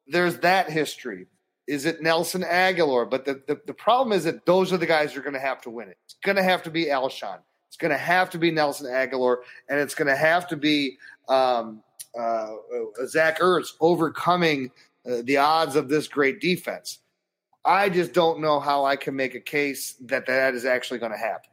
there's 0.06 0.38
that 0.38 0.70
history. 0.70 1.26
Is 1.66 1.84
it 1.84 2.02
Nelson 2.02 2.42
Agholor? 2.42 3.10
But 3.10 3.24
the, 3.24 3.42
the, 3.46 3.60
the 3.66 3.74
problem 3.74 4.16
is 4.16 4.24
that 4.24 4.46
those 4.46 4.72
are 4.72 4.76
the 4.76 4.86
guys 4.86 5.12
who 5.12 5.20
are 5.20 5.22
going 5.22 5.34
to 5.34 5.40
have 5.40 5.60
to 5.62 5.70
win 5.70 5.88
it. 5.88 5.96
It's 6.04 6.16
going 6.22 6.36
to 6.36 6.42
have 6.42 6.62
to 6.64 6.70
be 6.70 6.86
Alshon. 6.86 7.38
It's 7.76 7.82
going 7.82 7.92
to 7.92 7.98
have 7.98 8.30
to 8.30 8.38
be 8.38 8.50
Nelson 8.50 8.86
Agholor, 8.86 9.40
and 9.68 9.78
it's 9.78 9.94
going 9.94 10.08
to 10.08 10.16
have 10.16 10.48
to 10.48 10.56
be 10.56 10.96
um, 11.28 11.82
uh, 12.18 12.52
Zach 13.04 13.38
Ertz 13.40 13.74
overcoming 13.80 14.70
uh, 15.06 15.16
the 15.24 15.36
odds 15.36 15.76
of 15.76 15.90
this 15.90 16.08
great 16.08 16.40
defense. 16.40 17.00
I 17.66 17.90
just 17.90 18.14
don't 18.14 18.40
know 18.40 18.60
how 18.60 18.86
I 18.86 18.96
can 18.96 19.14
make 19.14 19.34
a 19.34 19.40
case 19.40 19.92
that 20.06 20.24
that 20.24 20.54
is 20.54 20.64
actually 20.64 21.00
going 21.00 21.12
to 21.12 21.18
happen. 21.18 21.50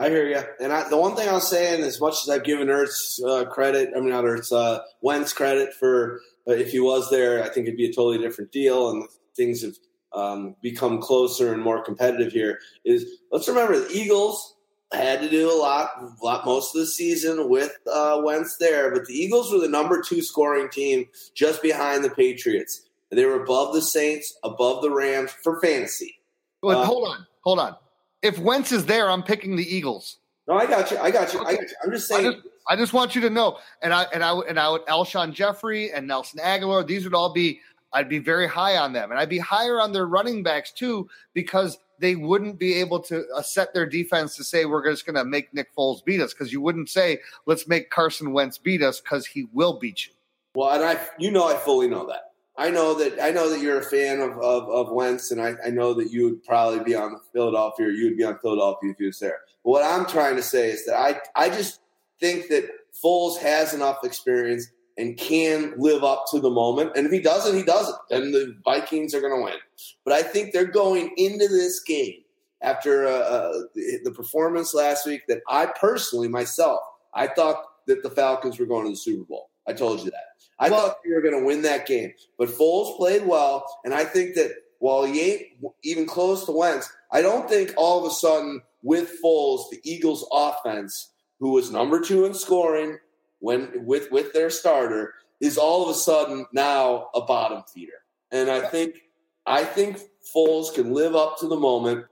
I 0.00 0.08
hear 0.08 0.28
you. 0.28 0.42
And 0.58 0.72
I, 0.72 0.88
the 0.88 0.96
one 0.96 1.14
thing 1.14 1.28
I'll 1.28 1.38
say, 1.38 1.76
and 1.76 1.84
as 1.84 2.00
much 2.00 2.14
as 2.24 2.28
I've 2.28 2.42
given 2.42 2.66
Ertz 2.66 3.22
uh, 3.24 3.44
credit, 3.44 3.90
I 3.96 4.00
mean 4.00 4.08
not 4.08 4.24
Ertz, 4.24 4.50
uh, 4.50 4.80
Wentz 5.00 5.32
credit 5.32 5.74
for 5.74 6.22
uh, 6.48 6.54
if 6.54 6.72
he 6.72 6.80
was 6.80 7.08
there, 7.08 7.44
I 7.44 7.50
think 7.50 7.68
it'd 7.68 7.78
be 7.78 7.88
a 7.88 7.92
totally 7.92 8.18
different 8.18 8.50
deal. 8.50 8.90
And 8.90 9.06
things 9.36 9.62
have 9.62 9.74
um, 10.12 10.56
become 10.60 11.00
closer 11.00 11.52
and 11.52 11.62
more 11.62 11.84
competitive 11.84 12.32
here 12.32 12.58
is 12.84 13.20
let's 13.30 13.46
remember 13.46 13.78
the 13.78 13.96
Eagles 13.96 14.55
had 14.92 15.20
to 15.20 15.28
do 15.28 15.50
a 15.50 15.58
lot, 15.58 15.90
a 16.00 16.24
lot 16.24 16.44
most 16.44 16.74
of 16.74 16.80
the 16.80 16.86
season 16.86 17.48
with 17.48 17.72
uh, 17.92 18.20
Wentz 18.22 18.56
there, 18.58 18.92
but 18.92 19.06
the 19.06 19.14
Eagles 19.14 19.52
were 19.52 19.58
the 19.58 19.68
number 19.68 20.00
two 20.00 20.22
scoring 20.22 20.68
team 20.68 21.06
just 21.34 21.62
behind 21.62 22.04
the 22.04 22.10
Patriots. 22.10 22.82
They 23.10 23.24
were 23.24 23.42
above 23.42 23.74
the 23.74 23.82
Saints, 23.82 24.36
above 24.42 24.82
the 24.82 24.90
Rams 24.90 25.30
for 25.42 25.60
fantasy. 25.60 26.18
But 26.62 26.78
uh, 26.78 26.84
hold 26.84 27.08
on, 27.08 27.26
hold 27.42 27.58
on. 27.58 27.76
If 28.22 28.38
Wentz 28.38 28.72
is 28.72 28.86
there, 28.86 29.10
I'm 29.10 29.22
picking 29.22 29.56
the 29.56 29.62
Eagles. 29.74 30.18
No, 30.48 30.54
I 30.54 30.66
got 30.66 30.90
you. 30.90 30.98
I 30.98 31.10
got 31.10 31.32
you. 31.32 31.40
Okay. 31.40 31.50
I 31.50 31.56
got 31.56 31.62
you. 31.62 31.76
I'm 31.84 31.90
just 31.92 32.08
saying. 32.08 32.26
I 32.26 32.32
just, 32.32 32.46
I 32.68 32.76
just, 32.76 32.92
want 32.92 33.14
you 33.14 33.20
to 33.22 33.30
know, 33.30 33.58
and 33.82 33.92
I 33.92 34.04
and 34.12 34.22
I 34.22 34.32
and 34.40 34.58
I 34.58 34.70
would 34.70 34.84
Alshon 34.86 35.32
Jeffery 35.32 35.92
and 35.92 36.06
Nelson 36.06 36.40
Agholor. 36.40 36.86
These 36.86 37.04
would 37.04 37.14
all 37.14 37.32
be 37.32 37.60
I'd 37.92 38.08
be 38.08 38.18
very 38.18 38.46
high 38.46 38.76
on 38.76 38.92
them. 38.92 39.10
And 39.10 39.18
I'd 39.18 39.28
be 39.28 39.38
higher 39.38 39.80
on 39.80 39.92
their 39.92 40.06
running 40.06 40.42
backs 40.42 40.72
too, 40.72 41.08
because 41.34 41.78
they 41.98 42.16
wouldn't 42.16 42.58
be 42.58 42.74
able 42.74 43.00
to 43.00 43.24
uh, 43.34 43.42
set 43.42 43.72
their 43.72 43.86
defense 43.86 44.36
to 44.36 44.44
say 44.44 44.64
we're 44.64 44.88
just 44.90 45.06
going 45.06 45.16
to 45.16 45.24
make 45.24 45.52
Nick 45.54 45.74
Foles 45.74 46.04
beat 46.04 46.20
us 46.20 46.34
because 46.34 46.52
you 46.52 46.60
wouldn't 46.60 46.90
say 46.90 47.20
let's 47.46 47.66
make 47.66 47.90
Carson 47.90 48.32
Wentz 48.32 48.58
beat 48.58 48.82
us 48.82 49.00
because 49.00 49.26
he 49.26 49.46
will 49.52 49.78
beat 49.78 50.06
you. 50.06 50.12
Well, 50.54 50.70
and 50.70 50.84
I, 50.84 51.00
you 51.18 51.30
know, 51.30 51.46
I 51.46 51.56
fully 51.56 51.88
know 51.88 52.06
that. 52.06 52.32
I 52.58 52.70
know 52.70 52.94
that 52.94 53.22
I 53.22 53.30
know 53.30 53.50
that 53.50 53.60
you're 53.60 53.80
a 53.80 53.84
fan 53.84 54.20
of, 54.20 54.32
of, 54.38 54.68
of 54.70 54.90
Wentz, 54.90 55.30
and 55.30 55.40
I, 55.40 55.54
I 55.64 55.68
know 55.68 55.92
that 55.94 56.10
you 56.10 56.24
would 56.24 56.44
probably 56.44 56.80
be 56.80 56.94
on 56.94 57.20
Philadelphia, 57.32 57.86
or 57.86 57.90
you 57.90 58.06
would 58.06 58.16
be 58.16 58.24
on 58.24 58.38
Philadelphia 58.38 58.90
if 58.90 59.00
you 59.00 59.06
was 59.06 59.18
there. 59.18 59.40
But 59.62 59.70
what 59.70 59.84
I'm 59.84 60.06
trying 60.06 60.36
to 60.36 60.42
say 60.42 60.70
is 60.70 60.86
that 60.86 60.98
I 60.98 61.20
I 61.34 61.50
just 61.50 61.80
think 62.18 62.48
that 62.48 62.64
Foles 63.04 63.36
has 63.38 63.74
enough 63.74 64.04
experience 64.04 64.68
and 64.98 65.16
can 65.18 65.74
live 65.76 66.04
up 66.04 66.24
to 66.30 66.40
the 66.40 66.50
moment. 66.50 66.92
And 66.96 67.06
if 67.06 67.12
he 67.12 67.20
doesn't, 67.20 67.56
he 67.56 67.62
doesn't. 67.62 67.96
Then 68.08 68.32
the 68.32 68.56
Vikings 68.64 69.14
are 69.14 69.20
going 69.20 69.36
to 69.36 69.44
win. 69.44 69.58
But 70.04 70.14
I 70.14 70.22
think 70.22 70.52
they're 70.52 70.64
going 70.64 71.12
into 71.16 71.48
this 71.48 71.82
game 71.82 72.22
after 72.62 73.06
uh, 73.06 73.10
uh, 73.10 73.52
the, 73.74 74.00
the 74.04 74.10
performance 74.10 74.74
last 74.74 75.06
week 75.06 75.22
that 75.28 75.42
I 75.48 75.66
personally, 75.66 76.28
myself, 76.28 76.80
I 77.14 77.26
thought 77.26 77.62
that 77.86 78.02
the 78.02 78.10
Falcons 78.10 78.58
were 78.58 78.66
going 78.66 78.84
to 78.84 78.90
the 78.90 78.96
Super 78.96 79.24
Bowl. 79.24 79.50
I 79.68 79.72
told 79.72 80.00
you 80.00 80.10
that. 80.10 80.24
I 80.58 80.70
well, 80.70 80.88
thought 80.88 80.96
they 81.04 81.12
were 81.12 81.20
going 81.20 81.38
to 81.38 81.46
win 81.46 81.62
that 81.62 81.86
game. 81.86 82.12
But 82.38 82.48
Foles 82.48 82.96
played 82.96 83.26
well. 83.26 83.66
And 83.84 83.92
I 83.92 84.04
think 84.04 84.34
that 84.36 84.52
while 84.78 85.04
he 85.04 85.20
ain't 85.20 85.42
even 85.84 86.06
close 86.06 86.46
to 86.46 86.52
Wentz, 86.52 86.90
I 87.12 87.20
don't 87.22 87.48
think 87.48 87.74
all 87.76 87.98
of 88.04 88.10
a 88.10 88.14
sudden 88.14 88.62
with 88.82 89.12
Foles, 89.22 89.68
the 89.70 89.80
Eagles' 89.84 90.26
offense, 90.32 91.12
who 91.40 91.50
was 91.50 91.70
number 91.70 92.00
two 92.00 92.24
in 92.24 92.34
scoring, 92.34 92.98
when 93.40 93.84
with 93.86 94.10
with 94.10 94.32
their 94.32 94.50
starter 94.50 95.14
is 95.40 95.58
all 95.58 95.84
of 95.84 95.90
a 95.90 95.98
sudden 95.98 96.46
now 96.52 97.08
a 97.14 97.20
bottom 97.20 97.62
feeder. 97.72 97.92
And 98.32 98.50
I 98.50 98.60
think 98.68 99.02
I 99.46 99.64
think 99.64 100.00
Foles 100.34 100.74
can 100.74 100.92
live 100.92 101.14
up 101.14 101.38
to 101.38 101.48
the 101.48 101.56
moment 101.56 102.06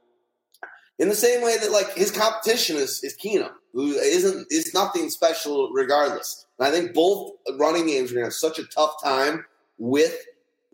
in 0.98 1.08
the 1.08 1.14
same 1.14 1.42
way 1.42 1.56
that 1.58 1.72
like 1.72 1.92
his 1.94 2.10
competition 2.10 2.76
is 2.76 3.02
is 3.02 3.16
Keenum, 3.16 3.50
who 3.72 3.92
isn't 3.92 4.46
is 4.50 4.72
nothing 4.74 5.10
special 5.10 5.70
regardless. 5.72 6.46
And 6.58 6.68
I 6.68 6.70
think 6.70 6.94
both 6.94 7.32
running 7.58 7.86
games 7.86 8.10
are 8.10 8.14
going 8.14 8.24
to 8.24 8.26
have 8.26 8.34
such 8.34 8.58
a 8.58 8.66
tough 8.66 9.02
time 9.02 9.44
with 9.78 10.16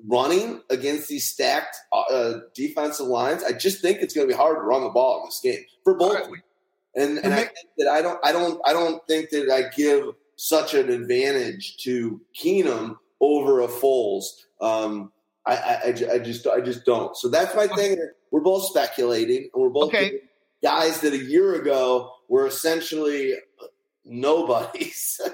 running 0.06 0.62
against 0.70 1.08
these 1.08 1.26
stacked 1.26 1.76
uh, 1.92 2.34
defensive 2.54 3.06
lines. 3.06 3.42
I 3.44 3.52
just 3.52 3.80
think 3.80 3.98
it's 4.00 4.14
going 4.14 4.26
to 4.26 4.32
be 4.32 4.36
hard 4.36 4.56
to 4.56 4.62
run 4.62 4.82
the 4.82 4.90
ball 4.90 5.20
in 5.20 5.26
this 5.26 5.40
game 5.42 5.64
for 5.84 5.94
both. 5.94 6.14
Right. 6.14 6.42
And 6.96 7.18
and 7.18 7.32
I 7.32 7.44
think 7.44 7.68
that 7.78 7.88
I 7.88 8.02
don't 8.02 8.18
I 8.24 8.32
don't 8.32 8.60
I 8.66 8.72
don't 8.72 9.06
think 9.06 9.30
that 9.30 9.48
I 9.48 9.74
give 9.74 10.06
such 10.40 10.72
an 10.72 10.88
advantage 10.88 11.76
to 11.76 12.18
Keenum 12.34 12.96
over 13.20 13.60
a 13.60 13.68
Foles. 13.68 14.24
Um, 14.62 15.12
I, 15.44 15.54
I, 15.54 15.94
I, 16.14 16.18
just 16.18 16.46
I 16.46 16.62
just 16.62 16.86
don't. 16.86 17.14
So 17.14 17.28
that's 17.28 17.54
my 17.54 17.66
thing. 17.66 17.98
We're 18.30 18.40
both 18.40 18.64
speculating, 18.64 19.50
and 19.52 19.62
we're 19.62 19.68
both 19.68 19.94
okay. 19.94 20.20
guys 20.62 21.02
that 21.02 21.12
a 21.12 21.18
year 21.18 21.60
ago 21.60 22.10
were 22.28 22.46
essentially 22.46 23.34
nobodies. 24.04 25.20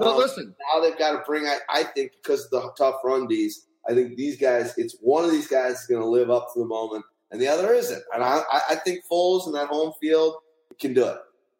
Well, 0.00 0.10
um, 0.10 0.18
listen. 0.18 0.54
Now 0.72 0.80
they've 0.80 0.96
got 0.96 1.10
to 1.10 1.24
bring. 1.26 1.44
I, 1.46 1.58
I 1.68 1.82
think 1.82 2.12
because 2.22 2.44
of 2.44 2.50
the 2.52 2.70
tough 2.78 3.00
run 3.02 3.26
D's. 3.26 3.66
I 3.88 3.94
think 3.94 4.16
these 4.16 4.38
guys. 4.38 4.72
It's 4.76 4.96
one 5.00 5.24
of 5.24 5.32
these 5.32 5.48
guys 5.48 5.80
is 5.80 5.86
going 5.86 6.00
to 6.00 6.06
live 6.06 6.30
up 6.30 6.54
to 6.54 6.60
the 6.60 6.66
moment, 6.66 7.04
and 7.32 7.40
the 7.40 7.48
other 7.48 7.74
isn't. 7.74 8.04
And 8.14 8.22
I, 8.22 8.42
I 8.70 8.76
think 8.76 9.00
Foles 9.10 9.48
in 9.48 9.54
that 9.54 9.66
home 9.66 9.92
field 10.00 10.36
can 10.78 10.94
do 10.94 11.04
it. 11.04 11.18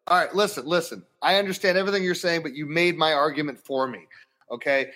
All 0.09 0.17
right, 0.17 0.33
listen, 0.33 0.65
listen. 0.65 1.03
I 1.21 1.35
understand 1.35 1.77
everything 1.77 2.03
you're 2.03 2.15
saying, 2.15 2.41
but 2.41 2.55
you 2.55 2.65
made 2.65 2.97
my 2.97 3.13
argument 3.13 3.59
for 3.59 3.87
me. 3.87 4.07
Okay. 4.51 4.89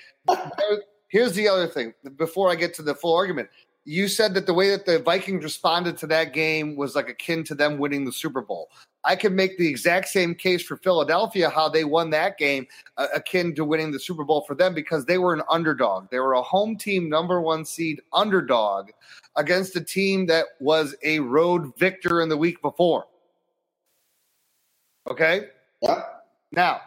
Here's 1.07 1.34
the 1.34 1.47
other 1.47 1.68
thing. 1.68 1.93
Before 2.18 2.49
I 2.49 2.55
get 2.55 2.74
to 2.76 2.82
the 2.82 2.95
full 2.95 3.16
argument, 3.16 3.49
you 3.86 4.07
said 4.07 4.34
that 4.34 4.47
the 4.47 4.53
way 4.55 4.72
that 4.72 4.88
the 4.88 4.97
Vikings 4.97 5.43
responded 5.43 5.97
to 5.97 6.07
that 6.07 6.34
game 6.34 6.76
was 6.76 6.95
like 6.95 7.09
akin 7.09 7.43
to 7.43 7.53
them 7.53 7.78
winning 7.78 8.05
the 8.05 8.11
Super 8.11 8.41
Bowl. 8.41 8.70
I 9.03 9.16
can 9.16 9.36
make 9.36 9.57
the 9.57 9.68
exact 9.68 10.07
same 10.07 10.34
case 10.34 10.64
for 10.64 10.78
Philadelphia, 10.78 11.49
how 11.49 11.70
they 11.70 11.84
won 11.84 12.09
that 12.11 12.39
game, 12.39 12.66
uh, 12.97 13.07
akin 13.14 13.53
to 13.55 13.66
winning 13.66 13.91
the 13.91 13.99
Super 13.99 14.24
Bowl 14.24 14.45
for 14.47 14.55
them 14.55 14.74
because 14.74 15.05
they 15.05 15.20
were 15.20 15.34
an 15.34 15.43
underdog. 15.49 16.09
They 16.09 16.20
were 16.20 16.34
a 16.34 16.41
home 16.41 16.78
team, 16.78 17.09
number 17.09 17.39
one 17.41 17.66
seed 17.66 18.01
underdog 18.14 18.89
against 19.36 19.76
a 19.76 19.82
team 19.82 20.26
that 20.28 20.45
was 20.59 20.95
a 21.03 21.20
road 21.20 21.78
victor 21.78 22.22
in 22.22 22.30
the 22.30 22.38
week 22.38 22.61
before. 22.61 23.05
Okay? 25.10 25.47
Yeah. 25.82 26.04
Now, 26.51 26.82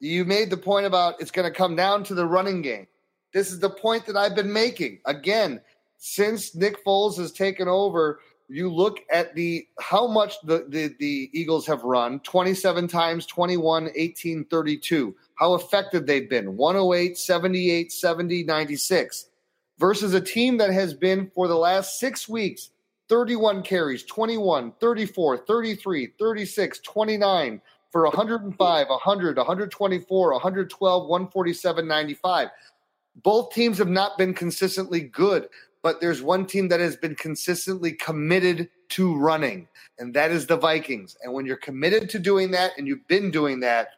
you 0.00 0.24
made 0.24 0.50
the 0.50 0.56
point 0.56 0.86
about 0.86 1.20
it's 1.20 1.30
going 1.30 1.50
to 1.50 1.56
come 1.56 1.76
down 1.76 2.04
to 2.04 2.14
the 2.14 2.26
running 2.26 2.62
game. 2.62 2.86
This 3.32 3.50
is 3.50 3.60
the 3.60 3.70
point 3.70 4.06
that 4.06 4.16
I've 4.16 4.34
been 4.34 4.52
making. 4.52 4.98
Again, 5.06 5.60
since 5.98 6.54
Nick 6.54 6.84
Foles 6.84 7.16
has 7.18 7.32
taken 7.32 7.68
over, 7.68 8.20
you 8.48 8.70
look 8.70 8.98
at 9.10 9.34
the 9.34 9.66
how 9.80 10.06
much 10.06 10.34
the, 10.42 10.66
the, 10.68 10.94
the 10.98 11.30
Eagles 11.32 11.66
have 11.66 11.84
run 11.84 12.20
27 12.20 12.88
times, 12.88 13.24
21, 13.26 13.90
18, 13.94 14.44
32. 14.46 15.14
How 15.36 15.54
effective 15.54 16.06
they've 16.06 16.28
been 16.28 16.56
108, 16.56 17.16
78, 17.16 17.92
70, 17.92 18.44
96 18.44 19.26
versus 19.78 20.14
a 20.14 20.20
team 20.20 20.58
that 20.58 20.70
has 20.70 20.92
been 20.92 21.30
for 21.34 21.48
the 21.48 21.56
last 21.56 21.98
six 21.98 22.28
weeks 22.28 22.70
31 23.12 23.62
carries, 23.62 24.04
21, 24.04 24.72
34, 24.80 25.36
33, 25.36 26.06
36, 26.18 26.78
29 26.78 27.60
for 27.90 28.04
105, 28.04 28.88
100, 28.88 29.36
124, 29.36 30.32
112, 30.32 31.08
147, 31.08 31.86
95. 31.86 32.48
Both 33.22 33.52
teams 33.52 33.76
have 33.76 33.88
not 33.88 34.16
been 34.16 34.32
consistently 34.32 35.02
good 35.02 35.50
but 35.82 36.00
there's 36.00 36.22
one 36.22 36.46
team 36.46 36.68
that 36.68 36.80
has 36.80 36.96
been 36.96 37.16
consistently 37.16 37.92
committed 37.92 38.70
to 38.90 39.16
running, 39.16 39.68
and 39.98 40.14
that 40.14 40.30
is 40.30 40.46
the 40.46 40.56
Vikings. 40.56 41.16
And 41.22 41.32
when 41.32 41.44
you're 41.44 41.56
committed 41.56 42.08
to 42.10 42.18
doing 42.18 42.52
that, 42.52 42.72
and 42.78 42.86
you've 42.86 43.06
been 43.08 43.30
doing 43.30 43.60
that, 43.60 43.88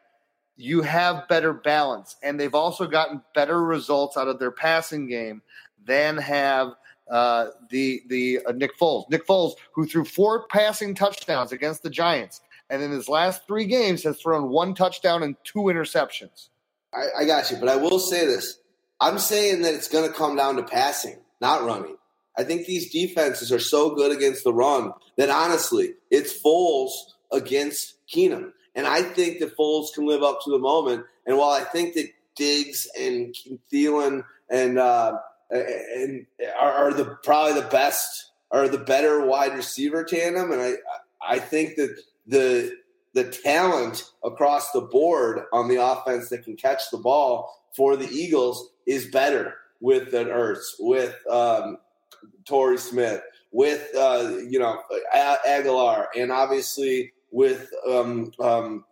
you 0.56 0.82
have 0.82 1.28
better 1.28 1.52
balance. 1.52 2.16
And 2.22 2.40
they've 2.40 2.54
also 2.54 2.86
gotten 2.86 3.22
better 3.34 3.62
results 3.62 4.16
out 4.16 4.28
of 4.28 4.38
their 4.38 4.50
passing 4.50 5.06
game 5.06 5.42
than 5.84 6.16
have 6.16 6.72
uh, 7.10 7.48
the 7.70 8.02
the 8.08 8.40
uh, 8.46 8.52
Nick 8.52 8.78
Foles. 8.78 9.08
Nick 9.10 9.26
Foles, 9.26 9.54
who 9.72 9.86
threw 9.86 10.04
four 10.04 10.46
passing 10.48 10.94
touchdowns 10.94 11.52
against 11.52 11.82
the 11.82 11.90
Giants, 11.90 12.40
and 12.70 12.82
in 12.82 12.90
his 12.90 13.08
last 13.08 13.46
three 13.46 13.66
games 13.66 14.02
has 14.04 14.20
thrown 14.20 14.48
one 14.48 14.74
touchdown 14.74 15.22
and 15.22 15.36
two 15.44 15.60
interceptions. 15.60 16.48
I, 16.92 17.22
I 17.22 17.24
got 17.24 17.50
you, 17.50 17.56
but 17.58 17.68
I 17.68 17.76
will 17.76 17.98
say 17.98 18.24
this: 18.26 18.58
I'm 19.00 19.18
saying 19.18 19.62
that 19.62 19.74
it's 19.74 19.88
going 19.88 20.08
to 20.08 20.16
come 20.16 20.36
down 20.36 20.56
to 20.56 20.62
passing 20.62 21.18
not 21.44 21.62
running. 21.62 21.96
I 22.38 22.44
think 22.44 22.66
these 22.66 22.90
defenses 22.90 23.52
are 23.52 23.58
so 23.58 23.94
good 23.94 24.10
against 24.10 24.44
the 24.44 24.52
run 24.52 24.92
that 25.18 25.28
honestly, 25.28 25.94
it's 26.10 26.32
Foles 26.42 26.90
against 27.30 27.96
Keenum. 28.08 28.52
And 28.74 28.86
I 28.86 29.02
think 29.02 29.38
that 29.38 29.56
Foles 29.56 29.92
can 29.94 30.06
live 30.06 30.22
up 30.22 30.38
to 30.44 30.50
the 30.50 30.58
moment. 30.58 31.04
And 31.26 31.36
while 31.36 31.50
I 31.50 31.64
think 31.64 31.94
that 31.94 32.08
Diggs 32.34 32.88
and 32.98 33.34
Thielen 33.70 34.24
and 34.50 34.78
uh, 34.78 35.18
and 35.54 36.26
are, 36.58 36.72
are, 36.72 36.92
the 36.92 37.16
probably 37.22 37.60
the 37.60 37.68
best 37.68 38.32
are 38.50 38.68
the 38.68 38.78
better 38.78 39.24
wide 39.24 39.54
receiver 39.54 40.04
tandem, 40.04 40.52
and 40.52 40.60
I 40.60 40.74
I 41.26 41.38
think 41.38 41.76
that 41.76 41.96
the 42.26 42.72
the 43.14 43.24
talent 43.24 44.10
across 44.24 44.72
the 44.72 44.80
board 44.80 45.42
on 45.52 45.68
the 45.68 45.82
offense 45.82 46.28
that 46.30 46.44
can 46.44 46.56
catch 46.56 46.82
the 46.90 46.98
ball 46.98 47.68
for 47.76 47.96
the 47.96 48.08
Eagles 48.08 48.70
is 48.86 49.06
better 49.06 49.54
with 49.80 50.12
an 50.14 50.26
Ertz, 50.26 50.64
with 50.80 51.14
um, 51.30 51.78
Torrey 52.44 52.78
Smith, 52.78 53.22
with 53.52 53.88
uh, 53.96 54.36
you 54.48 54.58
know 54.58 54.80
Agholor, 55.14 56.06
and 56.16 56.32
obviously 56.32 57.12
with 57.30 57.68
um, 57.88 58.32
um, 58.40 58.84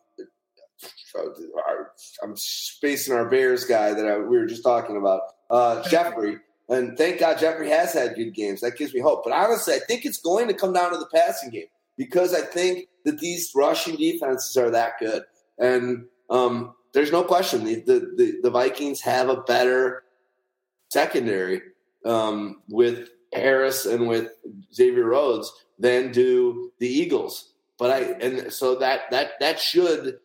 I'm 2.22 2.36
spacing 2.36 3.14
our 3.14 3.28
Bears 3.28 3.64
guy 3.64 3.92
that 3.94 4.06
I, 4.06 4.18
we 4.18 4.38
were 4.38 4.46
just 4.46 4.62
talking 4.62 4.96
about, 4.96 5.22
uh, 5.50 5.82
Jeffery. 5.88 6.38
And 6.72 6.96
thank 6.96 7.20
God 7.20 7.38
Jeffery 7.38 7.68
has 7.68 7.92
had 7.92 8.14
good 8.14 8.32
games. 8.32 8.62
That 8.62 8.78
gives 8.78 8.94
me 8.94 9.00
hope. 9.00 9.24
But 9.24 9.34
honestly, 9.34 9.74
I 9.74 9.80
think 9.86 10.06
it's 10.06 10.18
going 10.18 10.48
to 10.48 10.54
come 10.54 10.72
down 10.72 10.90
to 10.92 10.98
the 10.98 11.08
passing 11.12 11.50
game 11.50 11.66
because 11.98 12.34
I 12.34 12.40
think 12.40 12.88
that 13.04 13.18
these 13.18 13.52
rushing 13.54 13.96
defenses 13.96 14.56
are 14.56 14.70
that 14.70 14.94
good. 14.98 15.24
And 15.58 16.06
um, 16.30 16.74
there's 16.94 17.12
no 17.12 17.24
question 17.24 17.64
the, 17.64 17.74
the, 17.84 18.38
the 18.42 18.50
Vikings 18.50 19.02
have 19.02 19.28
a 19.28 19.42
better 19.42 20.04
secondary 20.88 21.60
um, 22.06 22.62
with 22.68 23.10
Harris 23.34 23.84
and 23.84 24.08
with 24.08 24.32
Xavier 24.74 25.04
Rhodes 25.04 25.52
than 25.78 26.10
do 26.10 26.72
the 26.78 26.88
Eagles. 26.88 27.52
But 27.78 27.90
I 27.90 27.98
and 28.24 28.52
so 28.52 28.76
that 28.76 29.10
that 29.10 29.32
that 29.40 29.58
should 29.58 30.18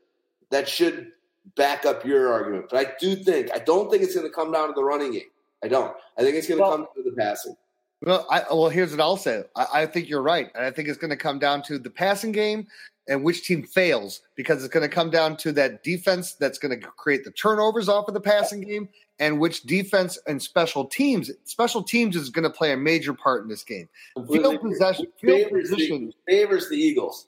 that 0.51 0.69
should 0.69 1.11
back 1.55 1.85
up 1.85 2.05
your 2.05 2.31
argument. 2.31 2.67
But 2.69 2.85
I 2.85 2.91
do 2.99 3.15
think 3.15 3.49
I 3.53 3.59
don't 3.59 3.89
think 3.89 4.03
it's 4.03 4.15
going 4.15 4.27
to 4.27 4.33
come 4.33 4.51
down 4.51 4.67
to 4.67 4.73
the 4.73 4.83
running 4.83 5.13
game. 5.13 5.23
I 5.63 5.67
don't. 5.67 5.93
I 6.17 6.23
think 6.23 6.35
it's 6.35 6.47
going 6.47 6.59
to 6.59 6.63
well, 6.63 6.77
come 6.77 6.87
to 6.95 7.03
the 7.03 7.15
passing. 7.15 7.55
Well, 8.03 8.27
I, 8.29 8.43
well, 8.51 8.69
here's 8.69 8.91
what 8.91 9.01
I'll 9.01 9.17
say. 9.17 9.43
I, 9.55 9.67
I 9.73 9.85
think 9.85 10.07
you're 10.07 10.21
right, 10.21 10.49
and 10.53 10.63
I 10.63 10.71
think 10.71 10.87
it's 10.87 10.97
going 10.97 11.09
to 11.09 11.17
come 11.17 11.39
down 11.39 11.63
to 11.63 11.79
the 11.79 11.89
passing 11.89 12.31
game 12.31 12.67
and 13.07 13.23
which 13.23 13.43
team 13.43 13.63
fails 13.63 14.21
because 14.35 14.63
it's 14.63 14.73
going 14.73 14.87
to 14.87 14.93
come 14.93 15.09
down 15.09 15.37
to 15.37 15.51
that 15.53 15.83
defense 15.83 16.33
that's 16.33 16.57
going 16.57 16.79
to 16.79 16.87
create 16.87 17.23
the 17.23 17.31
turnovers 17.31 17.89
off 17.89 18.07
of 18.07 18.13
the 18.13 18.21
passing 18.21 18.61
game 18.61 18.89
and 19.19 19.39
which 19.39 19.63
defense 19.63 20.19
and 20.27 20.41
special 20.41 20.85
teams 20.85 21.31
special 21.45 21.81
teams 21.81 22.15
is 22.15 22.29
going 22.29 22.43
to 22.43 22.49
play 22.49 22.71
a 22.73 22.77
major 22.77 23.13
part 23.13 23.43
in 23.43 23.49
this 23.49 23.63
game 23.63 23.87
field 24.29 24.61
possession 24.61 25.07
field 25.19 25.43
favors 25.43 25.69
position 25.69 26.13
the, 26.27 26.31
favors 26.31 26.69
the 26.69 26.75
eagles 26.75 27.27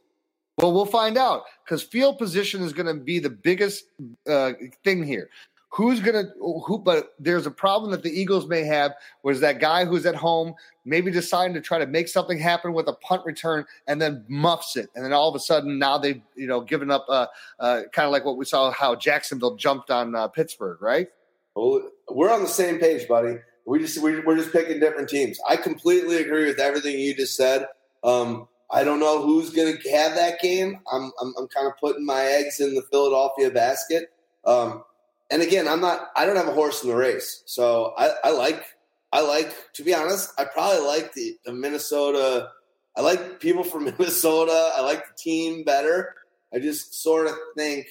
well 0.58 0.74
we'll 0.74 0.86
find 0.86 1.18
out 1.18 1.44
because 1.64 1.82
field 1.82 2.18
position 2.18 2.62
is 2.62 2.74
going 2.74 2.86
to 2.86 3.02
be 3.02 3.20
the 3.20 3.30
biggest 3.30 3.86
uh, 4.30 4.52
thing 4.84 5.04
here 5.04 5.30
who's 5.70 6.02
to 6.02 6.30
who 6.40 6.80
but 6.80 7.14
there's 7.20 7.46
a 7.46 7.52
problem 7.52 7.92
that 7.92 8.04
the 8.04 8.10
eagles 8.10 8.48
may 8.48 8.64
have 8.64 8.92
was 9.24 9.40
that 9.40 9.60
guy 9.60 9.86
who's 9.86 10.06
at 10.06 10.16
home 10.16 10.54
maybe 10.84 11.12
deciding 11.12 11.54
to 11.54 11.62
try 11.62 11.78
to 11.78 11.86
make 11.86 12.08
something 12.08 12.40
happen 12.40 12.74
with 12.74 12.88
a 12.88 12.94
punt 12.94 13.24
return 13.26 13.64
and 13.88 14.02
then 14.02 14.26
muffs 14.28 14.76
it. 14.76 14.90
And 14.96 15.06
then 15.06 15.14
all 15.14 15.30
of 15.30 15.36
a 15.36 15.40
sudden 15.40 15.78
now 15.78 15.98
they've 15.98 16.22
you 16.36 16.48
know 16.48 16.62
given 16.62 16.90
up 16.90 17.06
uh, 17.08 17.28
uh, 17.60 17.84
kind 17.94 18.06
of 18.06 18.12
like 18.12 18.26
what 18.26 18.38
we 18.38 18.46
saw 18.46 18.72
how 18.72 18.96
jacksonville 18.96 19.56
jumped 19.56 19.92
on 19.92 20.16
uh, 20.16 20.28
pittsburgh 20.28 20.82
right? 20.82 21.08
Well 21.56 21.90
we're 22.10 22.34
on 22.34 22.42
the 22.42 22.48
same 22.48 22.80
page 22.80 23.08
buddy. 23.08 23.38
We 23.66 23.80
just 23.80 24.02
we're 24.02 24.38
just 24.38 24.52
picking 24.52 24.80
different 24.80 25.10
teams. 25.10 25.40
I 25.48 25.56
completely 25.56 26.18
agree 26.18 26.46
with 26.46 26.60
everything 26.60 26.98
you 26.98 27.14
just 27.16 27.36
said. 27.36 27.68
Um, 28.04 28.48
I 28.72 28.84
don't 28.84 29.00
know 29.00 29.22
who's 29.22 29.50
going 29.52 29.78
to 29.78 29.92
have 29.92 30.16
that 30.16 30.40
game. 30.40 30.80
I'm, 30.92 31.12
I'm, 31.22 31.34
I'm 31.40 31.48
kind 31.48 31.68
of 31.68 31.74
putting 31.78 32.06
my 32.06 32.22
eggs 32.22 32.60
in 32.60 32.76
the 32.76 32.84
Philadelphia 32.84 33.50
basket. 33.50 34.12
Um, 34.46 34.84
and 35.32 35.42
again, 35.42 35.68
I'm 35.68 35.82
not. 35.82 36.10
I 36.16 36.26
don't 36.26 36.36
have 36.36 36.48
a 36.48 36.54
horse 36.54 36.84
in 36.84 36.90
the 36.90 36.96
race, 36.96 37.44
so 37.46 37.94
I, 37.98 38.12
I 38.26 38.32
like. 38.32 38.64
I 39.12 39.22
like 39.22 39.56
to 39.74 39.84
be 39.84 39.94
honest. 39.94 40.32
I 40.38 40.46
probably 40.46 40.86
like 40.86 41.14
the, 41.14 41.38
the 41.46 41.54
Minnesota. 41.54 42.50
I 42.96 43.02
like 43.02 43.40
people 43.40 43.64
from 43.64 43.86
Minnesota. 44.00 44.72
I 44.76 44.82
like 44.82 45.06
the 45.08 45.14
team 45.18 45.64
better. 45.64 46.16
I 46.54 46.60
just 46.60 47.02
sort 47.02 47.28
of 47.28 47.34
think 47.56 47.88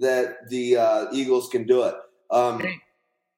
that 0.00 0.48
the 0.48 0.76
uh, 0.76 1.06
Eagles 1.12 1.48
can 1.48 1.66
do 1.66 1.82
it. 1.82 1.94
Um, 2.30 2.62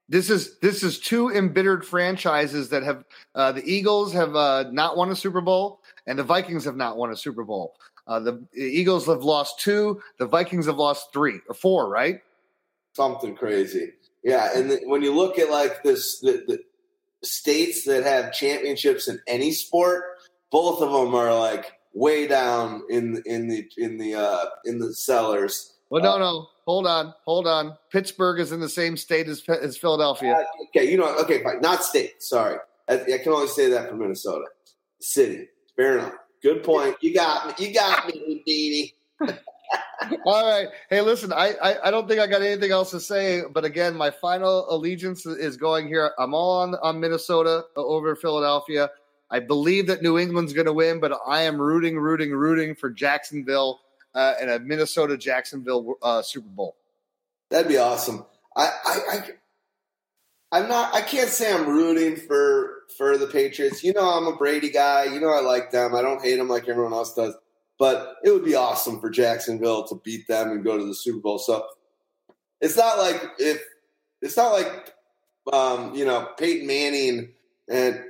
this 0.08 0.30
is 0.30 0.58
this 0.58 0.82
is 0.82 0.98
two 0.98 1.30
embittered 1.30 1.84
franchises 1.84 2.68
that 2.68 2.82
have 2.82 3.04
uh, 3.34 3.52
the 3.52 3.64
Eagles 3.64 4.12
have 4.12 4.36
uh, 4.36 4.64
not 4.70 4.96
won 4.96 5.10
a 5.10 5.16
Super 5.16 5.40
Bowl 5.40 5.80
and 6.06 6.18
the 6.18 6.24
Vikings 6.24 6.64
have 6.64 6.76
not 6.76 6.96
won 6.96 7.10
a 7.10 7.16
Super 7.16 7.44
Bowl. 7.44 7.74
Uh, 8.06 8.20
the, 8.20 8.32
the 8.52 8.62
Eagles 8.62 9.06
have 9.06 9.24
lost 9.24 9.60
two. 9.60 10.00
The 10.18 10.26
Vikings 10.26 10.66
have 10.66 10.76
lost 10.76 11.12
three 11.12 11.40
or 11.48 11.54
four, 11.54 11.88
right? 11.88 12.20
Something 12.94 13.34
crazy. 13.36 13.92
Yeah, 14.22 14.50
and 14.54 14.70
the, 14.70 14.80
when 14.84 15.02
you 15.02 15.14
look 15.14 15.38
at 15.38 15.50
like 15.50 15.82
this, 15.82 16.20
the, 16.20 16.44
the 16.46 16.58
states 17.22 17.84
that 17.84 18.04
have 18.04 18.32
championships 18.32 19.08
in 19.08 19.20
any 19.26 19.52
sport, 19.52 20.04
both 20.50 20.80
of 20.80 20.92
them 20.92 21.14
are 21.14 21.38
like 21.38 21.72
way 21.92 22.26
down 22.26 22.82
in 22.88 23.22
in 23.26 23.48
the 23.48 23.68
in 23.76 23.98
the 23.98 24.14
uh, 24.14 24.46
in 24.64 24.78
the 24.78 24.94
cellars. 24.94 25.74
Well, 25.90 26.02
no, 26.02 26.12
uh, 26.12 26.18
no, 26.18 26.48
hold 26.64 26.86
on, 26.86 27.14
hold 27.24 27.46
on. 27.46 27.76
Pittsburgh 27.92 28.40
is 28.40 28.52
in 28.52 28.60
the 28.60 28.68
same 28.68 28.96
state 28.96 29.28
as 29.28 29.42
as 29.48 29.76
Philadelphia. 29.76 30.32
Uh, 30.34 30.64
okay, 30.68 30.90
you 30.90 30.96
know, 30.96 31.14
okay, 31.18 31.42
fine, 31.42 31.60
not 31.60 31.84
state. 31.84 32.22
Sorry, 32.22 32.58
I, 32.88 32.94
I, 32.94 33.18
can 33.18 33.32
only 33.32 33.48
say 33.48 33.68
that 33.70 33.90
for 33.90 33.96
Minnesota 33.96 34.46
city. 35.00 35.48
Fair 35.76 35.98
enough. 35.98 36.14
Good 36.42 36.62
point. 36.62 36.96
You 37.00 37.14
got 37.14 37.46
me. 37.46 37.66
You 37.66 37.74
got 37.74 38.06
me, 38.06 38.42
Dee 38.46 38.94
All 40.26 40.46
right. 40.46 40.68
Hey, 40.90 41.00
listen, 41.00 41.32
I, 41.32 41.54
I, 41.62 41.88
I 41.88 41.90
don't 41.90 42.08
think 42.08 42.20
I 42.20 42.26
got 42.26 42.42
anything 42.42 42.70
else 42.70 42.90
to 42.90 43.00
say, 43.00 43.42
but 43.52 43.64
again, 43.64 43.96
my 43.96 44.10
final 44.10 44.66
allegiance 44.70 45.24
is 45.26 45.56
going 45.56 45.88
here. 45.88 46.12
I'm 46.18 46.34
all 46.34 46.60
on 46.60 46.74
on 46.76 47.00
Minnesota 47.00 47.64
over 47.76 48.14
Philadelphia. 48.16 48.90
I 49.30 49.40
believe 49.40 49.86
that 49.86 50.02
New 50.02 50.18
England's 50.18 50.52
going 50.52 50.66
to 50.66 50.72
win, 50.72 51.00
but 51.00 51.18
I 51.26 51.42
am 51.42 51.60
rooting, 51.60 51.98
rooting, 51.98 52.32
rooting 52.32 52.74
for 52.74 52.90
Jacksonville 52.90 53.80
uh, 54.14 54.34
and 54.40 54.50
a 54.50 54.60
Minnesota 54.60 55.16
Jacksonville 55.16 55.96
uh, 56.02 56.22
Super 56.22 56.48
Bowl. 56.48 56.76
That'd 57.50 57.68
be 57.68 57.78
awesome. 57.78 58.24
I, 58.56 58.66
I, 58.66 58.98
I 59.12 59.20
I'm 60.52 60.68
not. 60.68 60.94
I 60.94 61.00
can't 61.00 61.28
say 61.28 61.52
I'm 61.52 61.66
rooting 61.66 62.14
for 62.16 62.82
for 62.96 63.18
the 63.18 63.26
Patriots. 63.26 63.82
You 63.82 63.92
know, 63.92 64.08
I'm 64.08 64.28
a 64.28 64.36
Brady 64.36 64.70
guy. 64.70 65.04
You 65.04 65.18
know, 65.18 65.30
I 65.30 65.40
like 65.40 65.72
them. 65.72 65.96
I 65.96 66.02
don't 66.02 66.22
hate 66.22 66.36
them 66.36 66.48
like 66.48 66.68
everyone 66.68 66.92
else 66.92 67.12
does. 67.12 67.34
But 67.78 68.16
it 68.24 68.30
would 68.30 68.44
be 68.44 68.54
awesome 68.54 69.00
for 69.00 69.10
Jacksonville 69.10 69.86
to 69.88 70.00
beat 70.04 70.28
them 70.28 70.50
and 70.50 70.64
go 70.64 70.78
to 70.78 70.84
the 70.84 70.94
Super 70.94 71.18
Bowl. 71.18 71.38
So 71.38 71.66
it's 72.60 72.76
not 72.76 72.98
like 72.98 73.22
if 73.38 73.62
it's 74.22 74.36
not 74.36 74.52
like 74.52 74.94
um, 75.52 75.94
you 75.94 76.04
know 76.04 76.28
Peyton 76.38 76.66
Manning 76.66 77.32
and 77.68 78.02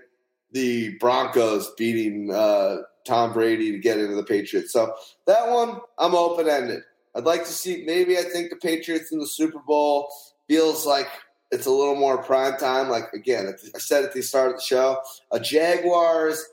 the 0.53 0.97
Broncos 0.99 1.73
beating 1.77 2.33
uh, 2.33 2.77
Tom 3.07 3.33
Brady 3.33 3.73
to 3.73 3.79
get 3.79 3.99
into 3.99 4.15
the 4.15 4.25
Patriots. 4.25 4.73
So 4.73 4.95
that 5.27 5.49
one, 5.49 5.81
I'm 5.99 6.15
open 6.15 6.49
ended. 6.49 6.83
I'd 7.17 7.25
like 7.25 7.45
to 7.45 7.53
see 7.53 7.85
maybe 7.87 8.19
I 8.19 8.23
think 8.23 8.51
the 8.51 8.57
Patriots 8.57 9.13
in 9.13 9.19
the 9.19 9.27
Super 9.27 9.61
Bowl 9.61 10.09
feels 10.49 10.87
like 10.87 11.09
it's 11.51 11.67
a 11.67 11.71
little 11.71 11.97
more 11.97 12.23
prime 12.23 12.57
time. 12.57 12.89
Like 12.89 13.13
again, 13.13 13.53
I 13.75 13.79
said 13.79 14.05
at 14.05 14.13
the 14.13 14.23
start 14.23 14.51
of 14.51 14.57
the 14.57 14.63
show, 14.63 15.01
a 15.31 15.41
Jaguars 15.41 16.45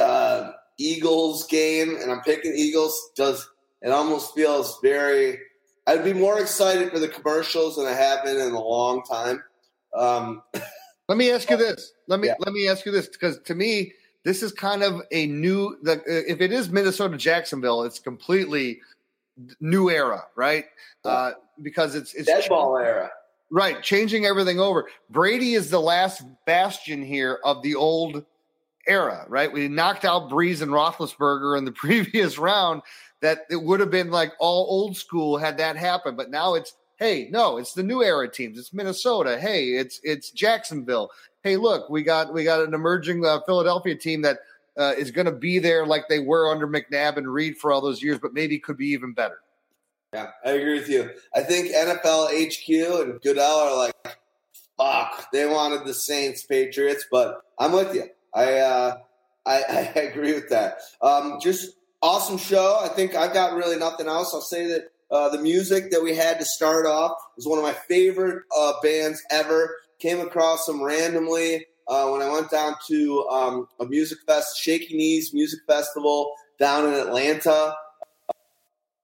uh, 0.00 0.52
Eagles 0.82 1.46
game, 1.46 1.96
and 2.00 2.10
I'm 2.10 2.20
picking 2.22 2.52
Eagles. 2.54 3.10
Does 3.14 3.48
it 3.82 3.90
almost 3.90 4.34
feels 4.34 4.78
very? 4.82 5.38
I'd 5.86 6.04
be 6.04 6.12
more 6.12 6.40
excited 6.40 6.90
for 6.90 6.98
the 6.98 7.08
commercials 7.08 7.76
than 7.76 7.86
I 7.86 7.92
have 7.92 8.24
been 8.24 8.36
in 8.36 8.52
a 8.52 8.60
long 8.60 9.02
time. 9.02 9.42
Um, 9.94 10.42
let 11.08 11.18
me 11.18 11.30
ask 11.30 11.50
you 11.50 11.56
this. 11.56 11.92
Let 12.06 12.20
me 12.20 12.28
yeah. 12.28 12.34
let 12.38 12.52
me 12.52 12.68
ask 12.68 12.86
you 12.86 12.92
this 12.92 13.08
because 13.08 13.38
to 13.40 13.54
me, 13.54 13.92
this 14.24 14.42
is 14.42 14.52
kind 14.52 14.82
of 14.82 15.02
a 15.10 15.26
new. 15.26 15.76
The, 15.82 16.02
if 16.06 16.40
it 16.40 16.52
is 16.52 16.70
Minnesota 16.70 17.16
Jacksonville, 17.16 17.82
it's 17.82 17.98
completely 17.98 18.80
new 19.60 19.90
era, 19.90 20.24
right? 20.36 20.66
Uh, 21.04 21.32
because 21.62 21.94
it's 21.94 22.14
it's 22.14 22.26
dead 22.26 22.48
ball 22.48 22.76
era. 22.78 23.10
Right, 23.50 23.82
changing 23.82 24.24
everything 24.24 24.58
over. 24.58 24.88
Brady 25.10 25.52
is 25.52 25.68
the 25.68 25.80
last 25.80 26.22
bastion 26.46 27.02
here 27.02 27.38
of 27.44 27.60
the 27.62 27.74
old 27.74 28.24
era, 28.86 29.24
right? 29.28 29.52
We 29.52 29.68
knocked 29.68 30.04
out 30.04 30.30
Brees 30.30 30.62
and 30.62 30.70
Roethlisberger 30.70 31.58
in 31.58 31.64
the 31.64 31.72
previous 31.84 32.38
round. 32.38 32.82
That 33.20 33.46
it 33.50 33.62
would 33.62 33.78
have 33.78 33.90
been 33.90 34.10
like 34.10 34.32
all 34.40 34.66
old 34.68 34.96
school 34.96 35.38
had 35.38 35.56
that 35.58 35.76
happened, 35.76 36.16
but 36.16 36.30
now 36.30 36.54
it's 36.54 36.74
hey, 36.98 37.28
no, 37.30 37.56
it's 37.56 37.72
the 37.72 37.82
new 37.82 38.02
era 38.02 38.30
teams. 38.30 38.58
It's 38.58 38.72
Minnesota. 38.72 39.38
Hey, 39.38 39.70
it's 39.70 40.00
it's 40.02 40.30
Jacksonville. 40.30 41.10
Hey, 41.42 41.56
look, 41.56 41.88
we 41.88 42.02
got 42.02 42.32
we 42.32 42.44
got 42.44 42.66
an 42.66 42.74
emerging 42.74 43.24
uh, 43.24 43.40
Philadelphia 43.46 43.94
team 43.94 44.22
that 44.22 44.38
uh, 44.76 44.94
is 44.96 45.10
going 45.10 45.26
to 45.26 45.32
be 45.32 45.58
there 45.58 45.86
like 45.86 46.08
they 46.08 46.18
were 46.18 46.50
under 46.50 46.66
McNabb 46.66 47.16
and 47.16 47.32
Reid 47.32 47.58
for 47.58 47.72
all 47.72 47.80
those 47.80 48.02
years, 48.02 48.18
but 48.20 48.32
maybe 48.32 48.58
could 48.58 48.76
be 48.76 48.88
even 48.88 49.12
better. 49.12 49.40
Yeah, 50.12 50.28
I 50.44 50.50
agree 50.50 50.78
with 50.78 50.88
you. 50.88 51.10
I 51.34 51.42
think 51.42 51.74
NFL 51.74 52.28
HQ 52.28 53.08
and 53.08 53.20
Goodell 53.22 53.58
are 53.58 53.76
like, 53.76 54.18
fuck, 54.76 55.30
they 55.32 55.46
wanted 55.46 55.86
the 55.86 55.94
Saints 55.94 56.44
Patriots, 56.44 57.06
but 57.10 57.42
I'm 57.58 57.72
with 57.72 57.94
you. 57.94 58.08
I 58.34 58.58
uh, 58.58 58.96
I, 59.46 59.62
I 59.96 60.00
agree 60.00 60.34
with 60.34 60.48
that. 60.50 60.78
Um, 61.00 61.38
just 61.40 61.76
awesome 62.00 62.38
show. 62.38 62.78
I 62.82 62.88
think 62.88 63.14
I've 63.14 63.32
got 63.34 63.54
really 63.54 63.76
nothing 63.76 64.06
else. 64.06 64.32
I'll 64.34 64.40
say 64.40 64.66
that 64.66 64.92
uh, 65.10 65.28
the 65.28 65.40
music 65.40 65.90
that 65.90 66.02
we 66.02 66.16
had 66.16 66.38
to 66.38 66.44
start 66.44 66.86
off 66.86 67.12
was 67.36 67.46
one 67.46 67.58
of 67.58 67.64
my 67.64 67.74
favorite 67.88 68.44
uh, 68.56 68.72
bands 68.82 69.22
ever. 69.30 69.76
Came 69.98 70.20
across 70.20 70.66
them 70.66 70.82
randomly 70.82 71.66
uh, 71.86 72.08
when 72.08 72.22
I 72.22 72.30
went 72.30 72.50
down 72.50 72.74
to 72.88 73.28
um, 73.28 73.68
a 73.78 73.86
music 73.86 74.18
fest, 74.26 74.58
Shaky 74.60 74.96
Knees 74.96 75.32
Music 75.34 75.60
Festival 75.66 76.32
down 76.58 76.86
in 76.86 76.94
Atlanta 76.94 77.74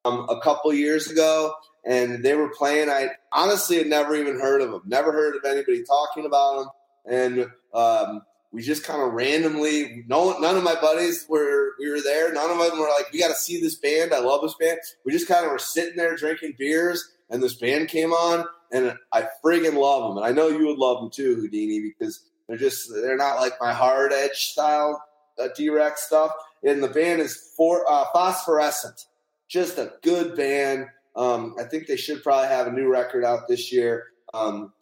um, 0.05 0.27
a 0.29 0.41
couple 0.41 0.73
years 0.73 1.11
ago, 1.11 1.53
and 1.85 2.25
they 2.25 2.35
were 2.35 2.49
playing. 2.49 2.89
I 2.89 3.11
honestly 3.33 3.79
had 3.79 3.87
never 3.87 4.17
even 4.17 4.41
heard 4.41 4.61
of 4.63 4.71
them, 4.71 4.83
never 4.87 5.13
heard 5.13 5.37
of 5.37 5.45
anybody 5.45 5.85
talking 5.85 6.25
about 6.25 6.59
them, 6.59 6.69
and 7.13 7.41
um, 7.75 8.23
we 8.53 8.62
just 8.62 8.85
kind 8.85 9.03
of 9.03 9.12
randomly. 9.12 10.05
No, 10.09 10.39
none 10.39 10.57
of 10.57 10.65
my 10.65 10.75
buddies 10.81 11.27
were 11.29 11.73
we 11.79 11.91
were 11.91 12.01
there. 12.01 12.33
None 12.33 12.51
of 12.51 12.59
them 12.59 12.79
were 12.79 12.89
like, 12.89 13.12
"We 13.12 13.20
got 13.20 13.29
to 13.29 13.35
see 13.35 13.61
this 13.61 13.75
band. 13.75 14.15
I 14.15 14.20
love 14.20 14.43
this 14.43 14.55
band." 14.55 14.79
We 15.05 15.12
just 15.12 15.29
kind 15.29 15.45
of 15.45 15.53
were 15.53 15.59
sitting 15.59 15.97
there 15.97 16.16
drinking 16.16 16.55
beers, 16.59 17.12
and 17.31 17.43
this 17.43 17.55
band 17.55 17.89
came 17.89 18.12
on, 18.12 18.47
and 18.73 18.97
I 19.12 19.29
friggin' 19.45 19.75
love 19.75 20.09
them. 20.09 20.23
And 20.23 20.27
I 20.27 20.33
know 20.33 20.49
you 20.49 20.66
would 20.66 20.79
love 20.79 21.01
them 21.01 21.11
too, 21.11 21.37
Houdini, 21.37 21.81
because 21.81 22.25
they're 22.49 22.57
just 22.57 22.91
they're 22.93 23.16
not 23.16 23.41
like 23.41 23.55
my 23.61 23.73
hard 23.73 24.12
edge 24.12 24.47
style 24.47 25.05
uh, 25.39 25.49
D-Rex 25.57 26.03
stuff. 26.07 26.33
And 26.65 26.83
the 26.83 26.89
band 26.89 27.20
is 27.20 27.53
for 27.57 27.85
uh, 27.89 28.05
phosphorescent 28.12 29.05
just 29.49 29.79
a 29.79 29.93
good 30.03 30.37
band. 30.37 30.87
Um, 31.16 31.55
I 31.59 31.65
think 31.65 31.87
they 31.87 31.97
should 31.97 32.23
probably 32.23 32.49
have 32.49 32.66
a 32.66 32.73
new 32.73 32.89
record 32.89 33.25
out 33.25 33.49
this 33.49 33.73
year. 33.73 34.05
Um, 34.35 34.73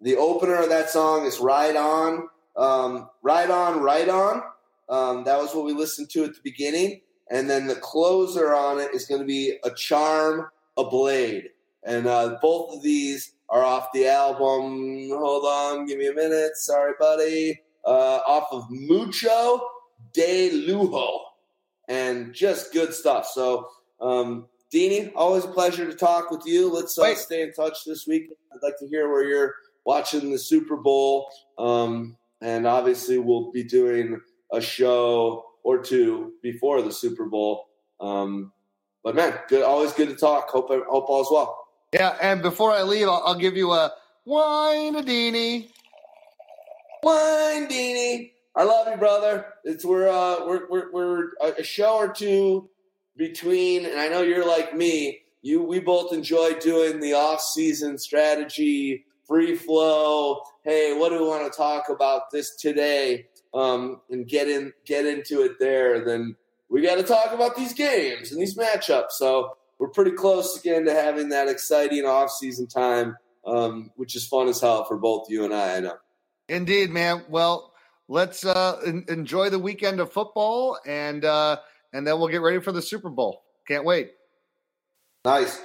the 0.00 0.16
opener 0.16 0.56
of 0.56 0.70
that 0.70 0.90
song 0.90 1.24
is 1.26 1.38
"Ride 1.38 1.76
On," 1.76 2.28
um, 2.56 3.08
"Ride 3.22 3.50
On, 3.50 3.80
Right 3.80 4.08
On." 4.08 4.42
Um, 4.88 5.24
that 5.24 5.38
was 5.38 5.54
what 5.54 5.64
we 5.64 5.72
listened 5.72 6.10
to 6.10 6.24
at 6.24 6.34
the 6.34 6.40
beginning, 6.42 7.00
and 7.30 7.48
then 7.48 7.66
the 7.66 7.76
closer 7.76 8.54
on 8.54 8.78
it 8.78 8.94
is 8.94 9.06
going 9.06 9.20
to 9.20 9.26
be 9.26 9.58
"A 9.64 9.70
Charm, 9.70 10.48
a 10.76 10.84
Blade," 10.84 11.50
and 11.84 12.06
uh, 12.06 12.38
both 12.42 12.74
of 12.74 12.82
these 12.82 13.32
are 13.48 13.64
off 13.64 13.88
the 13.92 14.08
album. 14.08 15.08
Hold 15.10 15.44
on, 15.44 15.86
give 15.86 15.98
me 15.98 16.08
a 16.08 16.14
minute. 16.14 16.56
Sorry, 16.56 16.92
buddy. 16.98 17.60
Uh, 17.84 18.20
off 18.26 18.48
of 18.50 18.64
Muchacho 18.70 19.60
de 20.14 20.50
Lujo, 20.66 21.20
and 21.88 22.32
just 22.32 22.72
good 22.72 22.94
stuff. 22.94 23.26
So 23.26 23.68
um, 24.00 24.46
Deanie, 24.72 25.12
always 25.14 25.44
a 25.44 25.48
pleasure 25.48 25.86
to 25.86 25.94
talk 25.94 26.30
with 26.30 26.44
you. 26.46 26.72
Let's 26.72 26.98
uh, 26.98 27.14
stay 27.14 27.42
in 27.42 27.52
touch 27.52 27.84
this 27.84 28.06
week. 28.06 28.30
I'd 28.52 28.62
like 28.62 28.78
to 28.78 28.88
hear 28.88 29.10
where 29.10 29.24
you're 29.24 29.54
watching 29.84 30.32
the 30.32 30.38
Super 30.38 30.76
Bowl. 30.76 31.28
Um, 31.58 32.16
and 32.40 32.66
obviously, 32.66 33.18
we'll 33.18 33.52
be 33.52 33.64
doing 33.64 34.20
a 34.52 34.60
show 34.60 35.44
or 35.62 35.78
two 35.78 36.32
before 36.42 36.82
the 36.82 36.92
Super 36.92 37.26
Bowl. 37.26 37.66
Um, 38.00 38.52
but 39.02 39.14
man, 39.14 39.38
good, 39.48 39.62
always 39.62 39.92
good 39.92 40.08
to 40.08 40.16
talk. 40.16 40.48
Hope 40.50 40.68
hope 40.68 41.08
all's 41.08 41.30
well. 41.30 41.66
Yeah, 41.92 42.16
and 42.20 42.42
before 42.42 42.72
I 42.72 42.82
leave, 42.82 43.06
I'll, 43.06 43.22
I'll 43.24 43.38
give 43.38 43.56
you 43.56 43.72
a 43.72 43.92
wine 44.24 44.96
a 44.96 45.02
Deanie. 45.02 45.68
Wine 47.02 47.68
Deanie. 47.68 48.32
I 48.56 48.64
love 48.64 48.88
you, 48.88 48.96
brother. 48.96 49.46
It's 49.64 49.84
we're 49.84 50.08
uh, 50.08 50.46
we're 50.46 50.68
we're, 50.68 50.92
we're 50.92 51.30
a 51.58 51.62
show 51.62 51.96
or 51.96 52.08
two 52.08 52.68
between, 53.16 53.86
and 53.86 54.00
I 54.00 54.08
know 54.08 54.22
you're 54.22 54.46
like 54.46 54.74
me, 54.74 55.20
you 55.42 55.62
we 55.62 55.80
both 55.80 56.12
enjoy 56.12 56.54
doing 56.54 57.00
the 57.00 57.14
off-season 57.14 57.98
strategy, 57.98 59.04
free 59.26 59.56
flow. 59.56 60.42
Hey, 60.64 60.96
what 60.96 61.10
do 61.10 61.20
we 61.20 61.28
want 61.28 61.50
to 61.50 61.56
talk 61.56 61.88
about 61.88 62.30
this 62.30 62.56
today? 62.56 63.26
Um, 63.52 64.00
and 64.10 64.26
get 64.26 64.48
in 64.48 64.72
get 64.84 65.06
into 65.06 65.42
it 65.42 65.58
there. 65.60 66.04
Then 66.04 66.36
we 66.68 66.82
got 66.82 66.96
to 66.96 67.04
talk 67.04 67.32
about 67.32 67.56
these 67.56 67.72
games 67.72 68.32
and 68.32 68.40
these 68.40 68.56
matchups. 68.56 69.12
So 69.12 69.56
we're 69.78 69.88
pretty 69.88 70.12
close 70.12 70.58
again 70.58 70.84
to 70.86 70.92
having 70.92 71.28
that 71.28 71.48
exciting 71.48 72.04
off-season 72.04 72.66
time, 72.66 73.16
um, 73.46 73.90
which 73.96 74.16
is 74.16 74.26
fun 74.26 74.48
as 74.48 74.60
hell 74.60 74.84
for 74.84 74.96
both 74.96 75.30
you 75.30 75.44
and 75.44 75.54
I. 75.54 75.76
I 75.76 75.80
know. 75.80 75.96
Indeed, 76.48 76.90
man. 76.90 77.24
Well, 77.28 77.72
let's 78.08 78.44
uh, 78.44 78.80
enjoy 79.08 79.50
the 79.50 79.58
weekend 79.58 80.00
of 80.00 80.12
football 80.12 80.78
and. 80.84 81.24
Uh, 81.24 81.58
and 81.94 82.04
then 82.04 82.18
we'll 82.18 82.28
get 82.28 82.42
ready 82.42 82.60
for 82.60 82.72
the 82.72 82.82
Super 82.82 83.08
Bowl. 83.08 83.44
Can't 83.68 83.84
wait. 83.84 84.10
Nice. 85.24 85.62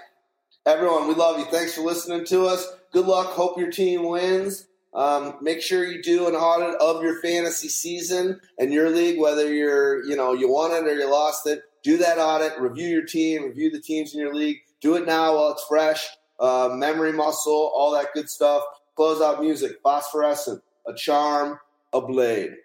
Everyone, 0.63 1.07
we 1.07 1.15
love 1.15 1.39
you. 1.39 1.45
Thanks 1.45 1.73
for 1.73 1.81
listening 1.81 2.23
to 2.25 2.45
us. 2.45 2.65
Good 2.91 3.05
luck. 3.05 3.27
Hope 3.27 3.57
your 3.57 3.71
team 3.71 4.03
wins. 4.03 4.67
Um, 4.93 5.35
make 5.41 5.61
sure 5.61 5.85
you 5.85 6.01
do 6.01 6.27
an 6.27 6.33
audit 6.33 6.79
of 6.81 7.03
your 7.03 7.21
fantasy 7.21 7.67
season 7.67 8.39
and 8.57 8.73
your 8.73 8.89
league, 8.89 9.19
whether 9.19 9.53
you're, 9.53 10.03
you 10.05 10.15
know, 10.15 10.33
you 10.33 10.51
won 10.51 10.71
it 10.71 10.87
or 10.87 10.95
you 10.95 11.09
lost 11.09 11.45
it. 11.45 11.61
Do 11.83 11.97
that 11.97 12.17
audit, 12.17 12.59
review 12.59 12.87
your 12.87 13.05
team, 13.05 13.43
review 13.43 13.69
the 13.69 13.79
teams 13.79 14.13
in 14.13 14.19
your 14.19 14.33
league. 14.33 14.57
Do 14.81 14.95
it 14.95 15.05
now 15.05 15.35
while 15.35 15.51
it's 15.51 15.63
fresh. 15.65 16.07
Uh, 16.39 16.69
memory 16.73 17.11
muscle, 17.11 17.71
all 17.75 17.91
that 17.91 18.13
good 18.13 18.29
stuff. 18.29 18.63
Close 18.95 19.21
out 19.21 19.41
music, 19.41 19.77
phosphorescent, 19.83 20.61
a 20.87 20.93
charm, 20.93 21.59
a 21.93 22.01
blade. 22.01 22.55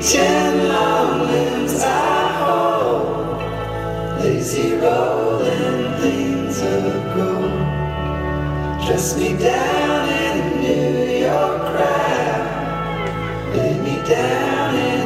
Ten 0.00 0.68
long 0.68 1.20
limbs 1.22 1.82
I 1.82 2.28
hold, 2.40 4.20
lazy 4.20 4.74
rolling 4.76 6.00
things 6.00 6.62
of 6.62 7.16
gold. 7.16 8.86
Dress 8.86 9.16
me 9.18 9.36
down 9.36 10.08
in 10.08 10.60
New 10.62 11.26
York. 11.26 11.60
crowd. 11.72 13.54
Lay 13.56 13.74
me 13.80 13.96
down 14.08 14.74
and 14.76 14.97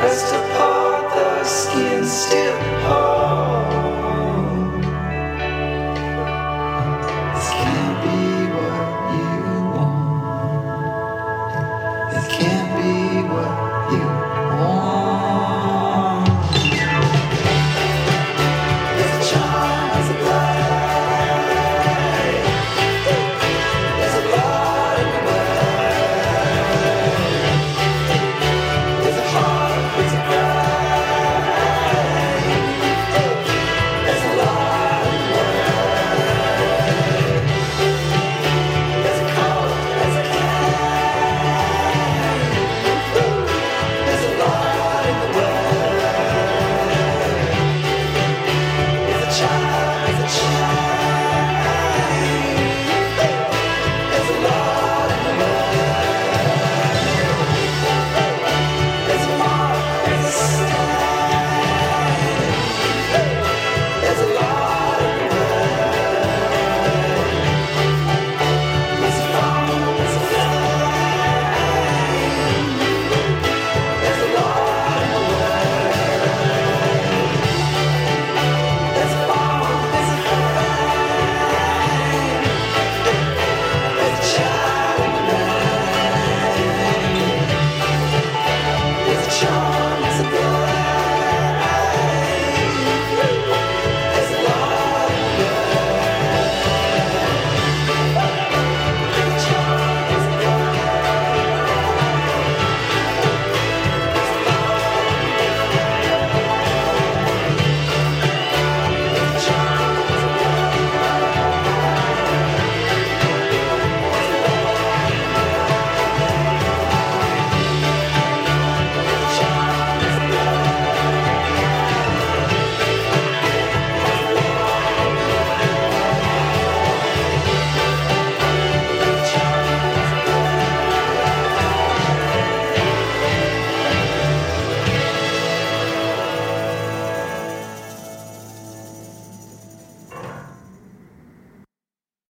Pressed 0.00 0.34
apart, 0.34 1.14
the 1.14 1.44
skin 1.44 2.04
still 2.04 2.58
hard. 2.82 3.03